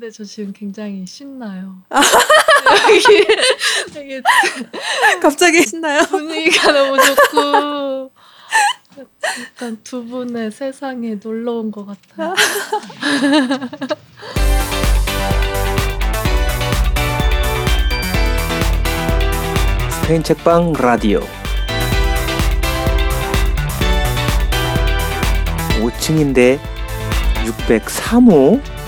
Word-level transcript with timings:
근데 0.00 0.10
저 0.12 0.24
지금 0.24 0.50
굉장히 0.54 1.04
신나요. 1.06 1.74
되게 3.92 4.22
갑자기 5.20 5.60
신나요? 5.60 6.04
분위기가 6.04 6.72
너무 6.72 6.96
좋고 7.04 8.10
약간 9.58 9.78
두 9.84 10.02
분의 10.06 10.52
세상에 10.52 11.16
놀러 11.22 11.52
온 11.56 11.70
것 11.70 11.84
같아요. 11.84 12.34
스페인 20.02 20.22
책방 20.22 20.72
라디오 20.74 21.20
5층인데 25.80 26.58
603호 27.68 28.79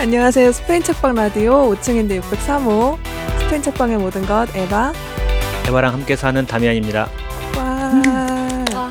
안녕하세요. 0.00 0.52
스페인 0.52 0.80
책방 0.82 1.16
라디오 1.16 1.74
5층인데 1.74 2.20
603호 2.22 2.96
스페인 3.40 3.60
책방의 3.62 3.98
모든 3.98 4.24
것 4.24 4.46
에바 4.54 4.92
에바랑 5.66 5.92
함께 5.92 6.14
사는 6.14 6.46
다미안입니다. 6.46 7.08
와 7.56 7.92
아, 8.74 8.90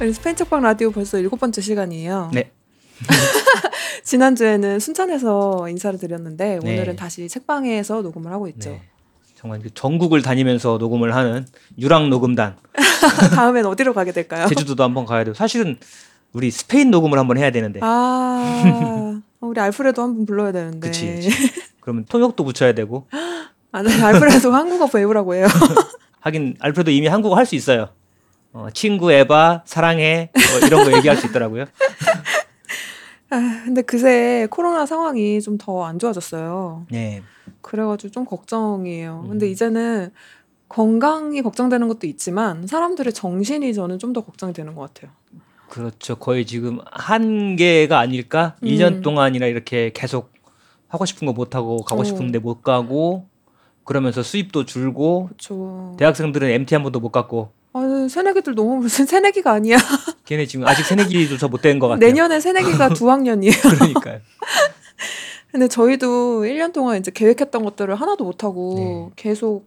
우리 0.00 0.12
스페인 0.12 0.36
책방 0.36 0.60
라디오 0.60 0.90
벌써 0.90 1.18
일곱 1.18 1.40
번째 1.40 1.60
시간이에요. 1.60 2.30
네. 2.34 2.52
지난주에는 4.04 4.78
순천에서 4.78 5.68
인사를 5.70 5.98
드렸는데 5.98 6.58
네. 6.62 6.74
오늘은 6.74 6.96
다시 6.96 7.28
책방에서 7.28 8.02
녹음을 8.02 8.30
하고 8.30 8.46
있죠. 8.48 8.70
네. 8.70 8.82
정말 9.36 9.60
그 9.60 9.72
전국을 9.72 10.20
다니면서 10.20 10.78
녹음을 10.78 11.14
하는 11.14 11.46
유랑 11.78 12.10
녹음단 12.10 12.56
다음엔 13.34 13.64
어디로 13.66 13.94
가게 13.94 14.10
될까요? 14.12 14.48
제주도도 14.48 14.82
한번 14.82 15.06
가야 15.06 15.24
돼요. 15.24 15.32
사실은 15.32 15.78
우리 16.32 16.50
스페인 16.50 16.90
녹음을 16.90 17.18
한번 17.18 17.38
해야 17.38 17.50
되는데 17.50 17.80
아 17.82 19.20
우리 19.40 19.60
알프레도 19.60 20.02
한번 20.02 20.26
불러야 20.26 20.52
되는데. 20.52 20.80
그치, 20.88 21.06
그치. 21.14 21.30
그러면 21.80 22.04
통역도 22.06 22.44
붙여야 22.44 22.74
되고 22.74 23.06
아, 23.72 23.82
네, 23.82 24.02
알프레도 24.02 24.52
한국어 24.52 24.86
배우라고 24.86 25.34
해요. 25.34 25.46
하긴 26.20 26.56
알프레도 26.60 26.90
이미 26.90 27.06
한국어 27.06 27.36
할 27.36 27.46
수 27.46 27.54
있어요. 27.54 27.88
어, 28.52 28.68
친구 28.74 29.12
에바 29.12 29.62
사랑해 29.66 30.30
뭐 30.34 30.66
이런 30.66 30.84
거 30.84 30.96
얘기할 30.96 31.16
수 31.16 31.26
있더라고요. 31.26 31.64
아, 33.30 33.62
근데 33.64 33.82
그새 33.82 34.46
코로나 34.50 34.86
상황이 34.86 35.40
좀 35.40 35.58
더 35.58 35.84
안 35.84 35.98
좋아졌어요. 35.98 36.86
네. 36.90 37.22
그래가지고 37.60 38.10
좀 38.10 38.24
걱정이에요. 38.24 39.22
음. 39.24 39.28
근데 39.30 39.48
이제는 39.50 40.10
건강이 40.68 41.42
걱정되는 41.42 41.88
것도 41.88 42.06
있지만 42.06 42.66
사람들의 42.66 43.12
정신이 43.12 43.74
저는 43.74 43.98
좀 43.98 44.12
더 44.12 44.22
걱정이 44.24 44.52
되는 44.54 44.74
것 44.74 44.92
같아요. 44.92 45.10
그렇죠. 45.68 46.16
거의 46.16 46.46
지금 46.46 46.78
한계가 46.90 47.98
아닐까? 47.98 48.56
음. 48.62 48.68
1년 48.68 49.02
동안이나 49.02 49.46
이렇게 49.46 49.90
계속 49.94 50.32
하고 50.88 51.04
싶은 51.04 51.26
거 51.26 51.32
못 51.32 51.54
하고 51.54 51.76
가고 51.82 52.00
어. 52.00 52.04
싶은데 52.04 52.38
못 52.38 52.62
가고 52.62 53.26
그러면서 53.84 54.22
수입도 54.22 54.64
줄고 54.64 55.26
그렇죠. 55.26 55.94
대학생들은 55.98 56.48
MT 56.50 56.74
한 56.74 56.82
번도 56.82 57.00
못 57.00 57.10
갔고 57.10 57.50
아, 57.74 58.06
새내기들 58.10 58.54
너무 58.54 58.76
무슨 58.80 59.04
새내기가 59.06 59.52
아니야. 59.52 59.76
걔네 60.24 60.46
지금 60.46 60.66
아직 60.66 60.84
새내기조차 60.84 61.48
못 61.48 61.60
된 61.62 61.78
것 61.78 61.88
같아요. 61.88 62.06
내년에 62.06 62.40
새내기가 62.40 62.88
두 62.94 63.10
학년이에요. 63.10 63.52
그러니까요. 63.52 64.20
근데 65.52 65.68
저희도 65.68 66.42
1년 66.42 66.72
동안 66.72 66.98
이제 66.98 67.10
계획했던 67.10 67.64
것들을 67.64 67.94
하나도 67.94 68.24
못 68.24 68.44
하고 68.44 68.74
네. 68.76 69.12
계속 69.16 69.66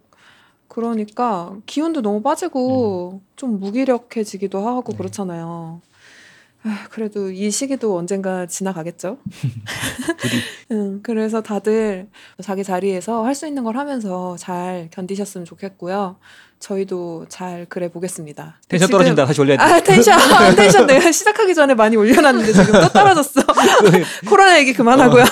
그러니까 0.68 1.54
기운도 1.66 2.02
너무 2.02 2.22
빠지고 2.22 3.20
좀 3.36 3.58
무기력해지기도 3.60 4.66
하고 4.66 4.92
네. 4.92 4.98
그렇잖아요. 4.98 5.80
아, 6.64 6.86
그래도 6.90 7.30
이 7.30 7.50
시기도 7.50 7.96
언젠가 7.96 8.46
지나가겠죠. 8.46 9.18
응, 10.70 11.00
그래서 11.04 11.42
다들 11.42 12.06
자기 12.42 12.62
자리에서 12.62 13.24
할 13.24 13.34
수 13.34 13.46
있는 13.48 13.64
걸 13.64 13.76
하면서 13.76 14.36
잘 14.38 14.88
견디셨으면 14.92 15.44
좋겠고요. 15.44 16.16
저희도 16.60 17.26
잘 17.28 17.66
그래 17.68 17.88
보겠습니다. 17.90 18.60
텐션 18.68 18.86
지금- 18.86 18.98
떨어진다 18.98 19.26
다시 19.26 19.40
올려야 19.40 19.56
돼. 19.56 19.62
아 19.64 19.80
텐션 19.80 20.14
아, 20.20 20.54
텐션 20.54 20.86
내가 20.86 21.10
시작하기 21.10 21.54
전에 21.54 21.74
많이 21.74 21.96
올려놨는데 21.96 22.52
지금 22.52 22.72
또 22.80 22.88
떨어졌어. 22.90 23.40
코로나 24.28 24.58
얘기 24.60 24.72
그만하고요. 24.72 25.24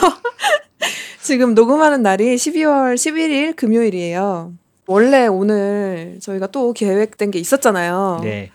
지금 1.23 1.55
녹음하는 1.55 2.03
날이 2.03 2.35
12월 2.35 2.95
11일 2.97 3.55
금요일이에요. 3.55 4.55
원래 4.91 5.29
오늘 5.29 6.19
저희가 6.21 6.49
또 6.49 6.73
계획된 6.73 7.31
게 7.31 7.39
있었잖아요. 7.39 8.23
네. 8.25 8.51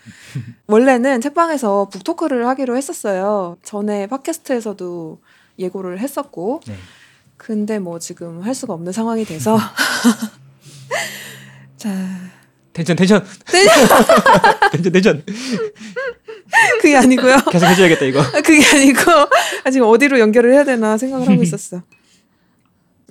원래는 0.67 1.21
책방에서 1.21 1.87
book 1.89 2.08
talk를 2.08 2.45
하기로 2.47 2.75
했었어요. 2.75 3.55
전에 3.63 4.05
podcast에서도 4.07 5.21
예고를 5.59 5.99
했었고. 5.99 6.59
네. 6.67 6.75
근데 7.37 7.79
뭐 7.79 7.99
지금 7.99 8.41
할 8.41 8.53
수가 8.53 8.73
없는 8.73 8.91
상황이 8.91 9.23
돼서. 9.23 9.57
자, 11.77 11.89
tension 12.73 12.97
tension 12.97 13.23
tension 14.73 14.91
tension 14.91 15.23
그게 16.81 16.97
아니고요. 16.97 17.37
계속 17.49 17.65
해줘야겠다 17.67 18.03
이거. 18.07 18.19
아, 18.19 18.41
그게 18.41 18.61
아니고 18.75 19.09
아, 19.63 19.71
지금 19.71 19.87
어디로 19.87 20.19
연결을 20.19 20.51
해야 20.51 20.65
되나 20.65 20.97
생각을 20.97 21.29
하고 21.29 21.41
있었어. 21.41 21.81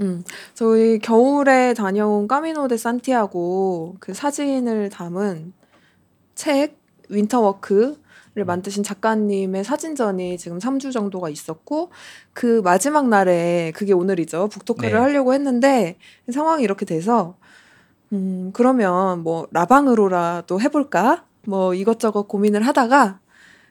음, 0.01 0.25
저희 0.55 0.99
겨울에 0.99 1.75
다녀온 1.75 2.27
까미노 2.27 2.69
데 2.69 2.77
산티아고 2.77 3.97
그 4.01 4.15
사진을 4.15 4.91
담은 4.91 5.53
책 6.35 6.79
Winterwalk를 7.09 7.97
만드신 8.45 8.83
작가님의 8.83 9.63
사진전이 9.63 10.39
지금 10.39 10.59
3주 10.59 10.93
정도가 10.93 11.29
있었고 11.29 11.91
그 12.33 12.61
마지막 12.65 13.09
날에 13.09 13.73
그게 13.75 13.93
오늘이죠. 13.93 14.49
book 14.49 14.63
talk를 14.63 14.91
네. 14.91 14.97
하려고 14.97 15.35
했는데 15.35 15.97
상황이 16.33 16.65
이렇게 16.65 16.85
돼서 16.85 17.37
음, 18.13 18.51
그러면 18.53 19.23
뭐 19.23 19.47
라방으로라도 19.53 20.61
해 20.61 20.69
볼까? 20.69 21.25
뭐 21.47 21.75
이것저것 21.75 22.27
고민을 22.27 22.63
하다가 22.63 23.21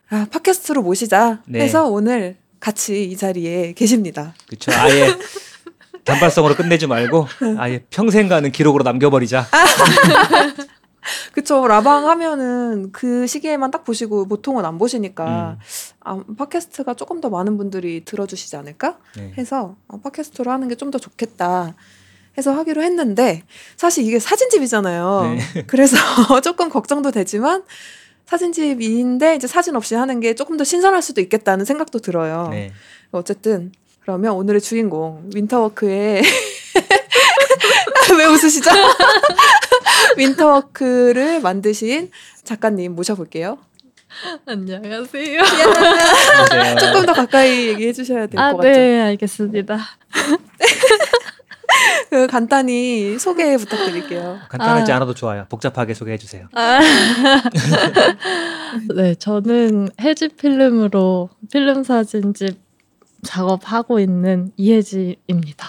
아, 0.09 0.27
팟캐스트로 0.31 0.83
모시자 0.83 1.41
네. 1.47 1.61
해서 1.61 1.87
오늘 1.87 2.37
같이 2.59 3.03
이 3.03 3.17
자리에 3.17 3.73
계십니다. 3.73 4.33
그렇죠. 4.47 4.71
아예 4.71 5.07
단발성으로 6.05 6.55
끝내지 6.55 6.87
말고 6.87 7.27
아예 7.57 7.83
평생 7.89 8.27
가는 8.27 8.51
기록으로 8.51 8.83
남겨버리자. 8.83 9.45
그쵸. 11.33 11.67
라방 11.67 12.07
하면은 12.07 12.91
그 12.91 13.27
시기에만 13.27 13.71
딱 13.71 13.83
보시고 13.83 14.27
보통은 14.27 14.63
안 14.65 14.77
보시니까 14.77 15.57
음. 15.57 15.59
아, 16.01 16.23
팟캐스트가 16.37 16.93
조금 16.93 17.19
더 17.19 17.29
많은 17.29 17.57
분들이 17.57 18.05
들어주시지 18.05 18.55
않을까 18.55 18.97
네. 19.17 19.33
해서 19.37 19.75
어, 19.87 19.99
팟캐스트로 19.99 20.51
하는 20.51 20.67
게 20.67 20.75
좀 20.75 20.91
더 20.91 20.99
좋겠다 20.99 21.73
해서 22.37 22.51
하기로 22.53 22.81
했는데 22.83 23.43
사실 23.77 24.05
이게 24.05 24.19
사진집이잖아요. 24.19 25.35
그래서 25.67 25.95
조금 26.41 26.69
걱정도 26.69 27.11
되지만 27.11 27.63
사진집인데 28.25 29.35
이제 29.35 29.47
사진 29.47 29.75
없이 29.75 29.95
하는 29.95 30.19
게 30.19 30.33
조금 30.35 30.57
더 30.57 30.63
신선할 30.63 31.01
수도 31.01 31.21
있겠다는 31.21 31.65
생각도 31.65 31.99
들어요. 31.99 32.47
네. 32.51 32.71
어쨌든 33.11 33.71
그러면 34.03 34.33
오늘의 34.33 34.61
주인공 34.61 35.29
Winterwalk의 35.33 36.21
왜 38.17 38.25
웃으시죠? 38.25 38.69
Winterwalk를 40.17 41.39
만드신 41.39 42.11
작가님 42.43 42.95
모셔볼게요. 42.95 43.57
안녕하세요. 44.45 45.41
안녕하세요. 45.41 46.75
조금 46.77 47.05
더 47.05 47.13
가까이 47.13 47.69
얘기해 47.69 47.93
주셔야 47.93 48.27
될것 48.27 48.39
아, 48.39 48.51
같죠? 48.53 48.69
네, 48.69 49.01
알겠습니다. 49.01 49.79
그 52.11 52.27
간단히 52.27 53.17
소개 53.17 53.57
부탁드릴게요. 53.57 54.39
간단하지 54.49 54.91
아. 54.91 54.97
않아도 54.97 55.15
좋아요. 55.15 55.47
복잡하게 55.49 55.95
소개해 55.95 56.17
주세요. 56.17 56.47
아. 56.53 56.79
네, 58.95 59.15
저는 59.15 59.89
해지 60.01 60.27
필름으로 60.27 61.29
필름 61.51 61.83
사진집 61.83 62.62
작업하고 63.23 63.99
있는 63.99 64.51
이혜지입니다. 64.57 65.67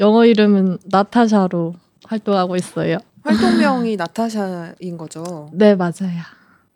영어 0.00 0.24
이름은 0.24 0.78
나타샤로 0.86 1.74
활동하고 2.04 2.56
있어요. 2.56 2.98
활동명이 3.22 3.96
나타샤인 3.96 4.96
거죠. 4.98 5.48
네, 5.52 5.74
맞아요. 5.74 6.20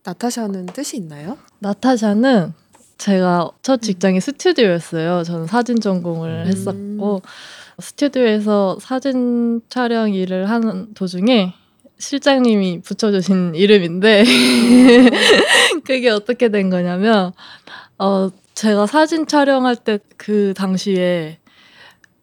나타샤는 0.05 0.67
뜻이 0.67 0.97
있나요? 0.97 1.37
나타샤는 1.59 2.55
제가 2.97 3.51
첫 3.63 3.83
직장이 3.83 4.21
스튜디오였어요. 4.21 5.23
저는 5.23 5.47
사진 5.47 5.81
전공을 5.81 6.45
음. 6.45 6.47
했었고 6.47 7.23
스튜디오에서 7.79 8.79
사진 8.81 9.61
촬영 9.69 10.13
일을 10.13 10.49
하는 10.51 10.95
도중에 10.95 11.55
실장님이 11.99 12.81
붙여주신 12.83 13.55
이름인데 13.55 14.25
그게 15.85 16.11
어떻게 16.11 16.49
된 16.49 16.71
거냐면 16.71 17.33
어 17.99 18.31
제가 18.59 18.87
사진 18.87 19.27
촬영할 19.27 19.77
때 19.77 19.99
그 20.17 20.53
당시에 20.55 21.39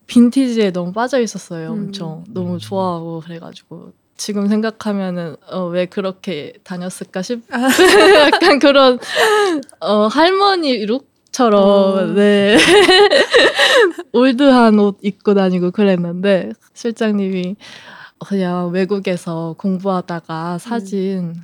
빈티지에 0.06 0.72
너무 0.72 0.92
빠져 0.92 1.20
있었어요. 1.22 1.70
음. 1.70 1.86
엄청 1.86 2.24
너무 2.28 2.60
좋아하고 2.60 3.22
그래가지고 3.22 3.94
지금 4.18 4.48
생각하면은 4.48 5.38
어, 5.50 5.66
왜 5.68 5.86
그렇게 5.86 6.54
다녔을까 6.64 7.22
싶 7.22 7.42
약간 7.50 8.60
그런 8.60 9.00
어, 9.80 10.08
할머니 10.08 10.86
룩 10.86 11.16
외국처럼 11.36 11.64
어. 11.64 12.06
네 12.14 12.58
올드한 14.14 14.80
옷 14.80 14.98
입고 15.02 15.34
다니고 15.34 15.72
그랬는데 15.72 16.52
실장님이 16.74 17.56
그냥 18.26 18.70
외국에서 18.72 19.56
공부하다가 19.58 20.58
사진 20.60 21.36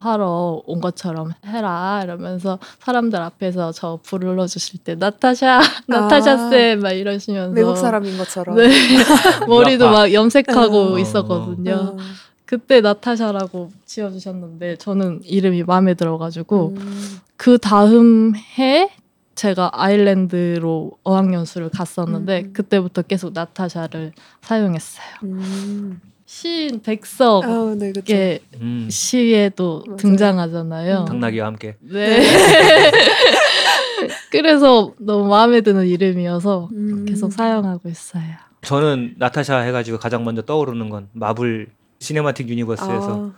하러 0.00 0.62
온 0.64 0.80
것처럼 0.80 1.32
해라 1.44 2.00
이러면서 2.04 2.58
사람들 2.80 3.20
앞에서 3.20 3.72
저 3.72 3.98
불러 4.02 4.46
주실 4.46 4.78
때 4.84 4.94
나타샤 4.94 5.60
나타샤 5.86 6.50
쌤막 6.50 6.92
이러시면서 6.92 7.52
외국 7.52 7.76
사람인 7.76 8.16
것처럼. 8.16 8.56
네 8.56 8.68
머리도 9.48 9.88
아파. 9.88 9.98
막 9.98 10.12
염색하고 10.12 10.94
어. 10.94 10.98
있었거든요. 10.98 11.72
어. 11.72 11.96
그때 12.44 12.80
나타샤라고 12.80 13.70
지어주셨는데 13.84 14.76
저는 14.76 15.20
이름이 15.24 15.64
마음에 15.64 15.94
들어가지고 15.94 16.74
음. 16.76 17.18
그 17.36 17.58
다음 17.58 18.34
해 18.58 18.90
제가 19.34 19.70
아일랜드로 19.72 20.92
어학연수를 21.04 21.68
갔었는데 21.68 22.44
음. 22.46 22.52
그때부터 22.52 23.02
계속 23.02 23.32
나타샤를 23.34 24.12
사용했어요. 24.42 25.06
음. 25.24 26.00
시인 26.28 26.82
백석의 26.82 27.50
아, 27.50 27.74
네, 27.78 27.90
그렇죠. 27.90 28.14
음, 28.60 28.86
시에도 28.90 29.82
맞아요. 29.86 29.96
등장하잖아요. 29.96 30.98
음. 31.00 31.04
당나귀와 31.06 31.46
함께. 31.46 31.76
네. 31.80 32.20
그래서 34.30 34.92
너무 34.98 35.26
마음에 35.26 35.62
드는 35.62 35.86
이름이어서 35.86 36.68
음. 36.70 37.06
계속 37.06 37.32
사용하고 37.32 37.88
있어요. 37.88 38.24
저는 38.60 39.14
나타샤 39.16 39.60
해가지고 39.60 39.98
가장 39.98 40.22
먼저 40.22 40.42
떠오르는 40.42 40.90
건 40.90 41.08
Marvel 41.14 41.68
Cinematic 42.00 42.50
Universe에서 42.50 43.14
아, 43.14 43.32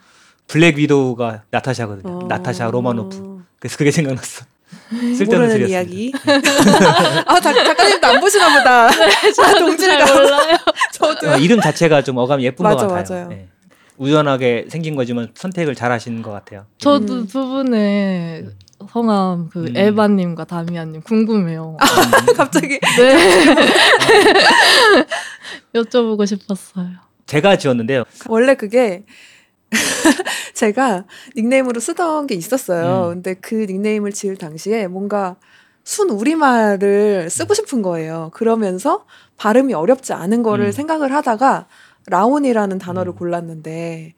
Black 0.49 0.77
Widow가 0.77 1.45
나타샤거든요. 1.53 2.13
어. 2.13 2.27
나타샤 2.27 2.73
로마노프. 2.73 3.45
그래서 3.61 3.79
그게 3.79 3.93
생각났어. 3.93 4.45
쓸데없는 4.91 5.49
모르는. 5.49 5.69
이야기. 5.69 6.13
아, 7.27 7.41
작, 7.41 7.53
작가님도 7.53 8.07
안 8.07 8.21
보시나 8.21 8.59
보다. 8.59 8.87
아, 8.91 9.55
동질감. 9.59 10.07
잘 10.07 10.17
몰라요. 10.23 10.57
저도. 10.93 11.31
어, 11.31 11.37
이름 11.37 11.61
자체가 11.61 12.03
좀 12.03 12.17
어감이 12.17 12.45
예쁜 12.45 12.63
맞아, 12.65 12.87
것 12.87 12.95
같아요. 12.95 13.19
맞아요. 13.27 13.29
네. 13.29 13.49
우연하게 13.99 14.67
생긴 14.69 14.97
거지만 14.97 15.29
선택을 15.35 15.75
잘 15.75 15.93
하신 15.93 16.23
것 16.23 16.31
같아요. 16.31 16.65
저도 16.79 17.15
음. 17.15 17.27
두 17.27 17.47
분의 17.47 18.47
성함 18.91 19.51
그 19.51 19.67
음. 19.67 19.77
에바님과 19.77 20.45
다미안님 20.45 21.03
궁금해요. 21.03 21.77
음, 21.79 22.27
갑자기. 22.35 22.81
네. 22.81 23.55
여쭤보고 25.75 26.27
싶었어요. 26.27 26.87
제가 27.27 27.57
지었는데요. 27.57 28.05
원래 28.29 28.55
그게 28.55 29.05
제가 30.61 31.05
닉네임으로 31.37 31.81
쓰던 31.81 32.27
게 32.27 32.35
있었어요. 32.35 33.09
음. 33.09 33.15
근데 33.15 33.33
그 33.35 33.55
닉네임을 33.55 34.13
지을 34.13 34.37
당시에 34.37 34.89
뭔가 34.89 35.37
순 35.85 36.11
우리말을 36.11 37.31
쓰고 37.31 37.55
싶은 37.55 37.81
거예요. 37.81 38.31
그러면서 38.35 39.07
발음이 39.39 39.73
어렵지 39.73 40.13
않은 40.13 40.43
거를 40.43 40.67
음. 40.67 40.73
생각을 40.73 41.15
하다가 41.15 41.67
라온이라는 42.09 42.79
단어를 42.79 43.13
음. 43.13 43.17
골랐는데 43.17 44.15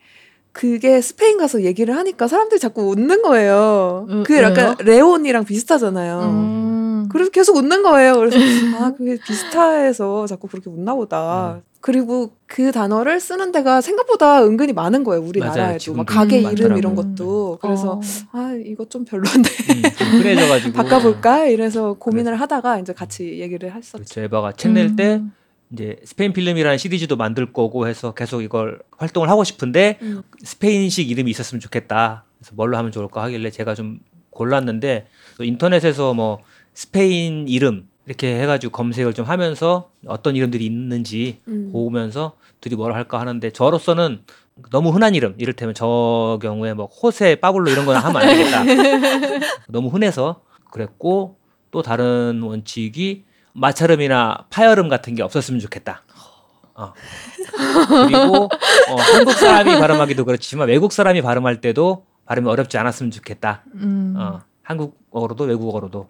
그게 0.50 1.00
스페인 1.00 1.38
가서 1.38 1.62
얘기를 1.62 1.96
하니까 1.96 2.26
사람들이 2.26 2.58
자꾸 2.58 2.90
웃는 2.90 3.22
거예요. 3.22 4.06
음, 4.10 4.24
그게 4.24 4.42
약간? 4.42 4.74
레온이랑 4.80 5.44
비슷하잖아요. 5.44 6.20
음. 6.22 7.08
그래서 7.08 7.30
계속 7.30 7.54
웃는 7.56 7.84
거예요. 7.84 8.14
그래서 8.16 8.36
아 8.82 8.90
그게 8.90 9.16
비슷해서 9.24 10.26
자꾸 10.26 10.48
그렇게 10.48 10.68
웃나 10.68 10.94
보다. 10.94 11.62
음. 11.82 11.93
그리고 11.93 12.37
그 12.46 12.70
단어를 12.70 13.19
쓰는 13.20 13.50
데가 13.50 13.81
생각보다 13.81 14.44
은근히 14.44 14.73
많은 14.73 15.02
거예요. 15.02 15.23
우리나라에도 15.23 15.94
막 15.94 16.06
가게 16.06 16.37
음, 16.37 16.52
이름 16.52 16.70
많더라고요. 16.70 16.79
이런 16.79 16.94
것도. 16.94 17.58
그래서 17.61 17.94
어. 17.94 18.00
아 18.31 18.55
이거 18.64 18.84
좀 18.84 19.05
별론데 19.05 19.32
음, 19.40 19.82
좀 19.99 20.06
흔해져가지고 20.08 20.73
바꿔볼까 20.79 21.46
이래서 21.46 21.94
고민을 21.94 22.40
하다가 22.40 22.79
이제 22.79 22.93
같이 22.93 23.40
얘기를 23.40 23.75
했었죠. 23.75 23.99
그렇죠. 23.99 24.20
에바가 24.20 24.52
책 24.52 24.73
낼때 24.73 25.17
음. 25.17 25.32
이제 25.73 25.96
스페인 26.05 26.32
필름이라는 26.32 26.79
시리즈도 26.79 27.17
만들 27.17 27.52
거고 27.52 27.88
해서 27.88 28.14
계속 28.14 28.43
이걸 28.43 28.81
활동을 28.96 29.29
하고 29.29 29.43
싶은데 29.43 29.99
음. 30.02 30.23
스페인식 30.44 31.11
이름이 31.11 31.31
있었으면 31.31 31.61
좋겠다. 31.61 32.25
그래서 32.38 32.55
뭘로 32.55 32.76
하면 32.76 32.93
좋을까 32.93 33.23
하길래 33.25 33.50
제가 33.50 33.75
좀 33.75 33.99
골랐는데 34.31 35.08
또 35.37 35.44
인터넷에서 35.44 36.14
뭐 36.14 36.38
스페인 36.75 37.49
이름 37.49 37.88
이렇게 38.06 38.40
해가지고 38.40 38.72
검색을 38.72 39.14
좀 39.14 39.26
하면서 39.26 39.90
어떤 40.06 40.34
이름들이 40.34 40.66
있는지 40.66 41.40
음. 41.49 41.70
보면서 41.72 42.32
둘이 42.60 42.75
뭐라 42.75 42.94
할까 42.94 43.20
하는데 43.20 43.50
저로서는 43.50 44.25
너무 44.70 44.90
흔한 44.90 45.14
이름 45.14 45.34
이를테면 45.38 45.75
저 45.75 46.38
경우에 46.43 46.75
뭐 46.75 46.87
호세 46.87 47.37
빠블로 47.37 47.70
이런 47.70 47.87
거는 47.87 48.00
하면 48.00 48.22
안 48.22 48.28
되겠다 48.28 48.64
너무 49.69 49.88
흔해서 49.88 50.43
그랬고 50.70 51.37
또 51.70 51.82
다른 51.82 52.40
원칙이 52.43 53.25
마차름이나 53.54 54.46
파열음 54.50 54.88
같은 54.88 55.14
게 55.14 55.22
없었으면 55.22 55.60
좋겠다 55.60 56.02
어. 56.75 56.93
그리고 58.06 58.44
어, 58.44 58.96
한국 58.96 59.32
사람이 59.32 59.78
발음하기도 59.78 60.25
그렇지만 60.25 60.69
외국 60.69 60.93
사람이 60.93 61.22
발음할 61.22 61.60
때도 61.60 62.06
발음이 62.26 62.48
어렵지 62.48 62.78
않았으면 62.78 63.10
좋겠다 63.10 63.62
음. 63.75 64.14
어, 64.16 64.40
한국어로도 64.62 65.44
외국어로도 65.44 66.08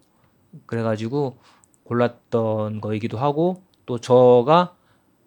그래가지고 0.66 1.36
골랐던 1.84 2.80
거이기도 2.80 3.18
하고 3.18 3.62
또 3.86 3.98
저가 3.98 4.74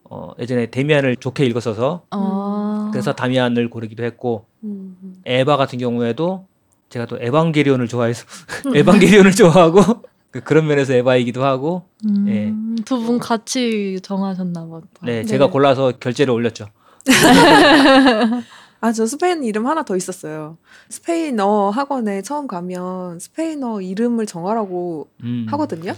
어, 0.04 0.32
예전에 0.40 0.68
데미안을 0.68 1.18
좋게 1.18 1.46
읽었어서 1.46 2.04
어. 2.12 2.90
그래서 2.92 3.14
다미안을 3.14 3.70
고르기도 3.70 4.04
했고 4.04 4.46
음, 4.64 4.98
음. 5.02 5.16
에바 5.26 5.58
같은 5.58 5.80
경우에도 5.80 6.46
제가 6.90 7.06
또 7.08 7.18
에반게리온을 7.20 7.88
좋아해서 7.88 8.26
에반게리온을 8.76 9.32
좋아하고 9.32 9.82
그- 10.32 10.42
그런 10.42 10.68
면에서 10.68 10.94
에바이기도 10.94 11.44
하고 11.44 11.84
음. 12.06 12.26
예. 12.28 12.54
두분 12.84 13.20
같이 13.20 14.00
정하셨나 14.04 14.66
보다. 14.66 14.88
네, 15.04 15.22
네. 15.22 15.26
제가 15.26 15.50
골라서 15.50 15.94
결제를 16.00 16.34
올렸죠. 16.34 16.68
아, 18.82 18.92
저 18.92 19.06
스페인 19.06 19.44
이름 19.44 19.66
하나 19.66 19.84
더 19.84 19.96
있었어요. 19.96 20.58
스페인어 20.90 21.70
학원에 21.72 22.22
처음 22.22 22.48
가면 22.48 23.20
스페인어 23.20 23.82
이름을 23.82 24.26
정하라고 24.26 25.08
음. 25.24 25.48
하거든요. 25.50 25.94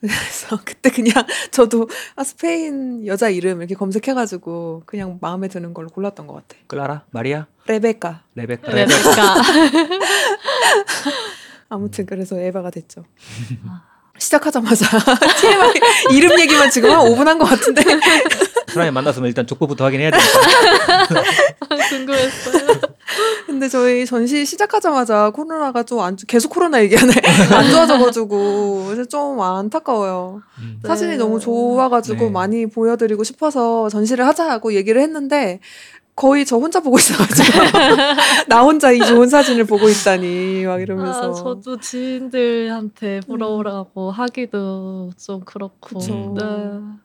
그래서 0.00 0.58
그때 0.64 0.90
그냥 0.90 1.12
저도 1.50 1.88
아, 2.16 2.24
스페인 2.24 3.06
여자 3.06 3.28
이름 3.28 3.58
이렇게 3.60 3.74
검색해가지고 3.74 4.84
그냥 4.86 5.18
마음에 5.20 5.48
드는 5.48 5.74
걸로 5.74 5.88
골랐던 5.88 6.26
것 6.26 6.34
같아. 6.34 6.56
클라라, 6.66 7.04
마리아, 7.10 7.46
레베카. 7.66 8.22
레베카. 8.34 8.72
레베카. 8.72 9.34
아무튼 11.68 12.06
그래서 12.06 12.38
에바가 12.38 12.70
됐죠. 12.70 13.04
시작하자마자 14.18 14.86
TMI 15.40 15.72
이름 16.12 16.38
얘기만 16.40 16.70
지금 16.70 16.90
한 16.90 16.98
5분 17.00 17.24
한 17.24 17.38
것 17.38 17.46
같은데 17.46 17.82
사람이 18.70 18.90
만났으면 18.92 19.28
일단 19.28 19.46
족보부터 19.46 19.84
확인해야 19.84 20.10
되니까. 20.10 21.22
궁금했어요. 21.90 22.80
근데 23.46 23.68
저희 23.68 24.06
전시 24.06 24.46
시작하자마자 24.46 25.30
코로나가 25.30 25.82
좀 25.82 26.00
안 26.00 26.16
계속 26.16 26.48
코로나 26.48 26.80
얘기하네 26.82 27.12
안 27.52 27.70
좋아져가지고 27.70 28.84
그래서 28.86 29.04
좀 29.04 29.40
안타까워요. 29.40 30.40
음. 30.58 30.78
네. 30.82 30.88
사진이 30.88 31.16
너무 31.16 31.40
좋아가지고 31.40 32.24
네. 32.26 32.30
많이 32.30 32.66
보여드리고 32.66 33.24
싶어서 33.24 33.88
전시를 33.90 34.26
하자고 34.26 34.72
얘기를 34.74 35.02
했는데 35.02 35.60
거의 36.20 36.44
저 36.44 36.58
혼자 36.58 36.80
보고 36.80 36.98
있어가지고 36.98 37.58
나 38.46 38.60
혼자 38.60 38.92
이 38.92 38.98
좋은 38.98 39.26
사진을 39.26 39.64
보고 39.64 39.88
있다니 39.88 40.64
막 40.66 40.82
이러면서 40.82 41.30
아, 41.30 41.32
저도 41.32 41.80
지인들한테 41.80 43.20
보러오라고 43.20 44.10
하기도 44.10 45.12
좀 45.16 45.40
그렇고. 45.46 45.98
그쵸. 45.98 46.34
네. 46.38 46.44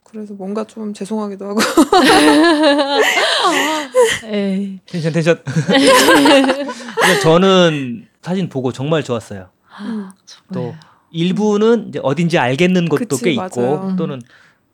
그래서 0.04 0.34
뭔가 0.34 0.66
좀 0.66 0.94
죄송하기도 0.94 1.46
하고 1.46 1.62
에이. 4.28 4.80
텐션 4.86 5.14
텐션. 5.14 5.42
근데 5.46 7.20
저는 7.24 8.08
사진 8.22 8.50
보고 8.50 8.74
정말 8.74 9.02
좋았어요. 9.02 9.48
음. 9.80 10.10
또 10.54 10.60
네. 10.60 10.76
일부는 11.12 11.88
이제 11.88 12.02
어딘지 12.04 12.38
알겠는 12.38 12.90
것도 12.90 13.08
그치, 13.08 13.24
꽤 13.24 13.32
있고 13.32 13.62
맞아요. 13.62 13.96
또는 13.98 14.22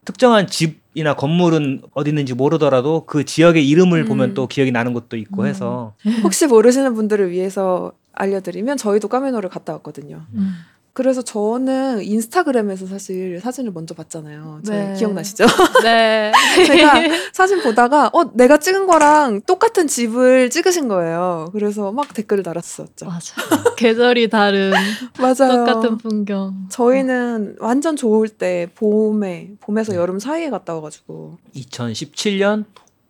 특정한 0.06 0.48
집이나 0.48 1.16
건물은 1.16 1.84
어디 1.94 2.10
있는지 2.10 2.34
모르더라도 2.34 3.06
그 3.06 3.24
지역의 3.24 3.68
이름을 3.68 4.02
음. 4.02 4.08
보면 4.08 4.34
또 4.34 4.48
기억이 4.48 4.72
나는 4.72 4.94
것도 4.94 5.16
있고 5.18 5.44
음. 5.44 5.48
해서 5.48 5.94
혹시 6.24 6.48
모르시는 6.48 6.96
분들을 6.96 7.30
위해서 7.30 7.92
알려드리면 8.14 8.78
저희도 8.78 9.08
까메노를 9.08 9.50
갔다 9.50 9.74
왔거든요. 9.74 10.26
음. 10.34 10.56
그래서 10.94 11.22
저는 11.22 12.04
인스타그램에서 12.04 12.86
사실 12.86 13.40
사진을 13.40 13.72
먼저 13.72 13.96
봤잖아요. 13.96 14.62
네. 14.66 14.94
기억나시죠? 14.98 15.46
네. 15.84 16.34
제가 16.68 16.94
사진 17.32 17.62
보다가 17.62 18.10
어 18.14 18.32
내가 18.34 18.58
찍은 18.58 18.88
거랑 18.88 19.42
똑같은 19.42 19.88
집을 19.88 20.50
찍으신 20.50 20.90
거예요. 20.90 21.50
그래서 21.54 21.92
막 21.94 22.14
댓글을 22.14 22.44
달았었죠. 22.44 23.06
맞아. 23.06 23.36
계절이 23.78 24.30
다른 24.30 24.74
맞아요. 25.18 25.66
똑같은 25.66 25.98
풍경. 25.98 26.68
저희는 26.70 27.56
완전 27.60 27.96
좋을 27.96 28.28
때 28.28 28.70
봄에 28.76 29.52
봄에서 29.62 29.96
여름 29.96 30.20
사이에 30.20 30.50
갔다 30.50 30.76
와가지고 30.76 31.38
2017년 31.56 32.66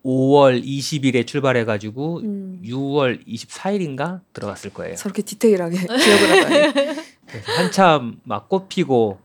5월 0.05 0.63
20일에 0.63 1.27
출발해가지고 1.27 2.22
음. 2.24 2.62
6월 2.65 3.25
24일인가 3.27 4.22
들어갔을 4.34 4.72
거예요. 4.74 4.96
저렇게 4.96 5.22
디테일하게 5.22 5.77
기억을 5.86 6.43
하다니. 6.46 6.74
그래서 7.27 7.51
한참 7.58 8.20
막 8.24 8.50
꽃 8.50 8.67
피고 8.67 9.20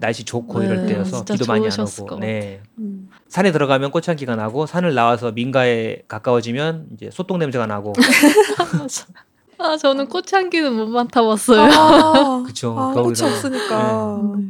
날씨 0.00 0.24
좋고 0.24 0.60
네, 0.60 0.66
이럴 0.66 0.86
때여서 0.86 1.24
비도 1.24 1.44
많이 1.46 1.64
안. 1.66 1.70
것 2.06 2.18
네. 2.20 2.60
음. 2.78 3.10
산에 3.28 3.50
들어가면 3.52 3.90
꽃향기가 3.90 4.36
나고 4.36 4.66
산을 4.66 4.94
나와서 4.94 5.32
민가에 5.32 6.02
가까워지면 6.06 6.88
이제 6.94 7.10
소똥 7.12 7.38
냄새가 7.38 7.66
나고. 7.66 7.92
아 9.60 9.76
저는 9.76 10.06
꽃향기는 10.08 10.72
못 10.72 10.86
맡아봤어요. 10.86 11.60
아, 11.72 12.42
그쵸. 12.46 12.76
아. 12.78 12.92
꽃이 12.92 13.20
없으니까. 13.22 14.20
네. 14.36 14.44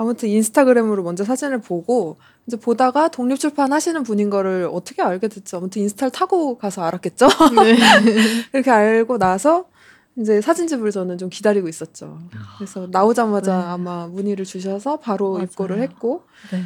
아무튼 0.00 0.30
인스타그램으로 0.30 1.02
먼저 1.02 1.24
사진을 1.24 1.60
보고 1.60 2.16
이제 2.46 2.56
보다가 2.56 3.08
독립 3.08 3.38
출판 3.38 3.70
하시는 3.70 4.02
분인 4.02 4.30
거를 4.30 4.66
어떻게 4.72 5.02
알게 5.02 5.28
됐죠? 5.28 5.58
아무튼 5.58 5.82
인스타를 5.82 6.10
타고 6.10 6.56
가서 6.56 6.82
알았겠죠? 6.82 7.28
네. 7.62 7.76
이렇게 8.54 8.70
알고 8.70 9.18
나서 9.18 9.66
이제 10.16 10.40
사진집을 10.40 10.90
저는 10.90 11.18
좀 11.18 11.28
기다리고 11.28 11.68
있었죠. 11.68 12.18
그래서 12.56 12.88
나오자마자 12.90 13.58
네. 13.58 13.62
아마 13.62 14.06
문의를 14.06 14.46
주셔서 14.46 15.00
바로 15.00 15.34
맞아요. 15.34 15.44
입고를 15.44 15.82
했고 15.82 16.24
네. 16.50 16.64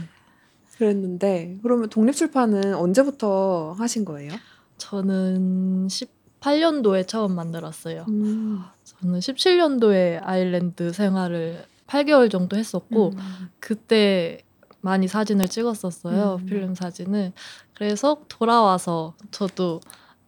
그랬는데 0.78 1.58
그러면 1.64 1.88
독립 1.88 2.14
출판은 2.14 2.74
언제부터 2.74 3.74
하신 3.76 4.04
거예요? 4.04 4.30
저는 4.78 5.88
18년도에 5.88 7.08
처음 7.08 7.34
만들었어요. 7.34 8.06
음. 8.08 8.62
저는 8.84 9.18
17년도에 9.18 10.20
아일랜드 10.22 10.92
생활을 10.92 11.64
8개월 11.94 12.30
정도 12.30 12.56
했었고 12.56 13.12
음. 13.16 13.48
그때 13.60 14.40
많이 14.80 15.06
사진을 15.08 15.48
찍었었어요. 15.48 16.38
음. 16.40 16.46
필름 16.46 16.74
사진을. 16.74 17.32
그래서 17.74 18.18
돌아와서 18.28 19.14
저도 19.30 19.80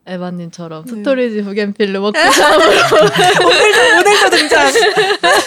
에바님처럼 0.06 0.84
네. 0.84 0.90
스토리지북앤필름 0.92 2.00
워크 2.02 2.16
오늘도 2.18 3.80
오늘도 3.98 4.30
등장. 4.30 4.66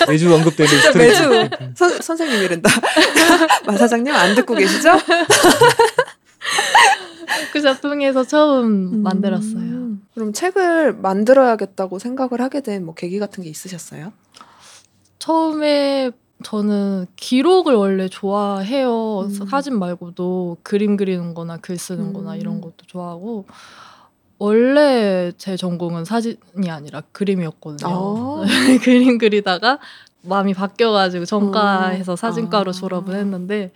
매주 0.08 0.34
언급되는. 0.34 0.72
매주 0.98 1.50
선, 1.76 2.02
선생님이란다. 2.02 2.70
마 3.66 3.78
사장님 3.78 4.14
안 4.14 4.36
듣고 4.36 4.56
계시죠? 4.56 4.90
그 7.54 7.62
작품에서 7.62 8.26
처음 8.26 8.66
음. 8.94 9.02
만들었어요. 9.02 9.80
그럼 10.14 10.34
책을 10.34 10.94
만들어야겠다고 10.94 11.98
생각을 12.00 12.42
하게 12.42 12.62
된 12.62 12.84
뭐 12.84 12.94
계기 12.96 13.18
같은 13.20 13.44
게 13.44 13.50
있으셨어요? 13.50 14.12
처음에 15.20 16.12
저는 16.44 17.06
기록을 17.18 17.76
원래 17.76 18.08
좋아해요. 18.08 19.22
음. 19.22 19.30
사진 19.30 19.78
말고도 19.78 20.58
그림 20.64 20.96
그리는 20.96 21.34
거나 21.34 21.58
글 21.58 21.78
쓰는 21.78 22.14
거나 22.14 22.34
음. 22.34 22.40
이런 22.40 22.62
것도 22.62 22.86
좋아하고 22.88 23.46
원래 24.38 25.34
제 25.38 25.58
전공은 25.58 26.06
사진이 26.06 26.70
아니라 26.70 27.02
그림이었거든요. 27.12 27.90
아. 27.90 28.46
그림 28.84 29.18
그리다가 29.18 29.80
마음이 30.22 30.54
바뀌어가지고 30.54 31.26
전과해서 31.26 32.14
어. 32.14 32.16
사진과로 32.16 32.70
아. 32.70 32.74
졸업을 32.74 33.16
했는데 33.16 33.72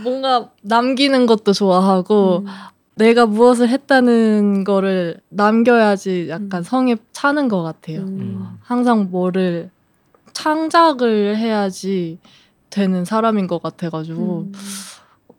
뭔가 0.00 0.50
남기는 0.62 1.26
것도 1.26 1.52
좋아하고 1.52 2.44
음. 2.46 2.46
내가 2.94 3.26
무엇을 3.26 3.68
했다는 3.68 4.62
거를 4.62 5.20
남겨야지 5.28 6.28
약간 6.28 6.60
음. 6.60 6.62
성에 6.62 6.96
차는 7.12 7.48
것 7.48 7.62
같아요. 7.62 8.00
음. 8.02 8.58
항상 8.62 9.10
뭐를 9.10 9.70
창작을 10.32 11.36
해야지 11.36 12.18
되는 12.70 13.04
사람인 13.04 13.46
것 13.46 13.62
같아가지고 13.62 14.48
음. 14.48 14.52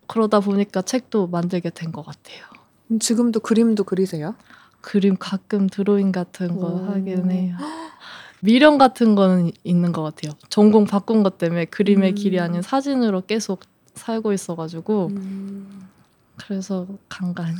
그러다 0.07 0.39
보니까 0.41 0.81
책도 0.81 1.27
만들게 1.27 1.69
된 1.69 1.91
것 1.91 2.05
같아요. 2.05 2.43
그럼 2.87 2.99
지금도 2.99 3.39
그림도 3.39 3.85
그리세요? 3.85 4.35
그림 4.81 5.15
가끔 5.17 5.67
드로잉 5.67 6.11
같은 6.11 6.57
거 6.57 6.67
오. 6.67 6.85
하긴 6.91 7.31
해요. 7.31 7.55
미련 8.41 8.77
같은 8.77 9.15
거는 9.15 9.51
있는 9.63 9.91
것 9.91 10.01
같아요. 10.01 10.33
전공 10.49 10.85
바꾼 10.85 11.23
것 11.23 11.37
때문에 11.37 11.65
그림의 11.65 12.11
음. 12.11 12.15
길이 12.15 12.39
아닌 12.39 12.61
사진으로 12.61 13.21
계속 13.25 13.61
살고 13.93 14.33
있어가지고 14.33 15.07
음. 15.11 15.87
그래서 16.37 16.87
간간히 17.07 17.55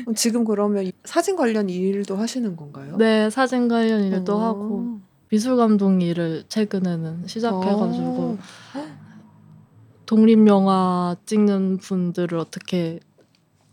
그럼 0.00 0.14
지금 0.16 0.44
그러면 0.44 0.90
사진 1.04 1.36
관련 1.36 1.68
일도 1.70 2.16
하시는 2.16 2.56
건가요? 2.56 2.96
네 2.98 3.30
사진 3.30 3.68
관련 3.68 4.02
일도 4.02 4.34
어. 4.34 4.40
하고 4.42 4.98
미술 5.34 5.56
감독 5.56 6.00
일을 6.00 6.44
최근에는 6.48 7.26
시작해가지고 7.26 8.38
어. 8.74 8.86
독립 10.06 10.46
영화 10.46 11.16
찍는 11.26 11.78
분들을 11.78 12.38
어떻게 12.38 13.00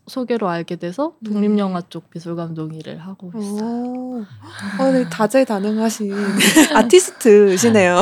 소개로 0.08 0.50
알게 0.50 0.77
돼서 0.77 1.13
네. 1.20 1.32
독립 1.32 1.60
영화 1.60 1.84
쪽 1.88 2.10
미술 2.10 2.36
감독 2.36 2.74
일을 2.74 2.98
하고 2.98 3.32
있어요. 3.38 3.63
어, 3.63 4.25
어, 4.80 4.84
네, 4.91 5.08
다재다능하신 5.08 6.15
아티스트시네요. 6.74 8.01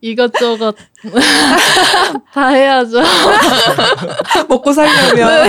이것저것 0.00 0.76
다 2.32 2.46
해야죠. 2.46 3.00
먹고 4.48 4.72
살려면 4.72 5.48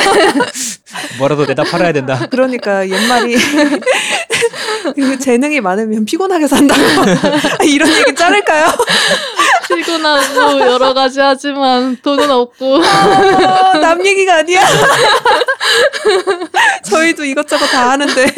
뭐라도 1.17 1.45
내다 1.45 1.63
팔아야 1.63 1.91
된다. 1.93 2.25
그러니까 2.29 2.87
옛말이 2.87 3.35
그 4.95 5.19
재능이 5.19 5.61
많으면 5.61 6.05
피곤하게 6.05 6.47
산다고 6.47 6.81
아, 6.81 7.63
이런 7.65 7.89
얘기 7.89 8.13
자를까요? 8.15 8.67
피곤하고 9.67 10.59
여러 10.61 10.93
가지 10.93 11.19
하지만 11.19 11.97
돈은 12.01 12.29
없고 12.29 12.75
어, 12.75 13.77
남 13.79 14.05
얘기가 14.05 14.37
아니야. 14.37 14.61
저희도 16.83 17.25
이것저것 17.25 17.65
다 17.67 17.91
하는데 17.91 18.35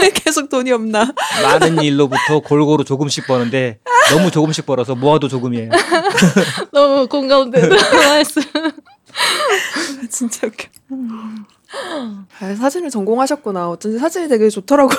왜 0.00 0.10
계속 0.10 0.48
돈이 0.48 0.72
없나? 0.72 1.12
많은 1.42 1.82
일로부터 1.82 2.40
골고루 2.40 2.84
조금씩 2.84 3.26
버는데 3.26 3.78
너무 4.10 4.30
조금씩 4.30 4.66
벌어서 4.66 4.94
모아도 4.94 5.28
조금이에요. 5.28 5.70
너무 6.72 7.06
공감되는 7.06 7.76
말씀. 8.08 8.42
진짜 10.10 10.46
웃겨. 10.46 10.68
아, 12.40 12.54
사진을 12.54 12.90
전공하셨구나. 12.90 13.68
어쩐지 13.70 13.98
사진이 13.98 14.28
되게 14.28 14.48
좋더라고요. 14.48 14.98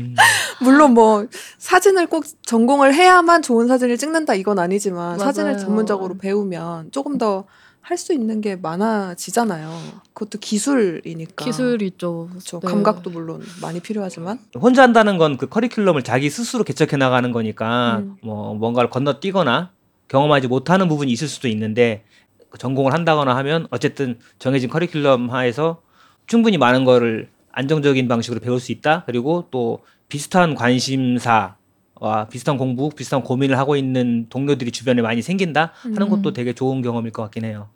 음. 0.00 0.14
물론 0.62 0.94
뭐 0.94 1.26
사진을 1.58 2.06
꼭 2.06 2.24
전공을 2.42 2.94
해야만 2.94 3.42
좋은 3.42 3.68
사진을 3.68 3.98
찍는다 3.98 4.34
이건 4.34 4.58
아니지만 4.58 5.18
사진을 5.18 5.52
맞아요. 5.52 5.64
전문적으로 5.64 6.16
배우면 6.18 6.90
조금 6.92 7.18
더 7.18 7.44
할 7.82 7.98
수 7.98 8.14
있는 8.14 8.40
게 8.40 8.54
많아지잖아요. 8.54 9.68
그것도 10.14 10.38
기술이니까. 10.38 11.44
기술이죠. 11.44 12.28
그렇죠. 12.30 12.60
네. 12.60 12.68
감각도 12.68 13.10
물론 13.10 13.42
많이 13.60 13.80
필요하지만. 13.80 14.38
혼자 14.56 14.82
한다는 14.82 15.18
건 15.18 15.36
그 15.36 15.48
커리큘럼을 15.48 16.04
자기 16.04 16.30
스스로 16.30 16.62
개척해 16.62 16.96
나가는 16.96 17.32
거니까 17.32 17.98
음. 17.98 18.16
뭐 18.22 18.54
뭔가를 18.54 18.88
건너뛰거나 18.88 19.72
경험하지 20.06 20.46
못하는 20.46 20.88
부분이 20.88 21.10
있을 21.10 21.26
수도 21.26 21.48
있는데 21.48 22.04
그 22.50 22.58
전공을 22.58 22.92
한다거나 22.92 23.34
하면 23.38 23.66
어쨌든 23.70 24.18
정해진 24.38 24.70
커리큘럼 24.70 25.30
하에서 25.30 25.82
충분히 26.26 26.58
많은 26.58 26.84
거를 26.84 27.30
안정적인 27.52 28.08
방식으로 28.08 28.40
배울 28.40 28.60
수 28.60 28.72
있다. 28.72 29.04
그리고 29.06 29.48
또 29.50 29.80
비슷한 30.08 30.54
관심사 30.54 31.56
와 32.00 32.26
비슷한 32.26 32.58
공부, 32.58 32.90
비슷한 32.90 33.22
고민을 33.22 33.56
하고 33.58 33.76
있는 33.76 34.26
동료들이 34.28 34.72
주변에 34.72 35.02
많이 35.02 35.22
생긴다 35.22 35.72
하는 35.82 36.02
음. 36.02 36.08
것도 36.08 36.32
되게 36.32 36.52
좋은 36.52 36.82
경험일 36.82 37.12
것 37.12 37.22
같긴 37.22 37.44
해요. 37.44 37.68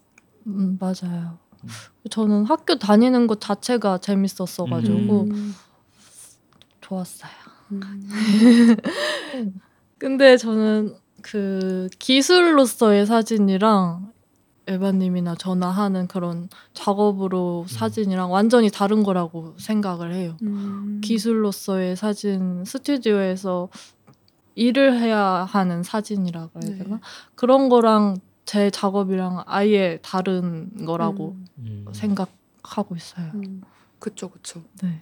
음, 0.47 0.79
맞아요. 0.81 1.39
저는 2.11 2.45
학교 2.45 2.77
다니는 2.77 3.27
것 3.27 3.41
자체가 3.41 3.99
재밌었어가지고 3.99 5.23
음. 5.31 5.55
좋았어요. 6.81 7.31
음. 7.73 7.81
근데 9.99 10.37
저는 10.37 10.95
그 11.23 11.89
기술로서의 11.99 13.07
사진이랑 13.07 14.13
에바님이나 14.67 15.37
저나 15.37 15.71
하는 15.71 16.09
그런 16.09 16.49
작업으로 16.75 17.67
사진이랑 17.69 18.33
완전히 18.33 18.71
다른 18.71 19.03
거라고 19.03 19.55
생각을 19.59 20.13
해요. 20.13 20.37
음. 20.43 21.01
기술로서의 21.05 21.97
사진 21.97 22.65
스튜디오에서 22.65 23.69
일을 24.57 24.99
해야 24.99 25.21
하는 25.21 25.83
사진이라고 25.83 26.61
해야 26.63 26.71
네. 26.73 26.79
되나? 26.79 27.01
그런 27.35 27.69
거랑 27.69 28.17
제 28.45 28.71
작업이랑 28.71 29.43
아예 29.47 29.99
다른 30.03 30.85
거라고 30.87 31.37
음. 31.59 31.85
음. 31.87 31.93
생각하고 31.93 32.97
있어요. 32.97 33.31
음. 33.35 33.63
그쵸 33.99 34.31
그쵸. 34.31 34.63
네. 34.83 35.01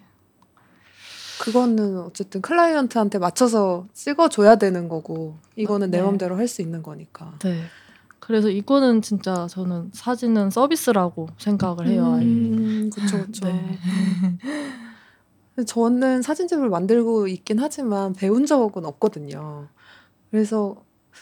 그거는 1.41 1.99
어쨌든 1.99 2.41
클라이언트한테 2.41 3.17
맞춰서 3.19 3.87
찍어줘야 3.93 4.55
되는 4.55 4.87
거고 4.87 5.37
이거는 5.55 5.91
내 5.91 5.99
네. 5.99 6.03
맘대로 6.05 6.37
할 6.37 6.47
수 6.47 6.61
있는 6.61 6.81
거니까. 6.81 7.33
네. 7.39 7.63
그래서 8.25 8.49
이거는 8.49 9.01
진짜 9.03 9.45
저는 9.47 9.91
사진은 9.93 10.49
서비스라고 10.49 11.27
생각을 11.37 11.87
해요. 11.87 12.17
음, 12.21 12.89
그쵸 12.93 13.23
그쵸. 13.23 13.45
네. 13.45 13.77
저는 15.65 16.21
사진집을 16.21 16.69
만들고 16.69 17.27
있긴 17.27 17.59
하지만 17.59 18.13
배운 18.13 18.45
적은 18.45 18.83
없거든요. 18.85 19.67
그래서 20.31 20.75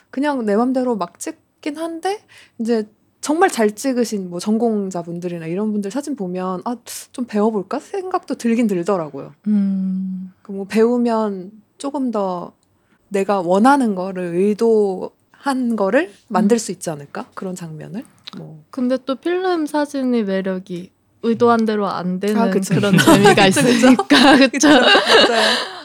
그냥 0.10 0.46
내 0.46 0.56
맘대로 0.56 0.96
막 0.96 1.20
찍긴 1.20 1.78
한데 1.78 2.24
이제 2.58 2.88
정말 3.22 3.50
잘 3.50 3.72
찍으신 3.76 4.30
뭐 4.30 4.40
전공자분들이나 4.40 5.46
이런 5.48 5.72
분들 5.72 5.92
사진 5.92 6.16
보면 6.16 6.62
아 6.66 6.76
좀 7.14 7.26
배워볼까 7.26 7.80
생각도 7.80 8.36
들긴 8.36 8.66
들더라고요. 8.66 9.34
음. 9.48 10.34
그뭐 10.42 10.66
배우면 10.66 11.52
조금 11.78 12.10
더 12.10 12.54
내가 13.10 13.42
원하는 13.42 13.94
거를 13.94 14.34
의도 14.36 15.12
한 15.44 15.76
거를 15.76 16.10
만들 16.30 16.58
수 16.58 16.72
있지 16.72 16.90
않을까 16.90 17.26
그런 17.34 17.54
장면을. 17.54 18.06
뭐 18.38 18.64
근데 18.70 18.98
또 19.06 19.16
필름 19.16 19.66
사진의 19.66 20.24
매력이 20.24 20.90
의도한 21.22 21.66
대로 21.66 21.86
안 21.88 22.22
되는 22.22 22.42
아. 22.42 22.50
그런 22.50 22.62
재미가. 22.98 23.48
있으니까? 23.48 24.06
맞아요. 24.64 24.82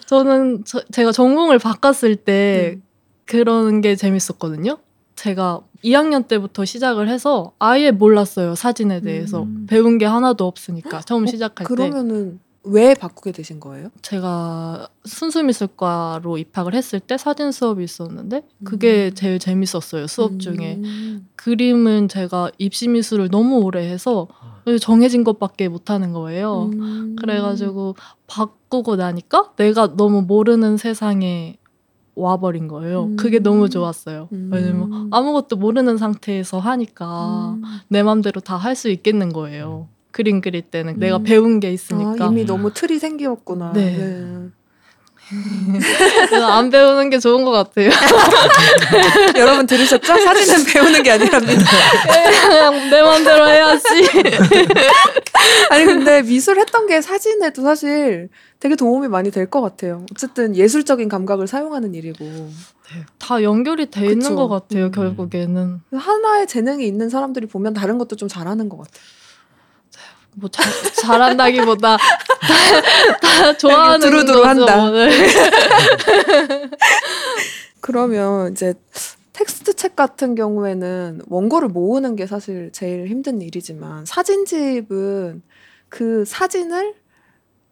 저는 0.07 0.63
저- 0.65 0.85
제가 0.93 1.11
전공을 1.11 1.59
바꿨을 1.59 2.15
때 2.17 2.75
음. 2.77 2.83
그런 3.27 3.81
게 3.81 3.97
재밌었거든요. 3.97 4.79
제가 5.17 5.61
2학년 5.85 6.29
때부터 6.29 6.65
시작을 6.65 7.09
해서 7.09 7.53
아예 7.59 7.91
몰랐어요 7.91 8.55
사진에 8.55 9.01
대해서 9.01 9.43
음. 9.43 9.67
배운 9.69 9.99
게 9.99 10.07
하나도 10.07 10.47
없으니까 10.47 11.01
처음 11.01 11.27
시작할 11.27 11.67
때 11.67 11.75
그러면은 11.75 12.39
왜 12.71 12.95
바꾸게 12.95 13.33
되신 13.33 13.61
거예요? 13.61 13.89
제가 14.03 14.89
순수미술과로 15.05 16.39
입학을 16.39 16.75
했을 16.75 17.01
때 17.01 17.17
사진 17.17 17.51
수업이 17.53 17.83
있었는데 17.83 18.43
그게 18.65 19.09
음. 19.11 19.15
제일 19.15 19.39
재밌었어요 19.39 20.07
수업 20.07 20.39
중에 20.39 20.77
음. 20.83 21.29
그림은 21.37 22.09
제가 22.09 22.51
입시 22.59 22.89
미술을 22.89 23.29
너무 23.31 23.59
오래 23.61 23.89
해서 23.89 24.29
정해진 24.81 25.25
것밖에 25.25 25.69
못 25.69 25.91
하는 25.91 26.13
거예요. 26.13 26.71
음. 26.75 27.17
그래가지고 27.19 27.97
바꾸고 28.27 28.97
나니까 28.97 29.53
내가 29.57 29.97
너무 29.97 30.23
모르는 30.23 30.77
세상에 30.77 31.57
와버린 32.15 32.67
거예요. 32.69 33.05
음. 33.05 33.17
그게 33.17 33.39
너무 33.39 33.69
좋았어요. 33.71 34.29
음. 34.33 34.51
왜냐면 34.53 35.09
아무것도 35.13 35.57
모르는 35.57 35.97
상태에서 35.97 36.59
하니까 36.59 37.55
음. 37.57 37.63
내 37.89 38.03
맘대로 38.03 38.41
다 38.41 38.57
할 38.57 38.75
수 38.75 38.91
있겠는 38.91 39.33
거예요. 39.33 39.89
그림 40.11 40.41
그릴 40.41 40.63
때는 40.63 40.99
내가 40.99 41.17
음. 41.19 41.25
배운 41.25 41.61
게 41.61 41.69
아, 41.69 41.71
있으니까 41.71 42.27
이미 42.27 42.43
음. 42.43 42.47
너무 42.47 42.73
틀이 42.73 42.99
생겼구나. 42.99 43.73
네. 43.75 44.49
그래서 46.29 46.47
안 46.47 46.71
배우는 46.71 47.11
게 47.11 47.19
좋은 47.19 47.45
것 47.45 47.51
같아요. 47.51 47.91
여러분 49.37 49.67
들으셨죠? 49.67 50.07
사진은 50.07 50.65
배우는 50.65 51.03
게 51.03 51.11
아니랍니다. 51.11 51.63
그냥 52.49 52.89
내 52.91 53.03
맘대로 53.03 53.47
해야지. 53.47 53.87
아니 55.69 55.85
근데 55.85 56.23
미술 56.23 56.59
했던 56.59 56.87
게 56.87 57.03
사진에도 57.03 57.61
사실 57.63 58.31
되게 58.59 58.75
도움이 58.75 59.09
많이 59.09 59.31
될 59.31 59.49
것 59.49 59.61
같아요. 59.61 60.07
어쨌든 60.13 60.57
예술적인 60.57 61.11
감각을 61.11 61.47
사용하는 61.47 61.95
일이고 61.95 62.25
다 63.19 63.43
연결이 63.43 63.91
돼 63.91 64.07
있는 64.07 64.21
그쵸. 64.21 64.35
것 64.37 64.49
같아요. 64.49 64.87
음. 64.87 64.91
결국에는 64.93 65.81
하나의 65.93 66.47
재능이 66.47 66.87
있는 66.87 67.11
사람들이 67.11 67.47
보면 67.49 67.75
다른 67.75 67.99
것도 67.99 68.17
좀 68.17 68.29
잘하는 68.29 68.69
것 68.71 68.79
같아요. 68.79 69.03
뭐 70.39 70.49
잘, 70.51 70.65
잘한다기보다 70.95 71.97
다, 71.97 72.03
다 73.21 73.57
좋아하는 73.57 74.01
두루두루. 74.01 74.45
한다. 74.45 74.91
네. 74.91 75.11
그러면 77.81 78.53
이제 78.53 78.75
텍스트 79.33 79.75
책 79.75 79.95
같은 79.97 80.35
경우에는 80.35 81.23
원고를 81.29 81.69
모으는 81.69 82.17
게 82.17 82.27
사실 82.27 82.71
제일 82.73 83.07
힘든 83.07 83.41
일이지만 83.41 84.05
사진집은 84.05 85.43
그 85.89 86.25
사진을 86.27 86.95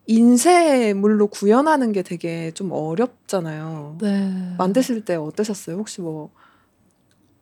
인쇄물로 0.07 1.27
구현하는 1.27 1.91
게 1.93 2.03
되게 2.03 2.53
좀 2.53 2.71
어렵잖아요. 2.71 3.99
네. 4.01 4.55
만드실 4.57 5.05
때 5.05 5.17
어떠셨어요? 5.17 5.77
혹시 5.77 6.01
뭐 6.01 6.31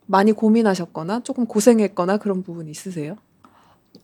많이 0.07 0.31
고민하셨거나 0.31 1.21
조금 1.21 1.45
고생했거나 1.45 2.17
그런 2.17 2.41
부분 2.43 2.67
있으세요? 2.67 3.17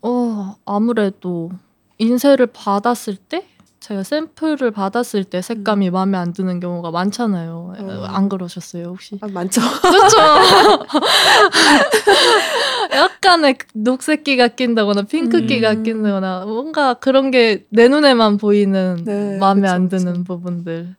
어, 0.02 0.54
아무래도 0.64 1.50
인쇄를 1.98 2.46
받았을 2.46 3.16
때 3.16 3.46
제가 3.80 4.04
샘플을 4.04 4.70
받았을 4.70 5.24
때 5.24 5.42
색감이 5.42 5.90
마음에 5.90 6.16
안 6.16 6.32
드는 6.32 6.60
경우가 6.60 6.92
많잖아요. 6.92 7.74
음. 7.80 7.88
어. 7.88 8.04
안 8.04 8.28
그러셨어요, 8.28 8.84
혹시? 8.90 9.18
아, 9.20 9.26
많죠. 9.26 9.60
그렇죠. 9.60 10.16
약간의 12.94 13.58
녹색기가 13.74 14.48
낀다거나 14.48 15.02
핑크기가 15.02 15.72
음. 15.72 15.82
낀다거나 15.82 16.44
뭔가 16.46 16.94
그런 16.94 17.32
게 17.32 17.64
내 17.70 17.88
눈에만 17.88 18.36
보이는 18.36 19.02
네, 19.04 19.36
마음에 19.38 19.62
그쵸, 19.62 19.72
안 19.74 19.88
그쵸. 19.88 20.04
드는 20.04 20.22
부분들. 20.24 20.94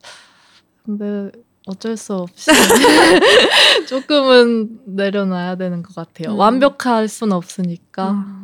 근데 0.85 1.31
어쩔 1.65 1.95
수 1.95 2.15
없이 2.15 2.51
조금은 3.87 4.79
내려놔야 4.87 5.55
되는 5.55 5.83
것 5.83 5.95
같아요. 5.95 6.33
음. 6.35 6.39
완벽할 6.39 7.07
순 7.07 7.31
없으니까. 7.31 8.11
음. 8.11 8.42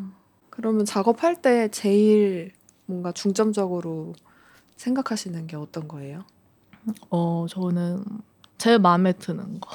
그러면 0.60 0.84
작업할 0.84 1.38
때 1.41 1.69
제일 1.72 2.52
뭔가 2.86 3.13
중점적으로 3.13 4.13
생각하시는 4.76 5.48
게 5.48 5.56
어떤 5.56 5.88
거예요? 5.88 6.26
어 7.10 7.45
저는 7.50 8.04
제 8.58 8.78
마음에 8.78 9.13
드는 9.13 9.62
거. 9.62 9.69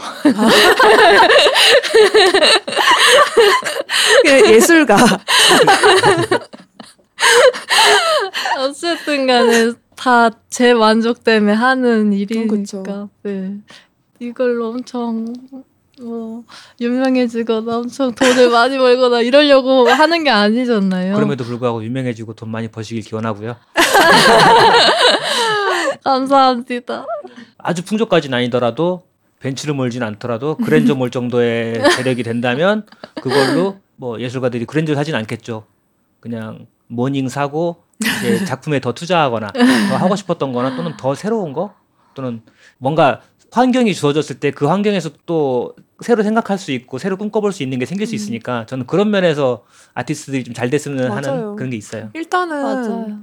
그냥 4.23 4.47
예술가. 4.53 4.97
어쨌든 8.59 9.27
간에 9.27 9.73
다 9.97 10.31
제 10.51 10.75
만족 10.75 11.25
때문에 11.25 11.55
하는 11.55 12.13
일이니까. 12.13 12.57
그쵸. 12.57 13.09
네. 13.23 13.57
이걸로 14.21 14.69
엄청 14.69 15.33
뭐 16.01 16.45
유명해지거나 16.81 17.79
엄청 17.79 18.15
돈을 18.15 18.51
많이 18.51 18.79
벌거나 18.79 19.21
이러려고 19.21 19.89
하는 19.89 20.25
게 20.25 20.31
아니잖아요. 20.31 21.15
그럼에도 21.15 21.45
불구하고 21.45 21.85
유명해지고 21.85 22.35
돈 22.35 22.51
많이 22.51 22.69
버시길 22.69 23.05
기원하고요. 23.05 23.57
감사합니다. 26.03 27.07
아주 27.59 27.85
풍족까지는 27.85 28.39
아니더라도 28.39 29.03
벤츠를 29.41 29.75
몰진 29.75 30.03
않더라도 30.03 30.57
그랜저 30.57 30.95
몰 30.95 31.11
정도의 31.11 31.91
재력이 31.91 32.23
된다면 32.23 32.87
그걸로 33.21 33.79
뭐 33.97 34.21
예술가들이 34.21 34.65
그랜저 34.65 34.95
사진 34.95 35.15
않겠죠. 35.15 35.65
그냥 36.21 36.67
모닝 36.89 37.29
사고 37.29 37.85
작품에 38.47 38.81
더 38.81 38.93
투자하거나 38.93 39.53
더 39.53 39.97
하고 39.97 40.17
싶었던 40.17 40.53
거나 40.53 40.77
또는 40.77 40.97
더 40.97 41.15
새로운 41.15 41.53
거 41.53 41.75
또는 42.15 42.43
뭔가 42.79 43.21
환경이 43.55 43.95
주어졌을 43.95 44.41
때 44.41 44.51
그 44.51 44.67
환경에서 44.67 45.11
또 45.27 45.75
새로 46.01 46.23
생각할 46.23 46.59
수 46.59 46.73
있고 46.73 46.99
새로 46.99 47.17
꿈꿔볼 47.17 47.53
수 47.53 47.63
있는 47.63 47.79
게 47.79 47.87
생길 47.87 48.07
수 48.07 48.15
있으니까 48.15 48.67
저는 48.67 48.87
그런 48.87 49.11
면에서 49.11 49.65
아티스트들이 49.95 50.45
좀 50.45 50.55
잘 50.55 50.71
됐으면 50.71 51.09
맞아요. 51.09 51.15
하는 51.17 51.57
그런 51.57 51.71
게 51.71 51.77
있어요. 51.77 52.11
일단은 52.15 52.63
맞아요. 52.63 53.19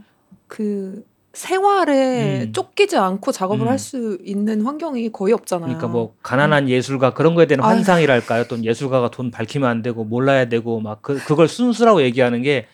그 0.48 1.04
생활에 1.34 2.44
음. 2.44 2.52
쫓기지 2.54 2.98
않고 2.98 3.32
작업을 3.32 3.66
음. 3.66 3.70
할수 3.70 4.18
있는 4.24 4.62
환경이 4.66 5.12
거의 5.12 5.34
없잖아요. 5.34 5.68
그러니까 5.68 5.88
뭐 5.88 6.14
가난한 6.24 6.68
예술가 6.70 7.14
그런 7.14 7.36
거에 7.36 7.46
대한. 7.46 7.64
환상이랄까요? 7.64 8.46
또 8.50 8.62
예술가가 8.64 9.12
돈 9.12 9.32
밝히면 9.32 9.70
안 9.70 9.82
되고 9.82 10.04
몰라야 10.04 10.50
되고 10.50 10.80
막 10.82 11.02
그, 11.02 11.18
그걸 11.26 11.48
순수라고 11.48 12.02
얘기하는 12.02 12.42
게 12.42 12.68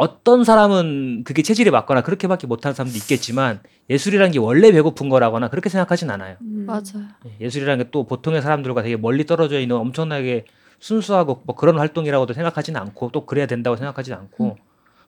어떤 0.00 0.44
사람은 0.44 1.24
그게 1.24 1.42
체질에 1.42 1.70
맞거나 1.70 2.00
그렇게밖에 2.00 2.46
못하는 2.46 2.74
사람도 2.74 2.96
있겠지만 2.96 3.60
예술이라는 3.90 4.32
게 4.32 4.38
원래 4.38 4.72
배고픈 4.72 5.10
거라거나 5.10 5.48
그렇게 5.48 5.68
생각하진 5.68 6.08
않아요. 6.08 6.36
음. 6.40 6.64
맞아요. 6.66 7.06
예, 7.26 7.36
예술이라는 7.44 7.84
게 7.84 7.90
또 7.90 8.04
보통의 8.04 8.40
사람들과 8.40 8.82
되게 8.82 8.96
멀리 8.96 9.26
떨어져 9.26 9.60
있는 9.60 9.76
엄청나게 9.76 10.46
순수하고 10.78 11.42
뭐 11.44 11.54
그런 11.54 11.78
활동이라고도 11.78 12.32
생각하지는 12.32 12.80
않고 12.80 13.10
또 13.12 13.26
그래야 13.26 13.44
된다고 13.46 13.76
생각하지 13.76 14.14
않고 14.14 14.56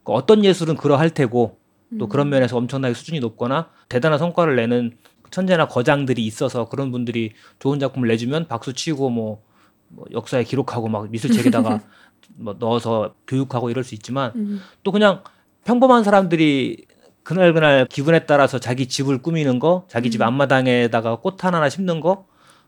그 0.05 0.13
어떤 0.13 0.45
예술은 0.45 0.77
그러할 0.77 1.09
테고 1.09 1.59
또 1.99 2.05
음. 2.05 2.09
그런 2.11 2.29
면에서 2.29 2.59
엄청나게 2.59 2.93
수준이 2.93 3.21
높거나 3.21 3.71
대단한 3.89 4.19
성과를 4.19 4.57
내는 4.57 4.99
천재나 5.31 5.69
거장들이 5.69 6.27
있어서 6.27 6.69
그런 6.69 6.91
분들이 6.93 7.33
좋은 7.61 7.79
작품을 7.79 8.09
내주면 8.09 8.47
박수 8.47 8.75
치고 8.75 9.09
뭐, 9.09 9.43
뭐 9.89 10.05
역사에 10.13 10.45
기록하고 10.45 10.89
막 10.89 11.11
미술책에다가 11.11 11.81
뭐 12.37 12.57
넣어서 12.59 13.15
교육하고 13.27 13.71
이럴 13.71 13.85
수 13.85 13.95
있지만 13.95 14.33
음. 14.37 14.61
또 14.83 14.93
그냥 14.93 15.23
평범한 15.65 16.05
사람들이 16.05 16.87
그날 17.23 17.53
그날 17.53 17.87
기분에 17.87 18.27
따라서 18.27 18.59
자기 18.59 18.89
집을 18.89 19.23
꾸미는 19.23 19.59
거, 19.59 19.85
자기 19.89 20.11
집 20.11 20.21
음. 20.21 20.27
앞마당에다가 20.27 21.17
꽃 21.17 21.45
하나 21.45 21.69
심는 21.69 22.01
거 22.01 22.27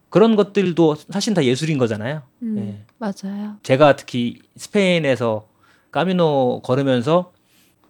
그런 0.08 0.36
것들도 0.36 0.94
사실 1.10 1.34
다 1.34 1.42
예술인 1.44 1.76
거잖아요. 1.76 2.22
음. 2.42 2.58
예. 2.58 2.84
맞아요. 2.98 3.56
제가 3.62 3.96
특히 3.96 4.38
스페인에서 4.56 5.48
까미노 5.90 6.62
걸으면서 6.62 7.32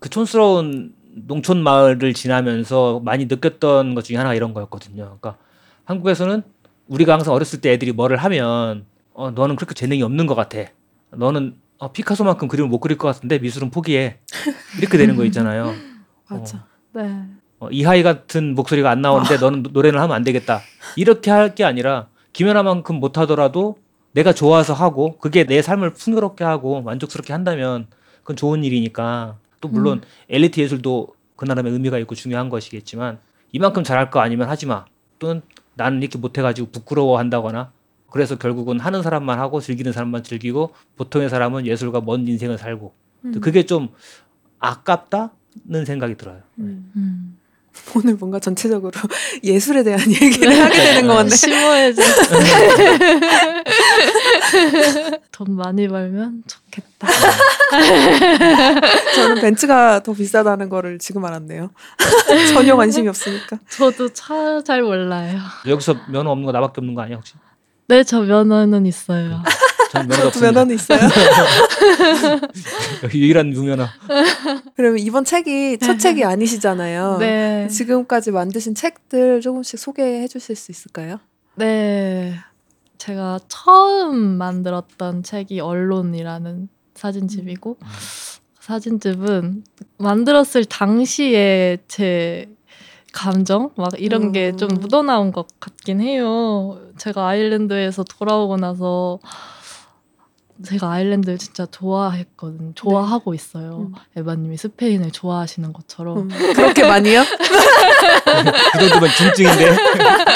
그 0.00 0.08
촌스러운 0.08 0.94
농촌 1.14 1.62
마을을 1.62 2.14
지나면서 2.14 3.00
많이 3.04 3.26
느꼈던 3.26 3.94
것 3.94 4.04
중에 4.04 4.16
하나가 4.16 4.34
이런 4.34 4.54
거였거든요. 4.54 5.04
그러니까 5.04 5.36
한국에서는 5.84 6.42
우리가 6.88 7.12
항상 7.12 7.34
어렸을 7.34 7.60
때 7.60 7.72
애들이 7.72 7.92
뭐를 7.92 8.16
하면 8.16 8.86
어 9.12 9.30
너는 9.30 9.56
그렇게 9.56 9.74
재능이 9.74 10.02
없는 10.02 10.26
것 10.26 10.34
같아. 10.34 10.70
너는 11.16 11.56
어, 11.78 11.92
피카소만큼 11.92 12.48
그림을 12.48 12.68
못 12.70 12.78
그릴 12.80 12.96
것 12.98 13.08
같은데 13.08 13.38
미술은 13.38 13.70
포기해. 13.70 14.18
이렇게 14.78 14.96
되는 14.98 15.16
거 15.16 15.24
있잖아요. 15.24 15.74
맞아. 16.28 16.66
네. 16.92 17.24
어, 17.58 17.68
이하이 17.70 18.02
같은 18.02 18.54
목소리가 18.54 18.90
안 18.90 19.00
나오는데 19.02 19.36
너는 19.38 19.62
노- 19.62 19.70
노래는 19.72 19.98
하면 20.00 20.14
안 20.14 20.22
되겠다. 20.24 20.60
이렇게 20.96 21.30
할 21.30 21.54
게 21.54 21.64
아니라 21.64 22.08
김연아만큼 22.32 22.96
못하더라도 23.00 23.76
내가 24.12 24.32
좋아서 24.32 24.74
하고 24.74 25.18
그게 25.18 25.44
내 25.44 25.60
삶을 25.62 25.94
풍요롭게 25.94 26.44
하고 26.44 26.80
만족스럽게 26.82 27.32
한다면 27.32 27.86
그건 28.22 28.36
좋은 28.36 28.62
일이니까 28.64 29.36
또 29.60 29.68
물론 29.68 30.02
엘리트 30.30 30.60
예술도 30.60 31.08
그 31.36 31.44
나름의 31.44 31.72
의미가 31.72 31.98
있고 31.98 32.14
중요한 32.14 32.48
것이겠지만 32.48 33.18
이만큼 33.52 33.82
잘할 33.82 34.10
거 34.10 34.20
아니면 34.20 34.48
하지 34.48 34.66
마 34.66 34.84
또는 35.18 35.42
나는 35.74 36.00
이렇게 36.00 36.18
못해가지고 36.18 36.70
부끄러워한다거나 36.70 37.72
그래서 38.14 38.36
결국은 38.36 38.78
하는 38.78 39.02
사람만 39.02 39.40
하고 39.40 39.60
즐기는 39.60 39.92
사람만 39.92 40.22
즐기고 40.22 40.72
보통의 40.94 41.28
사람은 41.28 41.66
예술과 41.66 42.00
먼 42.00 42.28
인생을 42.28 42.58
살고 42.58 42.94
음. 43.24 43.40
그게 43.40 43.66
좀 43.66 43.88
아깝다는 44.60 45.84
생각이 45.84 46.16
들어요. 46.16 46.38
음. 46.60 46.92
음. 46.94 47.36
오늘 47.96 48.14
뭔가 48.14 48.38
전체적으로 48.38 48.92
예술에 49.42 49.82
대한 49.82 50.00
얘기를 50.08 50.62
하게 50.62 50.76
되는 50.76 51.08
것 51.08 51.14
같네. 51.14 51.30
심오해져. 51.34 52.02
돈 55.32 55.56
많이 55.56 55.88
벌면 55.88 56.44
좋겠다. 56.46 57.08
저는 59.16 59.40
벤츠가 59.40 60.04
더 60.04 60.12
비싸다는 60.12 60.68
거를 60.68 61.00
지금 61.00 61.24
알았네요. 61.24 61.70
전혀 62.54 62.76
관심이 62.76 63.08
없으니까. 63.08 63.58
저도 63.68 64.12
차 64.12 64.62
잘 64.64 64.84
몰라요. 64.84 65.40
여기서 65.66 65.96
면허 66.08 66.30
없는 66.30 66.46
거 66.46 66.52
나밖에 66.52 66.74
없는 66.80 66.94
거 66.94 67.02
아니야 67.02 67.16
혹시? 67.16 67.34
네, 67.86 68.02
저 68.02 68.20
면허는 68.22 68.86
있어요. 68.86 69.42
저는 69.92 70.08
면허가 70.08 70.30
두 70.30 70.38
없습니다. 70.38 70.52
면허는 70.52 70.74
있어요. 70.74 71.00
유일한 73.14 73.50
무면허. 73.50 73.86
그러면 74.76 74.98
이번 74.98 75.24
책이 75.24 75.78
첫 75.78 75.98
책이 75.98 76.24
아니시잖아요. 76.24 77.18
네. 77.18 77.68
지금까지 77.68 78.30
만드신 78.30 78.74
책들 78.74 79.40
조금씩 79.40 79.78
소개해 79.78 80.26
주실 80.28 80.56
수 80.56 80.72
있을까요? 80.72 81.20
네. 81.56 82.34
제가 82.98 83.38
처음 83.48 84.16
만들었던 84.16 85.22
책이 85.22 85.60
언론이라는 85.60 86.68
사진집이고 86.94 87.76
음. 87.80 87.86
사진집은 88.60 89.64
만들었을 89.98 90.64
당시에 90.64 91.78
제 91.86 92.46
감정 93.14 93.70
막 93.76 93.92
이런 93.96 94.32
게좀 94.32 94.70
음. 94.70 94.76
묻어나온 94.80 95.32
것 95.32 95.46
같긴 95.60 96.00
해요. 96.00 96.78
제가 96.98 97.28
아일랜드에서 97.28 98.02
돌아오고 98.02 98.56
나서 98.56 99.20
제가 100.64 100.90
아일랜드 100.90 101.38
진짜 101.38 101.64
좋아했거든요. 101.66 102.72
좋아하고 102.74 103.34
있어요. 103.34 103.88
음. 103.88 103.94
에바님이 104.16 104.56
스페인을 104.56 105.12
좋아하시는 105.12 105.72
것처럼 105.72 106.18
음, 106.18 106.28
그렇게 106.54 106.86
많이요? 106.86 107.22
그 108.78 108.88
정도면 108.88 109.10
중증인데. 109.16 109.76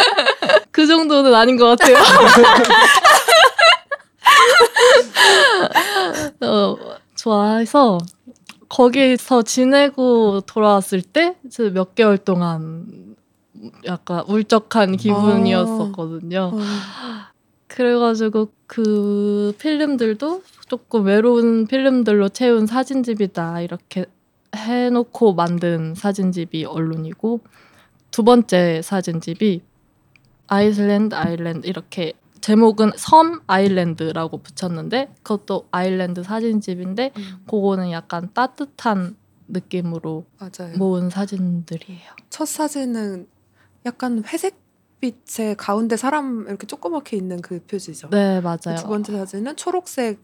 그 0.71 0.87
정도는 0.87 1.35
아닌 1.35 1.57
것 1.57 1.77
같아요. 1.77 1.97
어, 6.49 6.77
좋아해서 7.17 7.99
거기서 8.69 9.43
지내고 9.43 10.43
돌아왔을 10.43 11.03
때 11.03 11.37
몇 11.73 11.95
개월 11.95 12.19
동안 12.19 13.17
약간 13.87 14.25
울적한 14.29 14.97
기분이었었거든요. 14.97 16.51
어, 16.55 16.59
그래가지고 17.67 18.49
그 18.67 19.55
필름들도 19.59 20.43
조금 20.69 21.05
외로운 21.05 21.67
필름들로 21.67 22.29
채운 22.29 22.67
사진집이다 22.67 23.63
이렇게 23.63 24.07
해놓고 24.55 25.35
만든 25.35 25.95
사진집이 25.95 26.65
언론이고 26.65 27.41
두 28.11 28.25
번째 28.25 28.81
사진집이 28.83 29.63
아이슬랜드 30.47 31.15
아일랜드 31.15 31.67
이렇게 31.67 32.13
제목은 32.41 32.93
섬 32.97 33.41
아일랜드라고 33.47 34.39
붙였는데 34.39 35.15
그것도 35.23 35.69
아일랜드 35.71 36.23
사진집인데 36.23 37.13
음, 37.17 37.45
그거는 37.47 37.91
약간 37.91 38.31
따뜻한 38.33 39.17
느낌으로 39.49 40.25
맞아요. 40.39 40.77
모은 40.77 41.11
사진들이에요. 41.11 42.13
첫 42.31 42.47
사진은 42.47 43.29
약간 43.87 44.23
회색 44.27 44.57
빛의 45.01 45.57
가운데 45.57 45.97
사람 45.97 46.47
이렇게 46.49 46.67
조그맣게 46.67 47.17
있는 47.17 47.41
그 47.41 47.65
표지죠. 47.65 48.11
네 48.11 48.41
맞아요. 48.41 48.77
두 48.77 48.89
번째 48.89 49.13
사진은 49.13 49.57
초록색의 49.57 50.19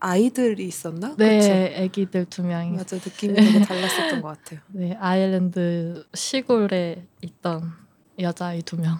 아이들이 0.00 0.66
있었나? 0.66 1.14
네, 1.16 1.38
그쵸? 1.38 1.82
아기들 1.82 2.26
두 2.26 2.42
명이 2.42 2.76
맞아 2.76 2.96
느낌이 2.96 3.34
되게 3.34 3.60
달랐었던 3.60 4.20
것 4.20 4.28
같아요. 4.28 4.60
네, 4.72 4.96
아일랜드 5.00 6.04
시골에 6.14 7.06
있던 7.22 7.72
여자 8.18 8.46
아이 8.48 8.62
두 8.62 8.76
명. 8.76 8.98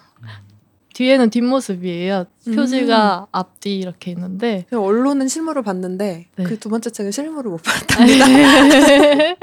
뒤에는 0.95 1.29
뒷모습이에요. 1.31 2.25
음. 2.49 2.55
표지가 2.57 3.27
앞뒤 3.33 3.79
이렇게 3.79 4.13
있는데. 4.13 4.65
언론은 4.73 5.29
실물을 5.29 5.63
봤는데 5.63 6.27
네. 6.37 6.45
그두 6.45 6.69
번째 6.71 6.91
책은 6.91 7.11
실물을 7.11 7.51
못 7.51 7.61
봤답니다. 7.63 8.27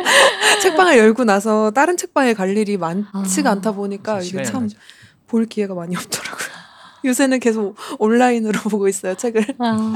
책방을 0.61 0.97
열고 0.97 1.25
나서 1.25 1.71
다른 1.71 1.97
책방에 1.97 2.33
갈 2.33 2.55
일이 2.57 2.77
많지가 2.77 3.49
아, 3.49 3.53
않다 3.53 3.73
보니까 3.73 4.21
이게 4.21 4.43
참. 4.43 4.69
볼 5.27 5.45
기회가 5.45 5.73
많이 5.75 5.95
없더라고요. 5.95 6.47
요새는 7.05 7.39
계속 7.39 7.75
온라인으로 7.99 8.59
보고 8.69 8.87
있어요 8.87 9.15
책을. 9.15 9.55
아, 9.59 9.93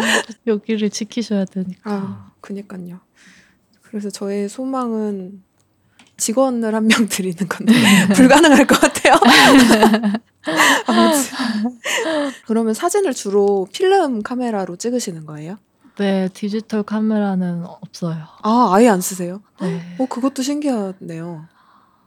여기를 0.48 0.90
지키셔야 0.90 1.46
되니까. 1.46 1.80
아, 1.92 2.32
그니까요. 2.42 3.00
그래서 3.82 4.10
저의 4.10 4.50
소망은 4.50 5.42
직원을 6.18 6.74
한 6.76 6.88
명 6.88 7.08
드리는 7.10 7.38
건데 7.48 7.74
불가능할 8.14 8.66
것 8.68 8.80
같아요. 8.80 9.16
아무튼 10.88 11.20
그러면 12.48 12.74
사진을 12.74 13.14
주로 13.14 13.68
필름 13.74 14.22
카메라로 14.24 14.76
찍으시는 14.76 15.26
거예요? 15.26 15.58
네, 15.98 16.28
디지털 16.34 16.84
카메라는 16.84 17.64
없어요. 17.66 18.18
아 18.44 18.72
아예 18.74 18.90
안 18.90 19.02
쓰세요? 19.02 19.42
네. 19.62 19.82
어 20.00 20.06
그것도 20.06 20.42
신기하네요. 20.42 21.46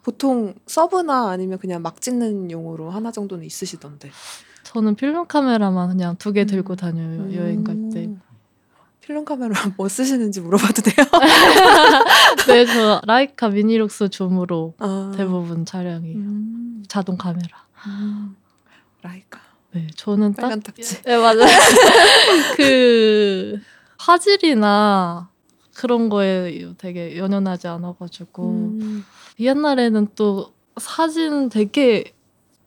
보통 0.02 0.54
서브나 0.66 1.30
아니면 1.30 1.58
그냥 1.58 1.82
막 1.82 2.00
찍는 2.00 2.50
용으로 2.50 2.90
하나 2.90 3.10
정도는 3.12 3.44
있으시던데. 3.44 4.10
저는 4.64 4.94
필름 4.96 5.26
카메라만 5.26 5.88
그냥 5.88 6.16
두 6.16 6.32
개 6.32 6.44
들고 6.44 6.74
음. 6.74 6.76
다녀요. 6.76 7.34
여행 7.34 7.64
갈 7.64 7.74
때. 7.92 8.04
음. 8.06 8.20
필름 9.00 9.24
카메라 9.24 9.54
뭐 9.78 9.88
쓰시는지 9.88 10.42
물어봐도 10.42 10.82
돼요? 10.82 11.06
네, 12.46 12.66
저 12.66 13.00
라이카 13.06 13.48
미니룩스 13.48 14.10
줌으로 14.10 14.74
아. 14.78 15.12
대부분 15.16 15.64
촬영이 15.64 16.10
에요 16.10 16.16
음. 16.16 16.84
자동 16.88 17.16
카메라. 17.16 17.48
음. 17.88 18.36
라이카 19.02 19.40
네, 19.72 19.86
저는 19.96 20.34
딱 20.34 20.42
빨간 20.42 20.62
탁지. 20.62 21.02
네 21.02 21.16
맞아요. 21.16 21.46
그 22.56 23.60
화질이나 23.98 25.28
그런 25.74 26.08
거에 26.08 26.72
되게 26.78 27.16
연연하지 27.16 27.68
않아가지고 27.68 28.50
음. 28.50 29.04
옛날에는 29.38 30.08
또 30.16 30.52
사진 30.78 31.48
되게 31.48 32.12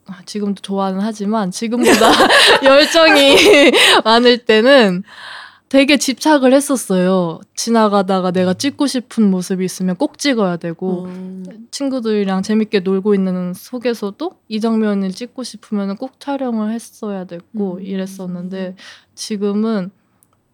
아, 0.07 0.21
지금도 0.25 0.61
좋아는 0.61 0.99
하지만 1.01 1.51
지금보다 1.51 2.11
열정이 2.63 3.71
많을 4.03 4.45
때는 4.45 5.03
되게 5.71 5.95
집착을 5.95 6.53
했었어요. 6.53 7.39
지나가다가 7.55 8.31
내가 8.31 8.53
찍고 8.53 8.87
싶은 8.87 9.31
모습이 9.31 9.63
있으면 9.63 9.95
꼭 9.95 10.17
찍어야 10.17 10.57
되고 10.57 11.05
음. 11.05 11.45
친구들이랑 11.71 12.43
재밌게 12.43 12.81
놀고 12.81 13.15
있는 13.15 13.53
속에서도 13.53 14.31
이 14.49 14.59
장면을 14.59 15.13
찍고 15.13 15.43
싶으면 15.43 15.95
꼭 15.95 16.19
촬영을 16.19 16.73
했어야 16.73 17.23
됐고 17.23 17.75
음. 17.75 17.81
이랬었는데 17.83 18.75
지금은 19.15 19.91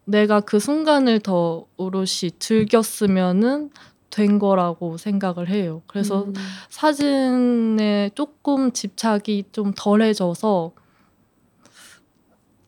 내가 0.06 0.40
그 0.40 0.60
순간을 0.60 1.22
더 1.22 1.66
오롯이 1.78 2.38
즐겼으면은 2.38 3.72
된 4.12 4.38
거라고 4.38 4.98
생각을 4.98 5.50
해요. 5.50 5.82
그래서 5.88 6.26
음. 6.26 6.34
사진에 6.70 8.12
조금 8.14 8.72
집착이 8.72 9.46
좀 9.52 9.74
덜해져서 9.76 10.74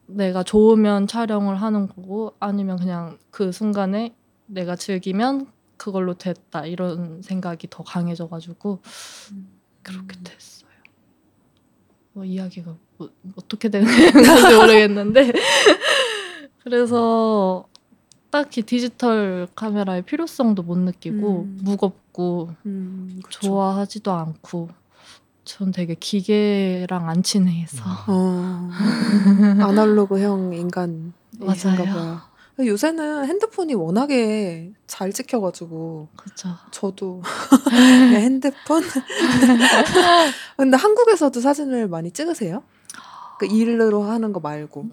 내가 0.09 0.43
좋으면 0.43 1.07
촬영을 1.07 1.55
하는 1.61 1.87
거고 1.87 2.33
아니면 2.39 2.77
그냥 2.77 3.17
그 3.31 3.51
순간에 3.51 4.15
내가 4.47 4.75
즐기면 4.75 5.47
그걸로 5.77 6.13
됐다 6.15 6.65
이런 6.65 7.21
생각이 7.21 7.67
더 7.69 7.83
강해져가지고 7.83 8.79
그렇게 9.81 10.17
됐어요. 10.23 10.69
뭐 12.13 12.25
이야기가 12.25 12.75
뭐, 12.97 13.09
어떻게 13.35 13.69
되는 13.69 13.87
건지 13.87 14.55
모르겠는데 14.57 15.31
그래서 16.63 17.67
딱히 18.31 18.61
디지털 18.61 19.47
카메라의 19.55 20.03
필요성도 20.03 20.63
못 20.63 20.77
느끼고 20.77 21.43
음. 21.43 21.59
무겁고 21.61 22.49
음. 22.65 23.21
좋아하지도 23.29 24.11
않고 24.11 24.69
전 25.49 25.71
되게 25.71 25.95
기계랑 25.95 27.09
안 27.09 27.23
친해서 27.23 27.83
어, 28.07 28.69
아날로그형 29.65 30.53
인간이신가 30.53 31.13
맞아요. 31.43 31.85
봐요. 31.85 32.21
요새는 32.59 33.25
핸드폰이 33.25 33.73
워낙에 33.73 34.73
잘 34.85 35.11
찍혀가지고 35.11 36.09
그죠. 36.15 36.49
저도 36.69 37.23
핸드폰. 38.13 38.83
근데 40.55 40.77
한국에서도 40.77 41.39
사진을 41.41 41.87
많이 41.87 42.11
찍으세요? 42.11 42.61
그 43.39 43.47
일로 43.47 44.03
하는 44.03 44.31
거 44.31 44.39
말고. 44.39 44.85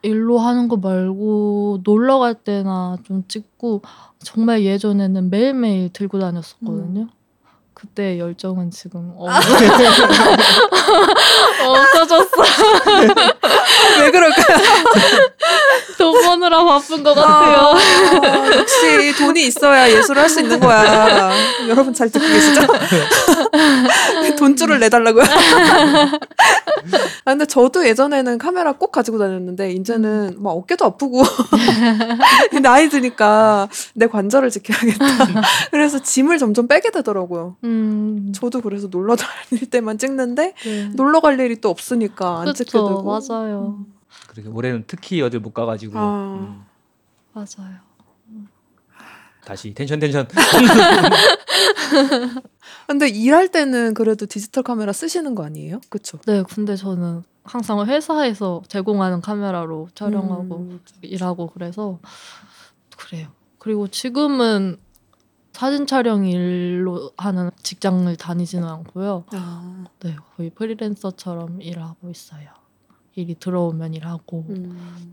일로 0.00 0.38
하는 0.38 0.68
거 0.68 0.78
말고 0.78 1.80
놀러 1.84 2.18
갈 2.20 2.34
때나 2.36 2.96
좀 3.04 3.24
찍고 3.28 3.82
정말 4.20 4.64
예전에는 4.64 5.28
매일매일 5.28 5.92
들고 5.92 6.20
다녔었거든요. 6.20 7.08
그때 7.80 8.18
열정은 8.18 8.70
지금 8.70 9.10
어... 9.16 9.26
없어졌어. 11.66 12.42
왜 14.00 14.10
그럴까요? 14.10 14.58
돈 15.96 16.22
버느라 16.22 16.62
바쁜 16.64 17.02
것 17.02 17.14
같아요. 17.14 17.72
아, 17.74 18.50
역시 18.54 19.14
돈이 19.18 19.46
있어야 19.46 19.90
예술을 19.90 20.22
할 20.22 20.28
수 20.30 20.40
있는 20.40 20.60
거야. 20.60 21.30
여러분 21.68 21.92
잘 21.94 22.08
듣고 22.10 22.24
계시죠? 22.24 22.60
돈줄을 24.40 24.80
내달라고요? 24.80 25.22
아, 27.24 27.32
근데 27.32 27.46
저도 27.46 27.86
예전에는 27.86 28.38
카메라 28.38 28.72
꼭 28.72 28.90
가지고 28.90 29.18
다녔는데 29.18 29.72
이제는 29.72 30.42
막 30.42 30.50
어깨도 30.50 30.84
아프고 30.84 31.22
나이 32.62 32.88
드니까 32.88 33.68
내 33.94 34.06
관절을 34.06 34.50
지켜야겠다. 34.50 35.04
그래서 35.70 36.00
짐을 36.00 36.38
점점 36.38 36.66
빼게 36.66 36.90
되더라고요. 36.90 37.56
음, 37.64 38.32
저도 38.34 38.60
그래서 38.60 38.88
놀러 38.90 39.16
다닐 39.16 39.68
때만 39.68 39.98
찍는데 39.98 40.54
네. 40.64 40.88
놀러 40.94 41.20
갈 41.20 41.38
일이 41.38 41.60
또 41.60 41.68
없으니까 41.68 42.40
안 42.40 42.54
찍게 42.54 42.72
그쵸, 42.72 42.88
되고. 42.88 43.02
맞아요. 43.02 43.84
그렇게 44.28 44.48
올해는 44.48 44.84
특히 44.86 45.20
어딜 45.22 45.40
못 45.40 45.52
가가지고 45.52 45.98
아. 45.98 46.38
음, 46.40 46.64
맞아요. 47.32 47.89
다시 49.50 49.74
텐션 49.74 49.98
텐션. 49.98 50.28
근데 52.86 53.08
일할 53.08 53.48
때는 53.48 53.94
그래도 53.94 54.26
디지털 54.26 54.62
카메라 54.62 54.92
쓰시는 54.92 55.34
거 55.34 55.44
아니에요? 55.44 55.80
그쵸? 55.88 56.18
네, 56.24 56.44
근데 56.48 56.76
저는 56.76 57.24
항상 57.42 57.84
회사에서 57.84 58.62
제공하는 58.68 59.20
카메라로 59.20 59.88
촬영하고 59.96 60.56
음. 60.56 60.80
일하고 61.02 61.48
그래서 61.48 61.98
그래요. 62.96 63.26
그리고 63.58 63.88
지금은 63.88 64.76
사진 65.52 65.88
촬영 65.88 66.26
일로 66.26 67.10
하는 67.16 67.50
직장을 67.60 68.14
다니지는 68.14 68.68
않고요. 68.68 69.24
아, 69.32 69.84
네, 69.98 70.14
거의 70.36 70.50
프리랜서처럼 70.50 71.60
일하고 71.60 72.08
있어요. 72.08 72.50
일이 73.16 73.34
들어오면 73.34 73.94
일하고. 73.94 74.44
음. 74.48 75.12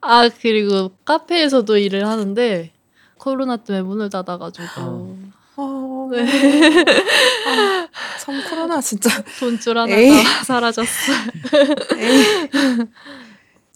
아, 0.00 0.30
그리고 0.40 0.92
카페에서도 1.04 1.76
일을 1.76 2.06
하는데 2.06 2.72
코로나 3.18 3.56
때문에 3.56 3.82
문을 3.82 4.10
닫아가지고 4.10 4.66
어. 4.78 5.16
아, 5.60 6.08
네. 6.12 6.22
아, 6.22 7.88
참 8.20 8.40
코로나 8.48 8.80
진짜. 8.80 9.10
돈줄 9.40 9.76
하나가 9.76 10.00
에이. 10.00 10.12
사라졌어요. 10.44 11.16
에이. 11.98 12.86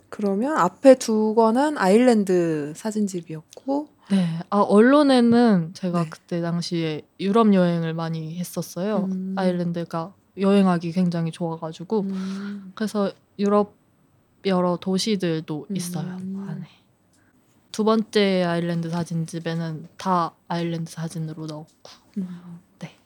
그러면 0.08 0.56
앞에 0.58 0.94
두 0.96 1.34
거는 1.34 1.76
아일랜드 1.78 2.72
사진집이었고, 2.76 3.88
네, 4.10 4.38
아 4.50 4.58
언론에는 4.60 5.70
제가 5.74 6.04
네. 6.04 6.10
그때 6.10 6.40
당시에 6.40 7.02
유럽 7.18 7.52
여행을 7.52 7.94
많이 7.94 8.38
했었어요. 8.38 9.08
음. 9.10 9.34
아일랜드가 9.36 10.12
여행하기 10.38 10.92
굉장히 10.92 11.32
좋아가지고 11.32 12.00
음. 12.00 12.72
그래서 12.74 13.10
유럽 13.38 13.74
여러 14.44 14.76
도시들도 14.76 15.66
음. 15.70 15.76
있어요 15.76 16.10
안에. 16.12 16.66
두 17.72 17.84
번째 17.84 18.44
아일랜드 18.44 18.90
사진집에는 18.90 19.88
다 19.96 20.32
아일랜드 20.48 20.92
사진으로 20.92 21.46
넣었고. 21.46 21.90
네. 22.78 22.96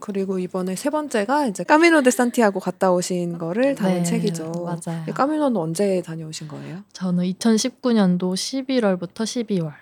그리고 0.00 0.40
이번에 0.40 0.74
세 0.74 0.90
번째가 0.90 1.46
이제 1.46 1.62
까미노 1.62 2.02
데 2.02 2.10
산티아고 2.10 2.58
갔다 2.58 2.90
오신 2.90 3.38
거를 3.38 3.76
담은 3.76 3.98
네, 3.98 4.02
책이죠. 4.02 4.50
맞아요. 4.50 5.04
이 5.08 5.12
까미노는 5.12 5.56
언제 5.56 6.02
다녀오신 6.02 6.48
거예요? 6.48 6.82
저는 6.92 7.24
2019년도 7.24 8.18
11월부터 8.34 9.72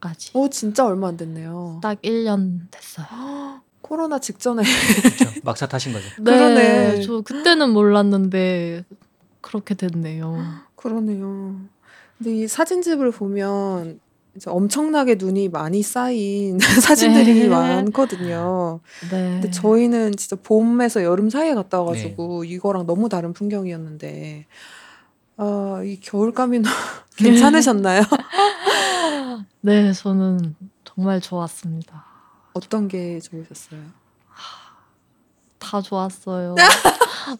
12월까지 0.00 0.36
오 0.36 0.50
진짜 0.50 0.84
얼마 0.84 1.08
안 1.08 1.16
됐네요. 1.16 1.78
딱 1.82 2.02
1년 2.02 2.70
됐어요. 2.70 3.06
코로나 3.80 4.18
직전에 4.18 4.62
그렇죠. 4.62 5.40
막차 5.42 5.66
타신 5.66 5.92
거죠. 5.94 6.06
네, 6.18 6.22
그러네. 6.22 7.02
저 7.02 7.20
그때는 7.22 7.70
몰랐는데 7.70 8.84
그렇게 9.40 9.74
됐네요. 9.74 10.36
그러네요. 10.76 11.56
근데 12.22 12.36
이 12.36 12.46
사진집을 12.46 13.10
보면 13.10 13.98
이제 14.36 14.48
엄청나게 14.48 15.16
눈이 15.16 15.48
많이 15.48 15.82
쌓인 15.82 16.56
사진들이 16.80 17.34
네. 17.34 17.48
많거든요. 17.48 18.80
네. 19.10 19.32
근데 19.32 19.50
저희는 19.50 20.14
진짜 20.16 20.36
봄에서 20.36 21.02
여름 21.02 21.30
사이에 21.30 21.52
갔다 21.54 21.80
와가지고 21.80 22.44
이거랑 22.44 22.86
너무 22.86 23.08
다른 23.08 23.32
풍경이었는데 23.32 24.46
아, 25.36 25.82
이 25.84 25.98
겨울 26.00 26.32
까미노 26.32 26.68
괜찮으셨나요? 27.18 28.02
네, 29.60 29.92
저는 29.92 30.54
정말 30.84 31.20
좋았습니다. 31.20 32.04
어떤 32.52 32.86
게 32.86 33.18
좋으셨어요? 33.18 33.80
다 35.58 35.80
좋았어요. 35.80 36.54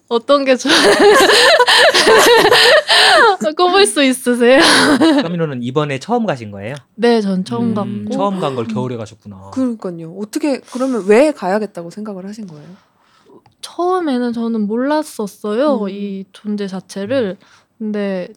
어떤 0.09 0.45
게 0.45 0.57
좋아요? 0.57 0.77
꼽을 3.57 3.87
수 3.87 4.03
있으세요? 4.03 4.61
까미노는 5.23 5.63
이번에 5.63 5.99
처음 5.99 6.27
가신 6.27 6.51
거예요? 6.51 6.75
네, 6.95 7.21
전 7.21 7.45
처음 7.45 7.71
음, 7.71 7.75
갔고 7.75 8.11
처음 8.17 8.41
간 8.41 8.55
걸 8.57 8.67
겨울에 8.67 8.97
가셨구나. 8.97 9.51
그러니까요. 9.53 10.15
어떻게 10.19 10.61
그러면 10.61 11.05
왜 11.07 11.33
가야겠다고 11.33 11.91
생각을 11.91 12.27
하신 12.27 12.47
거예요? 12.47 12.67
처음에는 13.61 14.33
저는 14.33 14.67
몰랐었어요. 14.67 15.83
음. 15.85 15.89
이 15.89 16.25
존재 16.33 16.67
자체를. 16.67 17.37
근데 17.79 18.29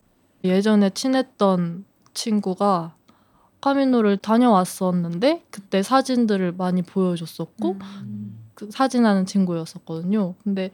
예전에 0.44 0.92
친했던 0.92 1.86
친구가 2.14 2.96
카미노를 3.62 4.18
다녀왔었는데 4.18 5.44
그때 5.50 5.82
사진들을 5.84 6.54
많이 6.54 6.82
보여줬었고 6.84 7.78
음. 7.82 8.40
그 8.54 8.70
사진하는 8.72 9.26
친구였었거든요. 9.26 10.36
근데 10.44 10.72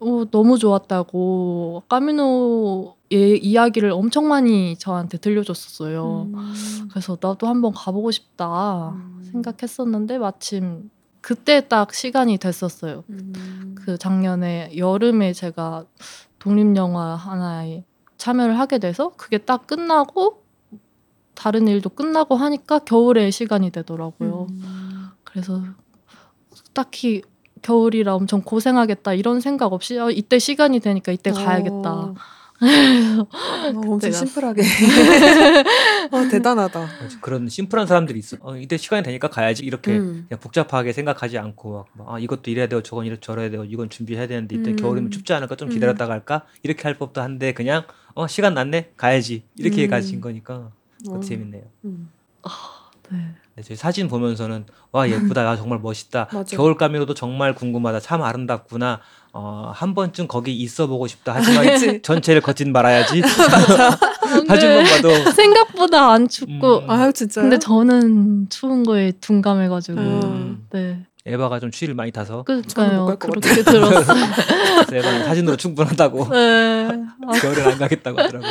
어, 0.00 0.24
너무 0.30 0.58
좋았다고 0.58 1.82
까미노의 1.88 3.38
이야기를 3.42 3.90
엄청 3.90 4.28
많이 4.28 4.76
저한테 4.76 5.18
들려줬었어요. 5.18 6.28
음. 6.32 6.88
그래서 6.90 7.18
나도 7.20 7.46
한번 7.46 7.72
가보고 7.72 8.10
싶다 8.10 8.90
음. 8.90 9.28
생각했었는데 9.32 10.18
마침 10.18 10.90
그때 11.20 11.66
딱 11.66 11.92
시간이 11.92 12.38
됐었어요. 12.38 13.04
음. 13.10 13.74
그 13.76 13.98
작년에 13.98 14.76
여름에 14.76 15.32
제가 15.32 15.84
독립 16.38 16.76
영화 16.76 17.14
하나에 17.16 17.84
참여를 18.18 18.58
하게 18.58 18.78
돼서 18.78 19.12
그게 19.16 19.38
딱 19.38 19.66
끝나고 19.66 20.44
다른 21.34 21.68
일도 21.68 21.90
끝나고 21.90 22.36
하니까 22.36 22.80
겨울에 22.80 23.30
시간이 23.30 23.70
되더라고요. 23.70 24.46
음. 24.50 25.08
그래서 25.24 25.62
딱히 26.72 27.22
겨울이라 27.62 28.14
엄청 28.14 28.42
고생하겠다 28.42 29.14
이런 29.14 29.40
생각 29.40 29.72
없이 29.72 29.98
어, 29.98 30.10
이때 30.10 30.38
시간이 30.38 30.80
되니까 30.80 31.12
이때 31.12 31.30
가야겠다. 31.30 31.92
어. 31.92 32.14
어, 33.74 33.80
엄청 33.86 34.10
심플하게. 34.10 34.62
어, 36.10 36.28
대단하다. 36.28 36.88
그런 37.20 37.48
심플한 37.48 37.86
사람들이 37.86 38.18
있어. 38.18 38.36
어, 38.40 38.56
이때 38.56 38.76
시간이 38.76 39.04
되니까 39.04 39.28
가야지 39.28 39.64
이렇게 39.64 39.92
음. 39.92 40.26
그냥 40.28 40.40
복잡하게 40.40 40.92
생각하지 40.92 41.38
않고 41.38 41.72
막, 41.72 41.86
막, 41.92 42.14
아 42.14 42.18
이것도 42.18 42.50
이래야 42.50 42.66
되고 42.66 42.82
저건 42.82 43.06
이렇게 43.06 43.20
저래야 43.20 43.48
되고 43.50 43.64
이건 43.64 43.90
준비해야 43.90 44.26
되는데 44.26 44.56
이때 44.56 44.70
음. 44.72 44.76
겨울이면 44.76 45.10
춥지 45.12 45.32
않을까 45.32 45.54
좀 45.54 45.68
음. 45.68 45.74
기다렸다 45.74 46.06
갈까 46.06 46.46
이렇게 46.64 46.82
할 46.82 46.94
법도 46.94 47.20
한데 47.20 47.52
그냥 47.52 47.84
어 48.14 48.26
시간 48.26 48.54
났네 48.54 48.92
가야지 48.96 49.44
이렇게 49.56 49.84
음. 49.84 49.90
가신 49.90 50.20
거니까 50.20 50.72
어. 51.08 51.20
재밌네요. 51.20 51.62
음. 51.84 52.10
네. 53.10 53.34
네, 53.58 53.62
저희 53.64 53.76
사진 53.76 54.06
보면서는 54.06 54.66
와 54.92 55.08
예쁘다, 55.08 55.44
야 55.44 55.56
정말 55.56 55.80
멋있다. 55.80 56.28
맞아. 56.32 56.56
겨울 56.56 56.76
까미로도 56.76 57.14
정말 57.14 57.56
궁금하다, 57.56 57.98
참 57.98 58.22
아름답구나. 58.22 59.00
어, 59.32 59.72
한 59.74 59.94
번쯤 59.94 60.28
거기 60.28 60.54
있어 60.54 60.86
보고 60.86 61.08
싶다. 61.08 61.34
하지만 61.34 61.66
그치. 61.66 62.00
전체를 62.02 62.40
걷진 62.40 62.70
말아야지. 62.72 63.20
사진만 64.46 64.84
봐도 64.84 65.30
생각보다 65.32 66.12
안 66.12 66.28
춥고 66.28 66.78
음. 66.78 66.90
아유 66.90 67.12
진짜요? 67.12 67.42
근데 67.44 67.58
저는 67.58 68.46
추운 68.48 68.84
거에 68.84 69.12
둔감해가지고 69.20 69.98
음. 69.98 70.66
네 70.70 71.04
에바가 71.26 71.60
좀 71.60 71.70
추위를 71.70 71.94
많이 71.94 72.10
타서 72.12 72.42
그러니까요 72.44 73.16
그렇게 73.18 73.62
들었어요. 73.62 74.04
그래서 74.86 74.96
에바는 74.96 75.24
사진으로 75.26 75.56
충분하다고 75.56 76.28
네. 76.30 76.88
아, 77.26 77.32
겨울엔 77.40 77.66
안 77.66 77.78
가겠다고 77.78 78.18
하더라고요. 78.20 78.50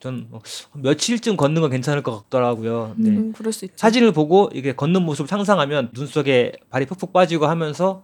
전 0.00 0.26
뭐, 0.30 0.40
며칠쯤 0.74 1.36
걷는 1.36 1.60
건 1.60 1.70
괜찮을 1.70 2.02
것 2.02 2.24
같더라고요. 2.24 2.94
네. 2.96 3.10
음, 3.10 3.32
그럴 3.32 3.52
수 3.52 3.64
있죠. 3.64 3.74
사진을 3.76 4.12
보고 4.12 4.48
이게 4.54 4.74
걷는 4.74 5.02
모습을 5.02 5.28
상상하면 5.28 5.90
눈 5.92 6.06
속에 6.06 6.52
발이 6.70 6.86
푹푹 6.86 7.12
빠지고 7.12 7.46
하면서 7.46 8.02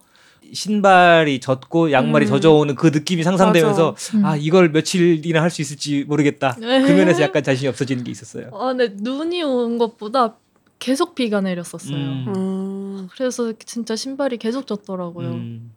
신발이 0.53 1.39
젖고 1.39 1.91
양말이 1.91 2.25
음. 2.25 2.29
젖어오는 2.29 2.75
그 2.75 2.87
느낌이 2.87 3.23
상상되면서 3.23 3.95
음. 4.15 4.25
아 4.25 4.35
이걸 4.35 4.69
며칠이나 4.69 5.41
할 5.41 5.49
수 5.49 5.61
있을지 5.61 6.03
모르겠다. 6.03 6.55
네. 6.59 6.81
그 6.81 6.91
면에서 6.91 7.21
약간 7.21 7.41
자신이 7.43 7.67
없어지는 7.69 8.03
게 8.03 8.11
있었어요. 8.11 8.49
아, 8.53 8.73
근데 8.73 8.89
눈이 8.95 9.41
온 9.43 9.77
것보다 9.77 10.35
계속 10.77 11.15
비가 11.15 11.39
내렸었어요. 11.41 11.95
음. 11.95 12.33
음. 12.35 13.07
그래서 13.13 13.53
진짜 13.65 13.95
신발이 13.95 14.37
계속 14.37 14.67
젖더라고요. 14.67 15.29
음. 15.29 15.71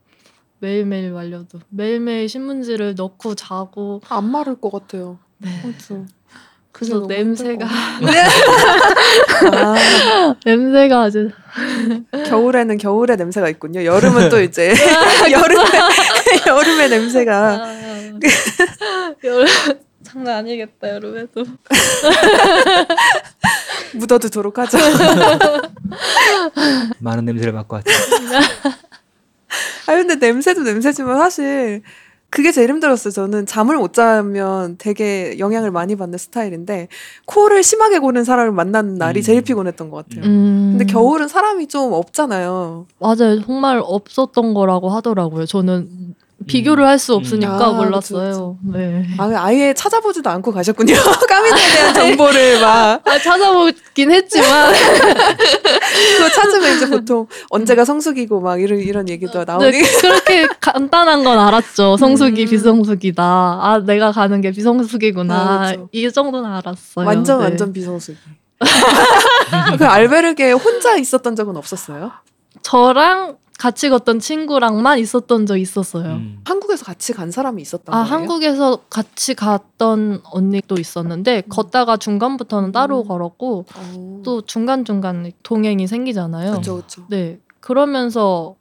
매일매일 0.59 1.12
말려도 1.12 1.61
매일매일 1.68 2.28
신문지를 2.28 2.96
넣고 2.96 3.37
자고 3.37 4.00
안 4.09 4.28
마를 4.31 4.57
것 4.61 4.72
같아요. 4.72 5.18
네. 5.38 5.51
그렇죠. 5.62 6.07
그래서 6.72 7.07
냄새가 7.07 7.66
같아요. 7.66 8.27
냄새가 10.44 11.03
아주 11.03 11.31
아, 12.12 12.22
겨울에는 12.24 12.79
겨울의 12.79 13.16
냄새가 13.16 13.48
있군요. 13.48 13.85
여름은 13.85 14.29
또 14.29 14.40
이제 14.40 14.72
여름에 15.31 15.64
여름의 16.46 16.88
냄새가 16.90 17.64
아, 17.64 18.05
여름 19.24 19.46
장난 20.05 20.37
아니겠다 20.37 20.90
여름에도 20.94 21.44
묻어두도록 23.94 24.59
하죠. 24.59 24.79
많은 27.01 27.24
냄새를 27.24 27.53
맡고 27.53 27.77
왔죠. 27.77 27.90
아 29.87 29.92
근데 29.96 30.14
냄새도 30.14 30.62
냄새지만 30.62 31.18
사실 31.18 31.83
그게 32.30 32.52
제일 32.52 32.68
힘들었어요. 32.68 33.10
저는 33.10 33.46
잠을 33.46 33.76
못 33.78 33.94
자면 33.94 34.76
되게 34.78 35.38
영향을 35.38 35.70
많이 35.70 35.96
받는 35.96 36.18
스타일인데 36.18 36.88
코를 37.26 37.62
심하게 37.62 37.98
고는 37.98 38.24
사람을 38.24 38.52
만나는 38.52 38.96
날이 38.96 39.20
음. 39.20 39.22
제일 39.22 39.42
피곤했던 39.42 39.88
것 39.90 40.08
같아요. 40.08 40.24
음. 40.24 40.76
근데 40.76 40.84
겨울은 40.92 41.28
사람이 41.28 41.68
좀 41.68 41.92
없잖아요. 41.92 42.86
맞아요 42.98 43.42
정말 43.44 43.80
없었던 43.82 44.54
거라고 44.54 44.90
하더라고요 44.90 45.46
저는 45.46 46.14
비교를 46.46 46.87
할 46.87 46.98
수 46.98 47.14
없으니까 47.14 47.66
아, 47.66 47.72
몰랐어요 47.72 48.59
네. 48.62 49.05
아, 49.18 49.31
아예 49.37 49.72
찾아보지도 49.74 50.31
않고 50.31 50.53
가셨군요. 50.53 50.94
까미네에 51.29 51.70
대한 51.72 51.94
정보를 51.94 52.61
막 52.61 53.01
아, 53.07 53.18
찾아보긴 53.18 54.11
했지만 54.11 54.72
그거 56.16 56.29
찾으면 56.35 56.77
이제 56.77 56.88
보통 56.88 57.27
언제가 57.51 57.85
성수기고 57.85 58.40
막 58.40 58.61
이런 58.61 58.79
이런 58.81 59.09
얘기도 59.09 59.44
나오니 59.44 59.70
네, 59.70 59.83
그렇게 60.01 60.46
간단한 60.61 61.24
건 61.24 61.38
알았죠. 61.38 61.96
성수기, 61.96 62.44
음. 62.44 62.51
비성수기다. 62.51 63.22
아, 63.22 63.83
내가 63.85 64.12
가는 64.12 64.40
게 64.40 64.51
비성수기구나. 64.51 65.35
아, 65.35 65.66
그렇죠. 65.66 65.88
이 65.92 66.11
정도는 66.11 66.51
알았어요. 66.51 67.07
완전 67.07 67.38
네. 67.38 67.44
완전 67.44 67.72
비성수기. 67.72 68.18
그 69.79 69.85
알베르게 69.87 70.53
혼자 70.53 70.96
있었던 70.96 71.37
적은 71.37 71.57
없었어요? 71.57 72.11
저랑 72.62 73.37
같이 73.58 73.88
걷던 73.90 74.20
친구랑만 74.20 75.00
있었던 75.00 75.44
적 75.44 75.58
있었어요. 75.58 76.14
음. 76.14 76.40
한국에서 76.44 76.84
같이 76.84 77.12
간 77.12 77.32
사람이 77.32 77.60
있었던 77.60 77.92
아, 77.92 78.04
거예요? 78.04 78.14
한국에서 78.14 78.84
같이 78.88 79.34
갔던 79.34 80.22
언니도 80.30 80.76
있었는데 80.78 81.42
걷다가 81.48 81.96
중간부터는 81.96 82.70
따로 82.70 83.02
음. 83.02 83.08
걸었고 83.08 83.64
어. 83.74 84.22
또 84.24 84.42
중간중간 84.42 85.32
동행이 85.42 85.88
생기잖아요. 85.88 86.52
그렇죠, 86.52 86.76
그렇죠. 86.76 87.06
네. 87.10 87.40
그러면서 87.58 88.54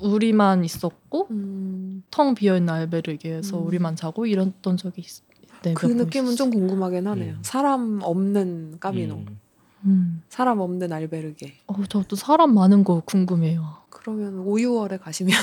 우리만 0.00 0.64
있었고 0.64 1.28
음, 1.30 2.02
텅 2.10 2.34
비어 2.34 2.56
있는 2.56 2.74
알베르게에서 2.74 3.56
음. 3.56 3.66
우리만 3.68 3.94
자고 3.94 4.26
이랬던 4.26 4.76
적이 4.76 5.02
있, 5.02 5.22
네, 5.62 5.74
그 5.74 5.86
느낌은 5.86 6.32
있었어요. 6.32 6.36
좀 6.36 6.50
궁금하긴 6.50 7.06
하네요. 7.06 7.34
음. 7.34 7.38
사람 7.42 8.00
없는 8.02 8.78
까미노, 8.80 9.14
음. 9.14 9.38
음. 9.84 10.22
사람 10.28 10.58
없는 10.58 10.92
알베르게. 10.92 11.54
어, 11.68 11.84
저도 11.88 12.16
사람 12.16 12.52
많은 12.54 12.82
거 12.82 13.00
궁금해요. 13.04 13.83
그러면 14.04 14.38
5, 14.40 14.56
6월에 14.56 15.00
가시면 15.00 15.34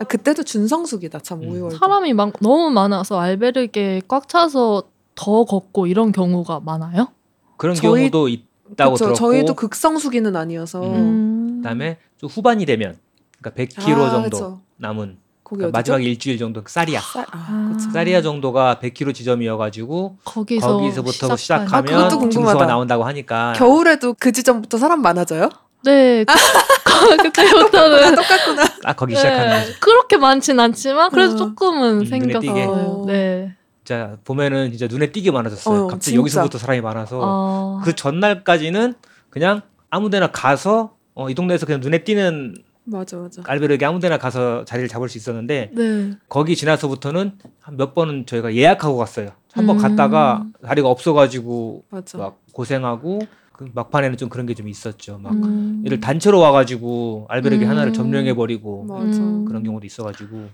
아, 0.00 0.04
그때도 0.04 0.42
준성수기다 0.42 1.20
참 1.20 1.40
음. 1.42 1.48
5, 1.50 1.52
6월. 1.68 1.78
사람이 1.78 2.12
많, 2.14 2.32
너무 2.40 2.68
많아서 2.70 3.20
알베르게 3.20 4.02
꽉 4.08 4.28
차서 4.28 4.82
더 5.14 5.44
걷고 5.44 5.86
이런 5.86 6.10
경우가 6.10 6.60
많아요? 6.60 7.08
그런 7.56 7.76
저희- 7.76 8.10
경우도 8.10 8.28
있다고 8.28 8.92
그쵸, 8.94 9.04
들었고 9.04 9.14
저희도 9.14 9.54
극성수기는 9.54 10.34
아니어서 10.34 10.82
음. 10.82 11.58
그다음에 11.62 11.98
좀 12.18 12.28
후반이 12.28 12.66
되면 12.66 12.98
그러니까 13.40 13.62
100km 13.62 13.98
아, 14.00 14.10
정도 14.10 14.30
그쵸. 14.30 14.60
남은 14.78 15.18
거기 15.44 15.58
그러니까? 15.58 15.78
마지막 15.78 16.02
일주일 16.02 16.38
정도 16.38 16.62
쌀이야. 16.66 17.00
쌀, 17.00 17.24
아, 17.30 17.72
아. 17.76 17.78
쌀이야 17.92 18.22
정도가 18.22 18.80
100km 18.82 19.14
지점이어가지고 19.14 20.16
거기서 20.24 20.76
거기서부터 20.78 21.36
시작하면 21.36 21.94
아. 22.04 22.08
증서가 22.08 22.66
나온다고 22.66 23.04
하니까 23.04 23.52
겨울에도 23.56 24.14
그 24.18 24.32
지점부터 24.32 24.78
사람 24.78 25.02
많아져요? 25.02 25.50
네, 25.82 26.24
그, 26.24 26.32
아, 26.32 27.16
그때부터는 27.22 28.14
똑같구나. 28.14 28.64
딱 28.82 28.96
거기 28.96 29.14
시작하는 29.16 29.48
네, 29.48 29.64
거죠. 29.66 29.78
그렇게 29.80 30.16
많진 30.16 30.60
않지만 30.60 31.10
그래도 31.10 31.34
어. 31.34 31.36
조금은 31.36 32.00
음, 32.00 32.04
눈에 32.04 32.18
띄게. 32.18 32.40
생겼어요. 32.40 33.04
네. 33.06 33.54
진짜 33.84 34.16
보면은 34.24 34.70
진짜 34.70 34.86
눈에 34.88 35.10
띄게 35.10 35.30
많아졌어요. 35.30 35.84
어, 35.84 35.86
갑자기 35.86 36.04
진짜. 36.12 36.18
여기서부터 36.20 36.58
사람이 36.58 36.80
많아서 36.82 37.18
어, 37.22 37.80
그 37.82 37.94
전날까지는 37.94 38.94
그냥 39.30 39.62
아무데나 39.88 40.28
가서 40.30 40.94
어, 41.14 41.28
이 41.30 41.34
동네에서 41.34 41.66
그냥 41.66 41.80
눈에 41.80 42.04
띄는 42.04 42.54
맞아, 42.84 43.16
맞아. 43.16 43.42
알베르게 43.46 43.84
아무데나 43.84 44.18
가서 44.18 44.64
자리를 44.64 44.88
잡을 44.88 45.08
수 45.08 45.16
있었는데 45.18 45.70
네. 45.72 46.10
거기 46.28 46.56
지나서부터는 46.56 47.32
한 47.60 47.76
몇 47.76 47.94
번은 47.94 48.26
저희가 48.26 48.54
예약하고 48.54 48.96
갔어요. 48.96 49.30
한번 49.52 49.76
음. 49.76 49.82
갔다가 49.82 50.44
자리가 50.66 50.88
없어가지고 50.88 51.84
맞아. 51.90 52.18
막 52.18 52.38
고생하고 52.52 53.20
그 53.60 53.68
막판에는 53.74 54.16
좀 54.16 54.28
그런 54.30 54.46
게 54.46 54.54
좀 54.54 54.68
있었죠. 54.68 55.18
막 55.18 55.32
음. 55.34 55.82
얘를 55.84 56.00
단체로 56.00 56.40
와가지고 56.40 57.26
알베르게 57.28 57.66
음. 57.66 57.70
하나를 57.70 57.92
점령해 57.92 58.34
버리고. 58.34 58.86
음. 58.90 59.44
그런 59.44 59.62
경우도 59.62 59.84
있어가지고 59.86 60.48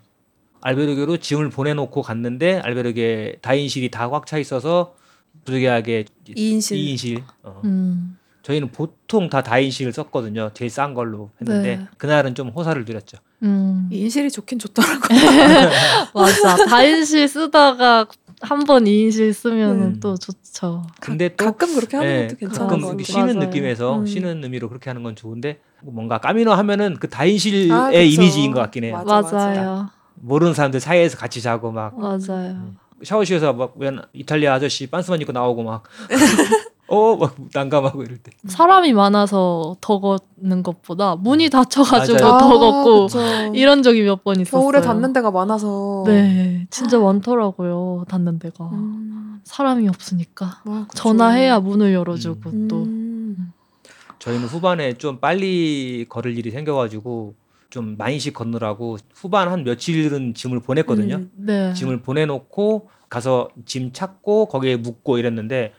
알베르게로 0.60 1.18
짐을 1.18 1.50
보내놓고 1.50 2.02
갔는데 2.02 2.58
알베르게 2.58 3.38
다인실이 3.42 3.90
다 3.92 4.10
꽉 4.10 4.26
차 4.26 4.38
있어서 4.38 4.94
부득이하게 5.44 6.06
2인실. 6.28 6.72
2인실. 6.74 7.22
어. 7.44 7.60
음. 7.64 8.18
저희는 8.42 8.70
보통 8.72 9.28
다 9.28 9.42
다인실을 9.42 9.92
썼거든요. 9.92 10.50
제일 10.54 10.68
싼 10.70 10.94
걸로 10.94 11.30
했는데 11.40 11.76
네. 11.76 11.86
그날은 11.98 12.34
좀 12.34 12.48
호사를 12.48 12.84
누렸죠. 12.84 13.18
음. 13.42 13.88
2인실이 13.92 14.32
좋긴 14.32 14.58
좋더라고. 14.58 15.00
맞아. 16.14 16.56
다인실 16.66 17.28
쓰다가 17.28 18.06
한 18.40 18.64
번 18.64 18.84
2인실 18.84 19.32
쓰면 19.32 19.78
네. 19.78 19.84
은또 19.86 20.16
좋죠. 20.16 20.82
근데 21.00 21.34
또 21.36 21.46
가끔 21.46 21.74
그렇게 21.74 21.96
하는 21.96 22.10
예, 22.10 22.26
것도 22.26 22.36
괜찮은 22.38 22.66
가끔 22.68 22.80
것 22.82 22.86
같아요. 22.88 23.04
쉬는 23.04 23.26
맞아요. 23.26 23.38
느낌에서 23.46 23.98
음. 24.00 24.06
쉬는 24.06 24.44
의미로 24.44 24.68
그렇게 24.68 24.90
하는 24.90 25.02
건 25.02 25.16
좋은데 25.16 25.60
뭔가 25.82 26.18
까미노 26.18 26.52
하면은 26.52 26.96
그 27.00 27.08
다인실의 27.08 27.70
아. 27.72 27.90
이미지인 27.92 28.52
것 28.52 28.60
같긴 28.60 28.84
해요. 28.84 29.02
맞아, 29.06 29.22
맞아요. 29.36 29.88
모르는 30.16 30.52
사람들 30.54 30.80
사이에서 30.80 31.16
같이 31.16 31.40
자고 31.40 31.70
막 31.72 31.98
맞아요. 31.98 32.72
샤워실에서 33.02 33.52
막웬 33.52 34.00
이탈리아 34.12 34.54
아저씨 34.54 34.86
빤스만 34.86 35.20
입고 35.20 35.32
나오고 35.32 35.62
막 35.62 35.84
어, 36.88 37.16
막 37.16 37.34
난감하고 37.52 38.02
이럴 38.04 38.18
때. 38.18 38.30
사람이 38.46 38.92
많아서 38.92 39.76
더 39.80 39.98
걷는 40.00 40.62
것보다 40.62 41.16
문이 41.16 41.50
닫혀가지고 41.50 42.18
맞아요. 42.20 42.38
더 42.38 42.58
걷고 42.58 43.02
아, 43.02 43.06
그쵸. 43.06 43.52
이런 43.54 43.82
적이 43.82 44.02
몇 44.04 44.22
번 44.22 44.40
있었어요. 44.40 44.60
겨울에 44.60 44.80
닫는 44.80 45.12
데가 45.12 45.30
많아서. 45.30 46.04
네, 46.06 46.66
진짜 46.70 46.98
많더라고요. 46.98 48.04
닫는 48.08 48.38
데가 48.38 48.66
음. 48.72 49.40
사람이 49.44 49.88
없으니까 49.88 50.60
아, 50.64 50.86
그쵸. 50.88 51.02
전화해야 51.02 51.58
문을 51.60 51.92
열어주고 51.92 52.50
음. 52.50 52.68
또 52.68 52.86
저희는 54.18 54.46
후반에 54.46 54.94
좀 54.94 55.18
빨리 55.18 56.06
걸을 56.08 56.36
일이 56.38 56.50
생겨가지고 56.50 57.34
좀 57.70 57.96
많이씩 57.98 58.32
걷느라고 58.34 58.96
후반 59.14 59.48
한 59.48 59.64
며칠은 59.64 60.34
짐을 60.34 60.60
보냈거든요. 60.60 61.16
음. 61.16 61.30
네. 61.36 61.72
짐을 61.74 62.00
보내놓고 62.02 62.88
가서 63.08 63.48
짐 63.66 63.92
찾고 63.92 64.46
거기에 64.46 64.76
묵고 64.76 65.18
이랬는데 65.18 65.72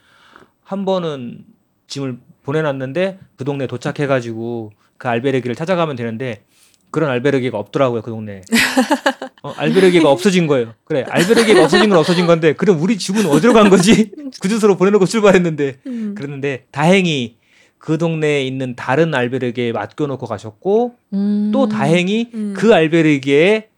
한 0.67 0.83
번은 0.83 1.45
짐을 1.87 2.17
보내놨는데 2.43 3.19
그 3.37 3.45
동네 3.45 3.67
도착해가지고 3.67 4.73
그 4.97 5.07
알베르기를 5.07 5.55
찾아가면 5.55 5.95
되는데 5.95 6.43
그런 6.91 7.09
알베르기가 7.09 7.57
없더라고요 7.57 8.01
그 8.01 8.11
동네에 8.11 8.41
어, 9.43 9.51
알베르기가 9.51 10.11
없어진 10.11 10.45
거예요 10.45 10.73
그래 10.83 11.05
알베르기가 11.07 11.63
없어진 11.63 11.87
건 11.87 11.97
없어진 11.97 12.27
건데 12.27 12.51
그럼 12.51 12.81
우리 12.81 12.97
집은 12.97 13.27
어디로 13.27 13.53
간 13.53 13.69
거지 13.69 14.11
그 14.41 14.49
주소로 14.49 14.75
보내놓고 14.75 15.05
출발했는데 15.05 15.77
음. 15.87 16.15
그랬는데 16.15 16.65
다행히 16.71 17.37
그 17.77 17.97
동네에 17.97 18.43
있는 18.45 18.75
다른 18.75 19.15
알베르기에 19.15 19.71
맡겨놓고 19.71 20.25
가셨고 20.25 20.95
음. 21.13 21.51
또 21.53 21.69
다행히 21.69 22.29
음. 22.33 22.53
그 22.57 22.73
알베르기에 22.73 23.69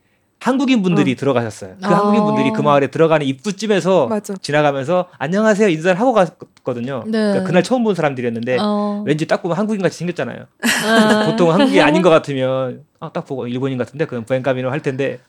한국인 0.42 0.82
분들이 0.82 1.16
들어가셨어요. 1.16 1.76
그 1.82 1.86
아. 1.86 1.98
한국인 2.00 2.24
분들이 2.24 2.52
그 2.52 2.62
마을에 2.62 2.88
들어가는 2.88 3.26
입구쯤에서 3.26 4.08
맞아. 4.08 4.36
지나가면서 4.42 5.10
안녕하세요 5.18 5.68
인사를 5.68 6.00
하고 6.00 6.14
갔거든요. 6.14 7.04
네. 7.06 7.12
그러니까 7.12 7.44
그날 7.44 7.62
처음 7.64 7.84
본 7.84 7.94
사람들이었는데 7.94 8.58
어. 8.60 9.04
왠지 9.06 9.28
딱 9.28 9.42
보면 9.42 9.58
한국인 9.58 9.82
같이 9.82 9.98
생겼잖아요. 9.98 10.46
아. 10.86 11.26
보통 11.30 11.52
한국이 11.52 11.82
아닌 11.82 12.02
것 12.02 12.10
같으면 12.10 12.84
아, 13.00 13.12
딱 13.14 13.26
보고 13.26 13.48
일본인 13.48 13.78
같은데 13.78 14.06
그럼 14.06 14.24
부엔카미노 14.24 14.70
할 14.70 14.82
텐데 14.82 15.20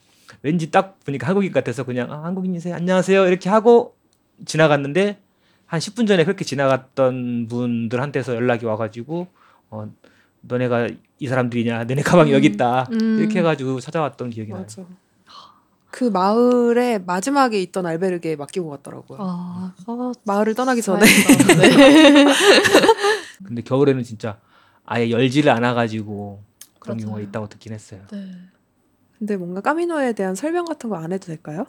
왠지 0.42 0.70
딱 0.70 0.98
보니까 1.04 1.26
한국인 1.26 1.52
같아서 1.52 1.84
그냥 1.84 2.12
아, 2.12 2.22
한국인이세요 2.24 2.74
안녕하세요 2.76 3.26
이렇게 3.26 3.50
하고 3.50 3.96
지나갔는데 4.46 5.18
한 5.66 5.80
10분 5.80 6.06
전에 6.06 6.24
그렇게 6.24 6.44
지나갔던 6.44 7.48
분들한테서 7.48 8.36
연락이 8.36 8.64
와가지고 8.64 9.26
어 9.70 9.88
너네가 10.42 10.88
이 11.18 11.26
사람들이냐 11.26 11.84
너네 11.84 12.02
가방이 12.02 12.32
여기 12.32 12.46
있다 12.46 12.88
음. 12.92 13.18
이렇게 13.18 13.40
해가지고 13.40 13.80
찾아왔던 13.80 14.30
기억이 14.30 14.52
나요. 14.52 14.64
그 15.90 16.04
마을에 16.04 16.98
마지막에 16.98 17.60
있던 17.62 17.86
알베르게에 17.86 18.36
맡기고 18.36 18.68
갔더라고요. 18.70 19.18
아, 19.20 19.74
아, 19.86 20.12
마을을 20.24 20.54
떠나기 20.54 20.82
전에. 20.82 21.04
네. 21.04 22.24
근데 23.44 23.62
겨울에는 23.62 24.02
진짜 24.04 24.38
아예 24.84 25.10
열지를 25.10 25.50
않아가지고 25.52 26.42
그런 26.78 26.96
맞아요. 26.96 27.06
경우가 27.06 27.20
있다고 27.28 27.48
듣긴 27.48 27.72
했어요. 27.72 28.00
네. 28.12 28.30
근데 29.18 29.36
뭔가 29.36 29.60
까미노에 29.60 30.12
대한 30.14 30.34
설명 30.34 30.64
같은 30.64 30.88
거 30.90 30.96
안 30.96 31.12
해도 31.12 31.26
될까요? 31.26 31.66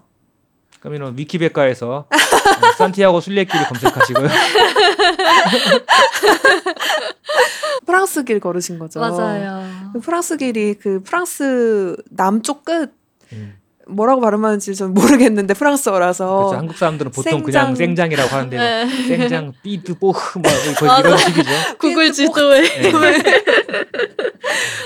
그러면 0.80 1.16
위키백과에서 1.18 2.08
어, 2.10 2.72
산티아고 2.78 3.20
순례길을 3.22 3.68
검색하시고요. 3.68 4.28
프랑스 7.86 8.24
길 8.24 8.40
걸으신 8.40 8.80
거죠. 8.80 9.00
맞아요. 9.00 9.70
그 9.94 10.00
프랑스 10.00 10.38
길이 10.38 10.74
그 10.76 11.02
프랑스 11.04 11.96
남쪽 12.10 12.64
끝 12.66 12.94
음. 13.34 13.56
뭐라고 13.88 14.22
발음하는지 14.22 14.76
전 14.76 14.94
모르겠는데 14.94 15.54
프랑스어라서 15.54 16.38
그렇죠. 16.38 16.58
한국 16.58 16.78
사람들은 16.78 17.12
보통 17.12 17.32
생장. 17.32 17.44
그냥 17.44 17.76
생장이라고 17.76 18.36
하는데 18.36 18.58
네. 18.58 19.08
생장 19.08 19.54
삐드 19.64 19.98
뽀흐 20.00 20.40
뭐 20.40 20.52
거의 20.78 21.00
이런 21.00 21.18
식이죠. 21.18 21.50
구글 21.80 22.12
지도에 22.12 22.62
네. 22.62 22.92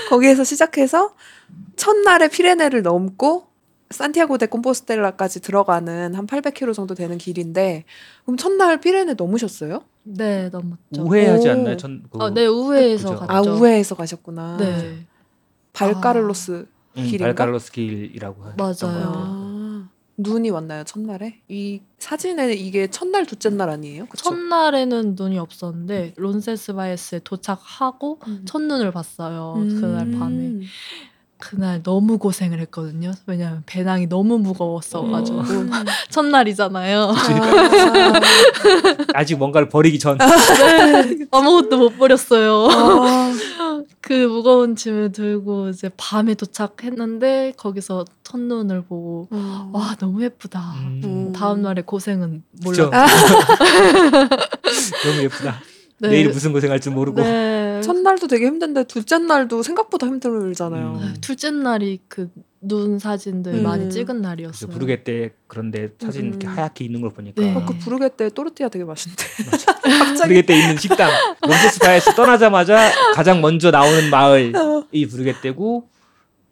거기에서 0.08 0.44
시작해서 0.44 1.14
첫날에 1.76 2.28
피레네를 2.28 2.82
넘고 2.82 3.46
산티아고 3.90 4.38
데 4.38 4.46
콤포스텔라까지 4.46 5.40
들어가는 5.40 6.14
한 6.14 6.26
800km 6.26 6.74
정도 6.74 6.94
되는 6.94 7.18
길인데 7.18 7.84
그럼 8.24 8.36
첫날 8.36 8.80
피레네 8.80 9.14
넘으셨어요? 9.14 9.82
네 10.02 10.48
넘었죠. 10.50 11.02
우회하지 11.02 11.48
오. 11.48 11.52
않나요? 11.52 11.76
전 11.76 12.02
그, 12.10 12.18
어, 12.18 12.30
네 12.30 12.46
우회에서 12.46 13.10
그죠. 13.10 13.26
갔죠. 13.26 13.32
아 13.32 13.40
우회에서 13.54 13.94
가셨구나. 13.94 14.56
네 14.58 15.06
발카를로스 15.72 16.50
음, 16.52 16.66
길인가? 17.04 17.24
발카를로스 17.26 17.72
길이라고 17.72 18.44
하죠. 18.44 18.86
맞아요. 18.86 19.12
아, 19.16 19.88
눈이 20.18 20.50
왔나요 20.50 20.84
첫날에? 20.84 21.40
이 21.48 21.80
사진에 21.98 22.54
이게 22.54 22.86
첫날 22.88 23.26
둘째 23.26 23.50
날 23.50 23.68
아니에요? 23.68 24.06
그쵸? 24.06 24.30
첫날에는 24.30 25.14
눈이 25.18 25.38
없었는데 25.38 26.14
론세스바이스에 26.16 27.20
도착하고 27.24 28.18
음. 28.26 28.42
첫눈을 28.46 28.92
봤어요. 28.92 29.54
음. 29.56 29.80
그날 29.80 30.10
밤에. 30.18 30.60
그날 31.38 31.82
너무 31.82 32.16
고생을 32.16 32.60
했거든요. 32.60 33.12
왜냐면 33.26 33.62
배낭이 33.66 34.06
너무 34.08 34.38
무거웠어가지고 34.38 35.40
음. 35.40 35.70
첫날이잖아요. 36.08 37.12
아, 37.14 37.14
아직 39.12 39.36
뭔가를 39.36 39.68
버리기 39.68 39.98
전 39.98 40.16
네, 40.18 41.26
아무것도 41.30 41.76
못 41.76 41.98
버렸어요. 41.98 42.68
아, 42.70 43.32
그 44.00 44.12
무거운 44.12 44.76
짐을 44.76 45.12
들고 45.12 45.70
이제 45.70 45.90
밤에 45.96 46.34
도착했는데 46.34 47.54
거기서 47.56 48.04
첫눈을 48.22 48.82
보고 48.82 49.28
아. 49.30 49.70
와 49.72 49.96
너무 49.98 50.22
예쁘다. 50.22 50.60
음, 50.80 51.32
다음 51.32 51.62
날의 51.62 51.84
고생은? 51.86 52.42
몰랐죠. 52.62 52.90
너무 55.04 55.22
예쁘다. 55.22 55.60
네. 55.98 56.08
내일 56.08 56.28
무슨 56.28 56.52
고생할지 56.52 56.90
모르고 56.90 57.22
네. 57.22 57.80
첫날도 57.82 58.26
되게 58.26 58.46
힘든데 58.46 58.84
둘째 58.84 59.18
날도 59.18 59.62
생각보다 59.62 60.06
힘들잖아요. 60.06 61.00
음. 61.00 61.00
네, 61.00 61.20
둘째 61.20 61.50
날이 61.50 62.00
그 62.08 62.30
눈 62.60 62.98
사진들 62.98 63.54
음. 63.54 63.62
많이 63.62 63.90
찍은 63.90 64.22
날이었어요. 64.22 64.70
부르게 64.70 65.04
때 65.04 65.32
그런데 65.46 65.90
사진 66.00 66.22
음. 66.22 66.28
이렇게 66.28 66.46
하얗게 66.46 66.84
있는 66.84 67.00
걸 67.00 67.10
보니까 67.10 67.42
네. 67.42 67.54
어, 67.54 67.64
그 67.64 67.76
부르게 67.78 68.08
때 68.16 68.28
또르티아 68.30 68.68
되게 68.68 68.84
맛있는데. 68.84 69.24
부르게 70.22 70.42
때 70.42 70.58
있는 70.58 70.76
식당 70.76 71.10
론세스파에서 71.42 72.14
떠나자마자 72.14 72.90
가장 73.14 73.40
먼저 73.40 73.70
나오는 73.70 74.10
마을이 74.10 75.06
부르게 75.08 75.34
때고 75.40 75.88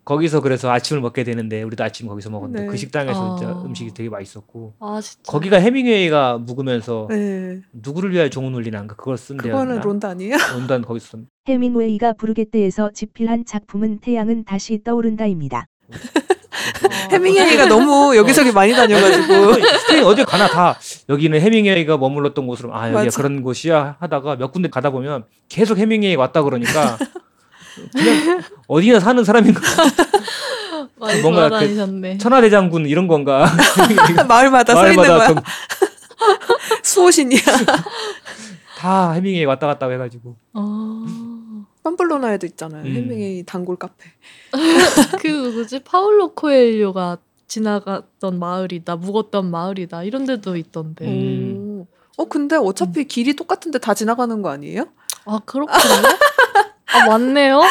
거기서 0.04 0.40
그래서 0.40 0.70
아침을 0.70 1.00
먹게 1.00 1.24
되는데 1.24 1.62
우리도 1.62 1.82
아침 1.82 2.08
거기서 2.08 2.30
먹었는데 2.30 2.62
네. 2.64 2.68
그 2.68 2.76
식당에서 2.76 3.36
진짜 3.36 3.52
어. 3.52 3.64
음식이 3.64 3.94
되게 3.94 4.10
맛있었고 4.10 4.74
아 4.78 5.00
진짜. 5.00 5.30
거기가 5.30 5.56
해밍웨이가 5.58 6.38
묵으면서 6.38 7.06
네. 7.08 7.62
누구를 7.72 8.12
위하여 8.12 8.28
종은 8.28 8.54
울리는가 8.54 8.96
그걸 8.96 9.16
쓴 9.16 9.38
그거는 9.38 9.80
론드 9.80 10.04
아니에요? 10.04 10.36
론던 10.54 10.82
거기서 10.82 11.06
쓴 11.16 11.28
해밍웨이가 11.48 12.14
부르게떼에서 12.14 12.90
집필한 12.92 13.46
작품은 13.46 14.00
태양은 14.00 14.44
다시 14.44 14.82
떠오른다입니다. 14.82 15.66
해밍웨이가 17.10 17.66
너무 17.66 18.16
여기저기 18.16 18.52
많이 18.52 18.72
다녀가지고. 18.72 19.54
스페인 19.80 20.04
어디 20.04 20.24
가나 20.24 20.46
다 20.48 20.78
여기는 21.08 21.40
해밍웨이가 21.40 21.96
머물렀던 21.98 22.46
곳으로 22.46 22.74
아 22.74 22.84
여기가 22.86 23.04
맞아. 23.04 23.16
그런 23.16 23.42
곳이야 23.42 23.96
하다가 24.00 24.36
몇 24.36 24.52
군데 24.52 24.68
가다 24.68 24.90
보면 24.90 25.24
계속 25.48 25.78
해밍웨이 25.78 26.16
왔다 26.16 26.42
그러니까 26.42 26.96
그냥 27.92 28.42
어디나 28.68 29.00
사는 29.00 29.22
사람인가 29.24 29.60
뭔가 31.22 31.48
돌아다니셨네. 31.48 32.18
천하대장군 32.18 32.86
이런 32.86 33.08
건가 33.08 33.46
마을마다 34.28 34.74
서 34.74 34.90
있는 34.90 35.04
거야. 35.04 35.28
좀 35.28 35.36
수호신이야. 36.82 37.40
다 38.78 39.12
해밍웨이 39.12 39.44
왔다 39.44 39.66
갔다 39.66 39.88
해가지고 39.88 40.36
어... 40.54 41.04
팜플로나에도 41.84 42.46
있잖아요. 42.46 42.82
음. 42.82 42.86
해밍웨이 42.86 43.44
단골 43.44 43.76
카페. 43.76 44.10
그 45.20 45.28
누구지 45.28 45.80
파울로 45.80 46.34
코엘료가 46.34 47.18
지나갔던 47.46 48.38
마을이다, 48.38 48.96
묵었던 48.96 49.50
마을이다 49.50 50.02
이런 50.02 50.24
데도 50.24 50.56
있던데. 50.56 51.06
음. 51.06 51.56
오. 51.56 51.86
어 52.16 52.24
근데 52.26 52.56
어차피 52.56 53.04
길이 53.04 53.34
똑같은데 53.34 53.78
다 53.78 53.92
지나가는 53.92 54.40
거 54.40 54.48
아니에요? 54.48 54.86
아 55.26 55.40
그렇군요. 55.44 55.78
아 56.94 57.06
맞네요. 57.08 57.62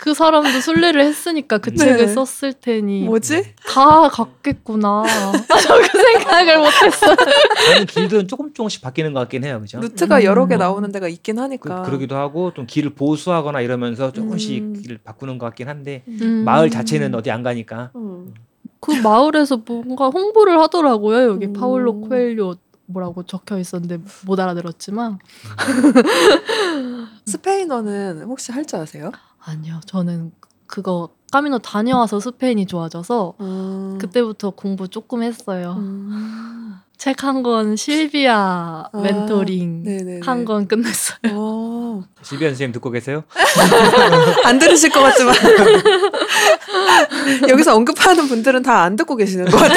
그 0.00 0.14
사람도 0.14 0.60
순례를 0.60 1.02
했으니까 1.02 1.58
그 1.58 1.70
네. 1.70 1.76
책을 1.76 2.08
썼을 2.08 2.54
테니 2.54 3.04
뭐지? 3.04 3.54
다 3.66 4.08
갔겠구나. 4.08 5.04
아, 5.06 5.32
저그 5.60 5.88
생각을 6.02 6.58
못했어. 6.58 7.14
가는 7.14 7.86
길들은 7.86 8.26
조금 8.26 8.52
조금씩 8.54 8.80
바뀌는 8.80 9.12
것 9.12 9.20
같긴 9.20 9.44
해요 9.44 9.60
그죠 9.60 9.78
루트가 9.78 10.24
여러 10.24 10.46
개 10.46 10.56
음. 10.56 10.60
나오는 10.60 10.90
데가 10.90 11.06
있긴 11.06 11.36
그, 11.36 11.42
하니까. 11.42 11.82
그 11.82 11.90
러기도 11.90 12.16
하고 12.16 12.54
좀 12.54 12.66
길을 12.66 12.94
보수하거나 12.94 13.60
이러면서 13.60 14.10
조금씩 14.10 14.62
음. 14.62 14.72
길을 14.80 15.00
바꾸는 15.04 15.36
것 15.36 15.46
같긴 15.46 15.68
한데 15.68 16.02
음. 16.08 16.44
마을 16.46 16.70
자체는 16.70 17.14
어디 17.14 17.30
안 17.30 17.42
가니까 17.42 17.90
음. 17.94 18.32
그 18.80 18.92
마을에서 18.92 19.58
뭔가 19.66 20.08
홍보를 20.08 20.58
하더라고요. 20.60 21.28
여기 21.32 21.46
음. 21.46 21.52
파울로 21.52 22.00
코엘료 22.00 22.54
뭐라고 22.92 23.22
적혀 23.24 23.58
있었는데 23.58 23.98
못 24.26 24.38
알아들었지만 24.40 25.18
스페인어는 27.26 28.22
혹시 28.24 28.52
할 28.52 28.64
줄 28.64 28.78
아세요? 28.78 29.12
아니요. 29.40 29.80
저는 29.86 30.32
그거 30.66 31.10
까미노 31.32 31.58
다녀와서 31.60 32.20
스페인이 32.20 32.66
좋아져서 32.66 33.34
음. 33.40 33.98
그때부터 34.00 34.50
공부 34.50 34.88
조금 34.88 35.22
했어요. 35.22 35.76
음. 35.78 36.74
책한 36.98 37.42
권 37.42 37.76
실비아 37.76 38.88
아, 38.92 39.00
멘토링. 39.00 40.20
한 40.22 40.44
권 40.44 40.68
끝냈어요. 40.68 41.18
어. 41.32 42.02
실비아 42.22 42.50
선생님 42.50 42.72
듣고 42.72 42.90
계세요? 42.90 43.24
안 44.44 44.58
들으실 44.58 44.90
것 44.90 45.00
같지만 45.00 45.34
여기서 47.48 47.74
언급하는 47.74 48.28
분들은 48.28 48.62
다 48.62 48.82
안 48.82 48.96
듣고 48.96 49.16
계시는 49.16 49.46
것 49.46 49.56
같아. 49.56 49.74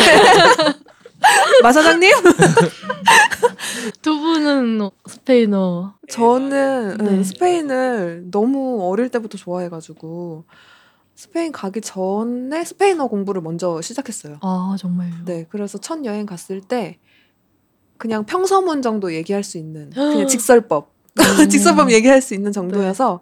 마 1.62 1.72
사장님? 1.72 2.12
두 4.02 4.20
분은 4.20 4.90
스페인어 5.08 5.96
저는 6.10 6.98
네. 6.98 7.10
음, 7.10 7.24
스페인을 7.24 8.26
너무 8.32 8.90
어릴 8.90 9.10
때부터 9.10 9.38
좋아해가지고 9.38 10.46
스페인 11.16 11.52
가기 11.52 11.82
전에 11.82 12.64
스페인어 12.64 13.08
공부를 13.08 13.42
먼저 13.42 13.82
시작했어요. 13.82 14.38
아 14.42 14.76
정말요. 14.80 15.26
네, 15.26 15.46
그래서 15.50 15.78
첫 15.78 16.04
여행 16.06 16.26
갔을 16.26 16.62
때 16.62 17.00
그냥 17.98 18.26
평서문 18.26 18.82
정도 18.82 19.14
얘기할 19.14 19.44
수 19.44 19.58
있는 19.58 19.90
그냥 19.92 20.28
직설법, 20.28 20.92
음. 21.40 21.50
직설법 21.50 21.92
얘기할 21.92 22.22
수 22.22 22.34
있는 22.34 22.52
정도여서 22.52 23.22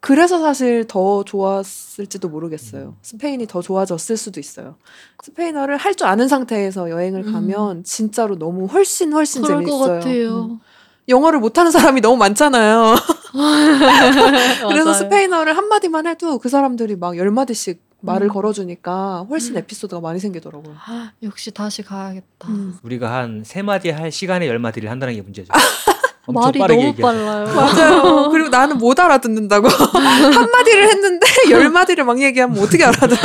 그래서 0.00 0.38
사실 0.38 0.86
더 0.86 1.24
좋았을지도 1.24 2.28
모르겠어요. 2.28 2.94
스페인이 3.02 3.46
더 3.46 3.60
좋아졌을 3.62 4.16
수도 4.16 4.38
있어요. 4.40 4.76
스페인어를 5.24 5.76
할 5.78 5.94
줄 5.96 6.06
아는 6.06 6.28
상태에서 6.28 6.90
여행을 6.90 7.26
음. 7.26 7.32
가면 7.32 7.84
진짜로 7.84 8.38
너무 8.38 8.66
훨씬 8.66 9.12
훨씬 9.12 9.42
재밌어요. 9.42 9.94
음. 9.94 10.00
같아요. 10.00 10.60
영어를 11.08 11.38
못하는 11.40 11.70
사람이 11.70 12.00
너무 12.00 12.16
많잖아요. 12.16 12.94
그래서. 14.68 14.92
스페인어를 14.94 15.56
한 15.56 15.68
마디만 15.68 16.06
해도 16.06 16.38
그 16.38 16.48
사람들이 16.48 16.96
막 16.96 17.16
열 17.16 17.30
마디씩 17.30 17.80
말을 18.00 18.26
음. 18.28 18.32
걸어주니까 18.32 19.26
훨씬 19.30 19.54
음. 19.54 19.58
에피소드가 19.58 20.00
많이 20.00 20.18
생기더라고요. 20.20 20.74
역시 21.22 21.50
다시 21.50 21.82
가야겠다. 21.82 22.48
음. 22.48 22.76
우리가 22.82 23.12
한 23.12 23.42
세 23.44 23.62
마디 23.62 23.90
할 23.90 24.12
시간에 24.12 24.46
열 24.48 24.58
마디를 24.58 24.90
한다는 24.90 25.14
게 25.14 25.22
문제죠. 25.22 25.48
엄청 26.26 26.42
말이 26.42 26.58
빠르게 26.58 26.76
너무 26.80 26.88
얘기하죠. 26.88 27.02
빨라요. 27.02 27.44
맞아요. 27.54 28.28
그리고 28.30 28.48
나는 28.48 28.78
못 28.78 28.98
알아듣는다고. 28.98 29.68
한 29.70 30.50
마디를 30.50 30.88
했는데 30.88 31.26
열 31.50 31.68
마디를 31.70 32.04
막 32.04 32.20
얘기하면 32.20 32.58
어떻게 32.58 32.84
알아들어? 32.84 33.16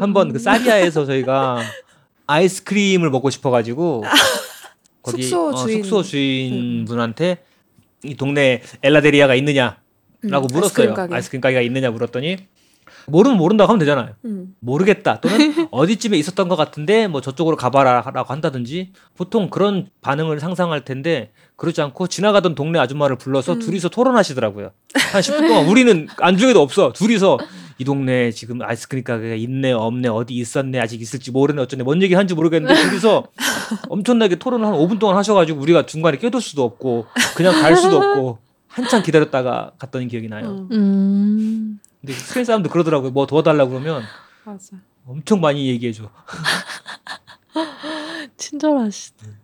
한번 0.00 0.32
그 0.32 0.38
사리아에서 0.38 1.04
저희가 1.04 1.58
아이스크림을 2.26 3.10
먹고 3.10 3.30
싶어가지고 3.30 4.04
거기 5.02 5.22
숙소 5.22 5.48
어, 5.48 5.54
주인. 5.54 5.82
숙소 5.82 6.02
주인 6.02 6.84
분한테 6.84 7.44
이 8.04 8.16
동네 8.16 8.62
엘라데리아가 8.82 9.34
있느냐라고 9.34 9.76
음, 10.24 10.30
물었어요. 10.30 10.60
아이스크림 10.62 10.94
가게. 10.94 11.14
아이스크림 11.14 11.40
가게가 11.40 11.60
있느냐 11.62 11.90
물었더니 11.90 12.36
모르면 13.06 13.38
모른다고 13.38 13.70
하면 13.70 13.78
되잖아요. 13.80 14.10
음. 14.26 14.54
모르겠다 14.60 15.20
또는 15.20 15.66
어디쯤에 15.70 16.16
있었던 16.18 16.48
것 16.48 16.56
같은데 16.56 17.08
뭐 17.08 17.20
저쪽으로 17.20 17.56
가봐라라고 17.56 18.32
한다든지 18.32 18.92
보통 19.16 19.50
그런 19.50 19.88
반응을 20.02 20.38
상상할 20.40 20.84
텐데 20.84 21.32
그러지 21.62 21.80
않고 21.80 22.08
지나가던 22.08 22.56
동네 22.56 22.80
아줌마를 22.80 23.14
불러서 23.14 23.52
음. 23.52 23.58
둘이서 23.60 23.88
토론하시더라고요. 23.88 24.72
한 25.12 25.22
10분 25.22 25.46
동안 25.46 25.66
우리는 25.66 26.08
안중에도 26.18 26.60
없어 26.60 26.92
둘이서 26.92 27.38
이 27.78 27.84
동네에 27.84 28.32
지금 28.32 28.60
아이스크림 28.62 29.04
가게가 29.04 29.36
있네 29.36 29.70
없네 29.70 30.08
어디 30.08 30.34
있었네 30.34 30.80
아직 30.80 31.00
있을지 31.00 31.30
모르네 31.30 31.62
어쩌네 31.62 31.84
뭔 31.84 32.02
얘기 32.02 32.14
하는지 32.14 32.34
모르겠는데 32.34 32.82
거기서 32.82 33.28
엄청나게 33.88 34.36
토론을 34.36 34.66
한 34.66 34.74
5분 34.74 34.98
동안 34.98 35.16
하셔가지고 35.16 35.60
우리가 35.60 35.86
중간에 35.86 36.18
껴들 36.18 36.40
수도 36.40 36.64
없고 36.64 37.06
그냥 37.36 37.52
갈 37.62 37.76
수도 37.76 37.98
없고 37.98 38.38
한참 38.66 39.04
기다렸다가 39.04 39.70
갔던 39.78 40.08
기억이 40.08 40.26
나요. 40.26 40.46
음, 40.46 40.68
음. 40.72 41.80
근데 42.00 42.12
스페인 42.12 42.44
사람도 42.44 42.70
그러더라고요. 42.70 43.12
뭐 43.12 43.28
도와달라고 43.28 43.70
그러면 43.70 44.02
맞아. 44.42 44.78
엄청 45.06 45.40
많이 45.40 45.68
얘기해줘. 45.68 46.10
친절하시. 48.36 49.12
그 49.22 49.41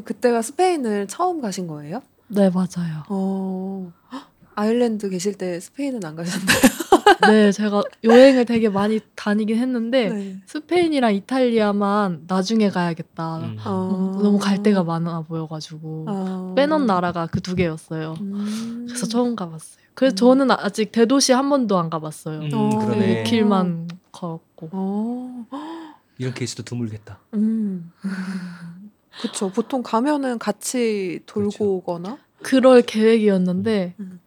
그때가 0.00 0.42
스페인을 0.42 1.06
처음 1.08 1.40
가신 1.40 1.66
거예요? 1.66 2.02
네 2.28 2.48
맞아요. 2.50 3.04
어. 3.08 3.92
헉, 4.12 4.22
아일랜드 4.54 5.10
계실 5.10 5.34
때 5.36 5.60
스페인은 5.60 6.04
안 6.04 6.16
가셨나요? 6.16 6.58
네 7.28 7.52
제가 7.52 7.82
여행을 8.02 8.44
되게 8.46 8.68
많이 8.68 9.00
다니긴 9.14 9.56
했는데 9.58 10.08
네. 10.08 10.36
스페인이랑 10.46 11.14
이탈리아만 11.14 12.24
나중에 12.26 12.70
가야겠다. 12.70 13.36
음. 13.38 13.56
어. 13.64 14.18
너무 14.22 14.38
갈 14.38 14.62
데가 14.62 14.82
많아 14.82 15.22
보여가지고 15.22 16.06
어. 16.08 16.52
빼놓은 16.56 16.86
나라가 16.86 17.26
그 17.26 17.40
두 17.40 17.54
개였어요. 17.54 18.14
음. 18.20 18.86
그래서 18.88 19.06
처음 19.06 19.36
가봤어요. 19.36 19.82
그래서 19.94 20.14
음. 20.14 20.16
저는 20.16 20.50
아직 20.52 20.90
대도시 20.90 21.32
한 21.32 21.48
번도 21.50 21.78
안 21.78 21.90
가봤어요. 21.90 22.40
음. 22.40 22.50
그 22.50 23.22
길만 23.24 23.88
걸었고. 24.10 24.70
어. 24.72 25.46
이런 26.18 26.32
케이스도 26.34 26.62
드물겠다. 26.62 27.18
음. 29.12 29.20
그쵸. 29.20 29.50
보통 29.50 29.82
가면은 29.82 30.38
같이 30.38 31.20
돌고 31.26 31.50
그렇죠. 31.50 31.64
오거나. 31.64 32.18
그럴 32.42 32.82
계획이었는데 32.82 33.94
음. 34.00 34.20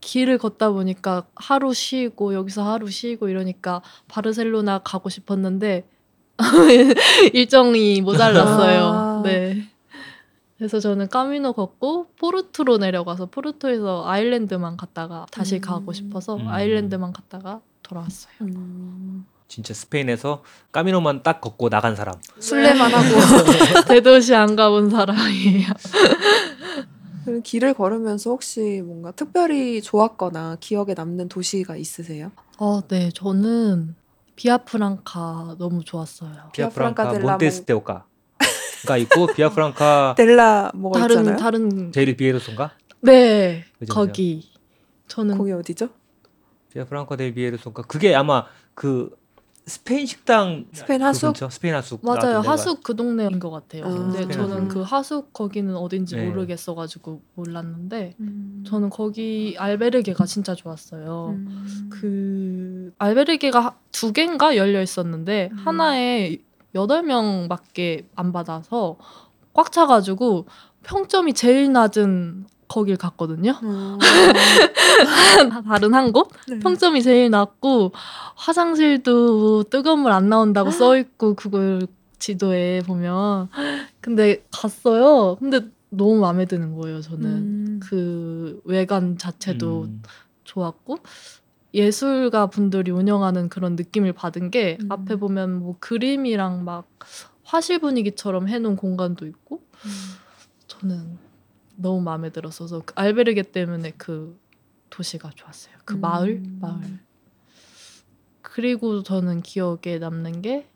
길을 0.00 0.38
걷다 0.38 0.70
보니까 0.70 1.26
하루 1.34 1.72
쉬고 1.72 2.34
여기서 2.34 2.68
하루 2.68 2.90
쉬고 2.90 3.28
이러니까 3.28 3.82
바르셀로나 4.08 4.80
가고 4.80 5.08
싶었는데 5.08 5.86
일정이 7.32 8.00
모자랐어요. 8.00 8.84
아. 8.84 9.22
네. 9.24 9.68
그래서 10.58 10.80
저는 10.80 11.08
까미노 11.08 11.54
걷고 11.54 12.06
포르투로 12.18 12.78
내려가서 12.78 13.26
포르투에서 13.26 14.04
아일랜드만 14.06 14.76
갔다가 14.76 15.26
다시 15.30 15.56
음. 15.56 15.60
가고 15.60 15.92
싶어서 15.92 16.36
음. 16.36 16.48
아일랜드만 16.48 17.12
갔다가 17.12 17.60
돌아왔어요. 17.82 18.32
음. 18.42 19.26
진짜 19.52 19.74
스페인에서 19.74 20.42
까미노만 20.72 21.22
딱 21.22 21.42
걷고 21.42 21.68
나간 21.68 21.94
사람. 21.94 22.14
술래만 22.38 22.90
하고 22.90 23.84
대도시 23.86 24.34
안 24.34 24.56
가본 24.56 24.88
사람이에요. 24.88 25.68
길을 27.44 27.74
걸으면서 27.74 28.30
혹시 28.30 28.80
뭔가 28.82 29.10
특별히 29.12 29.82
좋았거나 29.82 30.56
기억에 30.58 30.94
남는 30.96 31.28
도시가 31.28 31.76
있으세요? 31.76 32.32
어, 32.56 32.80
네, 32.88 33.10
저는 33.12 33.94
비아프랑카 34.36 35.56
너무 35.58 35.84
좋았어요. 35.84 36.48
비아프랑카 36.54 37.12
몬테스테오카가 37.18 38.06
있고 39.00 39.26
비아프랑카 39.34 40.14
델라 40.16 40.70
뭐가 40.74 40.98
다른 41.00 41.16
있잖아요. 41.18 41.36
다른 41.36 41.92
제일 41.92 42.16
비에르소인가? 42.16 42.70
네 43.02 43.64
그죠, 43.78 43.92
거기 43.92 44.50
저는 45.08 45.36
거기 45.36 45.52
어디죠? 45.52 45.90
비아프랑카 46.72 47.16
델 47.16 47.34
비에르소인가? 47.34 47.82
그게 47.82 48.14
아마 48.14 48.46
그 48.74 49.10
스페인 49.64 50.06
식당 50.06 50.66
스페인 50.72 50.98
그 50.98 51.04
하숙? 51.04 51.26
근처? 51.28 51.48
스페인 51.48 51.74
하숙 51.74 52.04
맞아요 52.04 52.40
하숙 52.40 52.82
그 52.82 52.96
동네인 52.96 53.38
것 53.38 53.50
같아요. 53.50 53.84
아. 53.84 53.88
근데 53.88 54.26
저는 54.28 54.64
하숙. 54.64 54.68
그 54.68 54.80
하숙 54.80 55.32
거기는 55.32 55.76
어딘지 55.76 56.16
네. 56.16 56.26
모르겠어가지고 56.26 57.22
몰랐는데 57.34 58.16
음. 58.18 58.64
저는 58.66 58.90
거기 58.90 59.54
알베르게가 59.58 60.26
진짜 60.26 60.54
좋았어요. 60.54 61.36
음. 61.36 61.90
그 61.90 62.92
알베르게가 62.98 63.76
두 63.92 64.12
개인가 64.12 64.56
열려 64.56 64.82
있었는데 64.82 65.50
음. 65.52 65.56
하나에 65.58 66.38
여덟 66.74 67.02
명밖에 67.02 68.08
안 68.16 68.32
받아서 68.32 68.96
꽉 69.52 69.70
차가지고 69.70 70.46
평점이 70.82 71.34
제일 71.34 71.72
낮은 71.72 72.46
거길 72.72 72.96
갔거든요. 72.96 73.52
어. 73.62 73.98
다른 75.68 75.92
한 75.94 76.10
곳? 76.12 76.30
네. 76.48 76.58
평점이 76.58 77.02
제일 77.02 77.30
낮고 77.30 77.92
화장실도 78.34 79.64
뜨거운 79.64 80.00
물 80.00 80.12
안 80.12 80.28
나온다고 80.30 80.70
써 80.70 80.96
있고 80.96 81.34
그걸 81.34 81.86
지도에 82.18 82.80
보면 82.86 83.48
근데 84.00 84.42
갔어요. 84.50 85.36
근데 85.38 85.60
너무 85.90 86.20
마음에 86.20 86.46
드는 86.46 86.74
거예요. 86.76 87.02
저는 87.02 87.24
음. 87.26 87.80
그 87.82 88.60
외관 88.64 89.18
자체도 89.18 89.82
음. 89.82 90.02
좋았고 90.44 90.98
예술가 91.74 92.46
분들이 92.46 92.90
운영하는 92.90 93.48
그런 93.50 93.76
느낌을 93.76 94.12
받은 94.14 94.50
게 94.50 94.78
음. 94.80 94.92
앞에 94.92 95.16
보면 95.16 95.58
뭐 95.58 95.76
그림이랑 95.80 96.64
막 96.64 96.88
화실 97.44 97.78
분위기처럼 97.80 98.48
해놓은 98.48 98.76
공간도 98.76 99.26
있고 99.26 99.62
음. 99.84 99.90
저는 100.68 101.18
너무 101.82 102.00
마음에 102.00 102.30
들었어서 102.30 102.82
그 102.84 102.94
albergue 102.96 103.42
때문에 103.42 103.92
그 103.98 104.38
도시가 104.90 105.30
좋았어요. 105.34 105.74
그 105.84 105.94
음. 105.94 106.00
마을 106.00 106.42
마을 106.60 107.00
그리고 108.40 109.02
저는 109.02 109.42
기억에 109.42 109.98
남는 109.98 110.42
게 110.42 110.68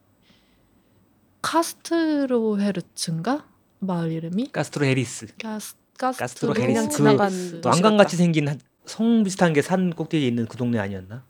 카스트로 1.43 2.61
헤르츠인가 2.61 3.47
마을 3.79 4.11
이름이 4.13 4.51
카스트로 4.53 4.85
헤리스. 4.87 5.27
카스 5.41 5.77
카스트로 5.99 6.53
카스트로 6.53 6.55
헤리스. 6.55 6.67
그냥 6.67 6.91
지나간 6.91 7.31
헤리스. 7.33 7.61
또 7.61 7.69
왕관같이 7.69 8.17
생긴 8.17 8.49
한- 8.49 8.61
성 8.85 9.23
비슷한 9.25 9.53
게 9.53 9.63
산 9.63 9.91
꼭대기에 9.93 10.27
있는 10.29 10.47
그 10.47 10.57
동네 10.57 10.79
아니었나? 10.79 11.25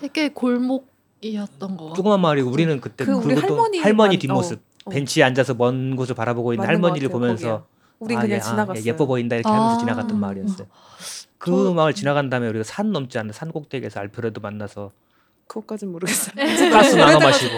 되게 0.00 0.28
골목이었던 0.30 1.76
것 1.76 1.84
같아요. 1.84 1.94
조그만 1.94 2.20
마을이고 2.20 2.50
우리는 2.50 2.80
그때 2.80 3.04
그 3.04 3.12
우리 3.12 3.34
할머니 3.34 3.78
할머니 3.78 4.14
만- 4.16 4.18
뒷모습 4.18 4.58
어, 4.58 4.62
어. 4.86 4.90
벤치에 4.90 5.22
앉아서 5.24 5.54
먼 5.54 5.96
곳을 5.96 6.14
바라보고 6.14 6.52
있는 6.54 6.66
할머니를 6.66 7.08
보면서 7.08 7.48
거기야. 7.62 7.77
우리 7.98 8.16
아, 8.16 8.20
그냥 8.20 8.36
예, 8.36 8.40
아, 8.40 8.44
지나갔어요. 8.44 8.82
예, 8.82 8.86
예뻐 8.86 9.06
보인다 9.06 9.36
이렇게 9.36 9.48
하면서 9.48 9.76
아. 9.76 9.78
지나갔던 9.78 10.18
마을이었어요. 10.20 10.66
그 11.38 11.50
저- 11.50 11.74
마을 11.74 11.94
지나간 11.94 12.30
다음에 12.30 12.48
우리가 12.48 12.64
산 12.64 12.92
넘지 12.92 13.18
않는 13.18 13.32
산 13.32 13.52
꼭대기에서 13.52 14.00
알프레도 14.00 14.40
만나서 14.40 14.92
그것까진 15.48 15.90
모르겠어요. 15.90 16.34
가스 16.70 16.94
나눠 16.94 17.18
마시고 17.18 17.54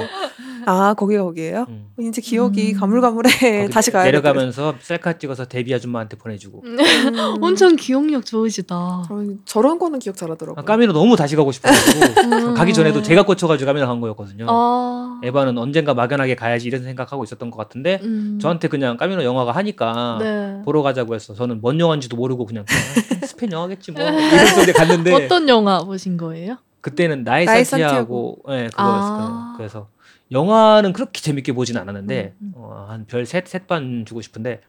아 0.66 0.95
거기가 0.95 1.24
거기예요? 1.24 1.66
음. 1.68 1.88
이제 1.99 2.20
기억이 2.20 2.72
음. 2.74 2.78
가물가물해. 2.78 3.68
다시 3.72 3.91
가야 3.91 4.05
내려가면서 4.05 4.74
셀카 4.80 5.18
찍어서 5.18 5.47
데뷔 5.47 5.74
아줌마한테 5.74 6.16
보내주고 6.16 6.62
음. 6.64 6.76
엄청 7.43 7.76
기억력 7.76 8.24
좋으시다. 8.24 9.05
저는 9.09 9.41
저런 9.45 9.78
거는 9.78 9.99
기억 9.99 10.16
잘하더라고요. 10.16 10.61
아, 10.61 10.64
까미노 10.64 10.93
너무 10.93 11.16
다시 11.16 11.34
가고 11.34 11.51
싶어가지고 11.51 12.22
음. 12.22 12.55
가기 12.55 12.72
전에도 12.72 13.03
제가 13.03 13.24
꽂혀가지고 13.24 13.66
까미노 13.66 13.86
간 13.86 14.01
거였거든요. 14.01 14.47
아. 14.49 15.20
에바는 15.22 15.59
언젠가 15.59 15.93
막연하게 15.95 16.36
가야지 16.36 16.68
이런 16.68 16.82
생각하고 16.84 17.24
있었던 17.24 17.51
것 17.51 17.57
같은데 17.57 18.01
음. 18.03 18.38
저한테 18.41 18.68
그냥 18.68 18.97
까미노 18.97 19.24
영화가 19.24 19.53
하니까 19.53 20.18
네. 20.20 20.62
보러 20.64 20.82
가자고 20.82 21.14
해서 21.14 21.34
저는 21.34 21.61
뭔 21.61 21.80
영화인지도 21.80 22.16
모르고 22.16 22.47
그냥 22.47 22.64
아, 22.68 23.26
스페인 23.26 23.53
영화겠지 23.53 23.93
뭐 23.93 24.03
이랬는데 24.03 24.72
갔는데 24.72 25.12
어떤 25.12 25.49
영화 25.49 25.80
보신 25.82 26.16
거예요? 26.16 26.59
그때는 26.81 27.24
나의 27.24 27.47
나의 27.47 27.64
산티아고 27.64 28.43
예 28.49 28.68
그거였어요. 28.68 28.72
아. 28.76 29.55
그래서 29.57 29.89
영화는 30.33 30.93
그렇게 30.93 31.20
재밌게 31.20 31.53
보진 31.53 31.76
않았는데 31.76 32.35
음. 32.41 32.53
어, 32.55 32.87
한별 32.89 33.26
셋 33.26 33.47
셋반 33.47 34.05
주고 34.07 34.20
싶은데 34.20 34.61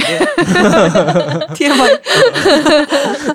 TMI. 1.54 2.00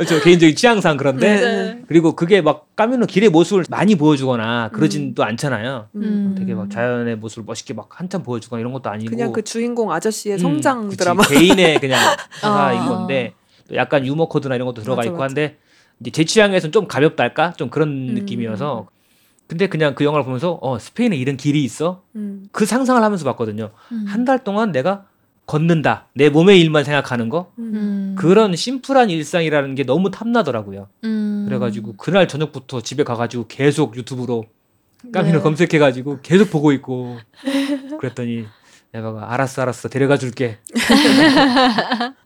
저 0.08 0.20
개인적인 0.24 0.56
취향상 0.56 0.98
그런데 0.98 1.40
네. 1.40 1.82
그리고 1.88 2.16
그게 2.16 2.42
막 2.42 2.76
까미노 2.76 3.06
길의 3.08 3.30
모습을 3.30 3.66
많이 3.70 3.96
보여주거나 3.96 4.70
그러진 4.72 5.10
음. 5.10 5.14
또 5.14 5.24
않잖아요. 5.24 5.90
음. 5.96 6.36
되게 6.38 6.54
막 6.56 6.70
자연의 6.72 7.18
모습을 7.18 7.44
멋있게 7.46 7.74
막 7.74 7.90
한참 8.00 8.24
보여주거나 8.24 8.60
이런 8.62 8.72
것도 8.74 8.90
아니고 8.90 9.12
그냥 9.12 9.32
그 9.32 9.44
주인공 9.44 9.92
아저씨의 9.92 10.36
음, 10.38 10.40
성장. 10.40 10.90
드라마. 10.90 11.24
개인의 11.24 11.80
그냥 11.80 12.00
사인 12.42 12.82
아. 12.82 12.88
건데 12.88 13.34
또 13.68 13.76
약간 13.76 14.06
유머 14.06 14.28
코드나 14.28 14.56
이런 14.56 14.66
것도 14.66 14.82
들어가 14.82 14.98
맞아, 14.98 15.08
있고 15.08 15.18
맞아. 15.18 15.26
한데 15.26 15.58
이제 16.00 16.12
제 16.12 16.24
취향에서는 16.24 16.72
좀 16.72 16.88
가볍달까 16.88 17.54
좀 17.54 17.70
그런 17.70 17.89
음. 17.89 18.14
느낌이어서 18.16 18.88
근데 19.48 19.68
그냥 19.68 19.96
그 19.96 20.04
영화를 20.04 20.26
보면서 20.26 20.58
어 20.62 20.80
스페인에 20.80 21.16
이런 21.16 21.38
길이 21.38 21.64
있어 21.64 22.04
음. 22.16 22.48
그 22.52 22.66
상상을 22.66 23.02
하면서 23.02 23.24
봤거든요 23.26 23.72
음. 23.91 24.06
한달 24.08 24.43
동안 24.43 24.72
내가 24.72 25.06
걷는다 25.46 26.08
내 26.14 26.30
몸의 26.30 26.60
일만 26.60 26.84
생각하는 26.84 27.30
거 27.30 27.52
음. 27.60 27.72
음. 27.76 28.16
그런 28.18 28.56
심플한 28.56 29.10
일상이라는 29.10 29.76
게 29.76 29.84
너무 29.84 30.10
탐나더라고요 30.10 30.88
음. 31.04 31.46
그래가지고 31.48 31.93
그날 31.98 32.28
저녁부터 32.28 32.82
집에 32.82 33.04
가가지고 33.04 33.46
계속 33.48 33.96
유튜브로 33.96 34.46
까미노 35.14 35.38
네. 35.38 35.43
검색해가지고 35.43 36.22
계속 36.24 36.50
보고 36.50 36.72
있고 36.72 37.18
그랬더니 38.00 38.46
내가 38.91 39.32
알았어 39.34 39.62
알았어 39.62 39.89
데려가 39.89 40.18
줄게 40.18 40.58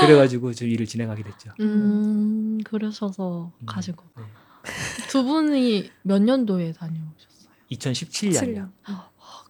그래가지고 0.00 0.54
좀 0.54 0.68
일을 0.68 0.86
진행하게 0.86 1.22
됐죠 1.24 1.50
음, 1.60 2.58
그러셔서 2.64 3.50
음. 3.60 3.66
가신 3.66 3.94
거. 3.96 4.04
네. 4.16 4.22
두 5.08 5.24
분이 5.24 5.90
몇 6.02 6.22
년도에 6.22 6.72
다녀오셨어요? 6.72 7.52
2017년 7.70 8.70
7년. 8.86 9.02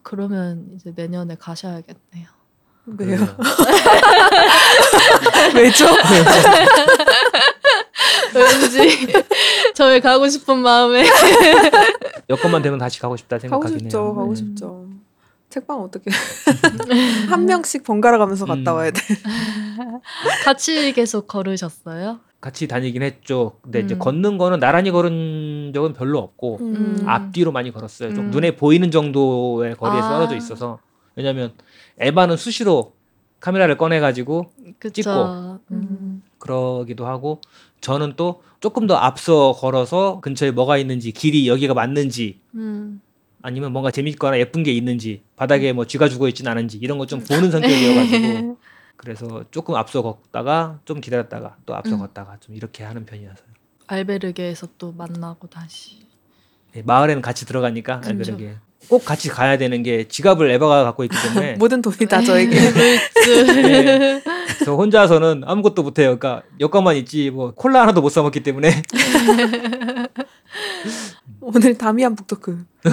그러면 0.03 0.67
이제 0.75 0.91
내년에 0.95 1.35
가셔야겠네요. 1.35 2.27
왜요? 2.97 3.19
왜죠? 5.53 5.85
왠지 8.33 9.07
저의 9.75 10.01
가고 10.01 10.27
싶은 10.27 10.57
마음에 10.59 11.05
여건만 12.29 12.61
되면 12.61 12.79
다시 12.79 12.99
가고 12.99 13.15
싶다 13.17 13.37
가고 13.37 13.41
생각하긴 13.41 13.79
싶죠. 13.79 13.97
해요. 13.99 14.15
가고 14.15 14.29
네. 14.29 14.35
싶죠. 14.35 14.87
책방 15.49 15.81
어떻게 15.81 16.11
한 17.29 17.45
명씩 17.45 17.83
번갈아 17.83 18.17
가면서 18.17 18.45
갔다 18.45 18.71
음. 18.71 18.77
와야 18.77 18.91
돼. 18.91 19.01
같이 20.45 20.93
계속 20.93 21.27
걸으셨어요? 21.27 22.19
같이 22.39 22.67
다니긴 22.67 23.01
했죠. 23.01 23.53
근데 23.61 23.81
이제 23.81 23.95
음. 23.95 23.99
걷는 23.99 24.37
거는 24.37 24.59
나란히 24.59 24.91
걸은 24.91 25.71
적은 25.73 25.93
별로 25.93 26.19
없고 26.19 26.59
음. 26.61 27.03
앞뒤로 27.05 27.51
많이 27.51 27.71
걸었어요. 27.71 28.13
좀 28.13 28.25
음. 28.25 28.31
눈에 28.31 28.55
보이는 28.55 28.91
정도의 28.91 29.75
거리에 29.75 29.99
아. 29.99 30.09
떨어져 30.09 30.35
있어서 30.35 30.79
왜냐면 31.15 31.53
에바는 31.99 32.37
수시로 32.37 32.93
카메라를 33.39 33.77
꺼내 33.77 33.99
가지고 33.99 34.51
그쵸. 34.77 35.01
찍고. 35.01 35.59
음. 35.71 36.23
그러기도 36.37 37.07
하고 37.07 37.41
저는 37.81 38.13
또 38.15 38.43
조금 38.59 38.87
더 38.87 38.95
앞서 38.95 39.53
걸어서 39.53 40.19
근처에 40.21 40.51
뭐가 40.51 40.77
있는지 40.77 41.11
길이 41.11 41.47
여기가 41.47 41.73
맞는지 41.73 42.39
음. 42.55 43.01
아니면 43.41 43.71
뭔가 43.71 43.89
재밌거나 43.91 44.37
예쁜 44.39 44.63
게 44.63 44.71
있는지 44.73 45.23
바닥에 45.35 45.71
뭐 45.73 45.85
쥐가 45.85 46.09
죽어 46.09 46.27
있진 46.27 46.47
않은지 46.47 46.77
이런 46.77 46.97
거 46.97 47.05
좀 47.05 47.19
보는 47.23 47.51
성격이어가지고 47.51 48.57
그래서 48.97 49.45
조금 49.51 49.75
앞서 49.75 50.01
걷다가 50.01 50.79
좀 50.85 50.99
기다렸다가 50.99 51.57
또 51.65 51.73
앞서 51.75 51.95
음. 51.95 51.99
걷다가 51.99 52.37
좀 52.41 52.55
이렇게 52.55 52.83
하는 52.83 53.05
편이어서요. 53.05 53.47
알베르게에서 53.87 54.67
또 54.77 54.91
만나고 54.91 55.47
다시. 55.47 56.05
네, 56.73 56.81
마을에는 56.83 57.21
같이 57.21 57.45
들어가니까 57.45 58.01
그쵸. 58.01 58.09
알베르게 58.09 58.55
꼭 58.89 59.05
같이 59.05 59.29
가야 59.29 59.57
되는 59.57 59.83
게 59.83 60.07
지갑을 60.07 60.49
에바가 60.51 60.83
갖고 60.83 61.03
있기 61.03 61.15
때문에 61.21 61.53
모든 61.59 61.81
돈이 61.81 61.97
다 62.09 62.21
저에게. 62.23 62.59
네. 62.59 64.23
저 64.65 64.73
혼자서는 64.73 65.43
아무것도 65.45 65.83
못 65.83 65.99
해요. 65.99 66.17
그러니까 66.17 66.41
여권만 66.59 66.95
있지 66.97 67.29
뭐 67.29 67.53
콜라 67.53 67.81
하나도 67.83 68.01
못 68.01 68.09
사 68.09 68.23
먹기 68.23 68.41
때문에 68.41 68.81
오늘 71.39 71.77
다미안 71.77 72.15
북토크. 72.15 72.65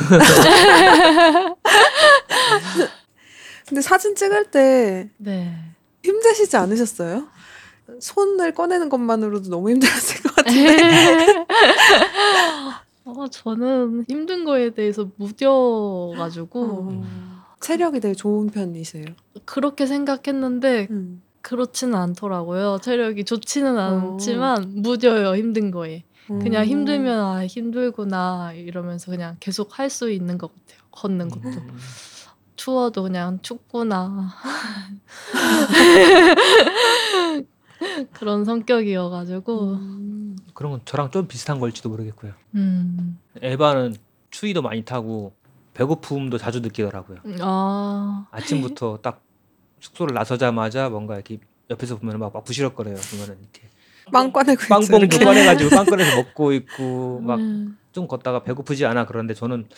근데 3.66 3.80
사진 3.80 4.14
찍을 4.14 4.50
때 4.50 5.08
네. 5.16 5.54
힘드시지 6.04 6.54
않으셨어요? 6.56 7.24
손을 8.00 8.52
꺼내는 8.54 8.88
것만으로도 8.90 9.48
너무 9.50 9.70
힘들었을 9.70 10.22
것 10.22 10.34
같은데. 10.36 11.46
어, 13.06 13.28
저는 13.28 14.04
힘든 14.08 14.44
거에 14.44 14.70
대해서 14.70 15.08
무뎌가지고 15.16 16.64
어. 16.64 17.02
체력이 17.60 18.00
되게 18.00 18.14
좋은 18.14 18.48
편이세요. 18.48 19.04
그렇게 19.44 19.86
생각했는데 19.86 20.88
음. 20.90 21.22
그렇지는 21.40 21.94
않더라고요. 21.94 22.78
체력이 22.82 23.24
좋지는 23.24 23.78
어. 23.78 24.12
않지만 24.14 24.82
무뎌요 24.82 25.36
힘든 25.36 25.70
거에. 25.70 26.02
그냥 26.26 26.64
음. 26.64 26.66
힘들면 26.66 27.20
아 27.24 27.46
힘들구나 27.46 28.52
이러면서 28.54 29.12
그냥 29.12 29.36
계속 29.38 29.78
할 29.78 29.88
수 29.88 30.10
있는 30.10 30.38
것 30.38 30.50
같아요. 30.52 30.80
걷는 30.90 31.28
것도 31.28 31.48
음. 31.48 31.78
추워도 32.56 33.04
그냥 33.04 33.38
춥구나 33.42 34.28
그런 38.12 38.44
성격이어가지고 38.44 39.72
음. 39.72 40.36
그런 40.54 40.72
건 40.72 40.80
저랑 40.84 41.10
좀 41.10 41.26
비슷한 41.26 41.58
걸지도 41.60 41.88
모르겠고요. 41.88 42.32
음. 42.54 43.18
에바는 43.42 43.96
추위도 44.30 44.62
많이 44.62 44.84
타고 44.84 45.32
배고픔도 45.74 46.38
자주 46.38 46.60
느끼더라고요. 46.60 47.18
아 47.40 48.26
아침부터 48.30 48.98
딱 49.02 49.22
숙소를 49.80 50.14
나서자마자 50.14 50.88
뭔가 50.88 51.14
이렇게 51.14 51.38
옆에서 51.70 51.98
보면 51.98 52.18
막, 52.18 52.32
막 52.32 52.44
부시럭거려요. 52.44 52.96
보면은 53.10 53.38
이렇게 53.40 53.68
빵 54.12 54.32
꺼내고 54.32 54.62
빵봉도 54.68 55.06
이렇게. 55.06 55.24
꺼내가지고 55.24 55.70
빵 55.70 55.84
꺼내서 55.84 56.16
먹고 56.16 56.52
있고 56.52 57.20
막좀 57.20 57.76
음. 57.96 58.08
걷다가 58.08 58.42
배고프지 58.42 58.86
않아 58.86 59.06
그런데 59.06 59.34
저는 59.34 59.68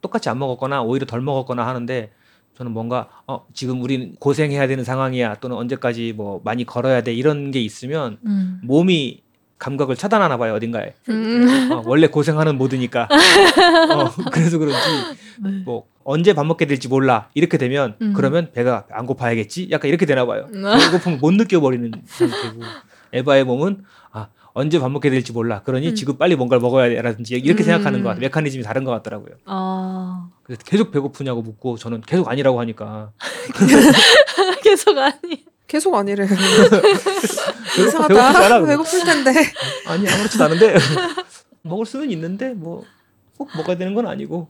똑같이 0.00 0.28
안 0.28 0.38
먹었거나 0.38 0.82
오히려 0.82 1.06
덜 1.06 1.20
먹었거나 1.20 1.66
하는데 1.66 2.12
저는 2.56 2.72
뭔가 2.72 3.08
어 3.26 3.46
지금 3.54 3.82
우린 3.82 4.14
고생해야 4.18 4.66
되는 4.66 4.84
상황이야 4.84 5.36
또는 5.36 5.56
언제까지 5.56 6.12
뭐 6.14 6.40
많이 6.44 6.64
걸어야 6.64 7.02
돼 7.02 7.14
이런 7.14 7.50
게 7.50 7.60
있으면 7.60 8.18
음. 8.26 8.60
몸이 8.64 9.22
감각을 9.58 9.94
차단하나 9.94 10.36
봐요 10.36 10.54
어딘가에 10.54 10.94
음. 11.08 11.70
어, 11.72 11.82
원래 11.86 12.08
고생하는 12.08 12.56
모드니까 12.56 13.08
어, 13.94 14.10
그래서 14.32 14.58
그런지 14.58 14.78
네. 15.42 15.50
뭐 15.64 15.86
언제 16.02 16.32
밥 16.32 16.44
먹게 16.44 16.66
될지 16.66 16.88
몰라 16.88 17.28
이렇게 17.34 17.58
되면 17.58 17.94
음. 18.02 18.12
그러면 18.14 18.50
배가 18.52 18.86
안 18.90 19.06
고파야겠지 19.06 19.68
약간 19.70 19.88
이렇게 19.88 20.06
되나 20.06 20.26
봐요 20.26 20.48
아. 20.64 20.78
배고픔을 20.78 21.18
못 21.18 21.32
느껴버리는 21.32 21.92
상태고 22.04 22.60
에바의 23.12 23.44
몸은 23.44 23.84
아 23.99 23.99
언제 24.52 24.78
밥 24.80 24.90
먹게 24.90 25.10
될지 25.10 25.32
몰라 25.32 25.62
그러니 25.62 25.88
음. 25.90 25.94
지금 25.94 26.16
빨리 26.18 26.36
뭔가를 26.36 26.60
먹어야 26.60 26.88
돼라든지 26.88 27.34
이렇게 27.36 27.62
음. 27.62 27.64
생각하는 27.64 28.02
것 28.02 28.08
같아요 28.10 28.20
메커니즘이 28.22 28.62
다른 28.64 28.84
것 28.84 28.90
같더라고요 28.92 29.36
아 29.46 30.28
그래서 30.42 30.62
계속 30.64 30.90
배고프냐고 30.90 31.42
묻고 31.42 31.76
저는 31.76 32.00
계속 32.02 32.28
아니라고 32.28 32.58
하니까 32.60 33.12
계속 35.66 35.94
아니 35.94 36.16
계속. 36.16 36.34
배고프지 37.76 37.86
이상하다. 37.86 38.66
배고플 38.66 39.04
텐데. 39.04 39.32
아니 39.86 40.08
아무렇지도 40.08 40.44
않은데 40.44 40.74
먹을 41.62 41.86
수는 41.86 42.10
있는데 42.10 42.54
뭐 42.54 42.82
꼭 43.40 43.48
먹어야 43.56 43.78
되는 43.78 43.94
건 43.94 44.06
아니고 44.06 44.48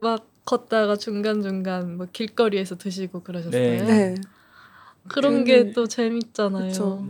막 0.00 0.28
걷다가 0.44 0.94
중간 0.94 1.42
중간 1.42 1.96
뭐 1.96 2.06
길거리에서 2.12 2.76
드시고 2.78 3.24
그러셨어요. 3.24 3.50
네. 3.60 3.82
네. 3.82 4.14
그런 5.08 5.38
그- 5.38 5.44
게또 5.44 5.88
재밌잖아요. 5.88 6.68
그쵸. 6.68 7.04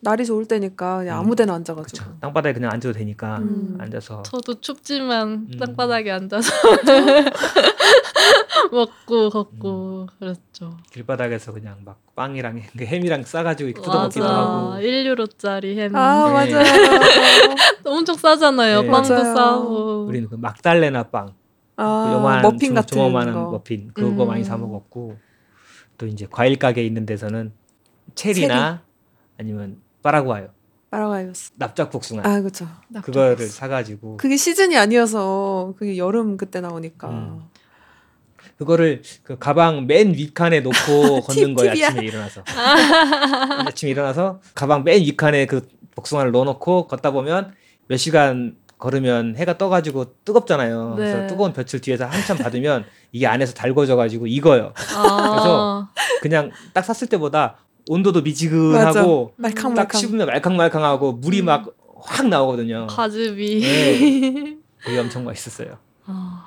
날이 0.00 0.24
좋을 0.24 0.46
때니까 0.46 0.98
그냥 0.98 1.18
음. 1.18 1.20
아무 1.20 1.36
데나 1.36 1.54
앉아가지고. 1.54 2.04
그쵸. 2.04 2.16
땅바닥에 2.20 2.54
그냥 2.54 2.72
앉아도 2.72 2.92
되니까 2.98 3.38
음. 3.38 3.76
앉아서 3.78 4.22
저도 4.22 4.60
춥지만 4.60 5.48
음. 5.52 5.58
땅바닥에 5.58 6.10
앉아서 6.10 6.50
먹고 8.72 9.30
걷고 9.30 10.06
그랬죠. 10.18 10.76
길바닥에서 10.92 11.52
그냥 11.52 11.76
막 11.84 12.00
빵이랑 12.14 12.62
그 12.76 12.84
햄이랑 12.84 13.22
싸가지고 13.24 13.68
이렇게 13.70 13.82
뜯어먹기도. 13.84 14.24
하고 14.24 14.74
1유로짜리 14.80 15.76
햄 15.76 15.94
아 15.94 16.44
네. 16.44 16.52
맞아요. 16.54 16.64
엄청 17.84 18.16
싸잖아요. 18.16 18.82
네. 18.82 18.90
빵도 18.90 19.14
맞아요. 19.14 19.34
싸고. 19.34 20.06
우리는 20.06 20.28
그 20.28 20.34
막달레나 20.36 21.04
빵, 21.04 21.34
그아 21.76 22.12
요만한 22.14 22.42
머핀 22.42 22.70
조- 22.70 22.74
같은 22.74 22.98
조그만한 22.98 23.34
거. 23.34 23.50
머핀 23.50 23.90
그거 23.94 24.24
음. 24.24 24.28
많이 24.28 24.44
사 24.44 24.56
먹었고 24.56 25.16
또 25.98 26.06
이제 26.06 26.26
과일 26.30 26.58
가게 26.58 26.84
있는 26.84 27.06
데서는 27.06 27.52
체리나 28.14 28.82
아니면 29.38 29.80
파라과요 30.02 30.48
빨아가였어. 30.90 31.52
납작 31.56 31.90
복숭아 31.90 32.22
아 32.24 32.40
그렇죠. 32.40 32.68
그거를 33.02 33.46
사가지고 33.48 34.16
그게 34.18 34.36
시즌이 34.36 34.76
아니어서 34.76 35.74
그게 35.78 35.96
여름 35.96 36.36
그때 36.36 36.60
나오니까. 36.60 37.08
음. 37.10 37.42
그거를 38.58 39.02
그 39.22 39.38
가방 39.38 39.86
맨 39.86 40.14
윗칸에 40.14 40.60
놓고 40.60 41.20
걷는 41.26 41.54
거예요. 41.54 41.72
아침에 41.72 42.04
일어나서 42.06 42.42
아침에 43.66 43.90
일어나서 43.90 44.40
가방 44.54 44.84
맨 44.84 45.02
윗칸에 45.02 45.46
그 45.46 45.68
복숭아를 45.94 46.32
넣어놓고 46.32 46.86
걷다 46.86 47.10
보면 47.10 47.54
몇 47.88 47.96
시간 47.96 48.56
걸으면 48.78 49.36
해가 49.36 49.58
떠가지고 49.58 50.16
뜨겁잖아요. 50.24 50.90
네. 50.90 50.96
그래서 50.96 51.26
뜨거운 51.26 51.52
볕을 51.52 51.80
뒤에서 51.80 52.06
한참 52.06 52.36
받으면 52.38 52.84
이게 53.12 53.26
안에서 53.26 53.54
달궈져가지고 53.54 54.26
익어요. 54.26 54.72
아, 54.94 55.88
그냥 56.20 56.50
딱 56.74 56.82
샀을 56.82 57.08
때보다 57.08 57.56
온도도 57.88 58.22
미지근하고 58.22 59.32
딱 59.36 59.42
말캉말캉. 59.42 60.00
씹으면 60.00 60.26
말캉말캉하고 60.26 61.12
물이 61.12 61.40
음. 61.40 61.46
막확 61.46 62.28
나오거든요. 62.28 62.86
과즙이. 62.88 63.60
네. 63.60 64.56
그게 64.84 64.98
엄청 64.98 65.24
맛있었어요. 65.24 65.78
아, 66.06 66.46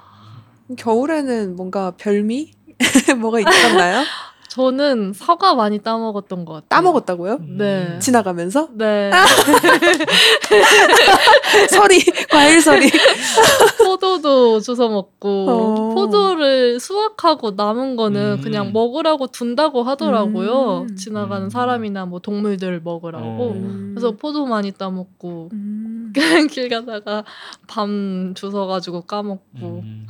겨울에는 0.78 1.56
뭔가 1.56 1.92
별미 1.98 2.52
뭐가 3.20 3.40
있었나요? 3.40 4.04
저는 4.50 5.14
사과 5.14 5.54
많이 5.54 5.80
따 5.80 5.98
먹었던 5.98 6.44
것 6.44 6.54
같아요. 6.54 6.68
따 6.70 6.82
먹었다고요? 6.82 7.40
네. 7.58 7.88
음. 7.94 8.00
지나가면서 8.00 8.70
네. 8.74 9.12
서리 11.70 12.00
과일 12.30 12.60
서리. 12.60 12.90
포도도 13.86 14.60
주워 14.60 14.90
먹고 14.90 15.50
어. 15.50 15.94
포도를 15.94 16.80
수확하고 16.80 17.52
남은 17.52 17.96
거는 17.96 18.38
음. 18.40 18.42
그냥 18.42 18.74
먹으라고 18.74 19.28
둔다고 19.28 19.84
하더라고요. 19.84 20.88
음. 20.90 20.96
지나가는 20.96 21.46
음. 21.46 21.50
사람이나 21.50 22.06
뭐 22.06 22.20
동물들 22.20 22.82
먹으라고. 22.84 23.26
어. 23.26 23.56
그래서 23.94 24.12
포도 24.12 24.48
많이 24.48 24.72
따먹고 24.72 25.50
음. 25.54 26.12
길 26.50 26.70
가다가 26.70 27.24
밤 27.68 28.34
주워가지고 28.36 29.02
까먹고 29.02 29.44
음. 29.62 30.08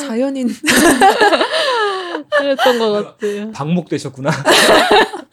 자연인 0.00 0.48
그랬던 2.22 2.78
것 2.78 2.92
같아요. 2.92 3.50
방목 3.52 3.88
되셨구나. 3.88 4.30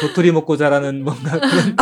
도토리 0.00 0.32
먹고 0.32 0.56
자라는 0.56 1.04
뭔가 1.04 1.38
그런 1.38 1.76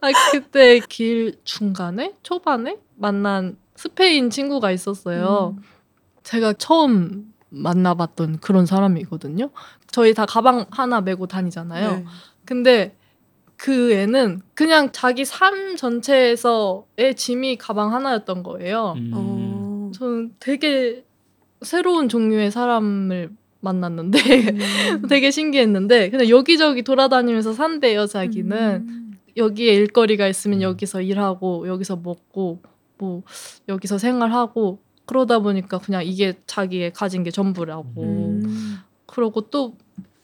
아 0.00 0.10
그때 0.32 0.80
길 0.80 1.36
중간에 1.44 2.14
초반에 2.22 2.78
만난 2.96 3.56
스페인 3.74 4.30
친구가 4.30 4.70
있었어요. 4.70 5.56
음. 5.56 5.62
제가 6.22 6.54
처음 6.54 7.32
만나봤던 7.50 8.38
그런 8.40 8.66
사람이거든요. 8.66 9.50
저희 9.90 10.14
다 10.14 10.26
가방 10.26 10.66
하나 10.70 11.00
메고 11.00 11.26
다니잖아요. 11.26 11.90
네. 11.90 12.04
근데 12.44 12.96
그 13.56 13.92
애는 13.92 14.42
그냥 14.54 14.90
자기 14.92 15.24
삶 15.24 15.76
전체에서의 15.76 17.14
짐이 17.16 17.56
가방 17.56 17.94
하나였던 17.94 18.42
거예요. 18.42 18.94
음. 18.96 19.10
어. 19.14 19.90
저는 19.94 20.34
되게 20.40 21.04
새로운 21.64 22.08
종류의 22.08 22.50
사람을 22.50 23.30
만났는데 23.60 24.18
음. 24.20 24.58
되게 25.08 25.30
신기했는데 25.30 26.10
근데 26.10 26.28
여기저기 26.28 26.82
돌아다니면서 26.82 27.54
산대요 27.54 28.06
자기는 28.06 28.84
음. 28.88 29.18
여기에 29.36 29.72
일거리가 29.74 30.28
있으면 30.28 30.58
음. 30.58 30.62
여기서 30.62 31.00
일하고 31.00 31.66
여기서 31.66 31.96
먹고 31.96 32.60
뭐 32.98 33.22
여기서 33.68 33.98
생활하고 33.98 34.80
그러다 35.06 35.38
보니까 35.40 35.78
그냥 35.78 36.04
이게 36.04 36.34
자기의 36.46 36.92
가진 36.92 37.24
게 37.24 37.30
전부라고 37.30 38.02
음. 38.02 38.76
그러고 39.06 39.42
또 39.42 39.76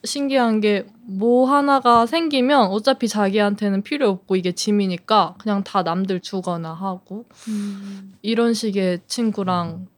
신기한 0.04 0.60
게 0.60 0.86
뭐 1.10 1.50
하나가 1.50 2.06
생기면 2.06 2.68
어차피 2.68 3.08
자기한테는 3.08 3.82
필요 3.82 4.08
없고 4.10 4.36
이게 4.36 4.52
짐이니까 4.52 5.34
그냥 5.38 5.64
다 5.64 5.82
남들 5.82 6.20
주거나 6.20 6.72
하고 6.72 7.24
음. 7.48 8.12
이런 8.22 8.54
식의 8.54 9.00
친구랑 9.08 9.88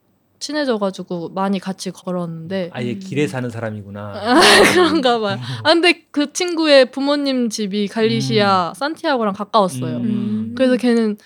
친해져가지고 0.43 1.31
많이 1.31 1.61
같이 1.61 1.91
걸었는데 1.93 2.71
아예 2.73 2.95
음. 2.95 2.99
길에 2.99 3.29
사는 3.29 3.49
사람이구나. 3.49 4.41
그런가 4.75 5.21
봐요. 5.21 5.39
아 5.63 5.73
근데 5.73 6.05
그 6.11 6.33
친구의 6.33 6.91
부모님 6.91 7.49
집이 7.49 7.87
갈리시아 7.89 8.73
산티아고랑 8.75 9.35
가까웠어요. 9.35 9.99
음. 9.99 10.55
그래서 10.57 10.77
걔는 10.77 11.17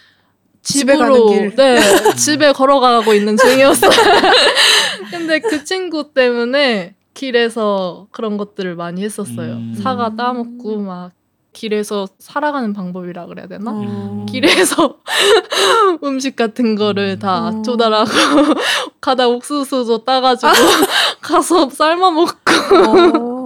집에 0.62 0.92
집으로 0.92 1.26
가는 1.26 1.26
길. 1.28 1.56
네 1.56 1.80
집에 2.14 2.52
걸어가고 2.52 3.14
있는 3.14 3.36
중이었어요. 3.38 3.90
근데 5.10 5.40
그 5.40 5.64
친구 5.64 6.12
때문에 6.12 6.94
길에서 7.14 8.08
그런 8.10 8.36
것들을 8.36 8.76
많이 8.76 9.02
했었어요. 9.02 9.54
음. 9.54 9.74
사과 9.82 10.14
따먹고 10.14 10.78
막 10.80 11.12
길에서 11.56 12.06
살아가는 12.18 12.74
방법이라 12.74 13.26
그래야 13.26 13.46
되나? 13.46 13.70
어. 13.74 14.26
길에서 14.28 14.98
음식 16.04 16.36
같은 16.36 16.74
거를 16.74 17.18
다 17.18 17.48
음. 17.48 17.62
조달하고 17.62 18.10
가다 19.00 19.26
옥수수도 19.28 20.04
따가지고 20.04 20.52
가서 21.22 21.70
삶아 21.70 22.10
먹고 22.10 22.30
어. 22.88 23.44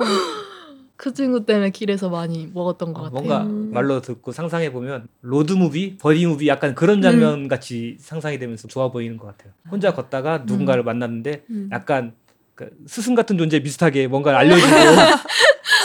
그 0.97 1.15
친구 1.15 1.47
때문에 1.47 1.71
길에서 1.71 2.11
많이 2.11 2.51
먹었던 2.53 2.93
것 2.93 3.01
어, 3.01 3.05
같아요. 3.05 3.23
뭔가 3.23 3.45
음. 3.45 3.71
말로 3.73 4.01
듣고 4.01 4.33
상상해 4.33 4.73
보면 4.73 5.07
로드 5.23 5.53
무비, 5.53 5.97
버디 5.97 6.27
무비 6.27 6.49
약간 6.49 6.75
그런 6.75 7.01
장면 7.03 7.47
같이 7.47 7.97
상상이 8.01 8.41
되면서 8.41 8.67
좋아 8.67 8.91
보이는 8.91 9.17
것 9.19 9.29
같아요. 9.29 9.53
혼자 9.71 9.95
걷다가 9.95 10.43
누군가를 10.47 10.83
만났는데 10.83 11.45
음. 11.49 11.69
약간 11.71 12.15
그 12.57 12.71
스승 12.87 13.15
같은 13.15 13.39
존재 13.39 13.61
비슷하게 13.61 14.09
뭔가를 14.09 14.37
알려주고 14.41 14.75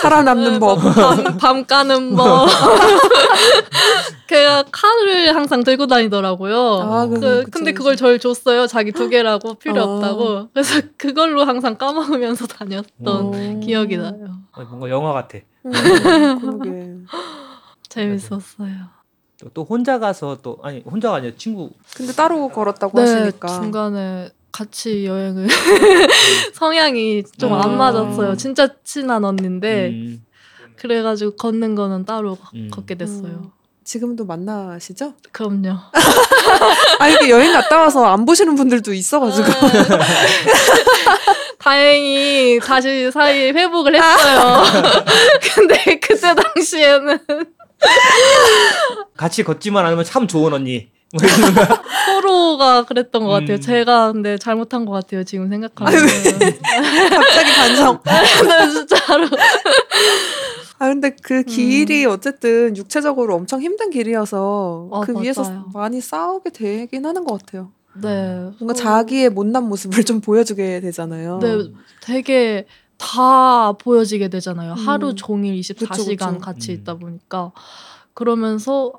살아남는 0.10 0.60
법. 0.60 0.78
밤, 0.78 1.38
밤 1.38 1.66
까는 1.66 2.16
법. 2.16 2.48
걔가 4.28 4.64
칼을 4.72 5.36
항상 5.36 5.64
들고 5.64 5.88
다니더라고요. 5.88 6.58
아, 6.82 7.06
그, 7.08 7.16
그쵸, 7.20 7.52
근데. 7.52 7.74
그걸 7.74 7.96
절 7.96 8.20
줬어요. 8.20 8.68
자기 8.68 8.92
두 8.92 9.10
개라고 9.10 9.56
필요 9.56 9.82
어. 9.82 9.96
없다고. 9.96 10.50
그래서 10.54 10.82
그걸로 10.98 11.44
항상 11.44 11.78
까먹으면서 11.78 12.48
다녔던 12.48 12.88
어. 13.08 13.60
기억이 13.64 13.98
나요. 13.98 14.38
어, 14.54 14.62
뭔가 14.70 14.90
영화 14.90 15.14
같아. 15.14 15.40
음. 15.66 17.08
재밌었어요. 17.90 18.96
또, 19.40 19.50
또 19.54 19.64
혼자 19.64 20.00
가서 20.00 20.38
또 20.42 20.58
아니 20.64 20.82
혼자가 20.82 21.18
아니라 21.18 21.34
친구 21.38 21.72
근데 21.96 22.14
따로 22.14 22.48
걸었다고 22.50 22.98
네, 23.00 23.02
하시니까. 23.02 23.48
중간에 23.48 24.30
같이 24.56 25.06
여행을 25.06 25.50
성향이 26.56 27.24
좀안 27.38 27.72
아. 27.72 27.76
맞았어요. 27.76 28.38
진짜 28.38 28.70
친한 28.86 29.26
언니인데 29.26 29.90
음, 29.90 30.24
그래가지고 30.78 31.36
걷는 31.36 31.76
거는 31.76 32.06
따로 32.06 32.38
음. 32.54 32.70
걷게 32.72 32.96
됐어요. 32.96 33.52
지금도 33.84 34.26
만나시죠? 34.26 35.16
그럼요. 35.34 35.78
아 37.00 37.10
이게 37.10 37.32
여행 37.32 37.52
갔다 37.52 37.82
와서 37.82 38.06
안 38.06 38.24
보시는 38.24 38.56
분들도 38.56 38.94
있어가지고. 38.94 39.50
다행히 41.60 42.58
다시 42.62 43.12
사이 43.12 43.52
회복을 43.52 43.96
했어요. 43.96 44.64
근데 45.54 46.00
그때 46.00 46.34
당시에는 46.34 47.20
같이 49.18 49.44
걷지만 49.44 49.86
않으면 49.86 50.06
참 50.06 50.30
좋은 50.30 50.54
언니. 50.54 50.88
서로가 52.36 52.84
그랬던 52.84 53.24
것 53.24 53.30
같아요. 53.30 53.56
음. 53.56 53.62
제가 53.62 54.12
근데 54.12 54.38
잘못한 54.38 54.86
것 54.86 54.92
같아요. 54.92 55.24
지금 55.24 55.50
생각하면. 55.50 55.94
갑자기 57.10 57.54
반성. 57.56 58.00
네, 58.04 58.72
진짜로. 58.72 59.28
아 60.78 60.88
근데 60.90 61.16
그 61.22 61.44
길이 61.44 62.06
어쨌든 62.06 62.76
육체적으로 62.76 63.36
엄청 63.36 63.62
힘든 63.62 63.90
길이어서 63.90 64.90
아, 64.92 65.00
그 65.02 65.22
위에서 65.22 65.44
맞아요. 65.44 65.66
많이 65.74 66.02
싸우게 66.02 66.50
되긴 66.50 67.06
하는 67.06 67.24
것 67.24 67.40
같아요. 67.40 67.72
네. 67.94 68.50
뭔가 68.60 68.74
자기의 68.74 69.30
못난 69.30 69.70
모습을 69.70 70.04
좀 70.04 70.20
보여주게 70.20 70.82
되잖아요. 70.82 71.40
네, 71.42 71.72
되게 72.02 72.68
다 72.98 73.72
보여지게 73.74 74.28
되잖아요. 74.28 74.74
음. 74.74 74.78
하루 74.78 75.16
종일 75.16 75.56
24시간 75.56 75.90
그쵸, 75.90 76.06
그쵸. 76.06 76.38
같이 76.40 76.72
음. 76.72 76.78
있다 76.78 76.96
보니까. 76.96 77.54
그러면서 78.14 78.92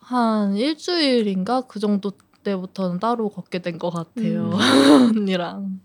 한 0.00 0.56
일주일인가 0.56 1.62
그 1.62 1.78
정도 1.78 2.12
때부터는 2.52 2.98
따로 2.98 3.28
걷게 3.28 3.58
된 3.60 3.78
것 3.78 3.90
같아요. 3.90 4.50
언니랑. 5.14 5.80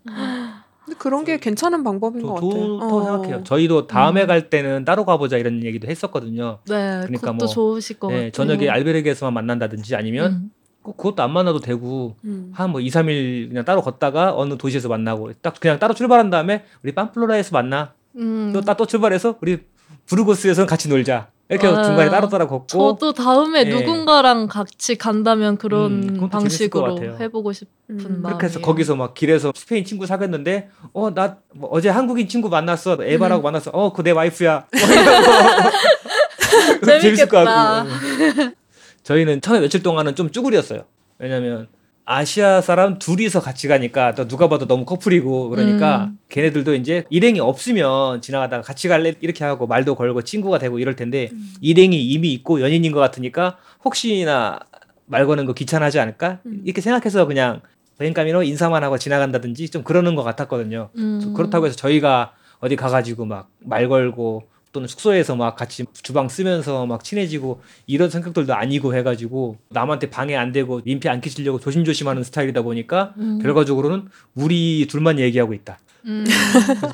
근데 0.84 0.98
그런 0.98 1.24
게 1.24 1.38
괜찮은 1.38 1.84
방법인 1.84 2.22
것 2.22 2.40
저- 2.40 2.46
같아요. 2.48 2.66
좋다고 2.66 2.96
어. 2.96 3.04
생각해요. 3.04 3.44
저희도 3.44 3.86
다음에 3.86 4.22
음. 4.22 4.26
갈 4.26 4.48
때는 4.50 4.84
따로 4.84 5.04
가보자 5.04 5.36
이런 5.36 5.62
얘기도 5.64 5.88
했었거든요. 5.88 6.58
네, 6.66 6.74
그러니까 7.04 7.20
그것도 7.20 7.34
뭐, 7.34 7.46
좋으실 7.46 7.98
것 7.98 8.08
네, 8.08 8.14
같아요. 8.14 8.30
저녁에 8.32 8.68
알베르게에서만 8.68 9.32
만난다든지 9.34 9.94
아니면 9.96 10.32
음. 10.32 10.50
꼭 10.82 10.96
그것도 10.96 11.22
안 11.22 11.32
만나도 11.32 11.60
되고 11.60 12.16
음. 12.24 12.50
한뭐 12.54 12.80
2, 12.80 12.88
3일 12.88 13.48
그냥 13.48 13.64
따로 13.64 13.80
걷다가 13.82 14.36
어느 14.36 14.56
도시에서 14.58 14.88
만나고 14.88 15.32
딱 15.40 15.54
그냥 15.60 15.78
따로 15.78 15.94
출발한 15.94 16.28
다음에 16.30 16.64
우리 16.82 16.92
빰플로라에서 16.92 17.52
만나. 17.52 17.94
음. 18.16 18.52
또따또 18.52 18.86
출발해서 18.86 19.36
우리 19.40 19.58
부르고스에서 20.06 20.66
같이 20.66 20.88
놀자. 20.88 21.28
이렇게 21.50 21.66
해서 21.66 21.78
아, 21.78 21.82
중간에 21.82 22.08
따로 22.10 22.28
따로 22.28 22.48
걷고. 22.48 22.66
저도 22.66 23.12
다음에 23.12 23.60
예. 23.60 23.64
누군가랑 23.64 24.46
같이 24.48 24.96
간다면 24.96 25.58
그런 25.58 26.08
음, 26.20 26.28
방식으로. 26.30 26.98
해보고 27.20 27.52
싶은 27.52 27.68
음. 27.90 28.22
그렇게 28.24 28.46
해서 28.46 28.60
거기서 28.60 28.96
막 28.96 29.12
길에서 29.14 29.52
스페인 29.54 29.84
친구 29.84 30.06
사귀었는데 30.06 30.70
어 30.94 31.10
나 31.10 31.36
뭐 31.54 31.68
어제 31.70 31.90
한국인 31.90 32.28
친구 32.28 32.48
만났어. 32.48 32.96
에바라고 33.00 33.42
음. 33.42 33.44
만났어. 33.44 33.70
어 33.74 33.92
그 33.92 34.02
내 34.02 34.10
와이프야. 34.12 34.66
뭐 36.82 36.98
재밌을 37.00 37.28
것 37.28 37.44
같고. 37.44 37.90
저희는 39.02 39.40
처음에 39.42 39.60
며칠 39.60 39.82
동안은 39.82 40.14
좀 40.14 40.30
쭈구리였어요. 40.30 40.84
왜냐면 41.18 41.68
아시아 42.06 42.60
사람 42.60 42.98
둘이서 42.98 43.40
같이 43.40 43.66
가니까 43.66 44.14
또 44.14 44.28
누가 44.28 44.48
봐도 44.48 44.66
너무 44.66 44.84
커플이고 44.84 45.48
그러니까 45.48 46.04
음. 46.04 46.18
걔네들도 46.28 46.74
이제 46.74 47.04
일행이 47.08 47.40
없으면 47.40 48.20
지나가다가 48.20 48.62
같이 48.62 48.88
갈래 48.88 49.14
이렇게 49.20 49.42
하고 49.44 49.66
말도 49.66 49.94
걸고 49.94 50.22
친구가 50.22 50.58
되고 50.58 50.78
이럴 50.78 50.96
텐데 50.96 51.30
음. 51.32 51.52
일행이 51.62 51.98
이미 52.04 52.32
있고 52.34 52.60
연인인 52.60 52.92
것 52.92 53.00
같으니까 53.00 53.56
혹시나 53.84 54.60
말 55.06 55.26
거는 55.26 55.46
거 55.46 55.54
귀찮아하지 55.54 55.98
않을까 55.98 56.40
음. 56.44 56.60
이렇게 56.64 56.80
생각해서 56.82 57.26
그냥 57.26 57.62
벤카미로 57.98 58.42
인사만 58.42 58.82
하고 58.84 58.98
지나간다든지 58.98 59.70
좀 59.70 59.82
그러는 59.82 60.14
것 60.14 60.24
같았거든요. 60.24 60.90
음. 60.96 61.32
그렇다고 61.34 61.66
해서 61.66 61.76
저희가 61.76 62.32
어디 62.60 62.76
가가지고 62.76 63.24
막 63.24 63.48
말 63.60 63.88
걸고 63.88 64.44
또는 64.74 64.88
숙소에서 64.88 65.36
막 65.36 65.54
같이 65.54 65.86
주방 66.02 66.28
쓰면서 66.28 66.84
막 66.84 67.04
친해지고 67.04 67.62
이런 67.86 68.10
성격들도 68.10 68.52
아니고 68.52 68.94
해가지고 68.94 69.56
남한테 69.70 70.10
방해 70.10 70.34
안 70.34 70.50
되고 70.50 70.80
민폐 70.84 71.08
안 71.08 71.20
끼치려고 71.20 71.60
조심조심하는 71.60 72.24
스타일이다 72.24 72.62
보니까 72.62 73.14
음. 73.18 73.38
결과적으로는 73.40 74.08
우리 74.34 74.86
둘만 74.90 75.20
얘기하고 75.20 75.54
있다. 75.54 75.78
음. 76.06 76.24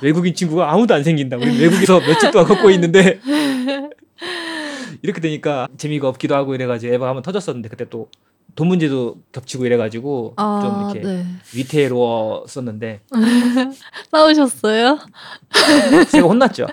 외국인 0.03 0.35
친구가 0.35 0.70
아무도 0.70 0.95
안 0.95 1.03
생긴다. 1.03 1.39
우리 1.39 1.59
외국에서 1.59 1.99
며칠 2.01 2.31
동안 2.31 2.47
걷고 2.47 2.70
있는데 2.70 3.18
이렇게 5.03 5.22
되니까 5.22 5.66
재미가 5.78 6.07
없기도 6.07 6.35
하고 6.35 6.55
이래가지고 6.55 6.93
에바가 6.93 7.09
한번 7.09 7.22
터졌었는데 7.22 7.70
그때 7.70 7.87
또 7.89 8.11
돈 8.55 8.68
문제도 8.68 9.16
겹치고 9.32 9.66
이래가지고 9.66 10.34
아, 10.36 10.61
좀 10.62 10.90
이렇게 10.90 11.01
네. 11.01 11.26
위태로웠었는데 11.55 13.01
싸우셨어요? 14.11 14.98
제가 16.11 16.26
혼났죠. 16.26 16.66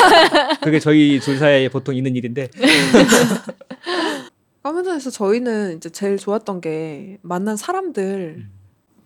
그게 0.62 0.78
저희 0.78 1.20
둘 1.20 1.38
사이에 1.38 1.68
보통 1.68 1.94
있는 1.94 2.16
일인데 2.16 2.48
까면전에서 4.62 5.10
저희는 5.10 5.76
이제 5.76 5.90
제일 5.90 6.16
좋았던 6.16 6.60
게 6.60 7.18
만난 7.22 7.56
사람들 7.56 8.36
음. 8.38 8.50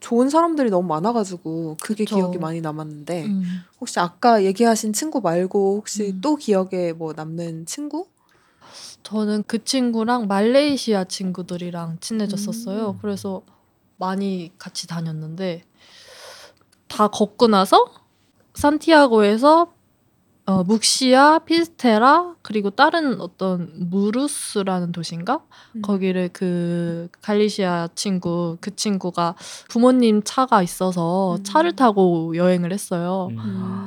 좋은 0.01 0.29
사람들이 0.29 0.71
너무 0.71 0.87
많아가지고 0.87 1.77
그게 1.83 2.05
그쵸. 2.05 2.17
기억이 2.17 2.39
많이 2.39 2.61
남았는데 2.61 3.25
음. 3.25 3.43
혹시 3.81 3.99
아까 3.99 4.45
얘기하신 4.45 4.93
친구 4.93 5.21
말고 5.21 5.77
혹시 5.77 6.13
음. 6.13 6.21
또 6.21 6.37
기억에 6.37 6.93
뭐 6.93 7.13
남는 7.15 7.67
친구? 7.67 8.07
저는 9.03 9.45
그 9.47 9.65
친구랑 9.65 10.27
말레이시아 10.27 11.05
친구들이랑 11.05 11.99
친해졌었어요. 12.01 12.91
음. 12.91 12.99
그래서 13.01 13.43
많이 13.97 14.53
같이 14.59 14.87
다녔는데 14.87 15.65
다 16.89 17.09
걷고 17.09 17.49
나서 17.49 17.87
산티아고에서 18.55 19.73
어, 20.49 20.65
묵시아, 20.65 21.41
피스테라 21.41 22.37
그리고 22.41 22.71
다른 22.71 23.21
어떤 23.21 23.71
무루스라는 23.77 24.93
도시인가? 24.93 25.41
음. 25.77 25.83
거기를 25.83 26.31
그 26.33 27.09
갈리시아 27.21 27.91
친구 27.95 28.57
그 28.63 28.75
친구가 28.75 29.35
부모님 29.69 30.23
차가 30.25 30.63
있어서 30.63 31.37
음. 31.37 31.45
차를 31.45 31.77
타고 31.77 32.35
여행을 32.35 32.73
했어요. 32.73 33.29
음. 33.33 33.39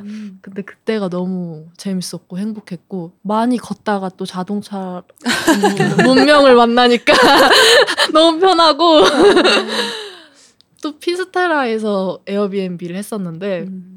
음. 0.06 0.40
근데 0.44 0.62
그때가 0.62 1.10
너무 1.10 1.66
재밌었고 1.78 2.38
행복했고 2.38 3.14
많이 3.24 3.58
걷다가 3.58 4.10
또 4.10 4.28
자동차 4.28 5.02
문명을 6.06 6.54
만나니까 6.54 7.14
너무 8.14 8.40
편하고 8.40 9.02
또 10.84 11.00
피스테라에서 11.00 12.20
에어비앤비를 12.28 12.96
했었는데 12.96 13.62
음. 13.62 13.91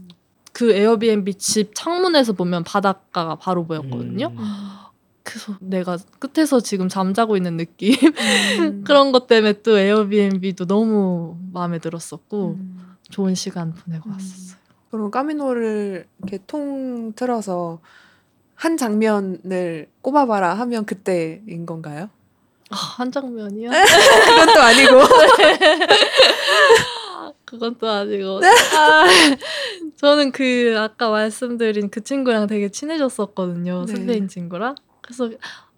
그 0.54 0.72
에어비앤비 0.72 1.34
집 1.34 1.74
창문에서 1.74 2.32
보면 2.32 2.62
바닷가가 2.62 3.34
바로 3.34 3.66
보였거든요. 3.66 4.28
음. 4.28 4.38
그래서 5.24 5.56
내가 5.58 5.98
끝에서 6.20 6.60
지금 6.60 6.88
잠자고 6.88 7.36
있는 7.36 7.56
느낌 7.56 7.96
음. 8.60 8.84
그런 8.86 9.10
것 9.10 9.26
때문에 9.26 9.62
또 9.62 9.76
에어비앤비도 9.76 10.66
너무 10.66 11.36
마음에 11.52 11.80
들었었고 11.80 12.56
음. 12.58 12.96
좋은 13.10 13.34
시간 13.34 13.74
보내고 13.74 14.08
음. 14.08 14.12
왔었어요. 14.12 14.58
그럼 14.92 15.10
까미노를 15.10 16.06
이렇게 16.20 16.38
통틀어서 16.46 17.80
한 18.54 18.76
장면을 18.76 19.88
꼽아봐라 20.02 20.54
하면 20.54 20.86
그때인 20.86 21.66
건가요? 21.66 22.10
아, 22.70 22.76
한 22.76 23.10
장면이요? 23.10 23.70
그건 24.24 24.54
또 24.54 24.60
아니고. 24.60 25.00
그건 27.44 27.76
또 27.78 27.88
아니고. 27.88 28.38
아, 28.38 29.04
저는 29.96 30.32
그 30.32 30.74
아까 30.78 31.10
말씀드린 31.10 31.88
그 31.90 32.02
친구랑 32.02 32.46
되게 32.46 32.68
친해졌었거든요. 32.68 33.84
네. 33.86 33.94
스페인 33.94 34.28
친구랑. 34.28 34.74
그래서 35.00 35.30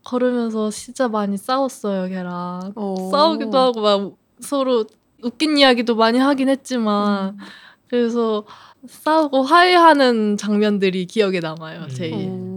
걸으면서 0.05 0.71
진짜 0.71 1.09
많이 1.09 1.37
싸웠어요, 1.37 2.09
걔랑. 2.09 2.73
어. 2.77 3.11
싸우기도 3.11 3.59
하고 3.59 3.81
막 3.81 4.13
서로 4.41 4.85
웃긴 5.23 5.59
이야기도 5.59 5.97
많이 5.97 6.19
하긴 6.19 6.49
했지만 6.49 7.35
음. 7.35 7.39
그래서 7.89 8.45
싸우고 8.87 9.43
화해하는 9.43 10.37
장면들이 10.37 11.07
기억에 11.07 11.41
남아요, 11.41 11.89
제일. 11.89 12.15
어. 12.31 12.56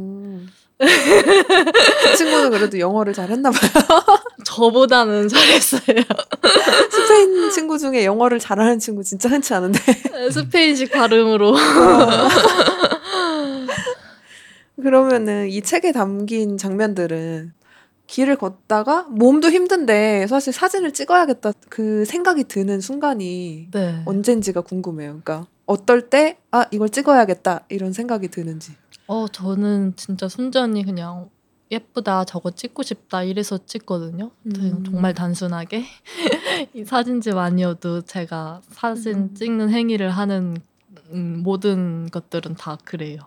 그 0.80 2.16
친구는 2.18 2.52
그래도 2.52 2.80
영어를 2.80 3.14
잘했나 3.14 3.52
봐요. 3.52 3.70
저보다는 4.46 5.28
잘했어요. 5.28 5.82
스페인 6.92 7.52
친구 7.52 7.78
중에 7.78 8.06
영어를 8.06 8.40
잘하는 8.40 8.80
친구 8.80 9.04
진짜 9.04 9.28
흔치 9.30 9.54
않은데. 9.54 9.80
스페인식 10.32 10.92
발음으로. 10.92 11.54
그러면은 14.82 15.50
이 15.50 15.62
책에 15.62 15.92
담긴 15.92 16.58
장면들은 16.58 17.52
길을 18.08 18.38
걷다가 18.38 19.06
몸도 19.10 19.52
힘든데 19.52 20.28
사실 20.28 20.54
사진을 20.54 20.94
찍어야겠다 20.94 21.52
그 21.70 22.06
생각이 22.06 22.46
드는 22.46 22.80
순간이 22.82 23.68
네. 23.72 24.02
언젠지가 24.06 24.62
궁금해요. 24.62 25.20
그러니까 25.22 25.46
어떨 25.66 26.10
때 26.10 26.38
아 26.52 26.66
이걸 26.72 26.90
찍어야겠다 26.90 27.66
이런 27.70 27.94
생각이 27.94 28.30
드는지. 28.30 28.72
어, 29.10 29.28
저는 29.28 29.94
진짜 29.96 30.28
순전히 30.28 30.86
그냥 30.86 31.30
예쁘다, 31.72 32.26
저거 32.26 32.52
찍고 32.52 32.84
싶다 32.84 33.24
이래서 33.24 33.58
찍거든요. 33.66 34.30
음. 34.46 34.84
정말 34.86 35.16
단순하게. 35.16 35.84
이 36.76 36.84
사진집 36.86 37.36
아니어도 37.36 38.02
제가 38.02 38.62
사진 38.70 39.14
음. 39.18 39.34
찍는 39.34 39.72
행위를 39.72 40.12
하는 40.12 40.58
음, 41.12 41.42
모든 41.44 42.08
것들은 42.12 42.54
다 42.56 42.78
그래요. 42.86 43.20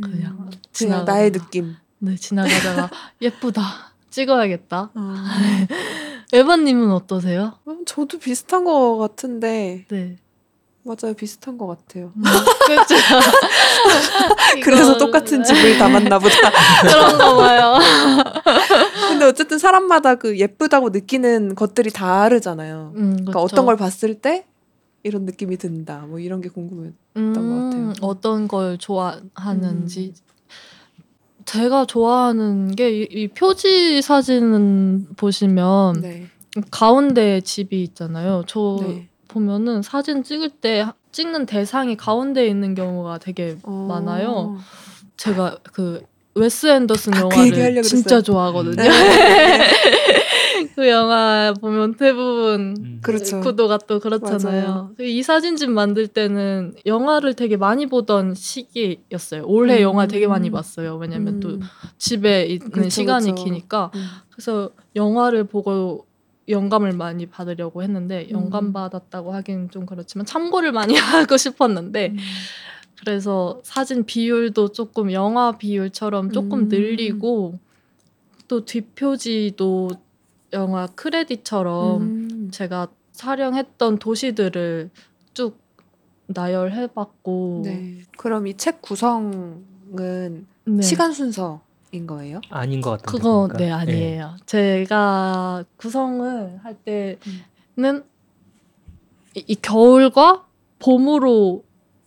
그냥 0.00 0.32
음. 0.32 0.50
그냥 0.50 1.04
지나가다가- 1.04 1.04
나의 1.06 1.30
느낌. 1.32 1.74
네, 2.00 2.16
지나가다가 2.16 2.90
예쁘다, 3.22 3.62
찍어야겠다. 4.10 4.90
아. 4.94 5.24
에바님은 6.34 6.90
어떠세요? 6.92 7.54
음, 7.66 7.84
저도 7.86 8.18
비슷한 8.18 8.64
것 8.64 8.98
같은데 8.98 9.86
네. 9.88 10.16
맞아요 10.82 11.14
비슷한 11.14 11.58
것 11.58 11.66
같아요. 11.66 12.12
음, 12.16 12.22
그렇죠. 12.66 12.94
그래서 14.64 14.96
똑같은 14.96 15.44
집을 15.44 15.76
담았나 15.76 16.18
보다. 16.18 16.50
그런가 16.82 17.36
봐요. 17.36 17.78
근데 19.08 19.26
어쨌든 19.26 19.58
사람마다 19.58 20.14
그 20.14 20.38
예쁘다고 20.38 20.88
느끼는 20.88 21.54
것들이 21.54 21.90
다르잖아요. 21.90 22.92
음, 22.96 23.10
그러니까 23.16 23.40
어떤 23.40 23.66
걸 23.66 23.76
봤을 23.76 24.14
때 24.14 24.46
이런 25.02 25.26
느낌이 25.26 25.58
든다. 25.58 26.06
뭐 26.08 26.18
이런 26.18 26.40
게 26.40 26.48
궁금해요. 26.48 26.92
음, 27.16 27.32
것 27.34 27.40
같아요. 27.40 27.92
어떤 28.00 28.48
걸 28.48 28.78
좋아하는지. 28.78 30.14
제가 31.44 31.84
좋아하는 31.84 32.74
게이 32.74 33.28
표지 33.28 34.00
사진은 34.02 35.08
보시면 35.16 36.00
네. 36.00 36.26
가운데 36.70 37.40
집이 37.40 37.82
있잖아요. 37.82 38.44
저 38.46 38.78
네. 38.80 39.09
보면은 39.30 39.82
사진 39.82 40.22
찍을 40.22 40.50
때 40.50 40.86
찍는 41.12 41.46
대상이 41.46 41.96
가운데에 41.96 42.46
있는 42.46 42.74
경우가 42.74 43.18
되게 43.18 43.56
어. 43.62 43.86
많아요. 43.88 44.58
제가 45.16 45.58
그 45.72 46.02
웨스 46.34 46.66
앤더슨 46.68 47.14
아, 47.14 47.28
그 47.28 47.36
영화를 47.36 47.62
하려고 47.62 47.82
진짜 47.82 48.16
그랬어요. 48.16 48.22
좋아하거든요. 48.22 48.76
네. 48.76 48.88
그 50.76 50.88
영화 50.88 51.52
보면 51.60 51.94
대부분 51.94 52.74
음. 52.78 52.98
그렇죠. 53.02 53.40
구도가 53.40 53.78
또 53.86 53.98
그렇잖아요. 53.98 54.66
맞아요. 54.66 54.90
이 55.00 55.22
사진집 55.22 55.70
만들 55.70 56.06
때는 56.06 56.74
영화를 56.86 57.34
되게 57.34 57.56
많이 57.56 57.86
보던 57.86 58.34
시기였어요. 58.34 59.44
올해 59.46 59.78
음. 59.78 59.82
영화 59.82 60.06
되게 60.06 60.26
많이 60.26 60.50
봤어요. 60.50 60.96
왜냐면 60.96 61.40
또 61.40 61.48
음. 61.50 61.60
집에 61.98 62.44
있는 62.44 62.70
그렇죠, 62.70 62.90
시간이 62.90 63.26
그렇죠. 63.26 63.44
기니까. 63.44 63.90
음. 63.94 64.04
그래서 64.30 64.70
영화를 64.96 65.44
보고 65.44 66.06
영감을 66.48 66.92
많이 66.92 67.26
받으려고 67.26 67.82
했는데 67.82 68.26
음. 68.30 68.30
영감 68.30 68.72
받았다고 68.72 69.32
하긴 69.32 69.70
좀 69.70 69.86
그렇지만 69.86 70.26
참고를 70.26 70.72
많이 70.72 70.94
하고 70.96 71.36
싶었는데 71.36 72.08
음. 72.10 72.16
그래서 72.98 73.60
사진 73.62 74.04
비율도 74.04 74.72
조금 74.72 75.12
영화 75.12 75.52
비율처럼 75.52 76.32
조금 76.32 76.60
음. 76.60 76.68
늘리고 76.68 77.58
또 78.48 78.64
뒷표지도 78.64 79.90
영화 80.52 80.86
크레딧처럼 80.86 82.02
음. 82.02 82.48
제가 82.50 82.88
촬영했던 83.12 83.98
도시들을 83.98 84.90
쭉 85.34 85.58
나열해봤고 86.26 87.62
네. 87.64 88.02
그럼 88.16 88.46
이 88.46 88.54
책 88.54 88.82
구성은 88.82 90.46
네. 90.66 90.82
시간 90.82 91.12
순서 91.12 91.60
인 91.92 92.06
거예요? 92.06 92.40
아닌 92.50 92.80
것 92.80 92.90
같은데. 92.90 93.10
그거 93.10 93.40
보니까. 93.48 93.58
네 93.58 93.70
아니에요. 93.70 94.36
제가 94.46 95.64
구성을 95.76 96.60
할 96.62 96.74
때는 96.84 98.04
이, 99.34 99.44
이 99.46 99.54
겨울과 99.56 100.46
봄으로 100.78 101.64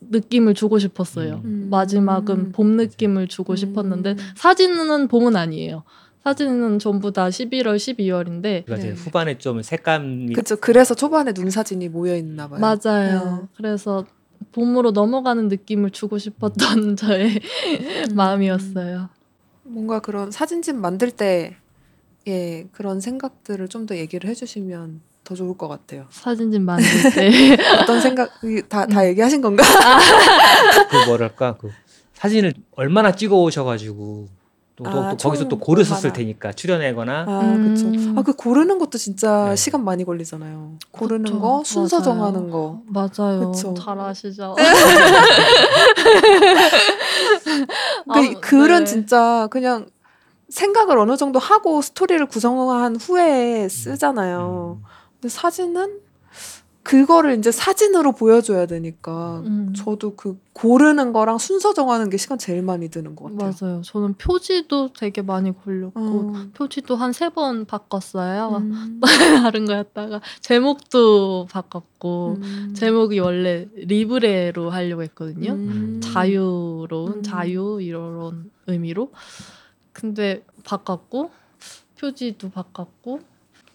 느낌을 0.10 0.54
주고 0.54 0.80
싶었어요. 0.80 1.42
음. 1.44 1.68
마지막은 1.70 2.52
봄 2.52 2.78
느낌을 2.78 3.28
주고 3.28 3.54
음. 3.54 3.56
싶었는데 3.56 4.16
사진은 4.36 5.08
봄은 5.08 5.36
아니에요. 5.36 5.84
사진은 6.24 6.80
전부 6.80 7.12
다 7.12 7.28
11월, 7.28 7.76
12월인데 7.76 8.66
그러니까 8.66 8.78
네. 8.78 8.92
후반에 8.92 9.38
좀 9.38 9.62
색감이 9.62 10.34
그렇죠. 10.34 10.56
그래서 10.56 10.96
초반에 10.96 11.34
눈 11.34 11.50
사진이 11.50 11.90
모여 11.90 12.16
있나 12.16 12.48
봐요. 12.48 12.60
맞아요. 12.62 13.40
네. 13.42 13.48
그래서 13.58 14.06
봄으로 14.54 14.92
넘어가는 14.92 15.50
느낌을 15.50 15.90
주고 15.90 16.18
싶었던 16.18 16.96
저의 16.96 17.28
음. 17.30 18.16
마음이었어요. 18.16 19.10
뭔가 19.64 19.99
그런 19.99 20.32
사진집 20.32 20.76
만들 20.76 21.11
때의 21.11 21.55
그런 22.72 22.99
생각들을 23.01 23.68
좀 23.70 23.86
더 23.86 23.95
얘기를 23.97 24.30
해주시면 24.30 25.01
더 25.24 25.36
좋을 25.36 25.57
것 25.57 25.68
같아요. 25.68 26.05
사진집 26.09 26.61
만들 26.61 26.86
때 27.16 27.57
어떤 27.82 28.01
생각 28.01 28.30
다 28.70 28.84
음. 28.84 28.89
다 28.89 29.07
얘기하신 29.07 29.41
건가? 29.41 29.64
그 30.89 31.05
뭐랄까 31.07 31.55
그 31.57 31.70
사진을 32.14 32.53
얼마나 32.76 33.14
찍어 33.14 33.41
오셔가지고 33.41 34.28
또, 34.76 34.84
또, 34.86 34.90
아, 34.90 35.10
또 35.10 35.18
거기서 35.18 35.44
총또 35.44 35.60
고르셨을 35.60 36.08
얼마나. 36.08 36.14
테니까 36.14 36.54
출연하거나 36.54 37.26
아 37.28 37.42
음. 37.42 37.64
그렇죠. 37.64 38.20
아그 38.20 38.34
고르는 38.36 38.80
것도 38.80 38.98
진짜 38.98 39.50
네. 39.50 39.56
시간 39.56 39.84
많이 39.84 40.04
걸리잖아요. 40.04 40.80
고르는 40.92 41.24
그쵸. 41.26 41.40
거, 41.40 41.62
순서 41.64 41.98
맞아요. 42.00 42.04
정하는 42.06 42.50
거. 42.50 42.82
맞아요. 42.88 43.52
그쵸. 43.52 43.74
잘하시죠. 43.76 44.56
그 47.44 48.10
아, 48.10 48.40
글은 48.42 48.80
네. 48.80 48.86
진짜 48.86 49.48
그냥 49.52 49.86
생각을 50.50 50.98
어느 50.98 51.18
정도 51.18 51.40
하고 51.40 51.82
스토리를 51.82 52.26
구성한 52.28 52.96
후에 52.98 53.68
쓰잖아요. 53.70 54.80
음. 54.82 54.86
근데 55.22 55.30
사진은 55.30 56.00
그거를 56.84 57.38
이제 57.38 57.50
사진으로 57.50 58.12
보여줘야 58.12 58.66
되니까 58.66 59.40
음. 59.46 59.74
저도 59.74 60.16
그 60.16 60.38
고르는 60.52 61.14
거랑 61.14 61.38
순서 61.38 61.74
정하는 61.74 62.10
게 62.10 62.18
시간 62.18 62.38
제일 62.38 62.62
많이 62.62 62.90
드는 62.90 63.16
것 63.16 63.32
같아요. 63.32 63.54
맞아요. 63.60 63.82
저는 63.84 64.16
표지도 64.16 64.92
되게 64.94 65.22
많이 65.22 65.56
걸렸고 65.64 66.00
어. 66.00 66.34
표지도 66.54 66.96
한 66.98 67.12
세 67.14 67.30
번 67.30 67.66
바꿨어요. 67.66 68.58
음. 68.58 69.00
다른 69.44 69.66
거였다가 69.66 70.20
제목도 70.42 71.48
바꿨고 71.50 72.38
음. 72.42 72.74
제목이 72.76 73.20
원래 73.20 73.68
리브레로 73.76 74.70
하려고 74.70 75.04
했거든요. 75.04 75.54
음. 75.54 76.02
자유로운 76.04 77.14
음. 77.20 77.24
자유 77.24 77.80
이런 77.82 78.52
의미로 78.68 79.12
근데 79.94 80.44
바꿨고 80.66 81.32
표지도 82.00 82.50
바꿨고 82.52 83.22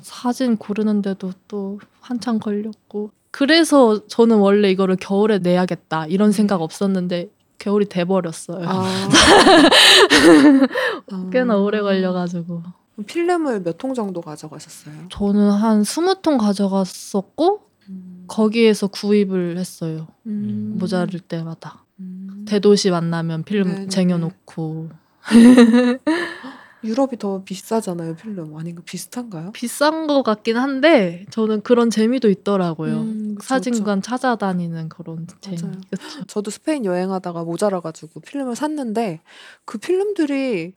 사진 0.01 0.57
고르는데도 0.57 1.33
또 1.49 1.81
한참 2.01 2.39
걸렸고 2.39 3.11
그래서 3.31 4.07
저는 4.07 4.39
원래 4.39 4.71
이거를 4.71 4.97
겨울에 4.97 5.39
내야겠다 5.39 6.07
이런 6.07 6.33
생각 6.33 6.63
없었는데 6.63 7.31
겨울이 7.59 7.87
돼버렸어요. 7.89 8.67
아. 8.69 8.85
아. 11.13 11.31
꽤나 11.33 11.57
오래 11.57 11.81
걸려가지고 11.81 12.63
필름을 13.07 13.63
몇 13.63 13.79
통 13.79 13.95
정도 13.95 14.21
가져가셨어요? 14.21 14.95
저는 15.11 15.51
한 15.51 15.85
스무 15.85 16.17
통 16.23 16.39
가져갔었고 16.39 17.61
음. 17.91 18.25
거기에서 18.27 18.87
구입을 18.89 19.57
했어요. 19.59 20.09
음. 20.27 20.77
모자랄 20.79 21.21
때마다 21.21 21.85
음. 22.01 22.45
대도시 22.49 22.91
만나면 22.91 23.45
필름 23.45 23.69
네네네. 23.69 23.89
쟁여놓고 23.89 24.89
유럽이 26.85 27.19
더 27.19 27.43
비싸잖아요, 27.45 28.17
필름. 28.17 28.57
아닌가 28.57 28.83
비슷한가요? 28.85 29.53
비싼 29.53 30.07
것 30.07 30.23
같긴 30.23 30.57
한데 30.57 31.27
저는 31.31 31.63
그런 31.63 31.91
재미도 31.91 32.31
있더라고요. 32.31 33.01
음, 33.01 33.35
그쵸, 33.37 33.47
사진관 33.47 34.03
찾아다니는 34.03 34.89
그런 34.89 35.27
재미. 35.41 35.63
맞아요. 35.63 35.81
그쵸? 35.91 36.25
저도 36.27 36.51
스페인 36.51 36.85
여행하다가 36.85 37.45
모자라가지고 37.45 38.21
필름을 38.21 38.55
샀는데 38.57 39.21
그 39.65 39.79
필름들이 39.79 40.75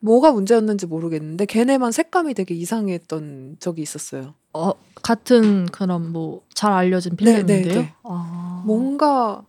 뭐가 0.00 0.32
문제였는지 0.32 0.86
모르겠는데 0.86 1.46
걔네만 1.46 1.92
색감이 1.92 2.34
되게 2.34 2.54
이상했던 2.54 3.56
적이 3.60 3.82
있었어요. 3.82 4.34
어, 4.52 4.72
같은 5.02 5.66
그런 5.66 6.12
뭐 6.12 6.42
잘 6.62 6.72
알려진 6.72 7.16
네, 7.16 7.24
필름인데요. 7.24 7.74
네, 7.74 7.80
네. 7.80 7.94
아, 8.04 8.62
뭔가 8.64 9.42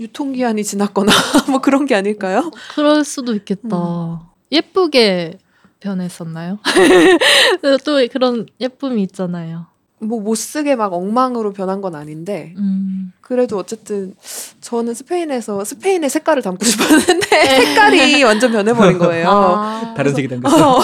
유통기한이 0.00 0.64
지났거나 0.64 1.12
뭐 1.48 1.60
그런 1.60 1.86
게 1.86 1.94
아닐까요? 1.94 2.50
그럴 2.74 3.04
수도 3.04 3.34
있겠다. 3.34 3.76
음. 3.76 4.18
예쁘게 4.54 5.38
변했었나요? 5.80 6.58
또 7.84 7.98
그런 8.10 8.46
예쁨이 8.60 9.02
있잖아요. 9.02 9.66
뭐 10.00 10.20
못 10.20 10.34
쓰게 10.34 10.76
막 10.76 10.92
엉망으로 10.92 11.52
변한 11.52 11.80
건 11.80 11.94
아닌데 11.94 12.52
음. 12.58 13.12
그래도 13.22 13.56
어쨌든 13.58 14.14
저는 14.60 14.92
스페인에서 14.92 15.64
스페인의 15.64 16.10
색깔을 16.10 16.42
담고 16.42 16.62
싶었는데 16.64 17.26
색깔이 17.60 18.22
완전 18.22 18.52
변해버린 18.52 18.98
거예요. 18.98 19.28
아, 19.30 19.94
다른 19.96 20.14
색이 20.14 20.28
담겼어. 20.28 20.78
어, 20.78 20.82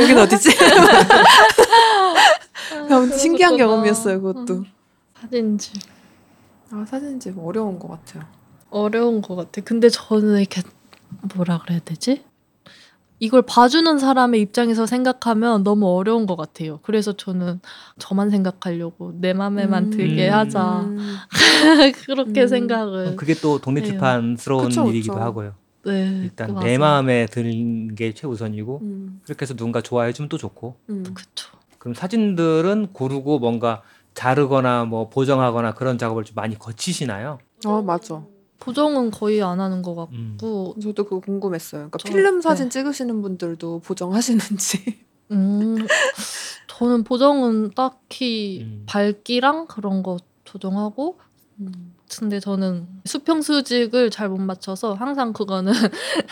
여긴 0.00 0.18
어디지? 0.18 0.50
아무튼 2.90 3.16
신기한 3.18 3.56
그렇구나. 3.56 3.56
경험이었어요, 3.76 4.20
그것도. 4.22 4.54
음. 4.54 4.64
사진집 5.20 5.74
아, 6.72 6.84
사진집 6.88 7.38
어려운 7.38 7.78
것 7.78 7.88
같아요. 7.88 8.24
어려운 8.70 9.22
것 9.22 9.36
같아. 9.36 9.60
근데 9.64 9.88
저는 9.88 10.40
이렇게 10.40 10.62
뭐라 11.36 11.60
그래야 11.60 11.80
되지? 11.84 12.24
이걸 13.22 13.42
봐주는 13.42 13.98
사람의 13.98 14.40
입장에서 14.40 14.84
생각하면 14.84 15.62
너무 15.62 15.86
어려운 15.96 16.26
것 16.26 16.34
같아요. 16.34 16.80
그래서 16.82 17.12
저는 17.12 17.60
저만 18.00 18.30
생각하려고 18.30 19.12
내 19.14 19.32
맘에만 19.32 19.84
음. 19.84 19.90
들게 19.90 20.28
하자 20.28 20.80
음. 20.80 21.16
그렇게 22.04 22.42
음. 22.42 22.48
생각을. 22.48 23.14
그게 23.14 23.34
또 23.34 23.60
독립출판스러운 23.60 24.64
그쵸, 24.70 24.88
일이기도 24.88 25.14
그쵸. 25.14 25.24
하고요. 25.24 25.54
네, 25.84 26.20
일단 26.24 26.52
그 26.56 26.64
내. 26.64 26.78
마음에 26.78 27.26
드는 27.26 27.94
게 27.94 28.12
최우선이고 28.12 28.80
음. 28.82 29.20
그렇게 29.22 29.42
해서 29.42 29.54
누군가 29.54 29.80
좋아해 29.80 30.12
주면 30.12 30.28
또 30.28 30.36
좋고 30.36 30.74
음. 30.90 31.04
그쵸. 31.14 31.48
그럼 31.78 31.94
사진들은 31.94 32.88
고르고 32.92 33.38
뭔가 33.38 33.82
자르거나 34.14 34.84
뭐 34.84 35.08
보정하거나 35.10 35.74
그런 35.74 35.96
작업을 35.96 36.24
좀 36.24 36.34
많이 36.34 36.58
거치시나요? 36.58 37.38
아, 37.66 37.82
맞아. 37.86 38.20
보정은 38.66 39.10
거의 39.10 39.42
안 39.42 39.60
하는 39.60 39.82
것 39.82 40.08
음. 40.12 40.36
같고, 40.38 40.76
저도 40.80 41.04
그거 41.04 41.20
궁금했어요. 41.20 41.90
그러니까 41.90 41.98
저- 41.98 42.08
필름 42.08 42.40
사진 42.40 42.66
네. 42.66 42.70
찍으시는 42.70 43.22
분들도 43.22 43.80
보정하시는지. 43.80 45.02
음, 45.32 45.86
저는 46.68 47.04
보정은 47.04 47.72
딱히 47.74 48.60
음. 48.62 48.82
밝기랑 48.86 49.66
그런 49.66 50.02
거 50.02 50.16
조정하고 50.44 51.18
음. 51.60 51.94
근데 52.18 52.40
저는 52.40 52.86
수평 53.06 53.40
수직을 53.40 54.10
잘 54.10 54.28
못 54.28 54.38
맞춰서 54.38 54.92
항상 54.94 55.32
그거는 55.32 55.72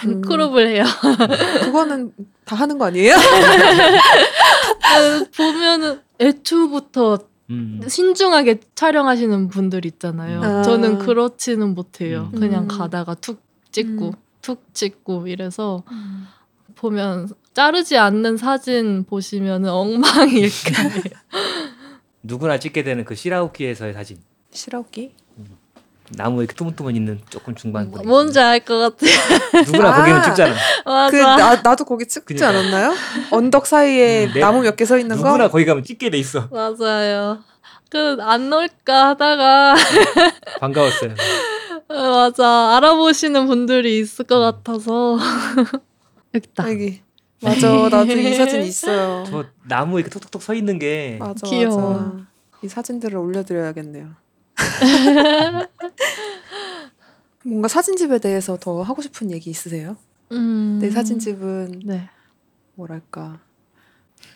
음. 0.06 0.20
크롭을 0.22 0.68
해요. 0.68 0.84
그거는 1.64 2.12
다 2.44 2.54
하는 2.56 2.76
거 2.78 2.84
아니에요? 2.86 3.16
보면은 5.36 6.00
애초부터 6.20 7.18
음. 7.50 7.80
신중하게 7.86 8.60
촬영하시는 8.74 9.48
분들 9.48 9.84
있잖아요. 9.86 10.42
아. 10.42 10.62
저는 10.62 10.98
그렇지는 10.98 11.74
못해요. 11.74 12.30
음. 12.34 12.38
그냥 12.40 12.62
음. 12.64 12.68
가다가 12.68 13.14
툭 13.14 13.42
찍고 13.72 14.06
음. 14.08 14.12
툭 14.40 14.72
찍고 14.74 15.26
이래서 15.26 15.84
보면 16.76 17.28
자르지 17.52 17.98
않는 17.98 18.36
사진 18.36 19.04
보시면은 19.04 19.68
엉망일 19.68 20.48
거예요. 20.74 21.20
누구나 22.22 22.58
찍게 22.58 22.82
되는 22.84 23.04
그 23.04 23.14
시라우키에서의 23.14 23.92
사진. 23.92 24.18
실업기? 24.52 25.14
나무 26.16 26.40
이렇게 26.40 26.54
뜨문뜨문 26.54 26.96
있는 26.96 27.20
조금 27.30 27.54
중반. 27.54 27.90
거리. 27.90 28.06
뭔지 28.06 28.38
알 28.40 28.60
것 28.60 28.78
같아. 28.78 29.06
누구나 29.66 29.90
아. 29.92 29.96
거기는 30.00 30.22
찍잖아. 30.22 30.54
맞아. 30.84 31.10
그 31.10 31.16
나, 31.22 31.54
나도 31.62 31.84
거기 31.84 32.06
찍지 32.06 32.24
그니까요. 32.26 32.58
않았나요? 32.58 32.94
언덕 33.30 33.66
사이에 33.66 34.26
음, 34.26 34.32
네. 34.34 34.40
나무 34.40 34.62
몇 34.62 34.76
개 34.76 34.84
서 34.84 34.98
있는 34.98 35.16
누구나 35.16 35.44
거? 35.46 35.50
거기 35.52 35.64
가면 35.64 35.84
찍게 35.84 36.10
돼 36.10 36.18
있어. 36.18 36.48
맞아요. 36.50 37.38
그안 37.90 38.50
넣을까 38.50 39.08
하다가 39.10 39.74
반가웠어요. 40.60 41.14
어, 41.88 41.94
맞아 41.94 42.76
알아보시는 42.76 43.46
분들이 43.48 43.98
있을 43.98 44.24
것 44.24 44.38
같아서 44.40 45.18
여기다. 46.34 46.70
여기. 46.70 47.00
맞아. 47.42 47.68
나도 47.88 48.12
이 48.12 48.34
사진 48.34 48.62
있어요. 48.62 49.24
저 49.28 49.44
나무 49.66 49.98
이렇게 49.98 50.10
톡톡톡 50.10 50.42
서 50.42 50.54
있는 50.54 50.78
게 50.78 51.16
맞아. 51.18 51.46
귀여워. 51.46 51.92
맞아. 51.94 52.12
이 52.62 52.68
사진들을 52.68 53.16
올려드려야겠네요. 53.16 54.08
뭔가 57.44 57.68
사진집에 57.68 58.18
대해서 58.18 58.56
더 58.58 58.82
하고 58.82 59.02
싶은 59.02 59.30
얘기 59.30 59.50
있으세요? 59.50 59.96
음. 60.32 60.78
내 60.80 60.90
사진집은 60.90 61.82
네. 61.84 62.08
뭐랄까 62.74 63.38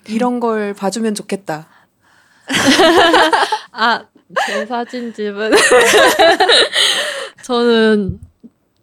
이런 0.08 0.40
걸 0.40 0.74
봐주면 0.74 1.14
좋겠다. 1.14 1.66
아, 3.72 4.06
제 4.46 4.66
사진집은 4.66 5.52
저는 7.42 8.20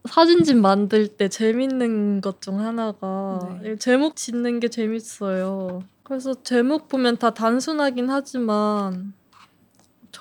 사진집 0.09 0.57
만들 0.57 1.07
때 1.07 1.29
재밌는 1.29 2.21
것 2.21 2.41
중 2.41 2.59
하나가 2.59 3.59
네. 3.61 3.75
제목 3.77 4.15
짓는 4.15 4.59
게 4.59 4.67
재밌어요. 4.69 5.83
그래서 6.03 6.33
제목 6.43 6.87
보면 6.89 7.17
다 7.17 7.33
단순하긴 7.33 8.09
하지만 8.09 9.13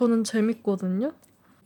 저는 0.00 0.24
재밌거든요. 0.24 1.12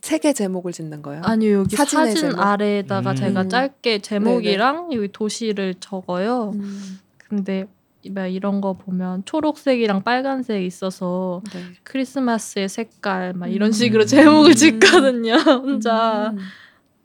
책의 0.01 0.33
제목을 0.33 0.73
짓는 0.73 1.01
거예요. 1.01 1.21
아니요 1.23 1.59
여기 1.59 1.77
사진 1.77 2.13
제목? 2.13 2.41
아래에다가 2.41 3.11
음. 3.11 3.15
제가 3.15 3.47
짧게 3.47 3.99
제목이랑 3.99 4.91
여기 4.91 5.07
도시를 5.07 5.75
적어요. 5.79 6.51
음, 6.53 6.99
근데 7.17 7.65
막 8.09 8.27
이런 8.27 8.59
거 8.59 8.73
보면 8.73 9.23
초록색이랑 9.23 10.03
빨간색 10.03 10.63
있어서 10.63 11.41
네. 11.53 11.61
크리스마스의 11.83 12.67
색깔 12.67 13.31
막 13.33 13.47
이런 13.47 13.69
음. 13.69 13.71
식으로 13.71 14.05
제목을 14.05 14.51
음. 14.51 14.53
짓거든요. 14.53 15.35
혼자 15.35 16.31
음. 16.31 16.37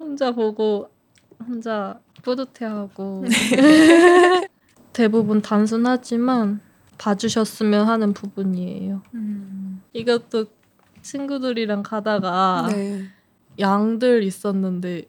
혼자 0.00 0.32
보고 0.32 0.90
혼자 1.46 2.00
뿌듯해하고 2.22 3.24
네. 3.28 4.48
대부분 4.92 5.40
단순하지만 5.42 6.60
봐주셨으면 6.98 7.86
하는 7.86 8.12
부분이에요. 8.14 9.02
음. 9.14 9.80
이것도 9.92 10.46
친구들이랑 11.02 11.82
가다가 11.82 12.68
네. 12.70 13.04
양들 13.58 14.22
있었는데 14.22 15.04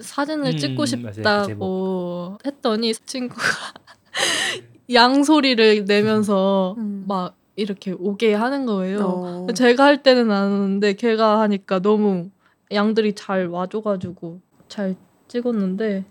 사진을 0.00 0.52
음, 0.52 0.56
찍고 0.56 0.74
맞아요. 0.74 0.84
그 0.84 0.86
싶다고 0.86 2.38
했더니 2.44 2.92
친구가 2.94 3.42
양 4.92 5.24
소리를 5.24 5.84
내면서 5.86 6.74
음. 6.78 7.04
막 7.08 7.36
이렇게 7.56 7.92
오게 7.92 8.34
하는 8.34 8.66
거예요. 8.66 9.00
어. 9.00 9.46
제가 9.54 9.84
할 9.84 10.02
때는 10.02 10.30
안 10.30 10.52
하는데 10.52 10.92
걔가 10.92 11.40
하니까 11.40 11.80
너무 11.80 12.30
양들이 12.70 13.14
잘 13.14 13.46
와줘가지고 13.46 14.40
잘 14.68 14.94
찍었는데 15.28 16.04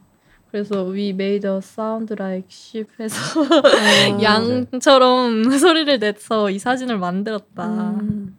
그래서 0.49 0.89
we 0.89 1.09
made 1.09 1.47
a 1.47 1.57
sound 1.57 2.15
like 2.17 2.47
sheep 2.49 2.89
해서 2.99 3.41
어. 3.41 3.45
양처럼 4.23 5.43
소리를 5.59 5.99
내서 5.99 6.49
이 6.49 6.57
사진을 6.59 6.97
만들었다 6.97 7.91
음. 7.99 8.35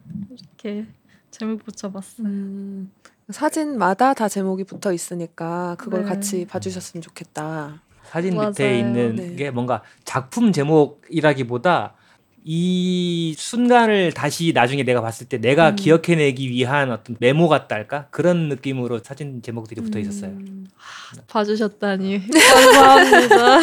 이렇게 0.66 0.84
제목 1.30 1.64
붙여봤어요. 1.64 2.26
음, 2.26 2.90
사진마다 3.30 4.14
다 4.14 4.28
제목이 4.28 4.64
붙어 4.64 4.92
있으니까 4.92 5.76
그걸 5.78 6.02
네. 6.02 6.08
같이 6.08 6.44
봐주셨으면 6.46 7.02
좋겠다. 7.02 7.82
사진 8.04 8.34
맞아요. 8.34 8.50
밑에 8.50 8.78
있는 8.78 9.16
네. 9.16 9.34
게 9.36 9.50
뭔가 9.50 9.82
작품 10.04 10.52
제목이라기보다 10.52 11.94
이 12.44 13.34
순간을 13.36 14.12
다시 14.12 14.52
나중에 14.54 14.84
내가 14.84 15.00
봤을 15.00 15.28
때 15.28 15.38
내가 15.38 15.70
음. 15.70 15.76
기억해내기 15.76 16.50
위한 16.50 16.92
어떤 16.92 17.16
메모 17.18 17.48
같다 17.48 17.74
할까 17.74 18.06
그런 18.10 18.48
느낌으로 18.48 19.00
사진 19.00 19.42
제목들이 19.42 19.80
붙어 19.80 19.98
있었어요. 19.98 20.30
음, 20.30 20.66
봐주셨다니 21.26 22.22
감사합니다. 22.30 23.58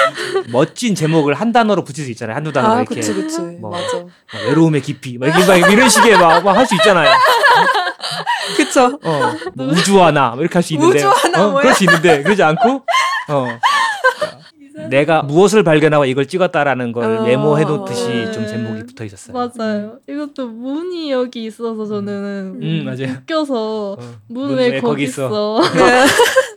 멋진 0.52 0.94
제목을 0.94 1.34
한 1.34 1.52
단어로 1.52 1.84
붙일 1.84 2.04
수 2.04 2.10
있잖아요. 2.12 2.36
한두 2.36 2.52
단어 2.52 2.68
아, 2.74 2.80
이렇게 2.80 2.96
그치, 2.96 3.14
그치. 3.14 3.40
뭐. 3.40 3.70
맞아. 3.70 3.98
뭐 3.98 4.10
외로움의 4.48 4.82
깊이 4.82 5.18
막 5.18 5.26
이런, 5.28 5.46
막 5.46 5.72
이런 5.72 5.88
식의 5.88 6.16
막할 6.18 6.66
수 6.66 6.74
있잖아요. 6.76 7.10
그쵸. 8.56 8.98
어, 9.02 9.32
뭐 9.54 9.66
우주하나 9.66 10.30
뭐 10.30 10.40
이렇게 10.40 10.54
할 10.54 10.62
수 10.62 10.74
있는데 10.74 10.98
우주하나 10.98 11.44
어, 11.46 11.50
뭐야? 11.50 11.62
그럴 11.62 11.74
수 11.74 11.84
있는데 11.84 12.22
그러지 12.22 12.42
않고 12.42 12.82
어. 13.28 13.46
내가 14.90 15.22
무엇을 15.22 15.62
발견하고 15.62 16.04
이걸 16.04 16.26
찍었다라는 16.26 16.92
걸 16.92 17.04
어. 17.18 17.22
메모해 17.22 17.64
놓듯이 17.64 18.08
네. 18.08 18.30
좀 18.32 18.46
제목이 18.46 18.84
붙어 18.84 19.04
있었어요. 19.04 19.34
맞아요. 19.34 19.98
이것도 20.08 20.48
문이 20.48 21.10
여기 21.10 21.44
있어서 21.46 21.86
저는 21.86 22.60
음, 22.62 22.82
맞아요. 22.84 23.16
웃겨서 23.22 23.92
어, 23.92 24.14
문문왜왜 24.28 24.80
거기 24.80 24.82
거기 24.82 25.02
있어? 25.04 25.26
있어? 25.26 25.60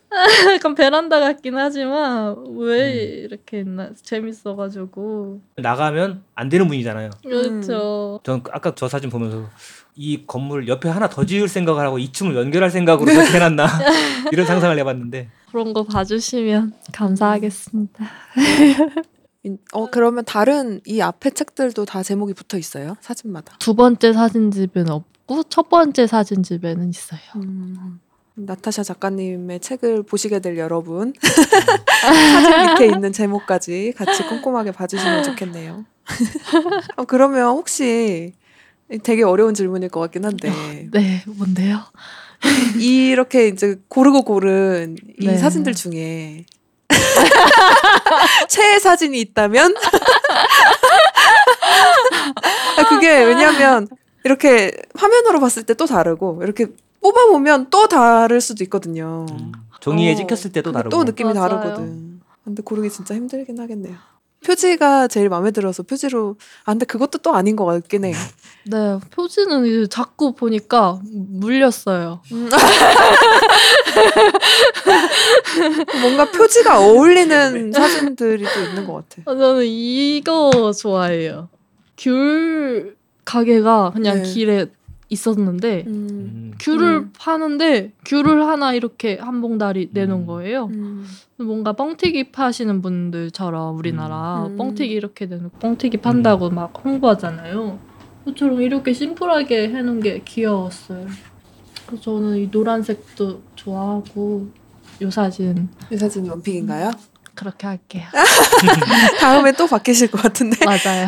약간 0.55 0.75
베란다 0.75 1.19
같긴 1.19 1.57
하지만 1.57 2.35
왜 2.57 2.93
음. 2.93 3.25
이렇게 3.25 3.59
있나 3.59 3.91
재밌어가지고 4.01 5.41
나가면 5.57 6.23
안 6.35 6.49
되는 6.49 6.67
분이잖아요. 6.67 7.11
그렇죠. 7.23 8.19
전 8.23 8.41
아까 8.51 8.73
저 8.75 8.87
사진 8.87 9.09
보면서 9.09 9.49
이 9.95 10.25
건물 10.25 10.67
옆에 10.67 10.89
하나 10.89 11.09
더 11.09 11.25
지을 11.25 11.47
생각을 11.47 11.85
하고 11.85 11.97
2층을 11.97 12.35
연결할 12.35 12.71
생각으로 12.71 13.05
그렇게 13.05 13.33
해놨나 13.33 13.67
이런 14.31 14.45
상상을 14.45 14.77
해봤는데 14.79 15.29
그런 15.51 15.73
거 15.73 15.83
봐주시면 15.83 16.73
감사하겠습니다. 16.93 18.05
어, 19.73 19.89
그러면 19.89 20.25
다른 20.25 20.81
이 20.85 21.01
앞에 21.01 21.29
책들도 21.31 21.85
다 21.85 22.03
제목이 22.03 22.33
붙어 22.33 22.57
있어요? 22.57 22.95
사진마다. 22.99 23.55
두 23.59 23.73
번째 23.73 24.13
사진집에는 24.13 24.91
없고 24.91 25.43
첫 25.43 25.69
번째 25.69 26.07
사진집에는 26.07 26.89
있어요. 26.89 27.19
음, 27.37 27.99
나타샤 28.45 28.83
작가님의 28.83 29.59
책을 29.59 30.03
보시게 30.03 30.39
될 30.39 30.57
여러분 30.57 31.13
사진 31.21 32.73
밑에 32.73 32.85
있는 32.87 33.11
제목까지 33.11 33.93
같이 33.97 34.23
꼼꼼하게 34.23 34.71
봐주시면 34.71 35.23
좋겠네요. 35.23 35.85
어, 36.97 37.05
그러면 37.05 37.47
혹시 37.49 38.33
되게 39.03 39.23
어려운 39.23 39.53
질문일 39.53 39.89
것 39.89 39.99
같긴 39.99 40.25
한데 40.25 40.51
네, 40.91 41.23
뭔데요? 41.27 41.79
이렇게 42.79 43.47
이제 43.49 43.75
고르고 43.89 44.23
고른 44.23 44.95
이 45.19 45.25
네. 45.27 45.37
사진들 45.37 45.75
중에 45.75 46.45
최애 48.47 48.79
사진이 48.79 49.19
있다면 49.19 49.75
아, 52.77 52.89
그게 52.89 53.23
왜냐하면 53.23 53.87
이렇게 54.23 54.71
화면으로 54.95 55.39
봤을 55.39 55.63
때 55.63 55.73
또 55.73 55.85
다르고 55.85 56.41
이렇게 56.43 56.67
뽑아보면 57.01 57.67
또 57.69 57.87
다를 57.87 58.41
수도 58.41 58.63
있거든요. 58.65 59.25
음, 59.31 59.51
종이에 59.79 60.13
어, 60.13 60.15
찍혔을 60.15 60.51
때도 60.51 60.71
다르고 60.71 60.89
또 60.89 61.03
느낌이 61.03 61.33
맞아요. 61.33 61.49
다르거든. 61.49 62.21
근데 62.43 62.63
고르기 62.63 62.89
진짜 62.89 63.15
힘들긴 63.15 63.59
하겠네요. 63.59 63.95
표지가 64.45 65.09
제일 65.09 65.27
마음에 65.27 65.51
들어서 65.51 65.83
표지로 65.83 66.37
아 66.63 66.71
근데 66.71 66.85
그것도 66.85 67.17
또 67.19 67.35
아닌 67.35 67.57
것 67.57 67.65
같긴 67.65 68.05
해요. 68.05 68.15
네, 68.65 68.97
표지는 69.11 69.65
이제 69.65 69.87
자꾸 69.87 70.33
보니까 70.33 70.99
물렸어요. 71.03 72.21
뭔가 76.01 76.31
표지가 76.31 76.79
어울리는 76.79 77.71
사진들이 77.73 78.45
또 78.53 78.61
있는 78.61 78.87
것 78.87 79.09
같아. 79.09 79.21
아, 79.25 79.35
저는 79.35 79.65
이거 79.65 80.71
좋아해요. 80.71 81.49
귤 81.97 82.95
가게가 83.25 83.91
그냥 83.93 84.23
네. 84.23 84.23
길에 84.23 84.67
있었는데 85.09 85.83
음. 85.87 86.07
음, 86.09 86.51
귤을 86.59 86.83
음. 86.83 87.13
파는데 87.17 87.93
귤을 88.05 88.47
하나 88.47 88.73
이렇게 88.73 89.17
한 89.17 89.41
봉다리 89.41 89.89
내놓은 89.91 90.21
음. 90.21 90.25
거예요. 90.25 90.65
음. 90.65 91.05
뭔가 91.37 91.73
뻥튀기 91.73 92.31
파시는 92.31 92.81
분들처럼 92.81 93.77
우리나라 93.77 94.45
음. 94.45 94.57
뻥튀기 94.57 94.93
이렇게 94.93 95.27
되는 95.27 95.49
뻥튀기 95.59 95.97
판다고 95.97 96.49
막 96.49 96.73
홍보하잖아요. 96.83 97.79
그처럼 98.25 98.61
이렇게 98.61 98.93
심플하게 98.93 99.69
해놓은 99.69 100.01
게 100.01 100.21
귀여웠어요. 100.23 101.07
그래서 101.87 102.03
저는 102.03 102.37
이 102.37 102.47
노란색도 102.51 103.41
좋아하고 103.55 104.47
이 105.01 105.09
사진 105.09 105.69
이 105.91 105.97
사진이 105.97 106.29
원픽인가요? 106.29 106.91
그렇게 107.39 107.67
할게요. 107.67 108.03
다음에 109.21 109.53
또 109.53 109.65
바뀌실 109.65 110.11
것 110.11 110.21
같은데. 110.21 110.57
맞아요. 110.65 111.07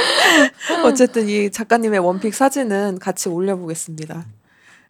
어쨌든 0.84 1.28
이 1.28 1.50
작가님의 1.50 2.00
원픽 2.00 2.34
사진은 2.34 2.98
같이 2.98 3.28
올려보겠습니다. 3.28 4.24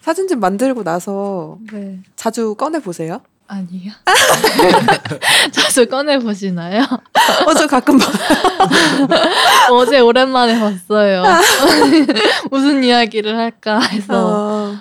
사진집 0.00 0.38
만들고 0.38 0.84
나서 0.84 1.58
네. 1.72 1.98
자주 2.14 2.54
꺼내 2.54 2.78
보세요. 2.78 3.22
아니요. 3.48 3.90
자주 5.50 5.88
꺼내 5.88 6.20
보시나요? 6.20 6.84
어, 7.44 7.54
저 7.54 7.66
가끔 7.66 7.98
봐. 7.98 8.06
어제 9.72 9.98
오랜만에 9.98 10.60
봤어요. 10.60 11.24
무슨 12.52 12.84
이야기를 12.84 13.36
할까 13.36 13.80
해서 13.80 14.14
어, 14.14 14.78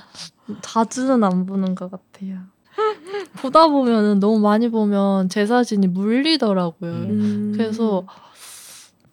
자주는 0.61 1.23
안 1.23 1.47
보는 1.47 1.73
것 1.73 1.89
같아요. 1.89 2.37
보다 3.41 3.67
보면은 3.67 4.19
너무 4.19 4.39
많이 4.39 4.69
보면 4.69 5.29
제 5.29 5.45
사진이 5.45 5.87
물리더라고요. 5.87 6.91
음. 6.91 7.53
그래서 7.55 8.05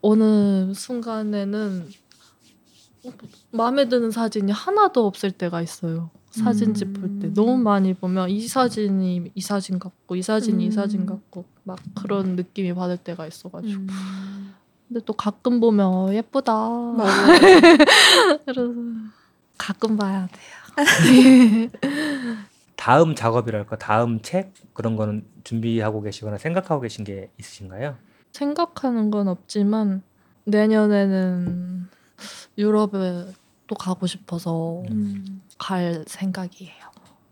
어느 0.01 0.73
순간에는 0.75 1.89
마음에 3.51 3.89
드는 3.89 4.11
사진이 4.11 4.53
하나도 4.53 5.07
없을 5.07 5.31
때가 5.31 5.63
있어요. 5.63 6.11
사진집 6.31 6.93
볼때 6.93 7.29
음. 7.29 7.35
너무 7.35 7.57
많이 7.57 7.95
보면 7.95 8.31
이 8.31 8.47
사진이 8.47 9.33
이 9.35 9.41
사진 9.41 9.79
같고 9.79 10.15
이 10.15 10.23
사진이 10.23 10.65
이 10.65 10.67
음. 10.69 10.71
사진 10.71 11.07
같고 11.07 11.45
막 11.65 11.79
그런 11.95 12.37
느낌이 12.37 12.75
받을 12.75 12.97
때가 12.97 13.27
있어가지고 13.27 13.81
음. 13.81 14.55
근데 14.89 15.01
또 15.05 15.13
가끔 15.13 15.61
보면 15.61 15.87
어, 15.87 16.15
예쁘다. 16.15 16.53
그래서 18.45 18.73
가끔 19.59 19.97
봐야 19.97 20.29
돼요. 20.29 21.69
다음 22.79 23.17
작업이랄까 23.17 23.77
다음 23.77 24.23
책 24.23 24.55
그런 24.73 24.95
거는 24.95 25.27
준비하고 25.43 26.01
계시거나 26.01 26.39
생각하고 26.39 26.81
계신 26.81 27.05
게 27.05 27.29
있으신가요? 27.37 27.97
생각하는 28.33 29.11
건 29.11 29.27
없지만 29.27 30.03
내년에는 30.45 31.89
유럽에 32.57 33.27
또 33.67 33.75
가고 33.75 34.07
싶어서 34.07 34.83
음. 34.91 35.43
갈 35.59 36.05
생각이에요. 36.07 36.73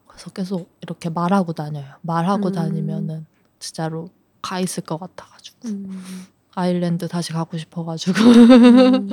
그래서 0.09 0.31
계속 0.31 0.69
이렇게 0.81 1.11
말하고 1.11 1.53
다녀요. 1.53 1.95
말하고 2.03 2.49
음. 2.49 2.53
다니면은 2.53 3.25
진짜로 3.61 4.11
가 4.43 4.59
있을 4.59 4.83
것 4.83 4.99
같아가지고 4.99 5.69
음. 5.69 6.27
아일랜드 6.57 7.07
다시 7.07 7.33
가고 7.33 7.57
싶어가지고 7.57 8.19
음. 8.21 9.09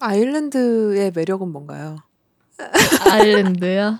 아일랜드의 0.00 1.12
매력은 1.14 1.52
뭔가요? 1.52 1.96
아일랜드요. 3.12 3.98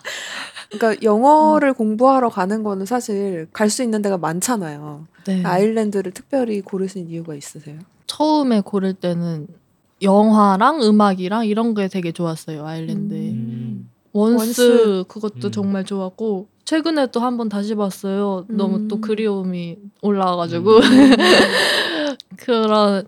그러니까 0.78 1.02
영어를 1.02 1.72
공부하러 1.74 2.28
가는 2.28 2.62
거는 2.62 2.86
사실 2.86 3.46
갈 3.52 3.68
수 3.70 3.82
있는 3.82 4.02
데가 4.02 4.18
많잖아요. 4.18 5.06
네. 5.26 5.42
아일랜드를 5.44 6.12
특별히 6.12 6.60
고르신 6.60 7.08
이유가 7.08 7.34
있으세요? 7.34 7.78
처음에 8.06 8.60
고를 8.60 8.92
때는 8.94 9.46
영화랑 10.02 10.82
음악이랑 10.82 11.46
이런 11.46 11.74
게 11.74 11.88
되게 11.88 12.12
좋았어요 12.12 12.66
아일랜드. 12.66 13.14
에 13.14 13.30
음. 13.30 13.88
원스, 14.12 14.38
원스. 14.38 15.04
그것도 15.08 15.48
음. 15.48 15.52
정말 15.52 15.84
좋았고 15.84 16.48
최근에 16.64 17.08
또 17.08 17.20
한 17.20 17.36
번 17.36 17.48
다시 17.48 17.74
봤어요. 17.74 18.44
너무 18.48 18.76
음. 18.76 18.88
또 18.88 19.00
그리움이 19.00 19.76
올라와가지고 20.02 20.80
그런 22.36 23.04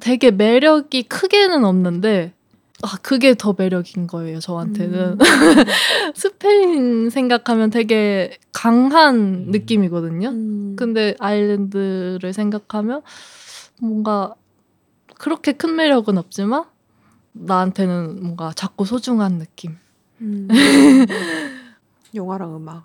되게 0.00 0.30
매력이 0.30 1.04
크게는 1.04 1.64
없는데 1.64 2.32
아 2.84 2.98
그게 3.00 3.34
더 3.34 3.54
매력인 3.56 4.06
거예요 4.06 4.40
저한테는 4.40 5.12
음. 5.12 5.18
스페인 6.14 7.08
생각하면 7.08 7.70
되게 7.70 8.36
강한 8.52 9.14
음. 9.16 9.44
느낌이거든요. 9.50 10.28
음. 10.28 10.76
근데 10.76 11.16
아일랜드를 11.18 12.34
생각하면 12.34 13.00
뭔가 13.80 14.34
그렇게 15.18 15.52
큰 15.52 15.76
매력은 15.76 16.18
없지만 16.18 16.64
나한테는 17.32 18.22
뭔가 18.22 18.52
자꾸 18.54 18.84
소중한 18.84 19.38
느낌. 19.38 19.76
음. 20.20 20.48
영화랑 22.14 22.54
음악. 22.54 22.84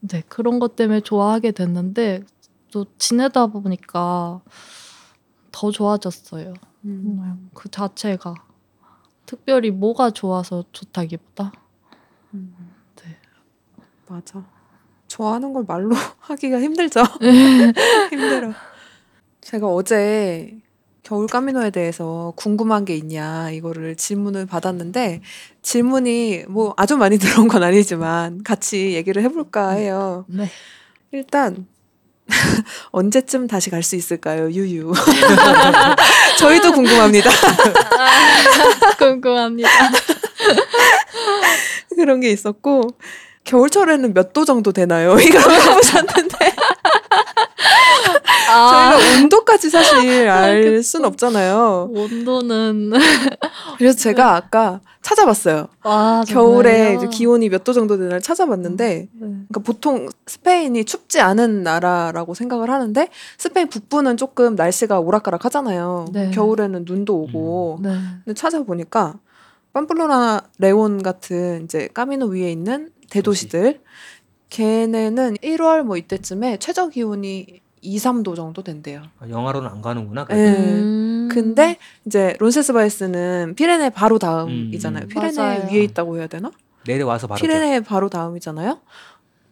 네, 0.00 0.22
그런 0.28 0.58
것 0.58 0.76
때문에 0.76 1.00
좋아하게 1.00 1.52
됐는데 1.52 2.24
또 2.70 2.84
지내다 2.98 3.46
보니까 3.46 4.42
더 5.50 5.70
좋아졌어요. 5.70 6.52
음. 6.84 7.50
그 7.54 7.70
자체가 7.70 8.34
특별히 9.30 9.70
뭐가 9.70 10.10
좋아서 10.10 10.64
좋다기보다 10.72 11.52
음. 12.34 12.52
네. 12.96 13.16
맞아. 14.08 14.44
좋아하는 15.06 15.52
걸 15.52 15.64
말로 15.68 15.94
하기가 16.18 16.60
힘들죠. 16.60 17.00
힘들어. 18.10 18.52
제가 19.40 19.68
어제 19.68 20.58
겨울 21.04 21.28
까미노에 21.28 21.70
대해서 21.70 22.32
궁금한 22.34 22.84
게 22.84 22.96
있냐 22.96 23.50
이거를 23.52 23.94
질문을 23.94 24.46
받았는데 24.46 25.22
질문이 25.62 26.46
뭐 26.48 26.74
아주 26.76 26.96
많이 26.96 27.16
들어온 27.18 27.46
건 27.46 27.62
아니지만 27.62 28.42
같이 28.42 28.94
얘기를 28.94 29.22
해볼까 29.22 29.70
해요. 29.70 30.24
네. 30.26 30.48
일단 31.12 31.68
언제쯤 32.92 33.46
다시 33.46 33.70
갈 33.70 33.82
수 33.82 33.96
있을까요, 33.96 34.50
유유? 34.50 34.92
저희도 36.38 36.72
궁금합니다. 36.72 37.30
궁금합니다. 38.98 39.68
그런 41.96 42.20
게 42.20 42.30
있었고 42.30 42.88
겨울철에는 43.44 44.14
몇 44.14 44.32
도 44.32 44.44
정도 44.44 44.72
되나요? 44.72 45.18
이거 45.18 45.38
물어보셨는데 45.40 46.54
아, 48.50 48.92
저희가 48.98 49.22
온도까지 49.22 49.70
사실 49.70 50.28
알 50.28 50.82
순 50.82 51.04
없잖아요. 51.04 51.90
온도는 51.92 52.92
그래서 53.78 53.96
제가 53.98 54.34
아까 54.36 54.80
찾아봤어요. 55.02 55.68
아, 55.82 56.22
겨울에 56.26 56.98
기온이 57.10 57.48
몇 57.48 57.64
도 57.64 57.72
정도 57.72 57.96
되나를 57.96 58.20
찾아봤는데 58.20 58.86
네. 58.86 59.08
그러니까 59.12 59.60
보통 59.64 60.08
스페인이 60.26 60.84
춥지 60.84 61.20
않은 61.20 61.62
나라라고 61.62 62.34
생각을 62.34 62.70
하는데 62.70 63.08
스페인 63.38 63.68
북부는 63.68 64.16
조금 64.16 64.54
날씨가 64.54 65.00
오락가락 65.00 65.44
하잖아요. 65.46 66.06
네. 66.12 66.30
겨울에는 66.30 66.84
눈도 66.86 67.16
오고. 67.22 67.78
네. 67.82 67.90
근데 68.24 68.34
찾아보니까 68.34 69.18
팜플로나 69.72 70.40
레온 70.58 71.02
같은 71.02 71.64
이제 71.64 71.88
까미노 71.94 72.26
위에 72.26 72.50
있는 72.50 72.90
대도시들 73.10 73.80
걔네는 74.50 75.36
1월 75.42 75.82
뭐 75.82 75.96
이때쯤에 75.96 76.56
최저 76.58 76.88
기온이 76.88 77.60
2, 77.82 77.96
3도 77.96 78.36
정도 78.36 78.62
된대요. 78.62 79.02
아, 79.20 79.28
영하로는 79.28 79.68
안 79.68 79.80
가는구나. 79.80 80.26
예. 80.30 80.34
그래도. 80.34 80.58
음. 80.60 81.28
근데 81.30 81.78
이제 82.06 82.34
론세스바이스는 82.38 83.54
피레네 83.56 83.90
바로 83.90 84.18
다음이잖아요. 84.18 85.04
음. 85.04 85.08
피레네 85.08 85.36
맞아요. 85.36 85.68
위에 85.70 85.82
있다고 85.84 86.18
해야 86.18 86.26
되나? 86.26 86.50
내려와서 86.86 87.26
바로. 87.26 87.38
피레네 87.40 87.80
바로 87.80 88.08
다음이잖아요. 88.08 88.78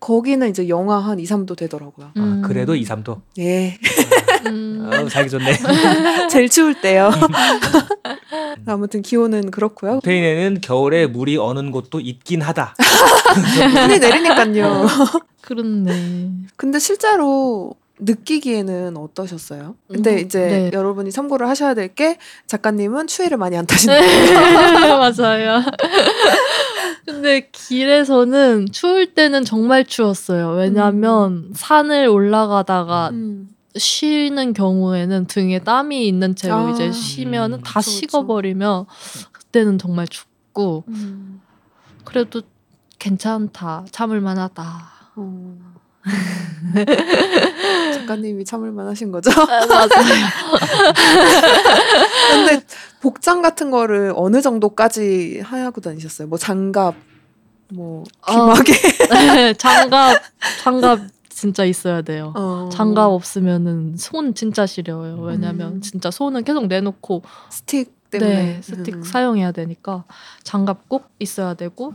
거기는 0.00 0.48
이제 0.48 0.68
영하 0.68 0.98
한 0.98 1.18
2, 1.18 1.24
3도 1.24 1.56
되더라고요. 1.56 2.06
아, 2.06 2.20
음. 2.20 2.42
그래도 2.42 2.74
2, 2.74 2.84
3도. 2.84 3.20
예. 3.38 3.78
음. 4.46 4.88
아우, 4.92 5.08
살기 5.08 5.30
좋네. 5.30 5.52
제일 6.30 6.48
추울 6.48 6.80
때요. 6.80 7.10
아무튼 8.66 9.02
기온은 9.02 9.50
그렇고요. 9.50 9.96
스페인에는 9.96 10.60
겨울에 10.60 11.06
물이 11.06 11.36
어는 11.38 11.72
곳도 11.72 12.00
있긴 12.00 12.42
하다. 12.42 12.74
눈이 13.74 13.98
내리니까요. 13.98 14.86
그렇네. 15.40 16.30
근데 16.56 16.78
실제로 16.78 17.72
느끼기에는 18.00 18.96
어떠셨어요? 18.96 19.74
근데 19.88 20.14
음, 20.14 20.18
이제 20.18 20.38
네. 20.46 20.70
여러분이 20.72 21.10
참고를 21.12 21.48
하셔야 21.48 21.74
될 21.74 21.88
게 21.94 22.18
작가님은 22.46 23.06
추위를 23.06 23.36
많이 23.38 23.56
안 23.56 23.66
타신다. 23.66 23.94
맞아요. 24.98 25.62
근데 27.06 27.48
길에서는 27.50 28.66
추울 28.70 29.14
때는 29.14 29.44
정말 29.44 29.84
추웠어요. 29.84 30.50
왜냐면 30.50 31.50
산을 31.54 32.08
올라가다가 32.08 33.08
음. 33.12 33.48
쉬는 33.76 34.52
경우에는 34.52 35.26
등에 35.26 35.60
땀이 35.60 36.06
있는 36.06 36.34
채로 36.36 36.54
아. 36.54 36.70
이제 36.70 36.92
쉬면은 36.92 37.58
음, 37.58 37.62
다 37.62 37.80
그쵸, 37.80 37.90
그쵸. 37.90 37.90
식어버리면 37.90 38.86
그때는 39.32 39.78
정말 39.78 40.06
춥고 40.08 40.84
음. 40.88 41.40
그래도 42.04 42.42
괜찮다 42.98 43.86
참을 43.90 44.20
만하다. 44.20 44.92
어. 45.16 45.67
작가님이 47.94 48.44
참을 48.44 48.72
만 48.72 48.86
하신 48.88 49.12
거죠? 49.12 49.30
아, 49.30 49.66
맞아요. 49.66 49.88
근데 52.32 52.60
복장 53.00 53.42
같은 53.42 53.70
거를 53.70 54.12
어느 54.16 54.42
정도까지 54.42 55.40
하고 55.44 55.80
다니셨어요? 55.80 56.28
뭐 56.28 56.38
장갑, 56.38 56.94
뭐 57.72 58.04
아. 58.22 58.32
귀마개. 58.32 58.72
네, 59.10 59.54
장갑 59.54 60.20
장갑 60.62 61.00
진짜 61.28 61.64
있어야 61.64 62.02
돼요. 62.02 62.32
어. 62.36 62.68
장갑 62.72 63.10
없으면은 63.12 63.96
손 63.96 64.34
진짜 64.34 64.66
시려워요. 64.66 65.18
왜냐면 65.20 65.74
음. 65.74 65.80
진짜 65.80 66.10
손은 66.10 66.42
계속 66.44 66.66
내놓고 66.66 67.22
스틱 67.50 68.10
때문에. 68.10 68.34
네, 68.34 68.60
스틱 68.62 68.94
음. 68.96 69.02
사용해야 69.02 69.52
되니까 69.52 70.04
장갑 70.42 70.88
꼭 70.88 71.10
있어야 71.20 71.54
되고 71.54 71.94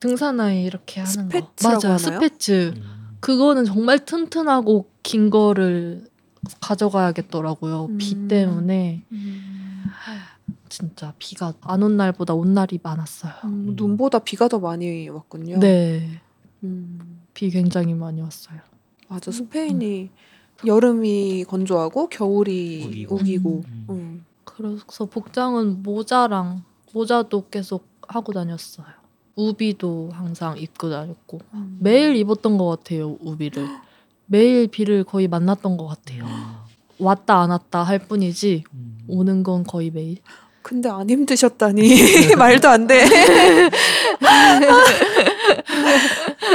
등산화에 0.00 0.62
이렇게 0.62 1.00
하는 1.00 1.12
스패츠라고 1.12 1.78
거 1.80 1.88
맞아요. 1.88 1.98
하나요? 1.98 2.00
스패츠. 2.20 2.74
음. 2.76 2.91
그거는 3.22 3.64
정말 3.64 4.04
튼튼하고 4.04 4.88
긴 5.02 5.30
거를 5.30 6.04
가져가야겠더라고요. 6.60 7.90
비 7.98 8.14
음. 8.16 8.28
때문에 8.28 9.04
음. 9.12 9.84
진짜 10.68 11.14
비가 11.18 11.54
안 11.60 11.82
온 11.82 11.96
날보다 11.96 12.34
온 12.34 12.52
날이 12.54 12.80
많았어요. 12.82 13.32
음, 13.44 13.74
눈보다 13.76 14.18
비가 14.18 14.48
더 14.48 14.58
많이 14.58 15.08
왔군요. 15.08 15.58
네, 15.60 16.20
음. 16.64 17.20
비 17.34 17.50
굉장히 17.50 17.94
많이 17.94 18.20
왔어요. 18.20 18.58
맞아. 19.08 19.30
스페인이 19.30 20.10
여름이 20.66 21.44
건조하고 21.44 22.08
겨울이 22.08 23.06
우기고. 23.08 23.14
우기고. 23.14 23.62
음. 23.68 23.86
음. 23.90 24.24
그래서 24.44 25.04
복장은 25.06 25.82
모자랑 25.82 26.64
모자도 26.92 27.48
계속 27.50 27.86
하고 28.08 28.32
다녔어요. 28.32 28.86
우비도 29.36 30.10
항상 30.12 30.58
입고 30.58 30.90
다녔고 30.90 31.40
음. 31.54 31.78
매일 31.80 32.16
입었던 32.16 32.58
것 32.58 32.66
같아요 32.68 33.16
우비를 33.20 33.66
매일 34.26 34.66
비를 34.68 35.04
거의 35.04 35.28
만났던 35.28 35.76
것 35.76 35.86
같아요 35.86 36.26
왔다 36.98 37.40
안 37.42 37.50
왔다 37.50 37.82
할 37.82 37.98
뿐이지 37.98 38.64
음. 38.74 38.98
오는 39.08 39.42
건 39.42 39.64
거의 39.64 39.90
매일 39.90 40.18
근데 40.62 40.88
안 40.88 41.10
힘드셨다니 41.10 41.82
말도 42.38 42.68
안 42.68 42.86
돼. 42.86 43.04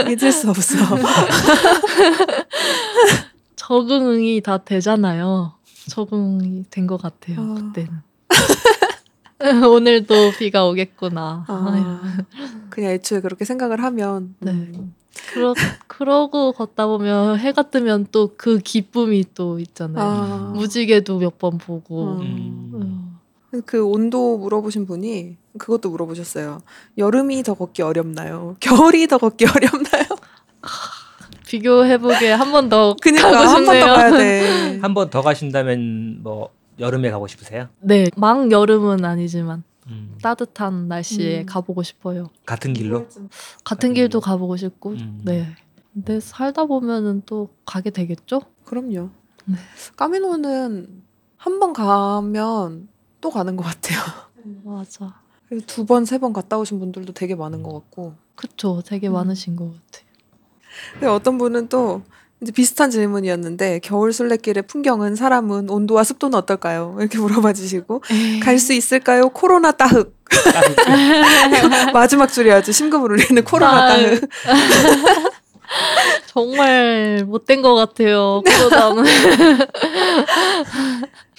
잊을 0.10 0.32
수 0.32 0.50
없어. 0.50 0.78
적응이 3.58 4.40
다 4.42 4.58
되잖아요 4.60 5.52
적응이 5.90 6.64
된 6.70 6.88
것 6.88 7.02
같아요 7.02 7.42
아. 7.42 7.54
그때는 7.56 8.02
오늘도 9.70 10.32
비가 10.40 10.66
오겠구나 10.66 11.46
아, 11.48 12.02
그냥 12.70 12.92
애초에 12.92 13.22
그렇게 13.22 13.46
생각을 13.46 13.84
하면. 13.84 14.36
네. 14.40 14.52
음. 14.52 14.94
그러, 15.34 15.56
그러고 15.88 16.52
걷다 16.52 16.86
보면 16.88 17.40
해가 17.40 17.64
뜨면 17.64 18.08
또 18.12 18.34
그 18.38 18.60
기쁨이 18.60 19.26
또 19.34 19.58
있잖아요 19.60 20.04
아, 20.06 20.52
무지개도 20.56 21.18
몇 21.20 21.38
번 21.40 21.58
보고 21.58 22.18
음. 22.20 22.72
음. 22.74 23.18
어. 23.54 23.62
그 23.66 23.84
온도 23.84 24.38
물어보신 24.38 24.86
분이 24.86 25.38
그것도 25.58 25.90
물어보셨어요. 25.90 26.60
여름이 27.00 27.42
더 27.44 27.56
걷기 27.56 27.82
어렵나요? 27.82 28.56
겨울이 28.60 29.08
더 29.08 29.18
걷기 29.18 29.46
어렵나요? 29.50 30.04
비교해보게 31.48 32.32
한 32.32 32.52
번 32.52 32.70
더 32.70 32.96
그니까 33.02 33.32
가고 33.32 33.48
한번 33.48 33.64
싶네요. 33.76 33.86
더 33.86 33.94
가야 33.96 34.12
돼. 34.18 34.80
한 34.82 34.94
번 34.94 35.10
더 35.10 35.22
가신다면 35.22 36.20
뭐 36.22 36.50
여름에 36.80 37.10
가고 37.12 37.28
싶으세요? 37.28 37.70
네, 37.80 38.06
막 38.16 38.52
여름은 38.52 39.04
아니지만 39.04 39.64
음. 39.88 40.18
따뜻한 40.22 40.88
날씨에 40.88 41.42
음. 41.42 41.46
가보고 41.46 41.84
싶어요. 41.84 42.30
같은 42.46 42.74
길로? 42.74 43.08
같은 43.64 43.94
길도 43.94 44.20
가보고 44.22 44.58
싶고, 44.58 44.92
음. 44.92 45.22
네. 45.24 45.56
근데 45.94 46.20
살다 46.20 46.66
보면은 46.66 47.24
또 47.26 47.50
가게 47.66 47.90
되겠죠? 47.90 48.42
그럼요. 48.66 49.10
네. 49.46 49.56
까미노는 49.96 51.04
한 51.38 51.60
번 51.60 51.72
가면 51.74 52.90
또 53.22 53.30
가는 53.30 53.56
것 53.56 53.64
같아요. 53.64 54.00
맞아. 54.64 55.22
두 55.66 55.86
번, 55.86 56.04
세 56.06 56.18
번 56.18 56.34
갔다 56.34 56.58
오신 56.58 56.80
분들도 56.80 57.14
되게 57.14 57.36
많은 57.36 57.64
것 57.64 57.74
같고. 57.74 58.16
그쵸. 58.36 58.82
되게 58.86 59.08
음. 59.08 59.14
많으신 59.14 59.56
것 59.56 59.66
같아요. 59.66 60.06
근데 60.94 61.08
어떤 61.08 61.38
분은 61.38 61.70
또 61.70 62.04
이제 62.42 62.52
비슷한 62.52 62.92
질문이었는데 62.92 63.80
겨울 63.80 64.14
순례길의 64.14 64.64
풍경은 64.68 65.16
사람은 65.16 65.70
온도와 65.70 66.04
습도는 66.04 66.38
어떨까요? 66.38 66.96
이렇게 67.00 67.18
물어봐 67.18 67.54
주시고 67.54 68.04
갈 68.44 68.60
수 68.60 68.74
있을까요? 68.74 69.30
코로나 69.30 69.72
따흑 69.72 70.16
마지막 71.94 72.28
줄이 72.28 72.52
아주 72.52 72.72
심금을 72.72 73.12
울리는 73.12 73.44
코로나 73.44 73.88
따흑 73.88 74.30
정말 76.28 77.24
못된 77.26 77.62
것 77.62 77.76
같아요. 77.76 78.42
그러다는. 78.46 79.04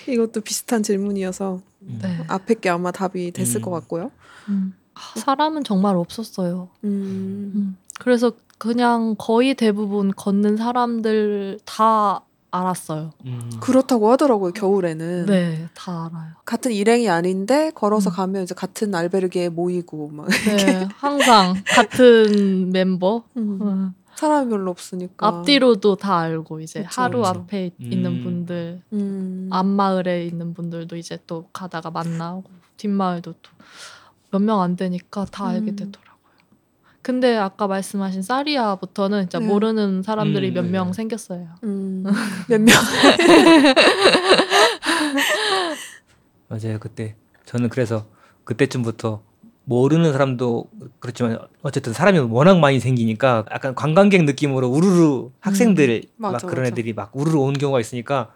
이것도 0.08 0.40
비슷한 0.40 0.82
질문이어서 0.82 1.60
음. 1.82 1.98
네. 2.02 2.24
앞에 2.28 2.54
게 2.54 2.68
아마 2.68 2.90
답이 2.90 3.30
됐을 3.32 3.60
음. 3.60 3.62
것 3.62 3.70
같고요. 3.70 4.10
음. 4.48 4.74
사람은 5.16 5.64
정말 5.64 5.96
없었어요. 5.96 6.68
음, 6.84 7.52
음. 7.54 7.76
그래서 8.00 8.32
그냥 8.58 9.14
거의 9.18 9.54
대부분 9.54 10.10
걷는 10.12 10.56
사람들 10.56 11.60
다 11.64 12.22
알았어요. 12.50 13.10
음. 13.26 13.50
그렇다고 13.60 14.10
하더라고요. 14.10 14.52
겨울에는 14.52 15.26
네, 15.26 15.68
다 15.74 16.06
알아요. 16.06 16.32
같은 16.46 16.72
일행이 16.72 17.08
아닌데 17.08 17.70
걸어서 17.74 18.10
음. 18.10 18.14
가면 18.14 18.42
이제 18.44 18.54
같은 18.54 18.94
알베르게에 18.94 19.50
모이고 19.50 20.08
막 20.08 20.28
네, 20.28 20.88
항상 20.96 21.54
같은 21.66 22.70
멤버. 22.72 23.22
음, 23.36 23.58
어. 23.60 23.92
사람이 24.16 24.50
별로 24.50 24.70
없으니까 24.72 25.28
앞뒤로도 25.28 25.94
다 25.94 26.18
알고 26.18 26.58
이제 26.60 26.82
그쵸, 26.82 27.02
하루 27.02 27.18
그쵸. 27.18 27.28
앞에 27.28 27.70
있는 27.78 28.06
음. 28.12 28.22
분들 28.24 28.82
음. 28.94 29.48
앞마을에 29.52 30.24
있는 30.26 30.54
분들도 30.54 30.96
이제 30.96 31.18
또 31.28 31.46
가다가 31.52 31.90
만나고 31.90 32.42
뒷마을도 32.76 33.32
또 33.34 33.50
몇 34.30 34.42
명 34.42 34.60
안 34.60 34.74
되니까 34.76 35.24
다 35.30 35.46
알게 35.48 35.70
음. 35.70 35.76
되더라고요. 35.76 36.07
근데 37.08 37.38
아까 37.38 37.66
말씀하신 37.66 38.20
사리아부터는 38.20 39.22
진짜 39.22 39.38
네. 39.38 39.46
모르는 39.46 40.02
사람들이 40.02 40.50
음, 40.50 40.54
몇 40.54 40.62
네. 40.66 40.72
명 40.72 40.92
생겼어요. 40.92 41.48
음, 41.64 42.04
몇 42.50 42.60
명. 42.60 42.76
맞아요. 46.48 46.78
그때 46.78 47.16
저는 47.46 47.70
그래서 47.70 48.04
그때쯤부터 48.44 49.22
모르는 49.64 50.12
사람도 50.12 50.66
그렇지만 50.98 51.38
어쨌든 51.62 51.94
사람이 51.94 52.18
워낙 52.18 52.58
많이 52.58 52.78
생기니까 52.78 53.46
약간 53.52 53.74
관광객 53.74 54.24
느낌으로 54.24 54.68
우르르 54.68 55.30
학생들 55.40 56.02
막 56.18 56.32
맞아, 56.32 56.46
그런 56.46 56.64
맞아. 56.64 56.72
애들이 56.72 56.92
막 56.92 57.10
우르르 57.14 57.38
오는 57.38 57.54
경우가 57.54 57.80
있으니까 57.80 58.32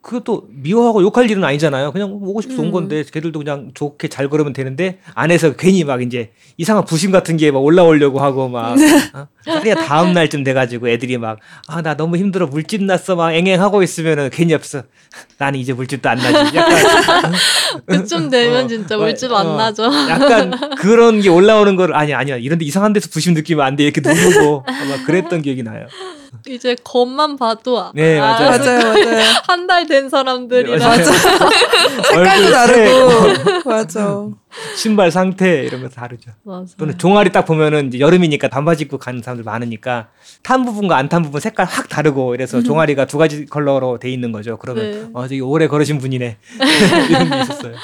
그것도 0.00 0.46
미워하고 0.50 1.02
욕할 1.02 1.28
일은 1.30 1.42
아니잖아요. 1.44 1.92
그냥 1.92 2.10
오고 2.12 2.40
싶어서 2.40 2.62
온 2.62 2.68
음. 2.68 2.72
건데 2.72 3.02
걔들도 3.12 3.38
그냥 3.40 3.72
좋게 3.74 4.08
잘 4.08 4.28
걸으면 4.28 4.52
되는데 4.52 4.98
안에서 5.14 5.54
괜히 5.56 5.84
막 5.84 6.00
이제 6.02 6.30
이상한 6.56 6.84
부심 6.84 7.10
같은 7.10 7.36
게 7.36 7.50
막 7.50 7.58
올라오려고 7.62 8.20
하고 8.20 8.48
막 8.48 8.76
어? 9.14 9.26
사리야 9.44 9.74
다음 9.74 10.12
날쯤 10.12 10.44
돼가지고 10.44 10.88
애들이 10.88 11.18
막 11.18 11.38
아 11.66 11.82
나 11.82 11.94
너무 11.96 12.16
힘들어 12.16 12.46
물집 12.46 12.84
났어 12.84 13.16
막 13.16 13.32
앵앵 13.32 13.60
하고 13.60 13.82
있으면은 13.82 14.30
괜히 14.30 14.54
없어 14.54 14.82
나는 15.38 15.58
이제 15.58 15.72
물집도 15.72 16.08
안 16.08 16.16
나지 16.18 16.56
약간 16.56 17.32
그쯤 17.86 18.30
되면 18.30 18.64
어, 18.64 18.68
진짜 18.68 18.96
어, 18.96 18.98
물집 18.98 19.30
어. 19.32 19.36
안 19.36 19.56
나죠. 19.56 19.84
약간 20.08 20.52
그런 20.78 21.20
게 21.20 21.28
올라오는 21.28 21.74
걸 21.76 21.94
아니 21.94 22.14
아니야 22.14 22.36
이런데 22.36 22.64
이상한 22.64 22.92
데서 22.92 23.08
부심 23.10 23.34
느끼면 23.34 23.64
안 23.66 23.76
돼 23.76 23.84
이렇게 23.84 24.00
누르고 24.00 24.64
아마 24.66 25.04
그랬던 25.04 25.42
기억이 25.42 25.62
나요. 25.62 25.86
이제 26.46 26.76
겉만 26.84 27.36
봐도 27.36 27.90
네, 27.94 28.18
맞아요. 28.20 28.50
맞아요, 28.50 28.78
맞아요. 28.92 29.22
한 29.48 29.66
달 29.66 29.86
된 29.86 30.08
사람들이라 30.08 30.78
맞아요. 30.78 31.04
색깔도 31.04 32.14
얼굴 32.14 32.50
다르고 32.52 33.68
맞아. 33.68 34.26
신발 34.76 35.10
상태 35.10 35.64
이런 35.64 35.82
거 35.82 35.88
다르죠. 35.88 36.30
맞아요. 36.42 36.66
또는 36.78 36.96
종아리 36.98 37.30
딱 37.32 37.44
보면은 37.44 37.88
이제 37.88 37.98
여름이니까 38.00 38.48
반바지 38.48 38.84
입고 38.84 38.98
가는 38.98 39.20
사람들 39.22 39.44
많으니까 39.44 40.08
탄 40.42 40.64
부분과 40.64 40.96
안 40.96 41.08
탄 41.08 41.22
부분 41.22 41.40
색깔 41.40 41.66
확 41.66 41.88
다르고 41.88 42.34
이래서 42.34 42.62
종아리가 42.62 43.06
두 43.06 43.16
가지 43.18 43.46
컬러로 43.46 43.98
돼 43.98 44.10
있는 44.10 44.30
거죠. 44.32 44.58
그러면 44.58 44.90
네. 44.90 45.10
어 45.14 45.22
저기 45.26 45.40
오래 45.40 45.66
걸으신 45.68 45.98
분이네 45.98 46.36
이런 47.10 47.30
게 47.30 47.40
있었어요. 47.42 47.74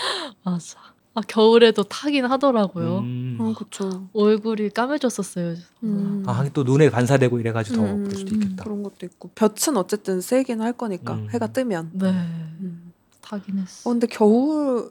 맞아. 0.43 0.79
아 1.17 1.21
겨울에도 1.29 1.85
타긴 1.85 2.25
하더라고요. 2.25 2.99
음. 2.99 3.37
어, 3.41 3.55
그쵸. 3.57 4.09
얼굴이 4.15 4.71
까매졌었어요. 4.71 5.55
음. 5.85 6.25
아, 6.27 6.45
또 6.53 6.65
눈에 6.65 6.91
반사되고 6.91 7.39
이래가지고 7.39 7.77
더 7.77 7.83
음, 7.85 8.05
그럴 8.05 8.17
수도 8.19 8.35
음, 8.35 8.43
있겠다. 8.43 8.65
그런 8.65 8.83
것도 8.83 9.07
있고 9.07 9.31
볕은 9.37 9.77
어쨌든 9.77 10.21
세긴 10.21 10.61
할 10.61 10.73
거니까 10.73 11.15
음. 11.15 11.29
해가 11.31 11.47
뜨면. 11.53 11.91
네, 11.93 12.09
음. 12.09 12.93
타긴 13.21 13.59
했어. 13.61 13.89
어, 13.89 13.93
근데 13.93 14.09
겨울 14.09 14.91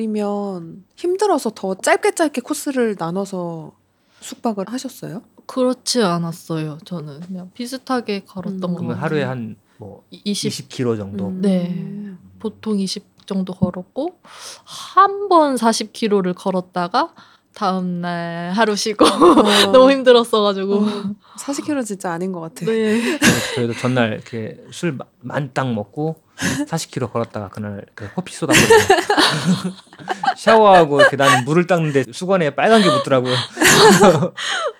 이면 0.00 0.84
힘들어서 0.96 1.50
더 1.54 1.74
짧게 1.74 2.14
짧게 2.14 2.40
코스를 2.42 2.96
나눠서 2.98 3.72
숙박을 4.20 4.66
하셨어요? 4.68 5.22
그렇지 5.46 6.02
않았어요. 6.02 6.78
저는 6.84 7.20
그냥 7.20 7.50
비슷하게 7.54 8.20
걸었던 8.20 8.62
음. 8.62 8.74
것 8.74 8.86
같아요. 8.86 9.00
하루에 9.02 9.22
한뭐 9.24 10.04
20 10.10 10.68
20km 10.68 10.96
정도. 10.96 11.28
음. 11.28 11.40
네. 11.40 12.14
보통 12.38 12.78
20 12.78 13.26
정도 13.26 13.52
걸었고 13.52 14.18
한 14.64 15.28
번 15.28 15.56
40km를 15.56 16.34
걸었다가 16.34 17.12
다음 17.54 18.00
날 18.00 18.52
하루 18.52 18.74
쉬고 18.76 19.04
어. 19.04 19.08
너무 19.72 19.90
힘들었어가지고 19.90 20.74
어, 20.76 21.14
40km 21.38 21.84
진짜 21.84 22.12
아닌 22.12 22.32
것 22.32 22.40
같아. 22.40 22.64
네. 22.66 23.18
저희도 23.56 23.74
전날 23.74 24.12
이렇게 24.14 24.62
술 24.70 24.92
마- 24.92 25.04
만땅 25.20 25.74
먹고 25.74 26.16
40km 26.38 27.12
걸었다가 27.12 27.48
그날 27.48 27.84
그 27.94 28.08
커피 28.14 28.34
쏟았거든요. 28.34 29.72
샤워하고 30.36 31.00
이렇게 31.00 31.16
나는 31.16 31.44
물을 31.44 31.66
닦는데 31.66 32.12
수건에 32.12 32.50
빨간 32.50 32.82
게 32.82 32.90
묻더라고요. 32.90 33.34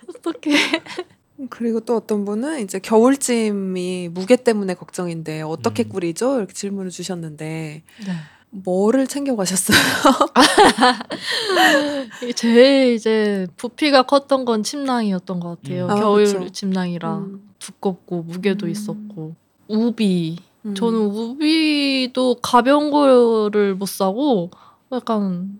어떻게 0.09 0.81
그리고 1.49 1.79
또 1.79 1.95
어떤 1.95 2.25
분은 2.25 2.61
이제 2.61 2.79
겨울짐이 2.79 4.09
무게 4.09 4.35
때문에 4.35 4.73
걱정인데 4.73 5.41
어떻게 5.41 5.83
음. 5.83 5.89
꾸리죠? 5.89 6.37
이렇게 6.37 6.53
질문을 6.53 6.91
주셨는데 6.91 7.83
네. 8.05 8.13
뭐를 8.51 9.07
챙겨 9.07 9.35
가셨어요? 9.35 9.77
제일 12.35 12.95
이제 12.95 13.47
부피가 13.57 14.03
컸던 14.03 14.45
건 14.45 14.63
침낭이었던 14.63 15.39
것 15.39 15.61
같아요. 15.61 15.85
음. 15.85 15.91
아, 15.91 15.95
겨울 15.95 16.25
그쵸. 16.25 16.49
침낭이라 16.49 17.17
음. 17.19 17.49
두껍고 17.59 18.23
무게도 18.23 18.65
음. 18.65 18.71
있었고 18.71 19.35
우비 19.67 20.37
음. 20.69 20.75
저는 20.75 20.99
우비도 20.99 22.35
가벼운 22.41 22.91
거를 22.91 23.75
못 23.75 23.87
사고 23.87 24.51
약간 24.91 25.59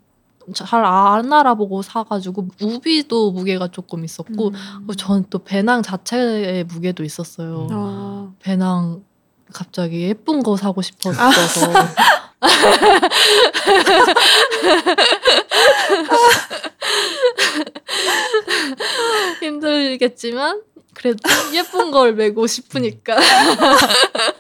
잘 0.54 0.84
안 0.84 1.32
알아보고 1.32 1.84
사가지고 1.84 2.48
우비도 2.62 3.32
무게가 3.32 3.68
조금 3.68 4.04
있었고 4.04 4.48
음. 4.50 4.86
어, 4.88 4.94
저는 4.94 5.26
또 5.30 5.40
배낭 5.40 5.84
자체의 5.84 6.64
무게도 6.64 7.04
있었어요. 7.04 7.68
음. 7.70 7.72
아. 7.72 8.32
배낭 8.40 9.04
갑자기 9.54 10.02
예쁜 10.02 10.42
거 10.44 10.58
사고 10.58 10.82
싶었어서 10.82 11.72
힘들겠지만 19.42 20.62
그래도 20.94 21.18
예쁜 21.54 21.92
걸 21.92 22.14
메고 22.14 22.48
싶으니까 22.48 23.16
아, 23.16 23.20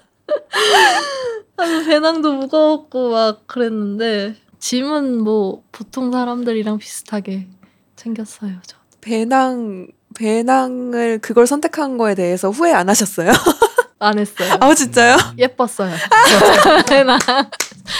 배낭도 1.88 2.34
무거웠고 2.34 3.10
막 3.11 3.47
그랬는데 3.47 4.35
짐은 4.60 5.22
뭐 5.23 5.64
보통 5.72 6.11
사람들이랑 6.11 6.77
비슷하게 6.77 7.47
챙겼어요. 7.95 8.53
저. 8.65 8.77
배낭 9.01 9.88
배낭을 10.15 11.19
그걸 11.19 11.47
선택한 11.47 11.97
거에 11.97 12.15
대해서 12.15 12.49
후회 12.49 12.73
안 12.73 12.89
하셨어요? 12.89 13.31
안 13.99 14.18
했어요. 14.18 14.57
아 14.60 14.73
진짜요? 14.73 15.18
예뻤어요. 15.38 15.93
배낭 16.88 17.19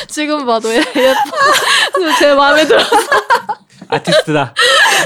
지금 0.08 0.46
봐도 0.46 0.70
예- 0.74 0.78
예뻐. 0.78 2.16
제 2.20 2.34
마음에 2.34 2.66
들어. 2.66 2.82
아티스트다. 3.90 4.54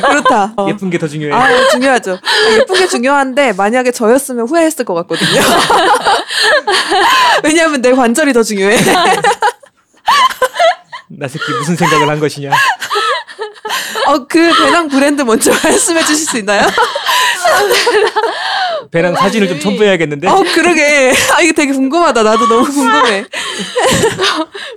그렇다. 0.07 0.53
어. 0.57 0.67
예쁜 0.69 0.89
게 0.89 0.97
더 0.97 1.07
중요해. 1.07 1.31
아 1.33 1.47
중요하죠. 1.71 2.13
아, 2.21 2.51
예쁜 2.53 2.75
게 2.75 2.87
중요한데 2.87 3.53
만약에 3.53 3.91
저였으면 3.91 4.47
후회했을 4.47 4.85
것 4.85 4.93
같거든요. 4.95 5.41
왜냐하면 7.43 7.81
내 7.81 7.91
관절이 7.93 8.33
더 8.33 8.43
중요해. 8.43 8.77
나 11.09 11.27
새끼 11.27 11.43
무슨 11.59 11.75
생각을 11.75 12.09
한 12.09 12.19
것이냐. 12.19 12.49
어, 14.07 14.25
그 14.27 14.51
배낭 14.53 14.87
브랜드 14.89 15.21
먼저 15.21 15.51
말씀해 15.63 16.03
주실 16.03 16.25
수 16.25 16.37
있나요? 16.39 16.67
배랑 18.91 19.15
사진을 19.15 19.47
좀 19.47 19.59
첨부해야겠는데. 19.59 20.27
어, 20.27 20.43
그러게. 20.53 21.13
아, 21.35 21.41
이거 21.41 21.53
되게 21.53 21.71
궁금하다. 21.71 22.23
나도 22.23 22.47
너무 22.47 22.65
궁금해. 22.65 23.25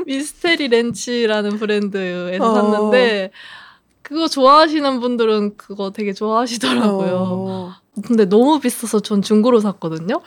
미스테리 0.07 0.69
렌치라는 0.69 1.59
브랜드에서 1.59 2.45
어. 2.45 2.55
샀는데 2.55 3.31
그거 4.07 4.29
좋아하시는 4.29 5.01
분들은 5.01 5.57
그거 5.57 5.91
되게 5.91 6.13
좋아하시더라고요. 6.13 7.17
어. 7.29 7.73
근데 8.07 8.25
너무 8.25 8.61
비싸서 8.61 9.01
전 9.01 9.21
중고로 9.21 9.59
샀거든요. 9.59 10.23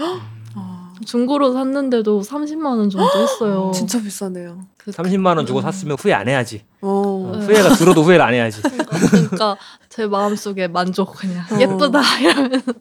어, 0.56 0.94
중고로 1.06 1.54
샀는데도 1.54 2.20
30만 2.22 2.78
원 2.78 2.90
정도 2.90 3.08
했어요. 3.18 3.72
진짜 3.74 4.02
비싸네요. 4.02 4.66
그- 4.78 4.92
30만 4.92 5.38
원 5.38 5.46
주고 5.46 5.62
샀으면 5.62 5.96
후회 5.98 6.12
안 6.14 6.28
해야지. 6.28 6.66
어. 6.82 6.90
어, 7.34 7.38
후회가 7.40 7.76
들어도 7.76 8.04
후회를 8.04 8.22
안 8.22 8.34
해야지. 8.34 8.62
그러니까 8.62 9.56
제 9.88 10.08
마음속에 10.08 10.68
만족 10.68 11.16
그냥 11.16 11.46
어. 11.50 11.58
예쁘다 11.58 12.02
이러면서 12.20 12.74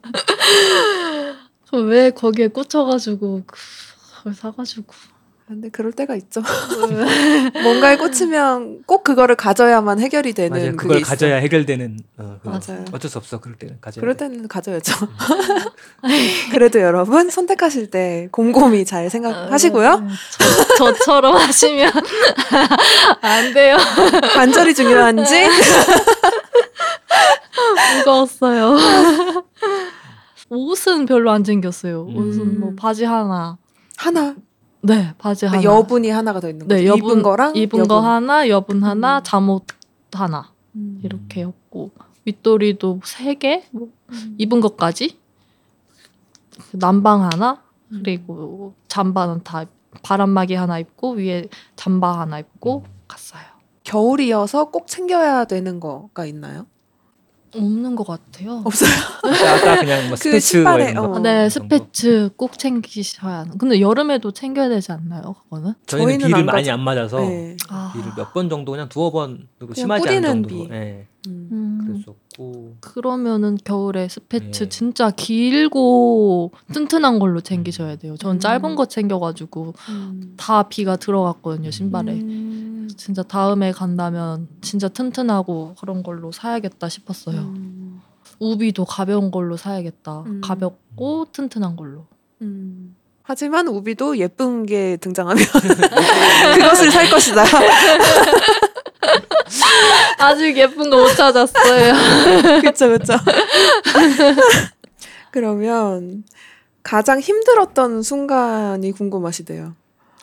저 1.71 1.77
왜 1.79 2.09
거기에 2.11 2.49
꽂혀가지고 2.49 3.43
그걸 3.45 4.33
사가지고 4.33 4.93
근데 5.49 5.69
그럴 5.69 5.91
때가 5.91 6.15
있죠. 6.15 6.43
뭔가에 7.63 7.97
꽂히면 7.97 8.83
꼭 8.85 9.03
그거를 9.03 9.35
가져야만 9.35 9.99
해결이 9.99 10.33
되는 10.33 10.55
맞아요. 10.55 10.75
그걸. 10.75 11.01
가져야 11.01 11.37
해결되는. 11.37 11.97
어. 12.19 12.39
맞아요. 12.43 12.85
어쩔 12.91 13.09
수 13.09 13.17
없어. 13.17 13.39
그럴 13.39 13.57
때는 13.57 13.77
가져야 13.81 13.99
그럴 14.01 14.15
돼. 14.15 14.29
때는 14.29 14.47
가져야죠. 14.47 14.93
그래도 16.53 16.79
여러분 16.81 17.31
선택하실 17.31 17.89
때 17.89 18.27
곰곰이 18.31 18.85
잘 18.85 19.09
생각하시고요. 19.09 19.99
네, 20.01 20.07
저, 20.77 20.93
저처럼 20.93 21.35
하시면 21.35 21.93
안 23.21 23.51
돼요. 23.51 23.77
관절이 24.35 24.75
중요한지 24.75 25.47
무거웠어요. 27.97 28.77
옷은 30.49 31.07
별로 31.07 31.31
안 31.31 31.43
챙겼어요. 31.43 32.03
옷은 32.05 32.41
음. 32.41 32.59
뭐 32.59 32.73
바지 32.77 33.03
하나, 33.03 33.57
하나. 33.97 34.35
네, 34.81 35.13
바지 35.17 35.45
하나. 35.45 35.61
여분이 35.61 36.09
하나가 36.09 36.39
더 36.39 36.49
있는 36.49 36.67
거죠. 36.67 36.75
네, 36.75 36.83
입은 36.83 36.97
여분 36.97 37.23
거랑 37.23 37.55
입은 37.55 37.87
거 37.87 37.95
여분. 37.95 38.05
하나, 38.05 38.47
여분 38.47 38.83
하나, 38.83 39.17
음. 39.19 39.23
잠옷 39.23 39.63
하나 40.13 40.51
음. 40.75 41.01
이렇게였고 41.03 41.91
윗도리도 42.25 43.01
세 43.03 43.35
개, 43.35 43.65
뭐 43.71 43.89
음. 44.09 44.35
입은 44.37 44.61
것까지 44.61 45.17
남방 46.71 47.23
하나 47.23 47.61
음. 47.91 48.01
그리고 48.03 48.73
잠바는 48.87 49.43
다 49.43 49.65
바람막이 50.03 50.53
하나 50.53 50.79
입고 50.79 51.13
위에 51.13 51.45
잠바 51.75 52.19
하나 52.19 52.39
입고 52.39 52.83
음. 52.85 52.91
갔어요. 53.07 53.43
겨울이어서 53.83 54.65
꼭 54.69 54.87
챙겨야 54.87 55.45
되는 55.45 55.79
거가 55.79 56.25
있나요? 56.25 56.67
없는 57.55 57.95
것 57.95 58.05
같아요. 58.07 58.61
없어요. 58.65 58.89
아까 59.23 59.79
그냥 59.79 60.01
뭐 60.07 60.11
그 60.11 60.15
스페츠 60.17 60.39
신발에, 60.39 60.93
뭐. 60.93 61.03
어. 61.15 61.19
네, 61.19 61.49
정도? 61.49 61.75
스페츠 61.75 62.29
꼭 62.35 62.57
챙기셔야 62.59 63.39
하는. 63.39 63.57
근데 63.57 63.79
여름에도 63.81 64.31
챙겨야 64.31 64.69
되지 64.69 64.91
않나요? 64.91 65.35
그거는? 65.43 65.73
저희는, 65.87 66.19
저희는 66.19 66.27
비를 66.27 66.39
안 66.39 66.45
많이 66.45 66.57
가죠. 66.67 66.71
안 66.73 66.79
맞아서 66.81 67.19
네. 67.21 67.57
아, 67.69 67.91
비를 67.95 68.11
몇 68.15 68.33
번 68.33 68.49
정도 68.49 68.71
그냥 68.71 68.87
두어 68.89 69.11
번 69.11 69.47
그리고 69.57 69.73
심하지 69.73 70.07
않은 70.09 70.43
비. 70.43 70.67
예, 70.71 71.07
음. 71.27 71.49
음, 71.51 71.81
그랬었고 71.85 72.75
그러면은 72.79 73.57
겨울에 73.63 74.07
스페츠 74.07 74.63
네. 74.63 74.69
진짜 74.69 75.09
길고 75.11 76.51
튼튼한 76.73 77.19
걸로 77.19 77.41
챙기셔야 77.41 77.95
돼요. 77.97 78.15
전 78.17 78.37
음. 78.37 78.39
짧은 78.39 78.75
거 78.75 78.85
챙겨가지고 78.85 79.73
음. 79.89 80.33
다 80.37 80.63
비가 80.63 80.95
들어갔거든요 80.95 81.71
신발에. 81.71 82.13
음. 82.89 82.93
진짜 82.97 83.23
다음에 83.23 83.71
간다면 83.71 84.47
진짜 84.61 84.87
튼튼하고 84.87 85.75
그런 85.79 86.03
걸로 86.03 86.31
사야겠다 86.31 86.89
싶었어요. 86.89 87.37
음. 87.39 88.01
우비도 88.39 88.85
가벼운 88.85 89.31
걸로 89.31 89.57
사야겠다. 89.57 90.23
음. 90.25 90.41
가볍고 90.43 91.27
튼튼한 91.31 91.75
걸로. 91.75 92.05
음. 92.41 92.95
하지만 93.23 93.67
우비도 93.67 94.17
예쁜 94.17 94.65
게 94.65 94.97
등장하면 94.97 95.43
그것을 96.55 96.91
살 96.91 97.09
것이다. 97.09 97.43
아직 100.19 100.57
예쁜 100.57 100.89
거 100.89 100.97
못 100.97 101.09
찾았어요. 101.15 101.93
그렇죠, 102.61 102.87
그렇죠. 102.87 103.13
그러면 105.31 106.23
가장 106.83 107.19
힘들었던 107.19 108.01
순간이 108.01 108.91
궁금하시대요. 108.91 109.73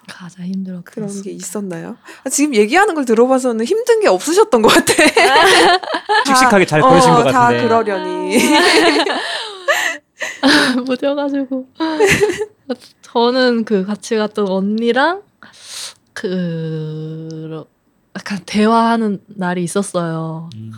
가장 0.09 0.47
힘들었던 0.47 0.85
그런 0.85 1.09
게 1.09 1.13
순간. 1.15 1.33
있었나요? 1.35 1.97
아, 2.25 2.29
지금 2.31 2.55
얘기하는 2.55 2.95
걸 2.95 3.05
들어봐서는 3.05 3.65
힘든 3.65 4.01
게 4.01 4.09
없으셨던 4.09 4.63
것 4.63 4.69
같아. 4.69 4.93
씩씩하게 6.27 6.65
잘 6.67 6.81
어, 6.83 6.89
그러신 6.89 7.11
것다 7.13 7.33
같은데 7.33 7.63
그러려니. 7.65 8.39
못해가지고 10.87 11.67
저는 13.03 13.65
그 13.65 13.85
같이 13.85 14.17
갔던 14.17 14.49
언니랑 14.49 15.23
그 16.13 17.65
약간 18.17 18.39
대화하는 18.47 19.21
날이 19.27 19.63
있었어요. 19.63 20.49
음, 20.55 20.73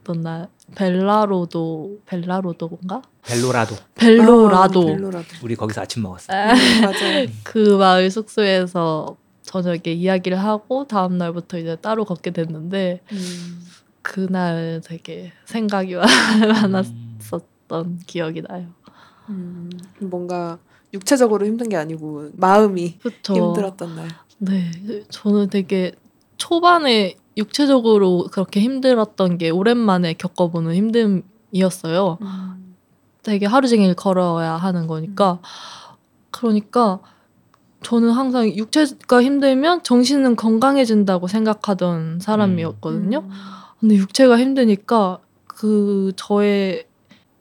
어떤 0.00 0.20
날 0.22 0.48
벨라로도 0.74 1.98
벨라로도인가? 2.06 3.02
벨로라도 3.24 3.76
벨로라도 3.94 4.82
아, 4.82 4.86
벨로라도. 4.86 5.26
우리 5.42 5.54
거기서 5.56 5.82
아침 5.82 6.02
먹었어. 6.02 6.32
아, 6.32 6.52
음, 6.52 6.80
맞아요. 6.82 7.26
그 7.44 7.76
마을 7.76 8.10
숙소에서 8.10 9.16
저녁에 9.42 9.80
이야기를 9.86 10.38
하고 10.38 10.86
다음 10.86 11.18
날부터 11.18 11.58
이제 11.58 11.76
따로 11.76 12.04
걷게 12.04 12.30
됐는데 12.30 13.00
음. 13.12 13.62
그날 14.02 14.80
되게 14.84 15.32
생각이 15.44 15.94
음. 15.96 16.00
많았었던 16.48 18.00
기억이 18.06 18.42
나요. 18.42 18.66
음, 19.28 19.70
뭔가 20.00 20.58
육체적으로 20.92 21.46
힘든 21.46 21.68
게 21.68 21.76
아니고 21.76 22.30
마음이 22.34 22.98
그쵸. 22.98 23.34
힘들었던 23.34 23.96
날. 23.96 24.08
네, 24.38 24.70
저는 25.08 25.48
되게 25.50 25.92
초반에 26.36 27.16
육체적으로 27.36 28.28
그렇게 28.30 28.60
힘들었던 28.60 29.38
게 29.38 29.50
오랜만에 29.50 30.14
겪어보는 30.14 30.74
힘듦이었어요. 30.74 32.20
음. 32.22 32.74
되게 33.22 33.46
하루 33.46 33.68
종일 33.68 33.94
걸어야 33.94 34.56
하는 34.56 34.86
거니까. 34.86 35.40
그러니까 36.30 36.98
저는 37.82 38.10
항상 38.10 38.48
육체가 38.48 39.22
힘들면 39.22 39.82
정신은 39.82 40.36
건강해진다고 40.36 41.26
생각하던 41.28 42.20
사람이었거든요. 42.20 43.18
음. 43.20 43.30
근데 43.80 43.96
육체가 43.96 44.38
힘드니까 44.38 45.18
그 45.46 46.12
저의 46.16 46.86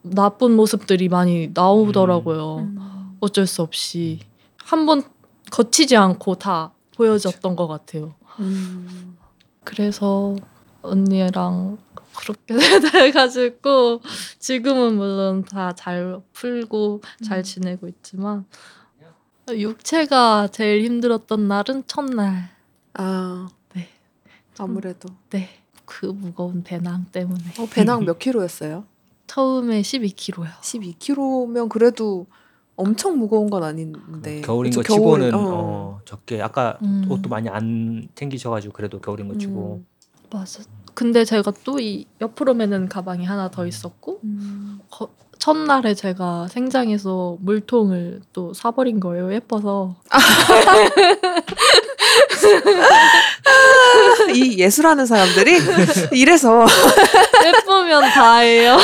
나쁜 0.03 0.55
모습들이 0.55 1.09
많이 1.09 1.51
나오더라고요. 1.53 2.55
음. 2.57 3.17
어쩔 3.19 3.45
수 3.45 3.61
없이 3.61 4.19
한 4.57 4.85
번 4.85 5.03
거치지 5.51 5.97
않고 5.97 6.35
다 6.35 6.71
보여졌던 6.95 7.55
것 7.55 7.67
같아요. 7.67 8.13
음. 8.39 9.17
그래서 9.63 10.35
언니랑 10.81 11.77
그렇게 12.15 12.55
돼가지고 12.91 14.01
지금은 14.39 14.95
물론 14.95 15.43
다 15.45 15.73
잘 15.73 16.19
풀고 16.33 17.01
잘 17.23 17.39
음. 17.39 17.43
지내고 17.43 17.87
있지만 17.87 18.45
육체가 19.49 20.47
제일 20.51 20.83
힘들었던 20.85 21.47
날은 21.47 21.83
첫날. 21.87 22.49
아, 22.93 23.49
네. 23.73 23.89
아무래도. 24.57 25.09
네. 25.29 25.49
그 25.85 26.05
무거운 26.05 26.63
배낭 26.63 27.05
때문에 27.11 27.43
어, 27.59 27.65
배낭 27.69 28.05
몇 28.05 28.17
킬로였어요? 28.17 28.85
처음에 29.27 29.81
12kg요. 29.81 30.47
12kg면 30.61 31.67
그래도 31.69 32.27
엄청 32.81 33.17
무거운 33.17 33.49
건 33.49 33.63
아닌데. 33.63 34.41
겨울인 34.41 34.73
거 34.73 34.81
겨울, 34.81 34.99
치고는 34.99 35.33
어. 35.33 35.39
어, 35.39 35.99
적게 36.05 36.41
아까 36.41 36.77
음. 36.83 37.05
옷도 37.09 37.29
많이 37.29 37.47
안 37.49 38.07
챙기셔가지고 38.15 38.73
그래도 38.73 38.99
겨울인 38.99 39.27
거 39.27 39.37
치고 39.37 39.75
음. 39.81 39.85
맞아. 40.31 40.63
근데 40.93 41.23
제가 41.23 41.51
또 41.63 41.79
이 41.79 42.05
옆으로 42.19 42.53
매는 42.53 42.89
가방이 42.89 43.25
하나 43.25 43.49
더 43.49 43.65
있었고 43.65 44.19
음. 44.23 44.79
첫날에 45.41 45.93
제가 45.95 46.47
생장에서 46.49 47.37
물통을 47.41 48.21
또 48.31 48.53
사버린 48.53 48.99
거예요. 48.99 49.33
예뻐서. 49.33 49.95
이 54.35 54.59
예술하는 54.59 55.07
사람들이 55.07 55.57
이래서 56.13 56.67
예쁘면 57.43 58.11
다예요. 58.11 58.77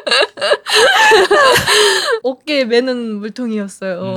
어깨에 2.24 2.64
매는 2.64 3.16
물통이었어요. 3.16 4.16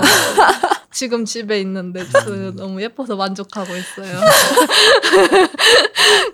지금 0.92 1.26
집에 1.26 1.60
있는데 1.60 2.06
그 2.26 2.54
너무 2.56 2.82
예뻐서 2.82 3.18
만족하고 3.18 3.74
있어요. 3.76 4.18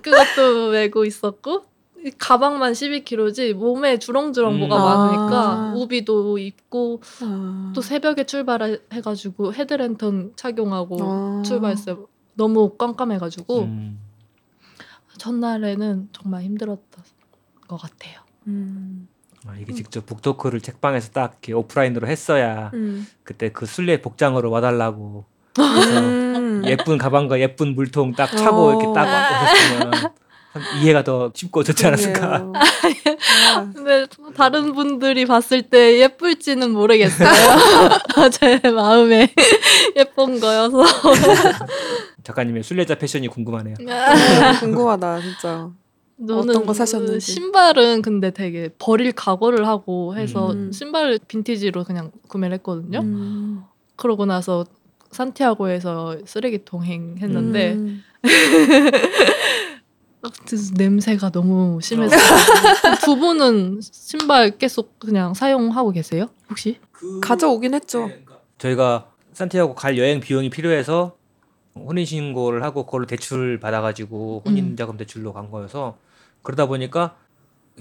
그것도 0.03 0.69
메고 0.69 1.03
있었고 1.03 1.63
이 1.63 1.68
가방만 2.17 2.73
12kg지 2.73 3.53
몸에 3.53 3.99
주렁주렁 3.99 4.53
음. 4.53 4.59
뭐가 4.59 4.75
아. 4.75 4.95
많으니까 4.95 5.73
우비도 5.75 6.37
입고 6.37 7.01
아. 7.21 7.71
또 7.75 7.81
새벽에 7.81 8.25
출발해가지고 8.25 9.53
헤드랜턴 9.53 10.33
착용하고 10.35 10.97
아. 11.01 11.41
출발했어요. 11.45 12.07
너무 12.35 12.77
깜깜해가지고 12.77 13.61
음. 13.63 13.99
첫날에는 15.17 16.09
정말 16.13 16.43
힘들었던 16.43 17.03
것 17.67 17.77
같아요. 17.77 18.21
음. 18.47 19.07
아, 19.45 19.55
이게 19.57 19.73
직접 19.73 20.05
북토크를 20.05 20.61
책방에서 20.61 21.11
딱 21.11 21.31
이렇게 21.33 21.53
오프라인으로 21.53 22.07
했어야 22.07 22.71
음. 22.73 23.07
그때 23.23 23.51
그 23.51 23.65
술래 23.65 24.01
복장으로 24.01 24.51
와달라고 24.51 25.25
음. 25.59 26.63
예쁜 26.65 26.97
가방과 26.97 27.39
예쁜 27.39 27.73
물통 27.75 28.13
딱 28.13 28.27
차고 28.27 28.57
어. 28.57 28.69
이렇게 28.71 28.93
딱참 28.93 29.91
이해가 30.81 31.03
더 31.03 31.31
쉽고 31.33 31.63
좋지 31.63 31.85
않았을까. 31.85 32.51
그러게요. 32.51 33.17
아, 33.55 33.71
근데 33.73 34.07
다른 34.35 34.73
분들이 34.73 35.25
봤을 35.25 35.61
때 35.61 35.99
예쁠지는 35.99 36.71
모르겠어요. 36.71 37.29
제 38.31 38.59
마음에 38.71 39.31
예쁜 39.95 40.39
거여서. 40.39 40.83
작가님의 42.23 42.63
순례자 42.63 42.95
패션이 42.95 43.27
궁금하네요. 43.27 43.75
아, 43.89 44.59
궁금하다 44.59 45.21
진짜. 45.21 45.69
어떤 46.29 46.65
거 46.65 46.73
사셨는지. 46.73 47.19
신발은 47.33 48.01
근데 48.01 48.31
되게 48.31 48.69
버릴 48.77 49.11
각오를 49.13 49.67
하고 49.67 50.17
해서 50.17 50.51
음. 50.51 50.71
신발을 50.71 51.19
빈티지로 51.27 51.85
그냥 51.85 52.11
구매를 52.27 52.55
했거든요. 52.55 52.99
음. 52.99 53.63
그러고 53.95 54.25
나서 54.25 54.65
산티아고에서 55.11 56.17
쓰레기통 56.25 56.83
행했는데 56.83 57.73
음. 57.73 58.03
냄새가 60.75 61.29
너무 61.31 61.79
심해서 61.81 62.15
두 63.03 63.15
분은 63.17 63.79
신발 63.81 64.57
계속 64.57 64.99
그냥 64.99 65.33
사용하고 65.33 65.91
계세요? 65.91 66.27
혹시? 66.49 66.79
가져오긴 67.21 67.73
했죠. 67.73 68.09
저희가 68.57 69.11
산티아고 69.33 69.75
갈 69.75 69.97
여행 69.97 70.19
비용이 70.19 70.49
필요해서 70.49 71.15
혼인 71.75 72.05
신고를 72.05 72.63
하고 72.63 72.85
그걸로 72.85 73.05
대출 73.05 73.59
받아가지고 73.59 74.43
혼인 74.45 74.65
음. 74.65 74.75
자금 74.75 74.97
대출로 74.97 75.31
간 75.31 75.49
거여서 75.49 75.97
그러다 76.41 76.65
보니까 76.65 77.15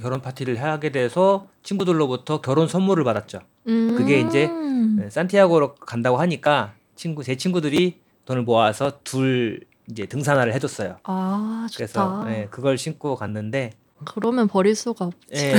결혼 0.00 0.20
파티를 0.20 0.62
하게 0.62 0.90
돼서 0.92 1.48
친구들로부터 1.64 2.40
결혼 2.40 2.68
선물을 2.68 3.02
받았죠. 3.02 3.40
그게 3.64 4.20
이제 4.20 4.46
음. 4.46 4.96
네, 5.00 5.10
산티아고로 5.10 5.74
간다고 5.74 6.18
하니까 6.18 6.74
친구 6.94 7.24
제 7.24 7.36
친구들이 7.36 7.98
돈을 8.24 8.42
모아서 8.42 9.00
둘 9.02 9.60
이제 9.90 10.06
등산화를 10.06 10.54
해줬어요. 10.54 10.98
아 11.04 11.66
좋다. 11.70 11.76
그래서 11.76 12.24
예, 12.28 12.48
그걸 12.50 12.78
신고 12.78 13.16
갔는데 13.16 13.72
그러면 14.04 14.48
버릴 14.48 14.74
수가 14.74 15.06
없지. 15.06 15.18
예, 15.34 15.54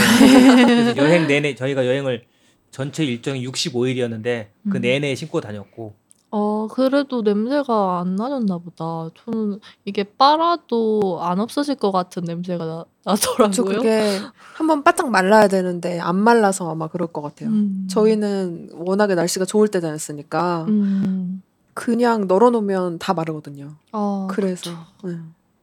그래서 0.66 0.98
여행 0.98 1.28
내내 1.28 1.56
저희가 1.56 1.86
여행을 1.86 2.24
전체 2.72 3.04
일정이 3.04 3.46
65일이었는데 3.48 4.48
그 4.70 4.78
음. 4.78 4.82
내내 4.82 5.16
신고 5.16 5.42
다녔고 5.42 5.96
어 6.32 6.68
그래도 6.68 7.24
냄새가 7.24 8.00
안 8.00 8.16
나셨나 8.16 8.60
보다. 8.60 9.10
저는 9.26 9.60
이게 9.86 10.04
빨아도 10.04 11.20
안 11.22 11.40
없어질 11.40 11.76
것 11.76 11.92
같은 11.92 12.24
냄새가 12.24 12.66
나, 12.66 12.86
나더라고요. 13.04 13.52
저 13.52 13.64
그게 13.64 14.20
한번 14.54 14.84
바짝 14.84 15.10
말라야 15.10 15.48
되는데 15.48 16.00
안 16.00 16.16
말라서 16.18 16.70
아마 16.70 16.88
그럴 16.88 17.08
것 17.08 17.24
같아요. 17.24 17.50
음. 17.50 17.88
저희는 17.90 18.70
워낙에 18.74 19.16
날씨가 19.16 19.46
좋을 19.46 19.70
때 19.70 19.80
다녔으니까 19.80 20.66
음. 20.68 21.42
그냥 21.80 22.28
널어놓으면 22.28 23.00
다 23.00 23.14
마르거든요. 23.14 23.76
어, 23.94 24.28
그래서 24.30 24.70
네. 25.02 25.16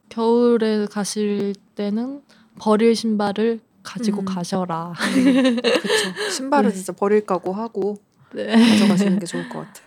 겨울에 0.09 0.87
가실 0.87 1.55
때는 1.75 2.23
버릴 2.59 2.97
신발을 2.97 3.61
가지고 3.83 4.21
음. 4.21 4.25
가셔라. 4.25 4.95
그쵸. 4.97 6.31
신발은 6.33 6.71
네. 6.71 6.75
진짜 6.75 6.95
버릴 6.95 7.27
각오 7.27 7.53
하고 7.53 7.99
네. 8.33 8.47
가져가시는 8.47 9.19
게 9.19 9.27
좋을 9.27 9.47
것 9.51 9.59
같아요. 9.59 9.87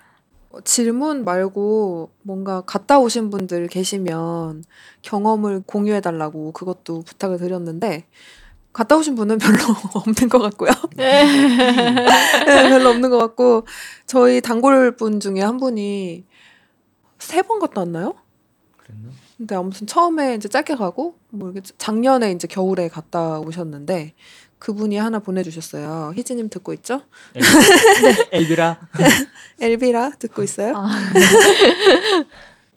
어, 0.52 0.62
질문 0.62 1.26
말고 1.26 2.12
뭔가 2.22 2.62
갔다 2.62 3.00
오신 3.00 3.32
분들 3.32 3.66
계시면 3.66 4.64
경험을 5.02 5.64
공유해 5.66 6.00
달라고 6.00 6.52
그것도 6.52 7.02
부탁을 7.08 7.40
드렸는데 7.40 8.06
갔다 8.80 8.96
오신 8.96 9.16
분은 9.16 9.40
별로 9.40 9.58
없는 9.94 10.30
것 10.30 10.40
같고요. 10.40 10.72
네, 10.96 11.26
별로 12.70 12.90
없는 12.92 13.10
것 13.10 13.18
같고 13.18 13.66
저희 14.06 14.40
단골 14.42 14.96
분 14.96 15.20
중에 15.20 15.42
한 15.42 15.58
분이 15.58 16.24
세 17.20 17.42
번 17.42 17.60
갔다 17.60 17.82
왔나요? 17.82 18.16
그랬나? 18.78 19.10
근데 19.36 19.56
아무튼 19.56 19.86
처음에 19.86 20.36
이제 20.36 20.48
짧게 20.48 20.76
가고 20.76 21.16
뭐 21.30 21.52
이렇게 21.52 21.70
작년에 21.78 22.32
이제 22.32 22.48
겨울에 22.48 22.88
갔다 22.88 23.40
오셨는데 23.40 24.14
그분이 24.60 24.96
하나 24.98 25.20
보내주셨어요. 25.20 26.14
희지님 26.16 26.50
듣고 26.50 26.72
있죠? 26.74 27.02
엘비라 28.32 28.80
엘비라 29.60 30.12
듣고 30.20 30.42
있어요? 30.44 30.74
아, 30.78 30.90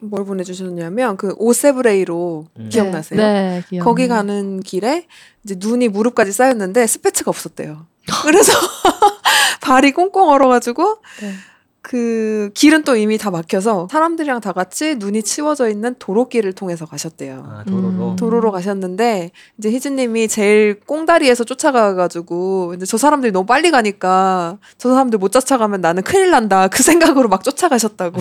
뭘 0.02 0.24
보내주셨냐면 0.24 1.16
그 1.16 1.34
오세브레이로 1.38 2.46
음. 2.58 2.68
기억나세요? 2.68 3.20
네, 3.20 3.62
기억. 3.68 3.84
거기 3.84 4.08
가는 4.08 4.60
길에 4.60 5.06
이제 5.44 5.56
눈이 5.58 5.88
무릎까지 5.88 6.32
쌓였는데 6.32 6.86
스패츠가 6.86 7.30
없었대요. 7.30 7.86
그래서 8.22 8.52
발이 9.62 9.92
꽁꽁 9.92 10.28
얼어가지고 10.28 10.98
네. 11.20 11.32
그 11.82 12.50
길은 12.54 12.84
또 12.84 12.94
이미 12.94 13.18
다 13.18 13.32
막혀서 13.32 13.88
사람들이랑 13.90 14.40
다 14.40 14.52
같이 14.52 14.94
눈이 14.94 15.24
치워져 15.24 15.68
있는 15.68 15.96
도로길을 15.98 16.52
통해서 16.52 16.86
가셨대요. 16.86 17.44
아, 17.44 17.64
도로로 17.64 18.10
음. 18.12 18.16
도로로 18.16 18.52
가셨는데 18.52 19.32
이제 19.58 19.70
희진님이 19.70 20.28
제일 20.28 20.78
꽁다리에서 20.86 21.42
쫓아가가지고 21.42 22.74
이제 22.76 22.86
저 22.86 22.96
사람들이 22.96 23.32
너무 23.32 23.46
빨리 23.46 23.72
가니까 23.72 24.58
저 24.78 24.90
사람들 24.90 25.18
못 25.18 25.32
쫓아가면 25.32 25.80
나는 25.80 26.04
큰일 26.04 26.30
난다 26.30 26.68
그 26.68 26.84
생각으로 26.84 27.28
막 27.28 27.42
쫓아가셨다고 27.42 28.20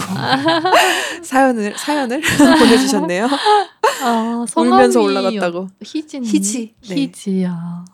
사연을 1.21 1.75
사연을 1.77 2.19
보내주셨네요. 2.59 3.29
아, 4.03 4.45
울면서 4.55 5.01
올라갔다고. 5.01 5.67
희진. 5.83 6.25
희지. 6.25 6.73
네. 6.89 6.95
희지야. 6.95 7.85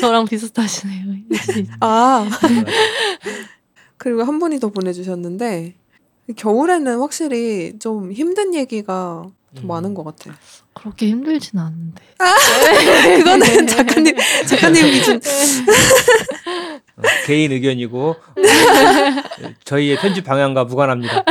저랑 0.00 0.26
비슷하시네요. 0.26 1.16
희지. 1.32 1.66
아 1.80 2.28
그리고 3.98 4.22
한 4.22 4.38
분이 4.38 4.60
더 4.60 4.68
보내주셨는데 4.68 5.74
겨울에는 6.36 6.98
확실히 7.00 7.78
좀 7.78 8.12
힘든 8.12 8.54
얘기가 8.54 9.26
더 9.54 9.62
음. 9.62 9.66
많은 9.66 9.94
것 9.94 10.04
같아. 10.04 10.36
그렇게 10.74 11.08
힘들진 11.08 11.58
않은데. 11.58 12.02
그거는 13.16 13.66
작가님 13.66 14.16
작가님 14.46 14.90
기준. 14.90 15.16
어, 16.96 17.02
개인 17.24 17.52
의견이고 17.52 18.16
저희의 19.64 19.96
편집 19.98 20.24
방향과 20.24 20.64
무관합니다. 20.64 21.24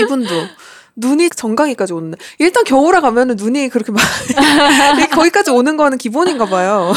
이분도 0.00 0.28
눈이 0.98 1.30
정강이까지 1.30 1.92
오는 1.92 2.10
날. 2.10 2.18
일단 2.38 2.64
겨울에 2.64 3.00
가면은 3.00 3.36
눈이 3.36 3.68
그렇게 3.68 3.92
막 3.92 4.00
거기까지 5.14 5.50
오는 5.50 5.76
거는 5.76 5.96
기본인가 5.96 6.46
봐요. 6.46 6.92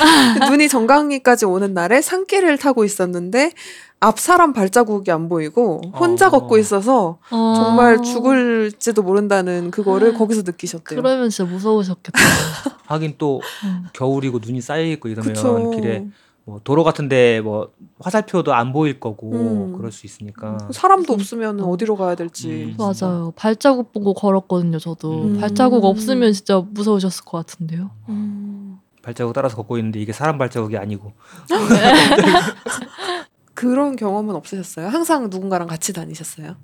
눈이 0.50 0.68
정강이까지 0.68 1.46
오는 1.46 1.72
날에 1.72 2.02
산길을 2.02 2.58
타고 2.58 2.84
있었는데 2.84 3.52
앞 3.98 4.20
사람 4.20 4.52
발자국이 4.52 5.10
안 5.10 5.28
보이고 5.30 5.80
혼자 5.94 6.26
어. 6.26 6.30
걷고 6.30 6.58
있어서 6.58 7.18
정말 7.30 8.02
죽을지도 8.02 9.02
모른다는 9.02 9.70
그거를 9.70 10.12
거기서 10.12 10.42
느끼셨대요. 10.42 11.00
그러면 11.00 11.30
진짜 11.30 11.50
무서우셨겠다. 11.50 12.18
하긴 12.86 13.14
또 13.16 13.40
음. 13.64 13.86
겨울이고 13.94 14.40
눈이 14.44 14.60
쌓여 14.60 14.82
있고 14.82 15.08
이러면 15.08 15.32
그쵸. 15.32 15.70
길에 15.70 16.06
뭐 16.46 16.60
도로 16.62 16.84
같은데 16.84 17.40
뭐 17.40 17.72
화살표도 17.98 18.54
안 18.54 18.72
보일 18.72 19.00
거고 19.00 19.32
음. 19.32 19.76
그럴 19.76 19.90
수 19.90 20.06
있으니까 20.06 20.56
사람도 20.70 21.12
없으면 21.12 21.60
어디로 21.60 21.96
가야 21.96 22.14
될지. 22.14 22.48
음. 22.48 22.76
맞아요. 22.78 23.32
발자국 23.34 23.92
보고 23.92 24.14
걸었거든요, 24.14 24.78
저도. 24.78 25.24
음. 25.24 25.40
발자국 25.40 25.84
없으면 25.84 26.32
진짜 26.32 26.60
무서우셨을 26.60 27.24
것 27.24 27.38
같은데요. 27.38 27.90
음. 28.08 28.78
발자국 29.02 29.32
따라서 29.32 29.56
걷고 29.56 29.76
있는데 29.78 30.00
이게 30.00 30.12
사람 30.12 30.38
발자국이 30.38 30.78
아니고 30.78 31.12
그런 33.54 33.96
경험은 33.96 34.36
없으셨어요? 34.36 34.86
항상 34.86 35.28
누군가랑 35.28 35.66
같이 35.66 35.92
다니셨어요? 35.92 36.54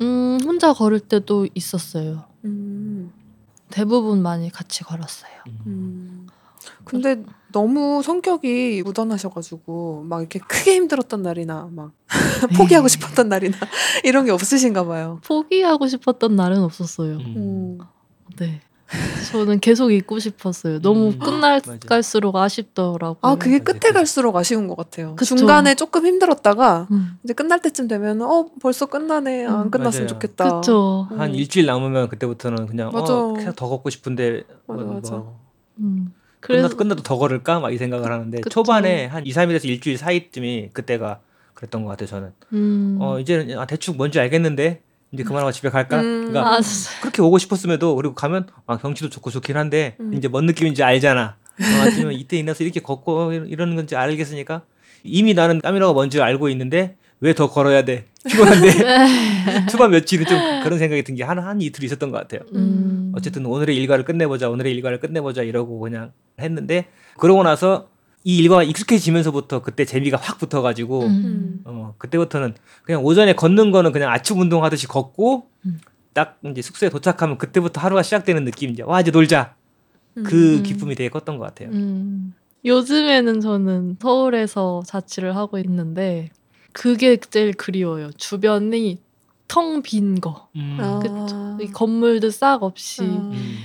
음, 0.00 0.38
혼자 0.44 0.72
걸을 0.72 1.00
때도 1.00 1.46
있었어요. 1.54 2.24
음. 2.46 3.12
대부분 3.70 4.22
많이 4.22 4.50
같이 4.50 4.82
걸었어요. 4.82 5.32
음. 5.66 6.26
근데 6.84 7.22
너무 7.58 8.02
성격이 8.04 8.82
무던하셔가지고 8.84 10.04
막 10.08 10.20
이렇게 10.20 10.38
크게 10.38 10.76
힘들었던 10.76 11.22
날이나 11.22 11.68
막 11.72 11.90
포기하고 12.56 12.86
싶었던 12.86 13.28
날이나 13.28 13.56
이런 14.04 14.24
게 14.24 14.30
없으신가 14.30 14.84
봐요. 14.86 15.20
포기하고 15.26 15.88
싶었던 15.88 16.36
날은 16.36 16.62
없었어요. 16.62 17.16
음. 17.16 17.34
음. 17.36 17.78
네. 18.38 18.60
저는 19.32 19.58
계속 19.58 19.90
있고 19.90 20.20
싶었어요. 20.20 20.80
너무 20.80 21.08
음, 21.08 21.18
끝날 21.18 21.60
맞아. 21.66 21.76
갈수록 21.86 22.36
아쉽더라고요. 22.36 23.18
아 23.22 23.34
그게 23.34 23.58
맞아요. 23.58 23.64
끝에 23.80 23.92
갈수록 23.92 24.36
아쉬운 24.36 24.68
것 24.68 24.76
같아요. 24.76 25.16
그쵸. 25.16 25.34
중간에 25.34 25.74
조금 25.74 26.06
힘들었다가 26.06 26.86
음. 26.92 27.18
이제 27.24 27.34
끝날 27.34 27.60
때쯤 27.60 27.88
되면 27.88 28.22
어 28.22 28.46
벌써 28.62 28.86
끝나네 28.86 29.46
안 29.46 29.62
음, 29.62 29.70
끝났으면 29.72 30.06
맞아요. 30.06 30.14
좋겠다. 30.14 30.60
그쵸. 30.60 31.08
한 31.10 31.30
음. 31.30 31.34
일주일 31.34 31.66
남으면 31.66 32.08
그때부터는 32.08 32.66
그냥 32.66 32.90
맞아. 32.92 33.12
어 33.14 33.34
계속 33.34 33.56
더 33.56 33.68
걷고 33.68 33.90
싶은데 33.90 34.44
맞아, 34.68 34.82
뭐, 34.84 34.94
맞아. 34.94 35.16
뭐 35.16 35.40
음. 35.80 36.14
끝나도 36.40 36.62
그래서 36.62 36.76
끝나 36.76 36.94
도 36.94 37.02
더 37.02 37.16
걸을까 37.18 37.60
막 37.60 37.70
이 37.72 37.78
생각을 37.78 38.10
하는데 38.10 38.40
그쵸. 38.40 38.50
초반에 38.50 39.06
한 39.06 39.26
2, 39.26 39.32
3일에서 39.32 39.64
일주일 39.66 39.98
사이쯤이 39.98 40.70
그때가 40.72 41.20
그랬던 41.54 41.82
것 41.84 41.90
같아요 41.90 42.06
저는 42.08 42.32
음. 42.52 42.98
어 43.00 43.18
이제는 43.18 43.58
아, 43.58 43.66
대충 43.66 43.96
뭔지 43.96 44.20
알겠는데 44.20 44.80
이제 45.12 45.22
그만하고 45.24 45.50
집에 45.52 45.68
갈까 45.70 46.00
음. 46.00 46.28
그러니까 46.28 46.56
아. 46.56 46.60
그렇게 47.00 47.22
오고 47.22 47.38
싶었음에도 47.38 47.96
그리고 47.96 48.14
가면 48.14 48.46
아 48.66 48.76
경치도 48.78 49.08
좋고 49.10 49.30
좋긴 49.30 49.56
한데 49.56 49.96
음. 50.00 50.14
이제 50.14 50.28
뭔 50.28 50.46
느낌인지 50.46 50.82
알잖아 50.82 51.36
어, 51.36 51.56
아침에 51.82 52.14
이때 52.14 52.36
일어나서 52.36 52.62
이렇게 52.62 52.80
걷고 52.80 53.32
이러- 53.32 53.44
이러는 53.46 53.74
건지 53.74 53.96
알겠으니까 53.96 54.62
이미 55.02 55.34
나는 55.34 55.60
까미라가 55.60 55.92
뭔지 55.92 56.20
알고 56.20 56.48
있는데 56.50 56.96
왜 57.20 57.32
더 57.32 57.50
걸어야 57.50 57.84
돼 57.84 58.06
피곤한데 58.28 58.70
네. 58.78 59.66
초반 59.70 59.90
며칠은 59.90 60.26
좀 60.26 60.38
그런 60.62 60.78
생각이 60.78 61.02
든 61.02 61.14
게 61.16 61.24
한 61.24 61.38
한 61.38 61.60
이틀 61.60 61.82
있었던 61.84 62.10
것 62.10 62.18
같아요 62.18 62.40
음. 62.54 63.12
어쨌든 63.16 63.44
오늘의 63.46 63.76
일과를 63.76 64.04
끝내보자 64.04 64.48
오늘의 64.50 64.72
일과를 64.74 65.00
끝내보자 65.00 65.42
이러고 65.42 65.78
그냥 65.80 66.12
했는데 66.40 66.86
그러고 67.18 67.42
나서 67.42 67.88
이 68.24 68.38
일과가 68.38 68.62
익숙해지면서부터 68.64 69.62
그때 69.62 69.84
재미가 69.84 70.16
확 70.16 70.38
붙어가지고 70.38 71.02
음. 71.06 71.60
어 71.64 71.94
그때부터는 71.98 72.54
그냥 72.84 73.04
오전에 73.04 73.34
걷는 73.34 73.70
거는 73.72 73.92
그냥 73.92 74.10
아침 74.12 74.38
운동하듯이 74.40 74.86
걷고 74.86 75.46
음. 75.66 75.80
딱 76.12 76.38
이제 76.44 76.62
숙소에 76.62 76.88
도착하면 76.88 77.38
그때부터 77.38 77.80
하루가 77.80 78.02
시작되는 78.02 78.44
느낌 78.44 78.70
이제 78.70 78.82
와 78.82 79.00
이제 79.00 79.10
놀자 79.10 79.54
그 80.24 80.56
음. 80.58 80.62
기쁨이 80.62 80.94
되게 80.96 81.08
컸던 81.10 81.38
것 81.38 81.44
같아요. 81.46 81.70
음. 81.70 82.34
요즘에는 82.64 83.40
저는 83.40 83.96
서울에서 84.00 84.82
자취를 84.84 85.36
하고 85.36 85.58
있는데 85.58 86.30
그게 86.72 87.16
제일 87.16 87.52
그리워요. 87.52 88.10
주변이 88.12 89.00
텅 89.48 89.82
빈 89.82 90.20
거. 90.20 90.48
음. 90.56 90.76
아. 90.80 90.98
그쵸. 91.00 91.72
건물도 91.72 92.30
싹 92.30 92.62
없이. 92.62 93.02
아. 93.02 93.04
음. 93.04 93.58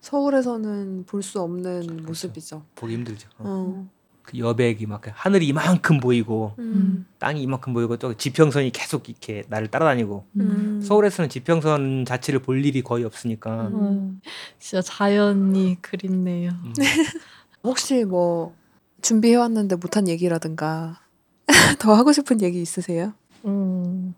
서울에서는 0.00 1.04
볼 1.06 1.22
수 1.22 1.40
없는 1.40 2.04
모습이죠. 2.04 2.64
보기 2.74 2.94
힘들죠. 2.94 3.28
어. 3.38 3.44
어. 3.46 3.88
그 4.22 4.38
여백이 4.38 4.86
막 4.86 5.02
하늘이 5.12 5.48
이만큼 5.48 5.98
보이고 5.98 6.54
음. 6.60 7.06
땅이 7.18 7.42
이만큼 7.42 7.72
보이고 7.72 7.96
또 7.96 8.14
지평선이 8.14 8.70
계속 8.70 9.08
이렇게 9.08 9.42
나를 9.48 9.66
따라다니고 9.68 10.24
음. 10.36 10.80
서울에서는 10.82 11.28
지평선 11.28 12.04
자체를 12.04 12.40
볼 12.40 12.64
일이 12.64 12.82
거의 12.82 13.04
없으니까 13.04 13.68
음. 13.68 13.72
어, 13.74 14.28
진짜 14.60 14.80
자연이 14.82 15.76
그립네요. 15.82 16.50
음. 16.50 16.72
혹시 17.64 18.04
뭐 18.04 18.54
준비해 19.02 19.34
왔는데 19.36 19.76
못한 19.76 20.06
얘기라든가 20.06 21.00
더 21.78 21.94
하고 21.94 22.12
싶은 22.12 22.40
얘기 22.42 22.60
있으세요? 22.62 23.12
음, 23.44 24.14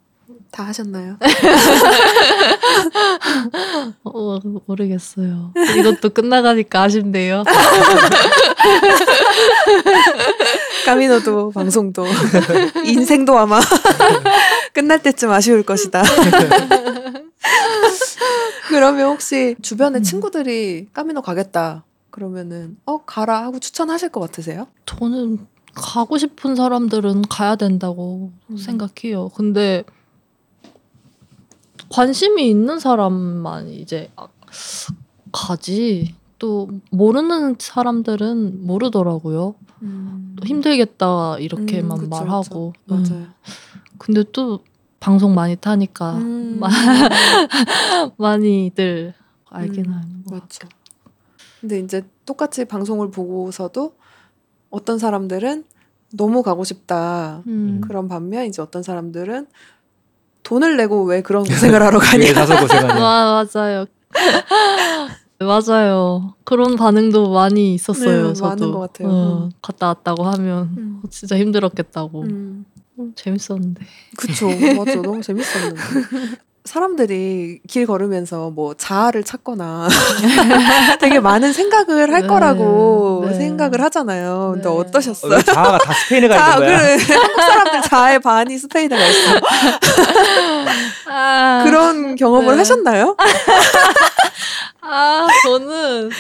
다 0.50 0.64
하셨나요? 0.66 1.16
어, 4.04 4.38
모르겠어요. 4.66 5.52
이것도 5.78 6.10
끝나가니까 6.10 6.82
아쉽네요. 6.82 7.44
까미노도 10.86 11.50
방송도 11.52 12.04
인생도 12.84 13.38
아마 13.38 13.60
끝날 14.72 15.02
때쯤 15.02 15.30
아쉬울 15.30 15.62
것이다. 15.62 16.02
그러면 18.68 19.10
혹시 19.10 19.56
주변에 19.62 20.00
음. 20.00 20.02
친구들이 20.02 20.88
까미노 20.92 21.22
가겠다 21.22 21.84
그러면은 22.10 22.76
어 22.86 23.04
가라 23.04 23.42
하고 23.42 23.58
추천하실 23.58 24.10
것 24.10 24.20
같으세요? 24.20 24.66
저는 24.86 25.46
가고 25.74 26.18
싶은 26.18 26.54
사람들은 26.54 27.22
가야 27.22 27.56
된다고 27.56 28.30
음. 28.50 28.56
생각해요. 28.56 29.28
근데 29.34 29.84
관심이 31.90 32.48
있는 32.48 32.78
사람만 32.78 33.68
이제 33.68 34.10
아, 34.16 34.28
가지. 35.32 36.14
또 36.38 36.68
모르는 36.90 37.56
사람들은 37.58 38.66
모르더라고요. 38.66 39.54
또 40.36 40.44
힘들겠다 40.46 41.38
이렇게만 41.38 41.98
음, 41.98 42.04
그쵸, 42.04 42.08
말하고. 42.10 42.72
그쵸. 42.86 42.94
음. 42.94 43.02
맞아요. 43.08 43.26
근데 43.98 44.24
또 44.32 44.60
방송 45.00 45.34
많이 45.34 45.56
타니까 45.56 46.16
음, 46.16 46.58
마- 46.60 46.68
많이들 48.16 49.14
알긴 49.50 49.86
음, 49.86 49.92
하는 49.92 50.24
거. 50.24 50.36
맞죠. 50.36 50.68
근데 51.60 51.78
이제 51.80 52.02
똑같이 52.26 52.64
방송을 52.64 53.10
보고서도 53.10 53.94
어떤 54.74 54.98
사람들은 54.98 55.64
너무 56.12 56.42
가고 56.42 56.64
싶다. 56.64 57.42
음. 57.46 57.80
그런 57.86 58.08
반면 58.08 58.46
이제 58.46 58.60
어떤 58.60 58.82
사람들은 58.82 59.46
돈을 60.42 60.76
내고 60.76 61.04
왜 61.04 61.22
그런 61.22 61.44
고생을 61.44 61.80
하러 61.80 61.98
가냐. 62.00 62.32
가서 62.34 62.60
고생하는. 62.60 63.00
와 63.00 63.44
맞아요. 63.54 63.86
맞아요. 65.38 66.34
그런 66.44 66.76
반응도 66.76 67.30
많이 67.32 67.74
있었어요. 67.74 68.28
네, 68.28 68.32
저도 68.34 68.48
많은 68.48 68.72
것 68.72 68.78
같아요. 68.80 69.08
어, 69.08 69.44
음. 69.44 69.50
갔다 69.62 69.88
왔다고 69.88 70.24
하면 70.24 70.74
음. 70.76 71.00
어, 71.04 71.08
진짜 71.10 71.36
힘들었겠다고. 71.38 72.22
음. 72.22 72.64
어, 72.96 73.08
재밌었는데. 73.14 73.84
그쵸. 74.16 74.48
맞아. 74.76 74.94
너무 75.02 75.20
재밌었는데. 75.22 75.80
사람들이 76.64 77.60
길 77.68 77.86
걸으면서 77.86 78.48
뭐 78.48 78.72
자아를 78.72 79.22
찾거나 79.22 79.86
되게 80.98 81.20
많은 81.20 81.52
생각을 81.52 82.10
할 82.10 82.22
네, 82.22 82.26
거라고 82.26 83.24
네. 83.28 83.34
생각을 83.34 83.82
하잖아요. 83.82 84.52
근데 84.54 84.68
네. 84.68 84.74
어, 84.74 84.78
어떠셨어요? 84.78 85.30
왜 85.34 85.42
자아가 85.42 85.76
다 85.78 85.92
스페인에 85.92 86.26
가 86.28 86.38
자, 86.38 86.54
있는 86.54 86.66
거야. 86.66 86.78
그래. 86.78 87.14
한국 87.16 87.40
사람들 87.42 87.82
자아의 87.82 88.18
반이 88.20 88.56
스페인에 88.56 88.96
가 88.96 89.06
있어. 89.06 89.40
아, 91.10 91.62
그런 91.64 92.16
경험을 92.16 92.52
네. 92.52 92.58
하셨나요? 92.58 93.14
아 94.80 95.26
저는 95.44 96.10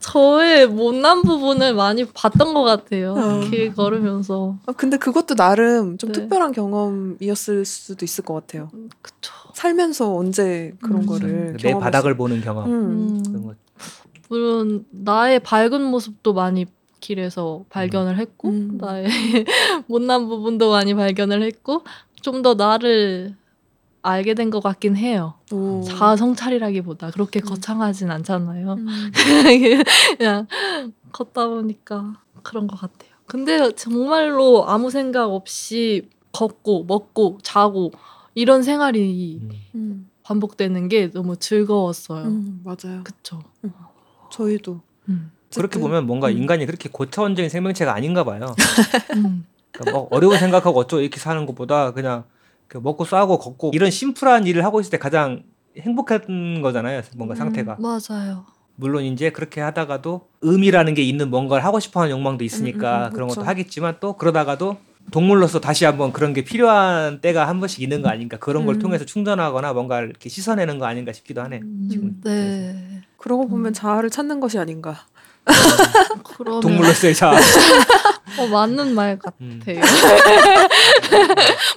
저의 0.00 0.68
못난 0.68 1.20
부분을 1.20 1.74
많이 1.74 2.06
봤던 2.06 2.54
것 2.54 2.62
같아요. 2.62 3.12
어. 3.12 3.40
길 3.50 3.74
걸으면서. 3.74 4.56
어, 4.64 4.72
근데 4.72 4.96
그것도 4.96 5.34
나름 5.34 5.98
좀 5.98 6.12
네. 6.12 6.20
특별한 6.20 6.52
경험이었을 6.52 7.66
수도 7.66 8.06
있을 8.06 8.24
것 8.24 8.32
같아요. 8.32 8.70
그쵸. 9.02 9.32
살면서 9.56 10.14
언제 10.14 10.74
그런 10.82 11.00
음. 11.02 11.06
거를 11.06 11.56
내 11.62 11.72
바닥을 11.72 12.14
보는 12.16 12.42
경험. 12.42 12.66
수- 12.66 12.70
음. 12.70 13.22
그런 13.24 13.46
거. 13.46 13.54
물론 14.28 14.84
나의 14.90 15.40
밝은 15.40 15.82
모습도 15.82 16.34
많이 16.34 16.66
길에서 17.00 17.64
발견을 17.70 18.18
했고 18.18 18.48
음. 18.50 18.76
나의 18.78 19.06
못난 19.88 20.28
부분도 20.28 20.70
많이 20.70 20.92
발견을 20.94 21.42
했고 21.42 21.82
좀 22.20 22.42
더 22.42 22.52
나를 22.54 23.34
알게 24.02 24.34
된 24.34 24.50
것 24.50 24.60
같긴 24.62 24.94
해요. 24.96 25.34
오. 25.52 25.80
자아 25.82 26.16
성찰이라기보다 26.16 27.10
그렇게 27.12 27.40
음. 27.40 27.48
거창하진 27.48 28.10
않잖아요. 28.10 28.74
음. 28.74 28.86
그냥 30.18 30.46
걷다 31.12 31.48
보니까 31.48 32.14
그런 32.42 32.66
것 32.66 32.78
같아요. 32.78 33.10
근데 33.26 33.72
정말로 33.74 34.68
아무 34.68 34.90
생각 34.90 35.32
없이 35.32 36.08
걷고 36.32 36.84
먹고 36.84 37.38
자고 37.42 37.90
이런 38.36 38.62
생활이 38.62 39.40
음. 39.42 39.50
음. 39.74 40.10
반복되는 40.22 40.88
게 40.88 41.10
너무 41.10 41.36
즐거웠어요. 41.36 42.26
음, 42.26 42.60
맞아요. 42.62 43.02
그쵸. 43.02 43.42
저희도 44.30 44.80
음. 45.08 45.32
그렇게 45.54 45.80
보면 45.80 46.06
뭔가 46.06 46.28
음. 46.28 46.36
인간이 46.36 46.66
그렇게 46.66 46.90
고차원적인 46.90 47.48
생명체가 47.48 47.94
아닌가 47.94 48.24
봐요. 48.24 48.54
음. 49.16 49.46
그러니까 49.72 49.98
뭐 49.98 50.08
어려운 50.10 50.38
생각하고 50.38 50.78
어쩌고 50.80 51.00
이렇게 51.00 51.18
사는 51.18 51.46
것보다 51.46 51.92
그냥 51.92 52.24
그 52.68 52.76
먹고 52.76 53.06
싸고 53.06 53.38
걷고 53.38 53.70
이런 53.72 53.90
심플한 53.90 54.46
일을 54.46 54.64
하고 54.64 54.80
있을 54.80 54.90
때 54.90 54.98
가장 54.98 55.42
행복한 55.78 56.60
거잖아요. 56.60 57.00
뭔가 57.16 57.34
음. 57.34 57.36
상태가. 57.36 57.78
맞아요. 57.80 58.44
물론 58.74 59.04
이제 59.04 59.30
그렇게 59.30 59.62
하다가도 59.62 60.28
의미라는 60.42 60.92
게 60.92 61.02
있는 61.02 61.30
뭔가를 61.30 61.64
하고 61.64 61.80
싶어하는 61.80 62.14
욕망도 62.14 62.44
있으니까 62.44 62.98
음, 62.98 63.02
음, 63.02 63.06
음, 63.06 63.12
그런 63.14 63.28
것도 63.28 63.40
그쵸. 63.40 63.48
하겠지만 63.48 63.96
또 64.00 64.12
그러다가도 64.18 64.76
동물로서 65.10 65.60
다시 65.60 65.84
한번 65.84 66.12
그런 66.12 66.32
게 66.32 66.42
필요한 66.42 67.20
때가 67.20 67.46
한 67.48 67.60
번씩 67.60 67.80
있는 67.82 68.02
거 68.02 68.08
아닌가 68.08 68.36
그런 68.38 68.66
걸 68.66 68.74
음. 68.76 68.78
통해서 68.80 69.04
충전하거나 69.04 69.72
뭔가 69.72 70.00
이렇게 70.00 70.28
씻어내는 70.28 70.78
거 70.78 70.86
아닌가 70.86 71.12
싶기도 71.12 71.42
하네. 71.42 71.60
음, 71.62 71.88
지금 71.90 72.20
네. 72.24 73.02
그러고 73.16 73.48
보면 73.48 73.66
음. 73.66 73.72
자아를 73.72 74.10
찾는 74.10 74.40
것이 74.40 74.58
아닌가. 74.58 74.98
그러면 76.36 76.60
동물로서의 76.60 77.14
자 77.14 77.30
어, 78.38 78.46
맞는 78.48 78.94
말 78.94 79.16
음. 79.40 79.60
같아요. 79.62 79.80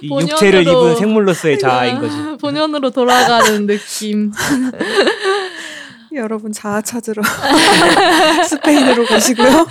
이 0.02 0.08
본연으로- 0.08 0.30
육체를 0.32 0.62
입은 0.62 0.96
생물로서의 0.96 1.58
자아인 1.60 2.00
거지. 2.00 2.16
본연으로 2.40 2.90
돌아가는 2.90 3.66
느낌. 3.66 4.32
여러분 6.12 6.50
자아 6.50 6.82
찾으러 6.82 7.22
스페인으로 8.48 9.06
가시고요. 9.06 9.66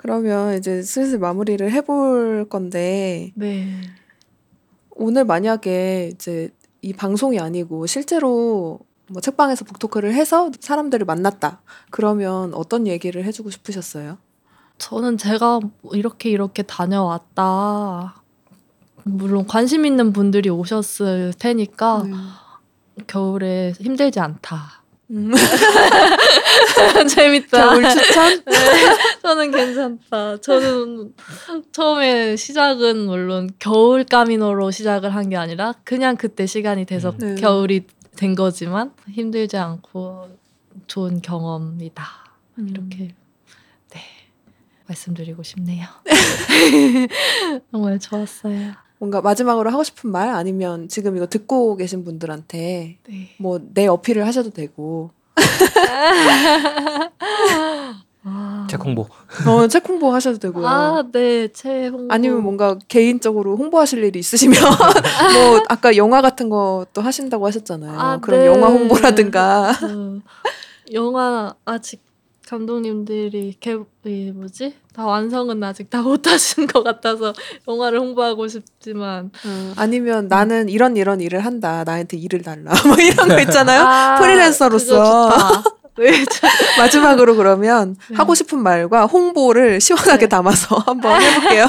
그러면 0.00 0.56
이제 0.56 0.80
슬슬 0.80 1.18
마무리를 1.18 1.70
해볼 1.70 2.46
건데 2.48 3.32
네. 3.34 3.82
오늘 4.92 5.26
만약에 5.26 6.12
이제 6.14 6.48
이 6.80 6.94
방송이 6.94 7.38
아니고 7.38 7.84
실제로 7.84 8.80
뭐 9.08 9.20
책방에서 9.20 9.66
북토크를 9.66 10.14
해서 10.14 10.50
사람들을 10.58 11.04
만났다. 11.04 11.60
그러면 11.90 12.54
어떤 12.54 12.86
얘기를 12.86 13.22
해주고 13.24 13.50
싶으셨어요? 13.50 14.16
저는 14.78 15.18
제가 15.18 15.60
이렇게 15.92 16.30
이렇게 16.30 16.62
다녀왔다. 16.62 18.22
물론 19.04 19.46
관심 19.46 19.84
있는 19.84 20.14
분들이 20.14 20.48
오셨을 20.48 21.34
테니까 21.38 22.04
네. 22.06 22.14
겨울에 23.06 23.72
힘들지 23.72 24.18
않다. 24.18 24.79
음. 25.10 25.32
재밌다. 27.08 27.70
겨울 27.70 27.88
추천? 27.90 28.42
네, 28.44 28.52
저는 29.22 29.50
괜찮다. 29.50 30.40
저는 30.40 31.12
처음에 31.72 32.36
시작은 32.36 33.06
물론 33.06 33.50
겨울 33.58 34.04
까미노로 34.04 34.70
시작을 34.70 35.14
한 35.14 35.28
게 35.30 35.36
아니라 35.36 35.74
그냥 35.84 36.16
그때 36.16 36.46
시간이 36.46 36.84
돼서 36.86 37.10
음. 37.10 37.34
네. 37.34 37.40
겨울이 37.40 37.86
된 38.16 38.34
거지만 38.34 38.92
힘들지 39.08 39.56
않고 39.56 40.28
좋은 40.86 41.20
경험이다. 41.22 42.04
이렇게 42.58 43.14
네 43.90 44.00
말씀드리고 44.86 45.42
싶네요. 45.42 45.86
정말 47.70 47.98
좋았어요. 47.98 48.72
뭔가 49.00 49.22
마지막으로 49.22 49.70
하고 49.70 49.82
싶은 49.82 50.10
말 50.10 50.28
아니면 50.28 50.86
지금 50.88 51.16
이거 51.16 51.26
듣고 51.26 51.76
계신 51.76 52.04
분들한테 52.04 52.98
네. 53.08 53.34
뭐내 53.38 53.86
어필을 53.86 54.26
하셔도 54.26 54.50
되고 54.50 55.10
아, 58.22 58.66
책 58.68 58.84
홍보. 58.84 59.08
어, 59.46 59.66
책 59.68 59.88
홍보 59.88 60.12
하셔도 60.12 60.38
되고요. 60.38 60.66
아, 60.66 61.02
네, 61.10 61.48
제 61.48 61.88
홍보. 61.88 62.12
아니면 62.12 62.42
뭔가 62.42 62.76
개인적으로 62.88 63.56
홍보하실 63.56 64.04
일이 64.04 64.18
있으시면 64.18 64.60
뭐 65.32 65.62
아까 65.70 65.96
영화 65.96 66.20
같은 66.20 66.50
것도 66.50 67.00
하신다고 67.00 67.46
하셨잖아요. 67.46 67.98
아, 67.98 68.18
그런 68.20 68.40
네. 68.40 68.46
영화 68.46 68.68
홍보라든가 68.68 69.72
그 69.80 70.20
영화 70.92 71.54
아직 71.64 72.02
감독님들이 72.50 73.54
개, 73.60 73.76
이 74.04 74.32
뭐지 74.34 74.74
다 74.92 75.06
완성은 75.06 75.62
아직 75.62 75.88
다 75.88 76.02
못하신 76.02 76.66
것 76.66 76.82
같아서 76.82 77.32
영화를 77.68 78.00
홍보하고 78.00 78.48
싶지만 78.48 79.30
어, 79.46 79.72
아니면 79.76 80.26
나는 80.26 80.68
이런 80.68 80.96
이런 80.96 81.20
일을 81.20 81.44
한다. 81.44 81.84
나한테 81.84 82.16
일을 82.16 82.42
달라. 82.42 82.72
뭐 82.84 82.96
이런 82.96 83.28
거 83.28 83.38
있잖아요. 83.42 83.82
아, 83.82 84.16
프리랜서로서. 84.18 85.30
네, 85.96 86.24
저- 86.24 86.48
마지막으로 86.78 87.36
그러면 87.36 87.94
네. 88.08 88.16
하고 88.16 88.34
싶은 88.34 88.58
말과 88.60 89.06
홍보를 89.06 89.80
시원하게 89.80 90.22
네. 90.22 90.28
담아서 90.28 90.76
한번 90.76 91.22
해볼게요. 91.22 91.66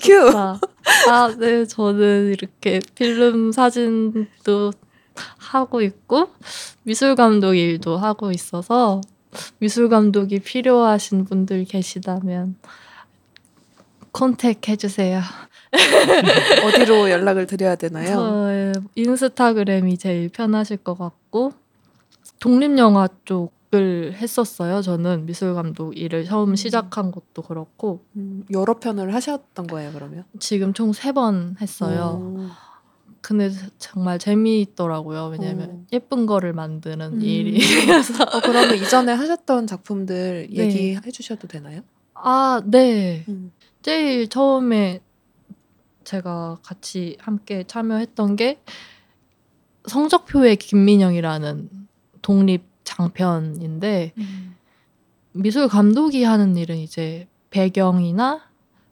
큐. 0.00 0.30
아, 1.08 1.34
네, 1.38 1.64
저는 1.64 2.32
이렇게 2.32 2.80
필름 2.94 3.50
사진도 3.50 4.72
하고 5.38 5.82
있고 5.82 6.28
미술 6.82 7.14
감독 7.16 7.54
일도 7.54 7.96
하고 7.96 8.30
있어서 8.30 9.00
미술 9.58 9.88
감독이 9.88 10.38
필요하신 10.40 11.24
분들 11.24 11.64
계시다면 11.64 12.56
contact 14.12 14.68
해 14.68 14.76
주세요. 14.76 15.20
어디로 16.64 17.10
연락을 17.10 17.46
드려야 17.46 17.74
되나요? 17.76 18.72
인스타그램이 18.94 19.98
제일 19.98 20.28
편하실 20.28 20.78
것 20.78 20.96
같고 20.96 21.52
독립 22.38 22.78
영화 22.78 23.08
쪽을 23.24 24.14
했었어요. 24.14 24.82
저는 24.82 25.26
미술 25.26 25.54
감독 25.54 25.96
일을 25.98 26.24
처음 26.26 26.54
시작한 26.54 27.10
것도 27.10 27.42
그렇고 27.42 28.04
음, 28.16 28.44
여러 28.52 28.78
편을 28.78 29.12
하셨던 29.14 29.66
거예요, 29.66 29.92
그러면? 29.92 30.24
지금 30.38 30.72
총 30.72 30.92
세 30.92 31.12
번 31.12 31.56
했어요. 31.60 32.20
어. 32.22 32.50
근데 33.24 33.50
정말 33.78 34.18
재미있더라고요. 34.18 35.28
왜냐면 35.28 35.70
어. 35.70 35.86
예쁜 35.94 36.26
거를 36.26 36.52
만드는 36.52 37.14
음. 37.14 37.20
일이라서. 37.22 38.22
어, 38.22 38.40
그러면 38.40 38.76
이전에 38.76 39.12
하셨던 39.12 39.66
작품들 39.66 40.48
네. 40.50 40.58
얘기해 40.58 41.10
주셔도 41.10 41.48
되나요? 41.48 41.80
아, 42.12 42.60
네. 42.66 43.24
음. 43.28 43.50
제일 43.80 44.28
처음에 44.28 45.00
제가 46.04 46.58
같이 46.62 47.16
함께 47.18 47.64
참여했던 47.66 48.36
게 48.36 48.60
성적표의 49.86 50.56
김민영이라는 50.56 51.70
독립 52.20 52.66
장편인데 52.84 54.12
미술 55.32 55.68
감독이 55.68 56.24
하는 56.24 56.58
일은 56.58 56.76
이제 56.76 57.26
배경이나 57.48 58.42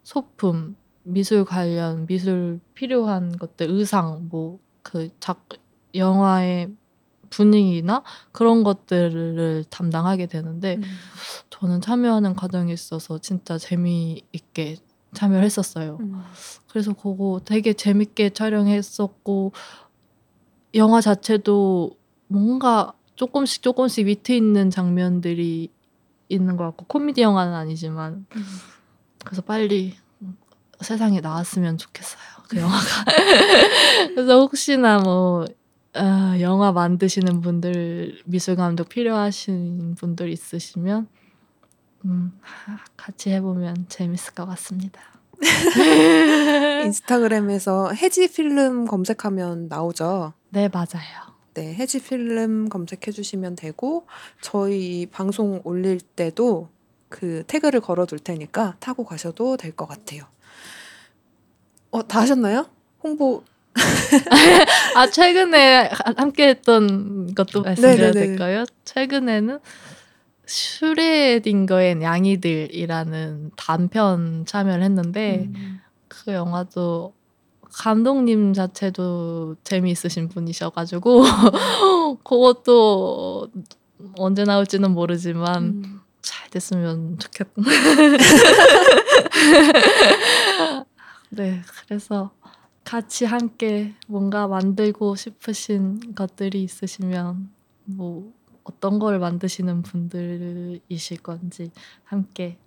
소품, 0.04 0.74
미술 1.04 1.44
관련 1.44 2.06
미술 2.06 2.60
필요한 2.74 3.36
것들, 3.36 3.68
의상, 3.70 4.28
뭐 4.30 4.58
그 4.82 5.08
작 5.20 5.48
영화의 5.94 6.72
분위기나 7.30 8.02
그런 8.32 8.62
것들을 8.62 9.64
담당하게 9.70 10.26
되는데 10.26 10.76
음. 10.76 10.82
저는 11.50 11.80
참여하는 11.80 12.34
과정에 12.34 12.72
있어서 12.72 13.18
진짜 13.18 13.58
재미있게 13.58 14.76
참여를 15.14 15.44
했었어요. 15.44 15.98
음. 16.00 16.22
그래서 16.68 16.92
그거 16.94 17.40
되게 17.44 17.72
재밌게 17.74 18.30
촬영했었고 18.30 19.52
영화 20.74 21.00
자체도 21.00 21.96
뭔가 22.28 22.92
조금씩 23.14 23.62
조금씩 23.62 24.06
위트 24.06 24.32
있는 24.32 24.70
장면들이 24.70 25.70
있는 26.28 26.56
것 26.56 26.64
같고 26.64 26.86
코미디 26.86 27.20
영화는 27.20 27.52
아니지만 27.52 28.26
음. 28.34 28.44
그래서 29.24 29.42
빨리 29.42 29.94
세상에 30.82 31.20
나왔으면 31.20 31.78
좋겠어요 31.78 32.20
그 32.48 32.58
영화가 32.58 33.04
그래서 34.14 34.40
혹시나 34.40 34.98
뭐 34.98 35.46
아, 35.94 36.36
영화 36.40 36.72
만드시는 36.72 37.40
분들 37.42 38.22
미술 38.24 38.56
감독 38.56 38.88
필요하신 38.88 39.94
분들 39.98 40.30
있으시면 40.30 41.06
음, 42.06 42.32
같이 42.96 43.30
해보면 43.30 43.86
재밌을 43.88 44.34
것 44.34 44.46
같습니다. 44.46 45.00
인스타그램에서 46.84 47.92
해지 47.92 48.28
필름 48.32 48.86
검색하면 48.86 49.68
나오죠. 49.68 50.32
네 50.50 50.68
맞아요. 50.68 51.32
네, 51.54 51.74
해지 51.74 52.02
필름 52.02 52.68
검색해 52.68 53.10
주시면 53.12 53.56
되고 53.56 54.06
저희 54.40 55.06
방송 55.06 55.60
올릴 55.64 56.00
때도 56.00 56.70
그 57.08 57.44
태그를 57.46 57.80
걸어 57.80 58.06
둘 58.06 58.18
테니까 58.18 58.76
타고 58.80 59.04
가셔도 59.04 59.56
될 59.58 59.76
것 59.76 59.86
같아요. 59.86 60.24
어, 61.92 62.02
다 62.06 62.20
하셨나요? 62.20 62.66
홍보 63.02 63.42
아 64.96 65.08
최근에 65.08 65.90
함께 66.16 66.48
했던 66.48 67.34
것도 67.34 67.62
말씀드려도 67.62 68.12
네네네. 68.18 68.26
될까요? 68.26 68.64
최근에는 68.84 69.58
슈레딩거의 70.46 72.02
양이들이라는 72.02 73.52
단편 73.56 74.44
참여를 74.46 74.82
했는데 74.82 75.48
음. 75.54 75.80
그 76.08 76.32
영화도 76.32 77.14
감독님 77.72 78.52
자체도 78.52 79.56
재미있으신 79.64 80.28
분이셔가지고 80.28 81.24
그것도 82.24 83.48
언제 84.18 84.44
나올지는 84.44 84.90
모르지만 84.90 85.62
음. 85.62 86.00
잘 86.20 86.48
됐으면 86.50 87.18
좋겠. 87.18 87.48
네, 91.34 91.62
그래서 91.86 92.30
같이 92.84 93.24
함께 93.24 93.94
뭔가 94.06 94.46
만들고 94.46 95.16
싶으신 95.16 96.14
것들이 96.14 96.62
있으시면 96.62 97.48
뭐 97.84 98.30
어떤 98.64 98.98
걸 98.98 99.18
만드시는 99.18 99.80
분들이실 99.80 101.22
건지 101.22 101.70
함께 102.04 102.58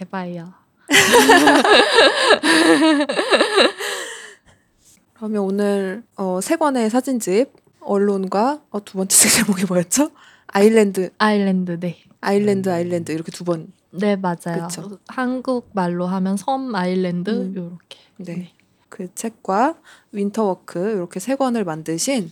해봐요. 0.00 0.54
그러면 5.14 5.42
오늘 5.42 6.04
어, 6.16 6.40
세 6.40 6.54
권의 6.54 6.90
사진집 6.90 7.52
언론과 7.80 8.62
어, 8.70 8.84
두 8.84 8.98
번째 8.98 9.16
책 9.16 9.44
제목이 9.44 9.64
뭐였죠? 9.66 10.12
아일랜드 10.46 11.10
아일랜드 11.18 11.80
네. 11.80 11.98
아일랜드 12.20 12.68
음. 12.68 12.74
아일랜드 12.74 13.10
이렇게 13.10 13.32
두 13.32 13.42
번. 13.42 13.72
네 13.90 14.14
맞아요. 14.14 14.68
그쵸. 14.68 15.00
한국 15.08 15.70
말로 15.72 16.06
하면 16.06 16.36
섬 16.36 16.72
아일랜드 16.76 17.30
음. 17.30 17.56
요렇게. 17.56 18.03
네. 18.18 18.52
그 18.88 19.12
책과 19.14 19.74
윈터워크 20.12 20.78
이렇게 20.78 21.18
세 21.20 21.34
권을 21.34 21.64
만드신 21.64 22.30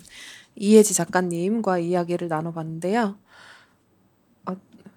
이혜지 0.56 0.94
작가님과 0.94 1.78
이야기를 1.78 2.28
나눠봤는데요. 2.28 3.16
어, 4.46 4.56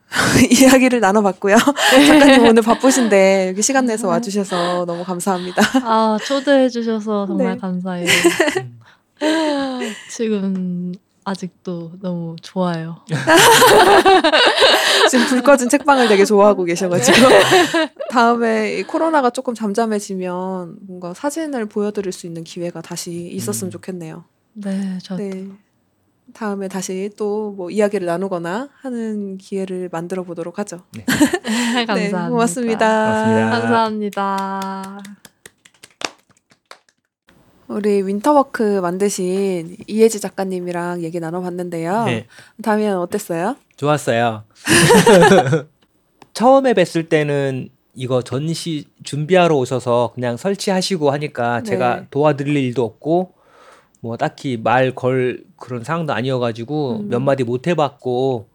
이야기를 0.51 0.99
나눠봤고요. 0.99 1.55
작가님 1.57 2.45
오늘 2.45 2.61
바쁘신데 2.61 3.49
여기 3.49 3.61
시간 3.61 3.85
내서 3.85 4.07
와주셔서 4.07 4.85
너무 4.85 5.03
감사합니다. 5.03 5.61
아 5.83 6.17
초대해 6.25 6.69
주셔서 6.69 7.25
정말 7.25 7.53
네. 7.53 7.57
감사해요. 7.57 8.07
음. 9.21 9.81
지금 10.11 10.93
아직도 11.25 11.93
너무 12.01 12.35
좋아요. 12.41 12.97
지금 15.09 15.25
불 15.25 15.41
꺼진 15.41 15.69
책방을 15.69 16.07
되게 16.07 16.23
좋아하고 16.23 16.63
계셔가지고 16.63 17.17
다음에 18.11 18.77
이 18.77 18.83
코로나가 18.83 19.29
조금 19.31 19.53
잠잠해지면 19.53 20.77
뭔가 20.81 21.13
사진을 21.13 21.65
보여드릴 21.65 22.11
수 22.11 22.27
있는 22.27 22.43
기회가 22.43 22.81
다시 22.81 23.11
있었으면 23.33 23.69
음. 23.69 23.71
좋겠네요. 23.71 24.23
네, 24.53 24.97
저 25.01 25.17
네. 25.17 25.47
다음에 26.33 26.67
다시 26.67 27.09
또 27.17 27.53
뭐 27.55 27.69
이야기를 27.69 28.05
나누거나 28.05 28.69
하는 28.81 29.37
기회를 29.37 29.89
만들어 29.91 30.23
보도록 30.23 30.59
하죠. 30.59 30.81
감사합니다. 31.87 32.23
네, 32.25 32.29
고맙습니다. 32.29 32.31
고맙습니다. 33.05 33.49
감사합니다. 33.49 35.24
우리 37.67 38.01
윈터워크 38.05 38.79
만드신 38.81 39.77
이혜지 39.87 40.19
작가님이랑 40.19 41.01
얘기 41.03 41.19
나눠봤는데요. 41.19 42.05
네, 42.05 42.27
다음엔 42.61 42.95
어땠어요? 42.95 43.55
좋았어요. 43.75 44.43
처음에 46.33 46.73
뵀을 46.73 47.09
때는 47.09 47.69
이거 47.95 48.21
전시 48.21 48.85
준비하러 49.03 49.55
오셔서 49.57 50.11
그냥 50.13 50.37
설치하시고 50.37 51.09
하니까 51.11 51.59
네. 51.59 51.69
제가 51.69 52.05
도와드릴 52.11 52.55
일도 52.55 52.83
없고 52.83 53.31
뭐 54.01 54.17
딱히 54.17 54.57
말 54.61 54.93
걸 54.93 55.43
그런 55.57 55.83
상황도 55.83 56.13
아니어가지고 56.13 56.99
음. 56.99 57.09
몇 57.09 57.19
마디 57.19 57.43
못 57.43 57.67
해봤고 57.67 58.47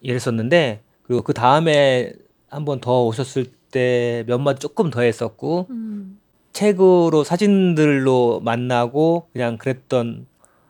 이랬었는데 0.00 0.80
그리고 1.04 1.22
그 1.22 1.32
다음에 1.34 2.12
한 2.48 2.64
번 2.64 2.80
더 2.80 3.04
오셨을 3.04 3.46
때 3.70 4.24
몇 4.26 4.38
마디 4.38 4.58
조금 4.60 4.90
더 4.90 5.02
했었고 5.02 5.66
음. 5.70 6.18
책으로 6.56 7.22
사진들로 7.22 8.40
만나고 8.40 9.28
그냥 9.34 9.58
그랬던 9.58 10.26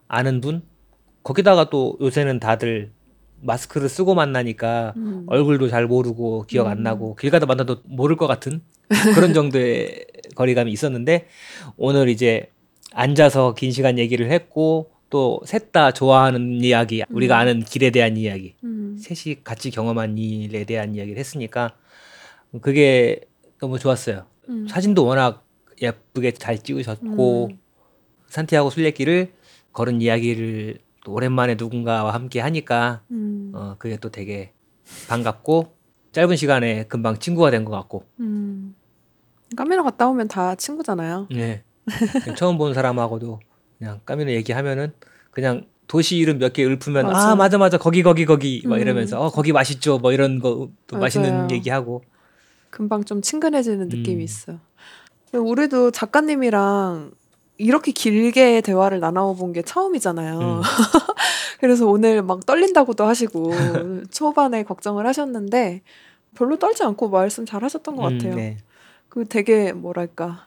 아는 0.09 0.41
분 0.41 0.63
거기다가 1.23 1.71
또 1.71 1.97
요새는 2.01 2.41
다들 2.41 2.91
마스크를 3.41 3.89
쓰고 3.89 4.17
만나니까 4.17 4.95
음. 4.97 5.27
얼굴도 5.29 5.69
잘 5.69 5.87
모르고 5.87 6.47
기억 6.49 6.67
안 6.67 6.79
음. 6.79 6.83
나고 6.83 7.15
길 7.15 7.31
가다 7.31 7.47
만나도 7.47 7.83
모를 7.85 8.17
것 8.17 8.27
같은 8.27 8.63
그런 9.15 9.33
정도의 9.33 10.07
거리감이 10.35 10.73
있었는데 10.73 11.29
오늘 11.77 12.09
이제 12.09 12.51
앉아서 12.93 13.55
긴 13.55 13.71
시간 13.71 13.97
얘기를 13.99 14.31
했고 14.31 14.91
또 15.09 15.41
셋 15.47 15.71
다 15.71 15.93
좋아하는 15.93 16.65
이야기 16.65 17.05
우리가 17.11 17.37
음. 17.37 17.41
아는 17.41 17.61
길에 17.61 17.91
대한 17.91 18.17
이야기 18.17 18.57
음. 18.65 18.97
셋이 18.99 19.45
같이 19.45 19.71
경험한 19.71 20.19
일에 20.19 20.65
대한 20.65 20.97
이야기를 20.97 21.17
했으니까 21.17 21.77
그게 22.61 23.21
너무 23.61 23.79
좋았어요. 23.79 24.27
음. 24.49 24.67
사진도 24.69 25.05
워낙 25.05 25.46
예쁘게 25.81 26.33
잘 26.33 26.59
찍으셨고 26.59 27.49
음. 27.53 27.59
산티아고 28.29 28.71
순례길을 28.71 29.33
걸은 29.73 30.01
이야기를 30.01 30.79
또 31.05 31.13
오랜만에 31.13 31.55
누군가와 31.57 32.13
함께 32.15 32.41
하니까 32.41 33.03
음. 33.11 33.53
어 33.55 33.77
그게 33.79 33.97
또 33.99 34.11
되게 34.11 34.53
반갑고 35.09 35.75
짧은 36.13 36.37
시간에 36.37 36.85
금방 36.85 37.19
친구가 37.19 37.51
된 37.51 37.65
것 37.65 37.73
같고 37.73 38.05
음. 38.21 38.75
카메라 39.57 39.83
갔다 39.83 40.09
오면 40.09 40.29
다 40.29 40.55
친구잖아요. 40.55 41.29
네 41.31 41.63
처음 42.37 42.59
본 42.59 42.75
사람하고도 42.75 43.41
그냥 43.79 44.01
까미노 44.05 44.31
얘기하면은 44.33 44.93
그냥 45.31 45.67
도시 45.87 46.17
이름 46.17 46.39
몇 46.39 46.53
개 46.53 46.65
읊으면 46.65 47.07
맞아. 47.07 47.31
아 47.31 47.35
맞아 47.37 47.59
맞아 47.59 47.79
거기 47.79 48.03
거기 48.03 48.25
거기 48.25 48.63
막 48.67 48.77
음. 48.77 48.81
이러면서 48.81 49.21
어 49.21 49.31
거기 49.31 49.53
맛있죠 49.53 49.99
뭐 49.99 50.13
이런 50.13 50.41
거 50.41 50.69
또. 50.89 50.99
맛있는 50.99 51.51
얘기하고 51.53 52.03
금방 52.71 53.05
좀 53.05 53.23
친근해지는 53.23 53.89
느낌이 53.89 54.17
음. 54.17 54.21
있어. 54.23 54.59
우리도 55.41 55.91
작가님이랑 55.91 57.13
이렇게 57.59 57.93
길게 57.93 58.61
대화를 58.61 59.01
나눠본 59.01 59.53
게 59.53 59.63
처음이잖아요. 59.63 60.39
음. 60.39 60.61
그래서 61.61 61.87
오늘 61.87 62.23
막 62.23 62.45
떨린다고도 62.45 63.05
하시고 63.05 63.53
초반에 64.11 64.63
걱정을 64.63 65.07
하셨는데 65.07 65.83
별로 66.35 66.59
떨지 66.59 66.83
않고 66.83 67.09
말씀 67.09 67.47
잘 67.47 67.65
하셨던 67.65 67.97
것 67.97 68.07
음, 68.09 68.19
같아요. 68.19 68.35
네. 68.35 68.59
그 69.09 69.25
되게 69.27 69.73
뭐랄까 69.73 70.47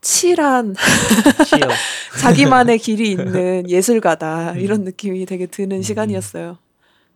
칠한. 0.00 0.74
자기만의 2.20 2.78
길이 2.78 3.12
있는 3.12 3.68
예술가다 3.70 4.52
음. 4.52 4.58
이런 4.58 4.82
느낌이 4.82 5.24
되게 5.26 5.46
드는 5.46 5.78
음. 5.78 5.82
시간이었어요. 5.82 6.58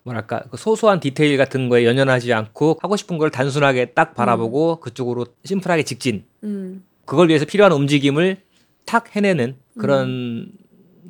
뭐랄까 0.07 0.45
그 0.51 0.57
소소한 0.57 1.01
디테일 1.01 1.37
같은 1.37 1.69
거에 1.69 1.85
연연하지 1.85 2.33
않고 2.33 2.79
하고 2.81 2.97
싶은 2.97 3.19
걸 3.19 3.31
단순하게 3.31 3.87
딱 3.87 4.15
바라보고 4.15 4.79
그쪽으로 4.79 5.27
심플하게 5.45 5.83
직진. 5.83 6.25
음, 6.45 6.85
그걸 7.05 7.29
위해서 7.29 7.45
필요한 7.45 7.73
움직임을 7.73 8.41
탁 8.85 9.17
해내는 9.17 9.57
그런 9.77 10.53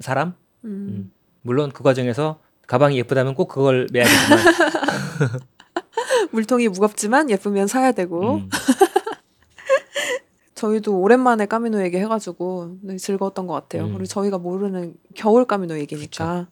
사람. 0.00 0.28
음. 0.64 0.70
음. 0.70 1.12
물론 1.42 1.70
그 1.72 1.82
과정에서 1.82 2.40
가방이 2.66 2.96
예쁘다면 2.96 3.34
꼭 3.34 3.48
그걸 3.48 3.86
매야겠지만. 3.92 4.38
물통이 6.32 6.68
무겁지만 6.68 7.30
예쁘면 7.30 7.66
사야 7.66 7.92
되고 7.92 8.36
음. 8.36 8.50
저희도 10.54 10.98
오랜만에 10.98 11.44
까미노 11.44 11.82
얘기 11.82 11.98
해가지고 11.98 12.78
네, 12.80 12.96
즐거웠던 12.96 13.46
것 13.46 13.52
같아요. 13.52 13.84
음. 13.84 13.88
그리고 13.90 14.06
저희가 14.06 14.38
모르는 14.38 14.94
겨울 15.14 15.44
까미노 15.44 15.78
얘기니까 15.80 16.48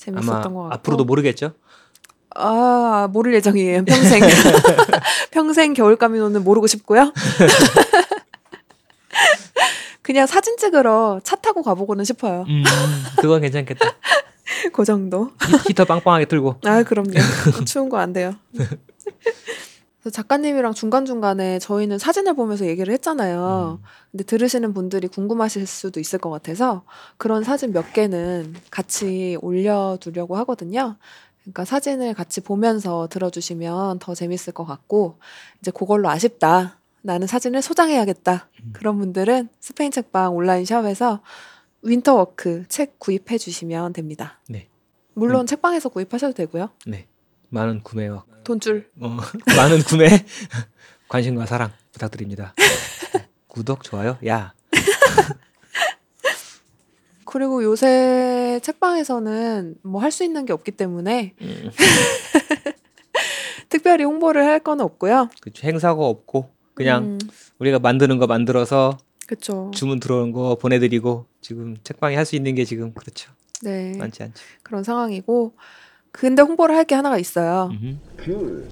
재밌었던 0.00 0.54
것 0.54 0.60
같고 0.62 0.74
앞으로도 0.74 1.04
모르겠죠. 1.04 1.52
아 2.34 3.08
모를 3.12 3.34
예정이에요 3.34 3.84
평생 3.84 4.22
평생 5.30 5.74
겨울 5.74 5.96
까미노는 5.96 6.42
모르고 6.44 6.66
싶고요. 6.68 7.12
그냥 10.02 10.26
사진 10.26 10.56
찍으러 10.56 11.20
차 11.22 11.36
타고 11.36 11.62
가보고는 11.62 12.04
싶어요. 12.04 12.44
음, 12.48 12.64
그건 13.20 13.42
괜찮겠다. 13.42 13.92
그 14.72 14.84
정도. 14.84 15.30
히- 15.46 15.68
히터 15.70 15.84
빵빵하게 15.84 16.24
틀고. 16.26 16.56
아 16.64 16.82
그럼요. 16.82 17.12
추운 17.66 17.88
거 17.88 17.98
안 17.98 18.12
돼요. 18.12 18.34
그래서 20.00 20.14
작가님이랑 20.14 20.72
중간 20.72 21.04
중간에 21.04 21.58
저희는 21.58 21.98
사진을 21.98 22.34
보면서 22.34 22.66
얘기를 22.66 22.92
했잖아요. 22.94 23.78
음. 23.80 23.86
근데 24.10 24.24
들으시는 24.24 24.72
분들이 24.72 25.08
궁금하실 25.08 25.66
수도 25.66 26.00
있을 26.00 26.18
것 26.18 26.30
같아서 26.30 26.84
그런 27.18 27.44
사진 27.44 27.72
몇 27.72 27.92
개는 27.92 28.54
같이 28.70 29.36
올려두려고 29.42 30.36
하거든요. 30.38 30.96
그러니까 31.42 31.64
사진을 31.64 32.14
같이 32.14 32.40
보면서 32.40 33.08
들어주시면 33.08 33.98
더 33.98 34.14
재밌을 34.14 34.52
것 34.52 34.64
같고 34.64 35.18
이제 35.60 35.70
그걸로 35.70 36.08
아쉽다. 36.08 36.78
나는 37.02 37.26
사진을 37.26 37.60
소장해야겠다. 37.60 38.48
음. 38.62 38.70
그런 38.72 38.98
분들은 38.98 39.48
스페인 39.60 39.90
책방 39.90 40.34
온라인 40.34 40.64
샵에서 40.64 41.20
윈터워크 41.82 42.64
책 42.68 42.98
구입해 42.98 43.38
주시면 43.38 43.92
됩니다. 43.92 44.38
네. 44.48 44.68
물론 45.14 45.42
음. 45.42 45.46
책방에서 45.46 45.88
구입하셔도 45.90 46.34
되고요. 46.34 46.70
네. 46.86 47.06
많은 47.50 47.82
구매와 47.82 48.24
돈쭐 48.44 48.90
어, 49.00 49.16
많은 49.56 49.82
구매, 49.82 50.08
관심과 51.08 51.46
사랑 51.46 51.70
부탁드립니다. 51.92 52.54
구독, 53.48 53.82
좋아요, 53.84 54.16
야. 54.26 54.54
그리고 57.24 57.62
요새 57.62 58.58
책방에서는 58.62 59.76
뭐 59.82 60.02
할 60.02 60.10
수 60.10 60.24
있는 60.24 60.44
게 60.46 60.52
없기 60.52 60.72
때문에 60.72 61.34
음, 61.40 61.70
특별히 63.68 64.04
홍보를 64.04 64.44
할 64.44 64.60
건 64.60 64.80
없고요. 64.80 65.30
그쵸. 65.40 65.66
행사가 65.66 66.04
없고 66.04 66.50
그냥 66.74 67.04
음, 67.04 67.18
우리가 67.58 67.78
만드는 67.78 68.18
거 68.18 68.26
만들어서 68.26 68.98
그쵸. 69.26 69.70
주문 69.74 70.00
들어오는 70.00 70.32
거 70.32 70.56
보내드리고 70.56 71.26
지금 71.40 71.76
책방에 71.84 72.16
할 72.16 72.24
수 72.26 72.34
있는 72.36 72.54
게 72.56 72.64
지금 72.64 72.92
그렇죠. 72.94 73.30
네. 73.62 73.96
많지 73.96 74.22
않죠. 74.24 74.42
그런 74.62 74.82
상황이고 74.82 75.54
근데 76.12 76.42
홍보를 76.42 76.74
할 76.76 76.84
게 76.84 76.94
하나가 76.94 77.18
있어요. 77.18 77.70
귤, 78.18 78.68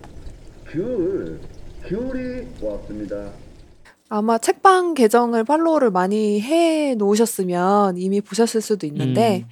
귤, 0.66 1.40
귤이 1.86 2.46
왔습니다. 2.60 3.30
아마 4.10 4.38
책방 4.38 4.94
계정을 4.94 5.44
팔로우를 5.44 5.90
많이 5.90 6.40
해 6.40 6.94
놓으셨으면 6.94 7.98
이미 7.98 8.20
보셨을 8.20 8.60
수도 8.62 8.86
있는데 8.86 9.44
음. 9.44 9.48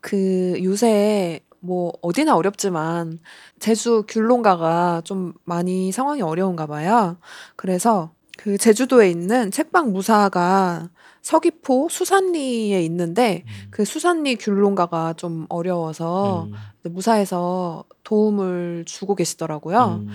그 0.00 0.58
요새 0.64 1.40
뭐 1.60 1.92
어디나 2.02 2.34
어렵지만 2.36 3.20
제주 3.60 4.04
귤농가가 4.08 5.02
좀 5.04 5.32
많이 5.44 5.92
상황이 5.92 6.22
어려운가 6.22 6.66
봐요. 6.66 7.18
그래서 7.56 8.10
그 8.36 8.58
제주도에 8.58 9.10
있는 9.10 9.50
책방 9.50 9.92
무사가 9.92 10.88
서귀포 11.22 11.88
수산리에 11.90 12.82
있는데 12.84 13.44
음. 13.46 13.68
그 13.70 13.84
수산리 13.84 14.36
귤농가가 14.36 15.14
좀 15.14 15.46
어려워서 15.48 16.48
음. 16.50 16.52
무사에서 16.92 17.84
도움을 18.04 18.84
주고 18.86 19.14
계시더라고요. 19.14 20.02
음. 20.02 20.08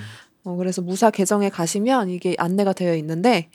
어, 0.44 0.56
그래서 0.56 0.82
무사 0.82 1.10
계정에 1.10 1.50
가시면 1.50 2.10
이게 2.10 2.36
안내가 2.38 2.74
되어 2.74 2.96
있는데 2.96 3.50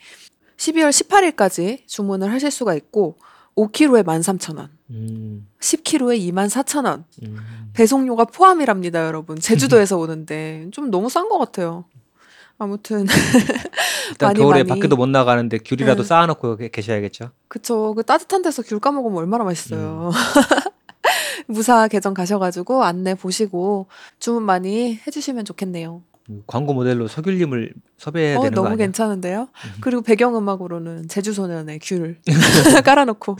12월 0.57 0.89
18일까지 0.89 1.87
주문을 1.87 2.31
하실 2.31 2.51
수가 2.51 2.75
있고 2.75 3.17
5kg에 3.55 4.03
13,000원, 4.03 4.69
음. 4.91 5.47
10kg에 5.59 6.17
24,000원. 6.19 7.03
음. 7.23 7.37
배송료가 7.73 8.25
포함이랍니다, 8.25 9.05
여러분. 9.05 9.37
제주도에서 9.39 9.97
오는데 9.99 10.67
좀 10.71 10.89
너무 10.89 11.09
싼 11.09 11.29
것 11.29 11.37
같아요. 11.37 11.85
아무튼 12.65 13.07
일단 14.11 14.27
많이, 14.29 14.39
겨울에 14.39 14.59
많이. 14.63 14.67
밖에도 14.69 14.95
못 14.95 15.07
나가는데 15.09 15.57
귤이라도 15.65 16.03
응. 16.03 16.05
쌓아놓고 16.05 16.57
계- 16.57 16.69
계셔야겠죠. 16.69 17.31
그쵸. 17.47 17.95
그 17.95 18.03
따뜻한 18.03 18.43
데서 18.43 18.61
귤 18.61 18.79
까먹으면 18.79 19.17
얼마나 19.17 19.43
맛있어요. 19.43 20.11
음. 20.13 20.71
무사 21.47 21.87
계정 21.87 22.13
가셔가지고 22.13 22.83
안내 22.83 23.15
보시고 23.15 23.87
주문 24.19 24.43
많이 24.43 24.99
해주시면 25.07 25.45
좋겠네요. 25.45 26.03
음, 26.29 26.43
광고 26.45 26.73
모델로 26.75 27.07
서귤님을 27.07 27.73
섭외해야 27.97 28.37
어, 28.37 28.41
되는 28.43 28.51
거 28.53 28.61
너무 28.61 28.67
아니야? 28.73 28.77
괜찮은데요? 28.85 29.41
음. 29.41 29.71
그리고 29.81 30.03
배경음악으로는 30.03 31.07
제주소년의 31.07 31.79
귤 31.81 32.19
깔아놓고. 32.85 33.37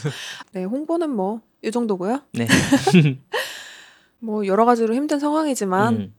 네, 0.54 0.64
홍보는 0.64 1.12
뭐, 1.12 1.42
이 1.64 1.70
정도고요. 1.70 2.22
네. 2.34 2.48
뭐, 4.20 4.46
여러 4.48 4.66
가지로 4.66 4.94
힘든 4.96 5.20
상황이지만, 5.20 5.94
음. 5.94 6.14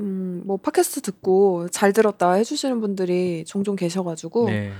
음, 0.00 0.42
뭐, 0.44 0.56
팟캐스트 0.56 1.02
듣고 1.02 1.68
잘 1.70 1.92
들었다 1.92 2.32
해주시는 2.32 2.80
분들이 2.80 3.44
종종 3.46 3.76
계셔가지고, 3.76 4.46
네. 4.46 4.72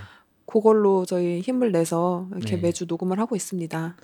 그걸로 0.46 1.04
저희 1.06 1.40
힘을 1.40 1.70
내서 1.72 2.28
이렇게 2.36 2.56
네. 2.56 2.62
매주 2.62 2.86
녹음을 2.86 3.20
하고 3.20 3.36
있습니다. 3.36 3.96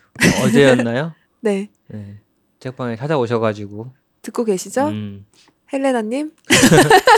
어제였나요? 0.44 1.12
네, 1.40 1.70
네. 1.88 2.20
책방에 2.60 2.96
찾아오셔가지고. 2.96 3.92
듣고 4.22 4.44
계시죠? 4.44 4.88
음, 4.88 5.26
헬레나님? 5.72 6.32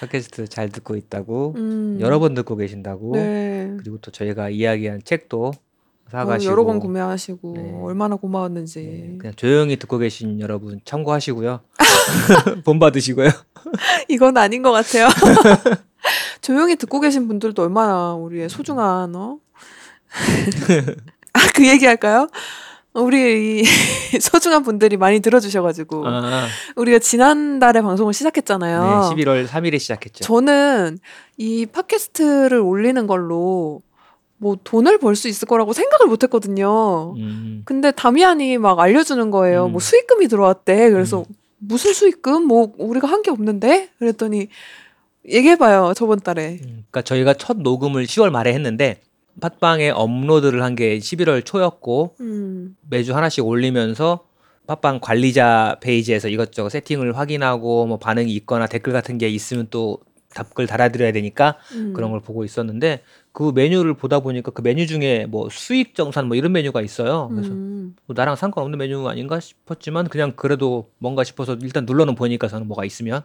팟캐스트 0.00 0.48
잘 0.48 0.68
듣고 0.68 0.96
있다고. 0.96 1.54
음, 1.56 1.98
여러 2.00 2.18
번 2.18 2.34
듣고 2.34 2.56
계신다고. 2.56 3.12
네. 3.14 3.74
그리고 3.78 3.98
또 3.98 4.10
저희가 4.10 4.50
이야기한 4.50 5.02
책도 5.02 5.46
어, 5.46 5.52
사가시고. 6.10 6.50
여러 6.50 6.64
권 6.64 6.78
구매하시고, 6.78 7.54
네. 7.56 7.80
얼마나 7.82 8.16
고마웠는지. 8.16 8.80
네, 8.80 9.18
그냥 9.18 9.34
조용히 9.34 9.76
듣고 9.76 9.98
계신 9.98 10.40
여러분 10.40 10.80
참고하시고요. 10.84 11.60
본 12.64 12.78
받으시고요. 12.78 13.28
이건 14.08 14.36
아닌 14.36 14.62
것 14.62 14.72
같아요. 14.72 15.08
조용히 16.40 16.76
듣고 16.76 17.00
계신 17.00 17.26
분들도 17.26 17.60
얼마나 17.62 18.14
우리의 18.14 18.48
소중한 18.48 19.14
어? 19.16 19.38
아, 21.32 21.40
그 21.54 21.66
얘기 21.66 21.84
할까요? 21.86 22.28
우리 22.94 23.60
이 23.60 23.64
소중한 24.20 24.62
분들이 24.62 24.96
많이 24.96 25.20
들어주셔가지고 25.20 26.06
아, 26.06 26.46
우리가 26.76 26.98
지난달에 26.98 27.82
방송을 27.82 28.14
시작했잖아요. 28.14 28.82
네, 29.14 29.24
11월 29.24 29.46
3일에 29.46 29.78
시작했죠. 29.78 30.24
저는 30.24 30.98
이 31.36 31.66
팟캐스트를 31.66 32.58
올리는 32.58 33.06
걸로 33.06 33.82
뭐 34.38 34.56
돈을 34.62 34.98
벌 34.98 35.14
수 35.16 35.28
있을 35.28 35.48
거라고 35.48 35.72
생각을 35.72 36.06
못 36.08 36.22
했거든요. 36.22 37.14
음, 37.16 37.62
근데 37.64 37.90
다미안이 37.90 38.58
막 38.58 38.78
알려주는 38.78 39.30
거예요. 39.30 39.66
음. 39.66 39.72
뭐 39.72 39.80
수익금이 39.80 40.28
들어왔대. 40.28 40.90
그래서 40.90 41.20
음. 41.20 41.24
무슨 41.58 41.92
수익금? 41.94 42.44
뭐 42.46 42.72
우리가 42.78 43.08
한 43.08 43.22
게 43.22 43.30
없는데? 43.30 43.88
그랬더니 43.98 44.48
얘기해봐요. 45.28 45.92
저번 45.96 46.20
달에. 46.20 46.58
음, 46.62 46.84
그러니까 46.90 47.02
저희가 47.02 47.34
첫 47.34 47.56
녹음을 47.58 48.04
10월 48.06 48.30
말에 48.30 48.52
했는데 48.52 49.00
팟빵에 49.40 49.90
업로드를 49.90 50.62
한 50.62 50.76
게 50.76 50.98
11월 50.98 51.44
초였고 51.44 52.14
음, 52.20 52.76
매주 52.88 53.14
하나씩 53.16 53.44
올리면서 53.44 54.20
팟빵 54.66 55.00
관리자 55.00 55.76
페이지에서 55.80 56.28
이것저것 56.28 56.70
세팅을 56.70 57.16
확인하고 57.16 57.86
뭐 57.86 57.98
반응이 57.98 58.32
있거나 58.34 58.66
댓글 58.66 58.92
같은 58.92 59.16
게 59.18 59.28
있으면 59.28 59.68
또 59.70 59.98
답글 60.36 60.66
달아드려야 60.66 61.12
되니까 61.12 61.56
음. 61.72 61.92
그런 61.94 62.10
걸 62.10 62.20
보고 62.20 62.44
있었는데 62.44 63.02
그 63.32 63.52
메뉴를 63.54 63.94
보다 63.94 64.20
보니까 64.20 64.50
그 64.52 64.62
메뉴 64.62 64.86
중에 64.86 65.26
뭐 65.26 65.48
수익 65.50 65.94
정산 65.94 66.26
뭐 66.28 66.36
이런 66.36 66.52
메뉴가 66.52 66.82
있어요. 66.82 67.28
그래서 67.32 67.50
음, 67.50 67.96
뭐 68.06 68.14
나랑 68.16 68.36
상관없는 68.36 68.78
메뉴 68.78 69.06
아닌가 69.08 69.40
싶었지만 69.40 70.08
그냥 70.08 70.32
그래도 70.36 70.90
뭔가 70.98 71.24
싶어서 71.24 71.56
일단 71.62 71.84
눌러는 71.86 72.14
보니까 72.14 72.48
저는 72.48 72.68
뭐가 72.68 72.84
있으면 72.84 73.22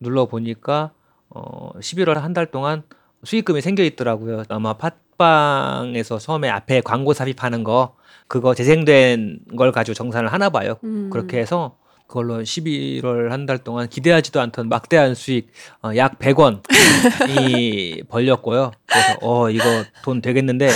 눌러 0.00 0.26
보니까 0.26 0.90
어 1.28 1.70
11월 1.80 2.14
한 2.14 2.32
달 2.34 2.46
동안 2.46 2.82
수익금이 3.24 3.60
생겨 3.60 3.82
있더라고요. 3.82 4.44
아마 4.48 4.74
팟빵에서 4.74 6.18
처음에 6.18 6.48
앞에 6.48 6.80
광고 6.80 7.12
삽입하는 7.12 7.64
거 7.64 7.96
그거 8.28 8.54
재생된 8.54 9.40
걸 9.56 9.72
가지고 9.72 9.94
정산을 9.94 10.32
하나 10.32 10.50
봐요. 10.50 10.76
음. 10.84 11.10
그렇게 11.10 11.38
해서 11.38 11.78
그걸로 12.06 12.38
11월 12.42 13.28
한 13.30 13.46
달 13.46 13.58
동안 13.58 13.88
기대하지도 13.88 14.40
않던 14.40 14.68
막대한 14.68 15.14
수익 15.14 15.48
어, 15.82 15.90
약 15.96 16.18
100원이 16.18 18.08
벌렸고요. 18.08 18.72
그래서 18.86 19.16
어 19.22 19.50
이거 19.50 19.64
돈 20.02 20.20
되겠는데 20.20 20.68
어? 20.68 20.72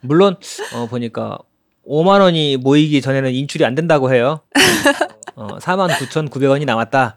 물론 0.00 0.36
어 0.74 0.86
보니까 0.86 1.38
5만 1.86 2.20
원이 2.20 2.58
모이기 2.58 3.00
전에는 3.00 3.32
인출이 3.32 3.64
안 3.64 3.74
된다고 3.74 4.12
해요. 4.12 4.40
어 5.34 5.58
4만 5.58 5.88
9,900원이 5.90 6.64
남았다. 6.64 7.16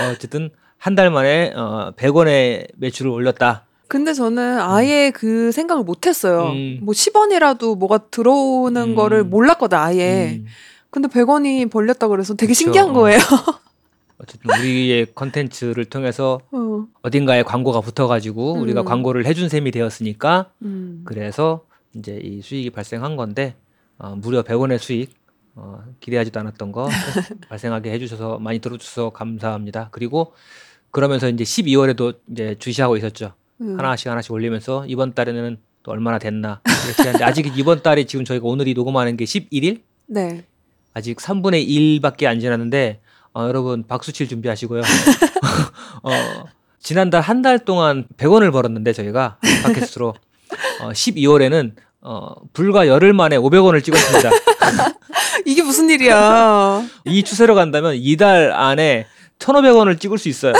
어, 0.00 0.04
어쨌든 0.12 0.50
한 0.78 0.94
달 0.96 1.10
만에 1.10 1.52
어 1.54 1.92
100원의 1.96 2.68
매출을 2.76 3.10
올렸다. 3.10 3.64
근데 3.88 4.12
저는 4.14 4.58
아예 4.58 5.10
그 5.14 5.52
생각을 5.52 5.84
못 5.84 6.06
했어요. 6.06 6.48
음. 6.52 6.78
뭐 6.82 6.92
10원이라도 6.94 7.76
뭐가 7.76 7.98
들어오는 8.10 8.80
음. 8.82 8.94
거를 8.94 9.22
몰랐거든, 9.22 9.76
아예. 9.78 10.40
음, 10.92 11.02
근데 11.02 11.08
100원이 11.08 11.70
벌렸다 11.70 12.08
그래서 12.08 12.34
되게 12.34 12.52
그쵸. 12.52 12.64
신기한 12.64 12.92
거예요. 12.92 13.18
어쨌든 14.18 14.50
우리의 14.50 15.08
컨텐츠를 15.14 15.86
통해서 15.86 16.40
어. 16.52 16.86
어딘가에 17.02 17.42
광고가 17.42 17.80
붙어가지고 17.80 18.54
우리가 18.54 18.82
음. 18.82 18.84
광고를 18.84 19.26
해준 19.26 19.48
셈이 19.48 19.70
되었으니까 19.72 20.50
음. 20.62 21.02
그래서 21.04 21.64
이제 21.94 22.20
이 22.22 22.40
수익이 22.40 22.70
발생한 22.70 23.16
건데 23.16 23.56
어, 23.98 24.14
무려 24.14 24.42
100원의 24.42 24.78
수익 24.78 25.14
어, 25.56 25.82
기대하지도 26.00 26.38
않았던 26.38 26.72
거 26.72 26.88
발생하게 27.48 27.90
해주셔서 27.92 28.38
많이 28.38 28.60
들어주셔서 28.60 29.10
감사합니다. 29.10 29.88
그리고 29.90 30.34
그러면서 30.90 31.28
이제 31.28 31.42
12월에도 31.42 32.18
이제 32.30 32.54
주시하고 32.58 32.96
있었죠. 32.96 33.32
음. 33.60 33.78
하나씩 33.78 34.08
하나씩 34.08 34.30
올리면서 34.30 34.84
이번 34.86 35.14
달에는 35.14 35.58
또 35.82 35.90
얼마나 35.90 36.18
됐나 36.18 36.60
이렇게 36.86 37.02
하는데 37.08 37.24
아직 37.24 37.58
이번 37.58 37.82
달에 37.82 38.04
지금 38.04 38.24
저희가 38.24 38.46
오늘이 38.46 38.74
녹음하는 38.74 39.16
게 39.16 39.24
11일 39.24 39.80
네. 40.06 40.44
아직 40.94 41.16
3분의 41.18 41.66
1밖에 42.00 42.26
안 42.26 42.40
지났는데 42.40 43.00
어, 43.34 43.44
여러분 43.48 43.84
박수 43.86 44.12
칠 44.12 44.28
준비하시고요. 44.28 44.82
어, 46.02 46.10
지난달 46.80 47.20
한 47.22 47.42
달 47.42 47.58
동안 47.58 48.06
100원을 48.18 48.52
벌었는데 48.52 48.92
저희가 48.92 49.38
팟캐스트로 49.62 50.14
어, 50.82 50.88
12월에는 50.90 51.72
어, 52.02 52.34
불과 52.52 52.88
열흘 52.88 53.12
만에 53.12 53.36
500원을 53.38 53.82
찍었습니다. 53.84 54.30
이게 55.46 55.62
무슨 55.62 55.88
일이야. 55.88 56.82
이 57.06 57.22
추세로 57.22 57.54
간다면 57.54 57.94
이달 57.96 58.52
안에 58.52 59.06
1,500원을 59.38 59.98
찍을 60.00 60.18
수 60.18 60.28
있어요. 60.28 60.52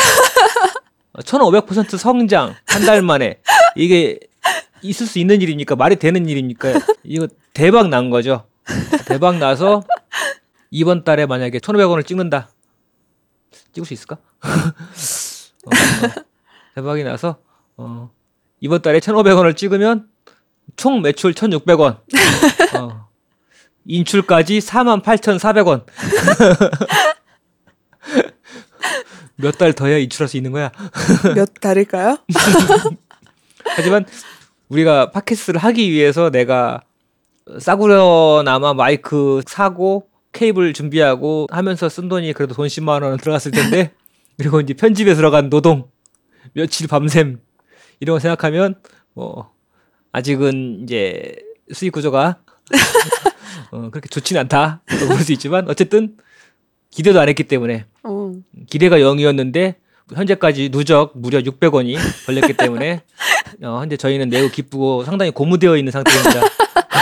1,500% 1.15 1.99
성장 1.99 2.55
한 2.67 2.87
달 2.87 3.03
만에 3.03 3.39
이게 3.77 4.19
있을 4.83 5.07
수 5.07 5.19
있는 5.19 5.41
일입니까? 5.43 5.77
말이 5.77 5.97
되는 5.97 6.29
일입니까? 6.29 6.73
이거 7.05 7.29
대박 7.53 7.89
난 7.89 8.09
거죠. 8.11 8.45
어, 8.69 8.97
대박 9.07 9.37
나서 9.39 9.83
이번 10.73 11.05
달에 11.05 11.27
만약에 11.27 11.59
1,500원을 11.59 12.05
찍는다. 12.07 12.49
찍을 13.73 13.85
수 13.87 13.93
있을까? 13.95 14.17
어, 14.43 15.69
어, 15.69 15.71
대박이 16.75 17.05
나서 17.05 17.37
어, 17.77 18.11
이번 18.61 18.81
달에 18.81 18.99
1,500원을 18.99 19.55
찍으면 19.55 20.09
총 20.77 21.03
매출 21.03 21.35
1,600원. 21.35 21.99
어, 22.81 23.09
인출까지 23.85 24.59
48,400원. 24.61 25.85
몇 29.37 29.53
달 29.59 29.73
더야 29.75 29.99
인출할 29.99 30.29
수 30.29 30.37
있는 30.39 30.53
거야. 30.53 30.71
몇 31.35 31.53
달일까요? 31.61 32.17
하지만 33.77 34.07
우리가 34.69 35.11
팟캐스트를 35.11 35.61
하기 35.61 35.91
위해서 35.91 36.31
내가 36.31 36.81
싸구려나마 37.59 38.73
마이크 38.73 39.43
사고 39.47 40.09
케이블 40.33 40.73
준비하고 40.73 41.47
하면서 41.51 41.89
쓴 41.89 42.09
돈이 42.09 42.33
그래도 42.33 42.55
돈 42.55 42.67
10만 42.67 43.03
원은 43.03 43.19
들어갔을 43.19 43.51
텐데 43.53 43.93
그리고 44.39 44.61
이제 44.61 44.75
편집에 44.75 45.15
들어간 45.15 45.51
노동 45.51 45.89
며칠 46.55 46.87
밤샘 46.89 47.41
이런 48.01 48.17
거 48.17 48.21
생각하면 48.21 48.77
뭐 49.15 49.53
아직은 50.13 50.81
이제 50.83 51.37
수익 51.73 51.93
구조가 51.93 52.39
어, 53.71 53.91
그렇게 53.91 54.09
좋지는 54.09 54.41
않다 54.43 54.83
볼 55.07 55.23
수 55.23 55.33
있지만 55.33 55.69
어쨌든 55.69 56.17
기대도 56.91 57.21
안 57.21 57.29
했기 57.29 57.45
때문에 57.45 57.87
어. 58.03 58.33
기대가 58.69 58.99
0이었는데 58.99 59.77
현재까지 60.15 60.69
누적 60.71 61.13
무려 61.15 61.41
600원이 61.41 61.97
걸렸기 62.27 62.55
때문에 62.55 63.03
어, 63.63 63.79
현재 63.81 63.97
저희는 63.97 64.29
매우 64.29 64.51
기쁘고 64.51 65.05
상당히 65.05 65.31
고무되어 65.31 65.77
있는 65.77 65.91
상태입니다. 65.93 66.41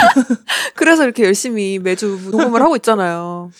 그래서 0.75 1.03
이렇게 1.03 1.23
열심히 1.23 1.79
매주 1.79 2.29
녹음을 2.31 2.61
하고 2.61 2.75
있잖아요. 2.77 3.51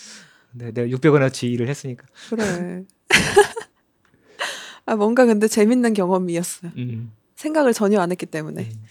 네, 0.52 0.72
내가 0.72 0.88
600원어치 0.88 1.52
일을 1.52 1.68
했으니까. 1.68 2.06
그래. 2.30 2.84
아, 4.86 4.96
뭔가 4.96 5.26
근데 5.26 5.48
재밌는 5.48 5.94
경험이었어요. 5.94 6.72
음, 6.78 7.12
생각을 7.36 7.74
전혀 7.74 8.00
안 8.02 8.12
했기 8.12 8.26
때문에. 8.26 8.64
음. 8.64 8.86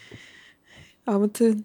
아무튼 1.05 1.65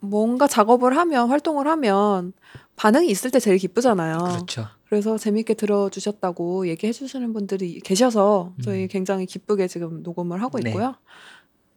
뭔가 0.00 0.46
작업을 0.46 0.96
하면 0.96 1.28
활동을 1.28 1.66
하면 1.66 2.32
반응이 2.76 3.08
있을 3.08 3.30
때 3.30 3.40
제일 3.40 3.58
기쁘잖아요. 3.58 4.18
그렇죠. 4.18 4.66
그래서 4.88 5.18
재밌게 5.18 5.54
들어주셨다고 5.54 6.68
얘기해 6.68 6.92
주시는 6.92 7.32
분들이 7.32 7.80
계셔서 7.80 8.54
저희 8.62 8.84
음. 8.84 8.88
굉장히 8.88 9.26
기쁘게 9.26 9.66
지금 9.66 10.02
녹음을 10.02 10.42
하고 10.42 10.58
네. 10.58 10.70
있고요. 10.70 10.94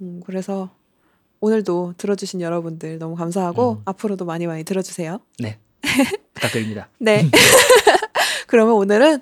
음, 0.01 0.21
그래서 0.25 0.69
오늘도 1.39 1.93
들어주신 1.97 2.41
여러분들 2.41 2.97
너무 2.99 3.15
감사하고 3.15 3.77
음. 3.79 3.81
앞으로도 3.85 4.25
많이 4.25 4.47
많이 4.47 4.63
들어주세요. 4.63 5.19
네. 5.39 5.57
부탁드립니다. 6.33 6.89
네. 6.99 7.29
그러면 8.47 8.75
오늘은 8.75 9.21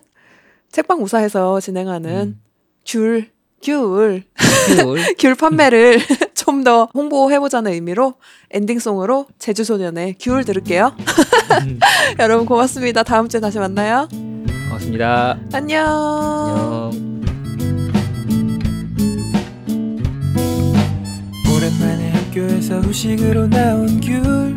책방 0.71 1.01
우사에서 1.01 1.59
진행하는 1.59 2.11
음. 2.11 2.41
귤, 2.85 3.31
귤, 3.61 4.23
귤. 4.67 5.15
귤 5.17 5.35
판매를 5.35 5.99
좀 6.45 6.65
더 6.65 6.89
홍보해보자는 6.93 7.71
의미로 7.71 8.15
엔딩송으로 8.51 9.27
제주소년의 9.39 10.15
귤 10.19 10.43
들을게요. 10.43 10.95
음, 11.61 11.79
여러분 12.19 12.45
고맙습니다. 12.45 13.03
다음 13.03 13.29
주에 13.29 13.39
다시 13.39 13.59
만나요. 13.59 14.09
고맙습니다. 14.67 15.39
안녕. 15.53 16.91
안녕. 16.91 17.14
학교에서 22.65 22.79
후식으로 22.79 23.47
나온 23.47 23.99
귤. 24.01 24.55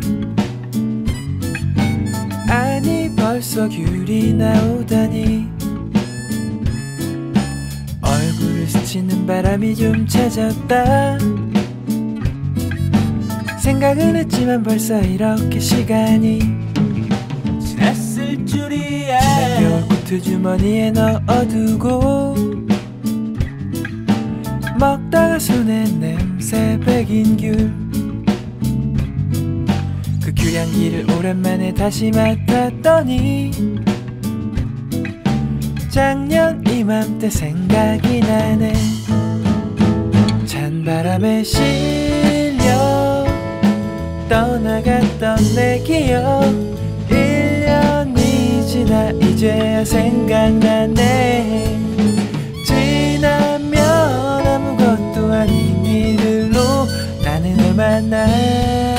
아니 2.49 3.13
벌써 3.15 3.69
귤이 3.69 4.33
나오다니. 4.33 5.47
얼굴을 8.01 8.67
스치는 8.67 9.27
바람이 9.27 9.75
좀 9.75 10.07
찾았다. 10.07 11.19
생각은 13.59 14.15
했지만 14.15 14.63
벌써 14.63 14.99
이렇게 15.01 15.59
시간이 15.59 16.39
지났을 17.63 18.45
줄이야. 18.45 19.19
겨울 19.59 19.87
코트 19.87 20.19
주머니에 20.19 20.91
넣어두고 20.91 22.35
먹다가 24.79 25.37
손에 25.37 25.83
냄새 25.99 26.79
배긴 26.83 27.37
귤. 27.37 27.88
그 30.59 30.65
귤향기를 30.65 31.11
오랜만에 31.11 31.73
다시 31.73 32.11
맡았더니 32.11 33.51
작년 35.89 36.61
이맘때 36.67 37.29
생각이 37.29 38.19
나네. 38.19 38.73
찬바람에 40.45 41.43
실려 41.43 43.25
떠나갔던 44.27 45.37
내 45.55 45.79
기억 45.79 46.41
1년이 47.09 48.67
지나 48.67 49.11
이제야 49.11 49.85
생각나네. 49.85 51.77
지나면 52.65 53.81
아무것도 54.45 55.31
아닌 55.31 55.85
일들로 55.85 56.59
나는 57.23 57.55
널 57.55 57.73
만나 57.73 58.98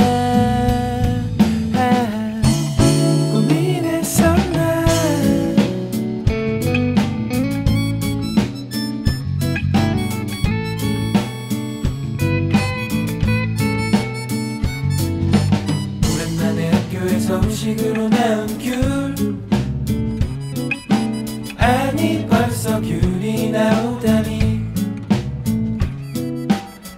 나오다니. 23.50 24.60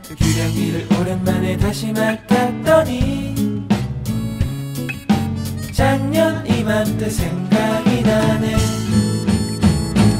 그 0.08 0.14
귤향기를 0.14 0.86
오랜만에 1.00 1.56
다시 1.56 1.92
맡았더니 1.92 3.66
작년 5.72 6.46
이맘때 6.46 7.10
생각이 7.10 8.02
나네. 8.02 8.56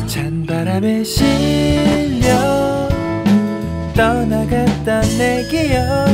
찬바람에 0.07 1.05
실려 1.05 2.89
떠나갔던 3.95 5.03
내 5.19 5.47
기억. 5.49 6.09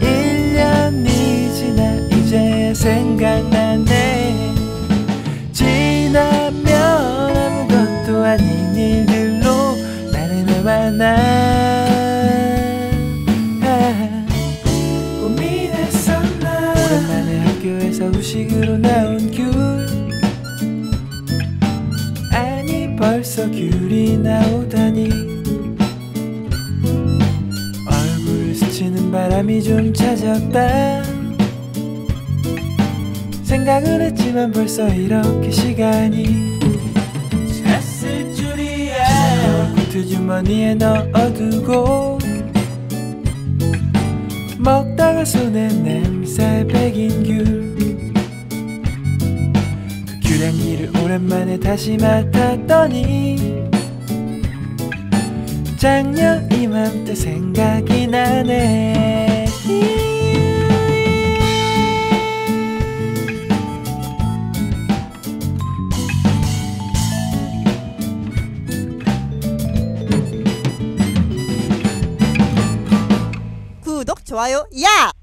1년이 0.00 1.54
지나 1.54 1.94
이제 2.16 2.72
생각나네. 2.74 4.54
지나면 5.52 6.66
아무것도 7.68 8.24
아닌 8.24 8.57
아, 13.62 14.26
고민했었나 15.22 16.72
오랜만에 16.72 17.38
학교에서 17.38 18.08
후식으로 18.10 18.76
나온 18.76 19.30
귤. 19.30 19.50
아니 22.34 22.94
벌써 22.96 23.50
귤이 23.50 24.18
나오다니. 24.18 25.08
얼굴을 27.90 28.54
스치는 28.54 29.10
바람이 29.10 29.62
좀 29.62 29.94
찾았다. 29.94 31.02
생각은 33.42 34.02
했지만 34.02 34.52
벌써 34.52 34.86
이렇게 34.88 35.50
시간이 35.50 36.57
주머니에 40.06 40.74
넣어두고 40.74 42.18
먹다가 44.58 45.24
손에 45.24 45.68
냄새 45.68 46.66
배긴 46.68 47.22
귤. 47.22 47.74
그 50.22 50.38
귤향기를 50.38 50.90
오랜만에 51.02 51.58
다시 51.58 51.96
맡았더니 51.96 53.68
작년 55.78 56.50
이맘때 56.52 57.14
생각이 57.14 58.06
나네 58.08 59.46
좋아요, 74.28 74.68
야! 74.84 75.17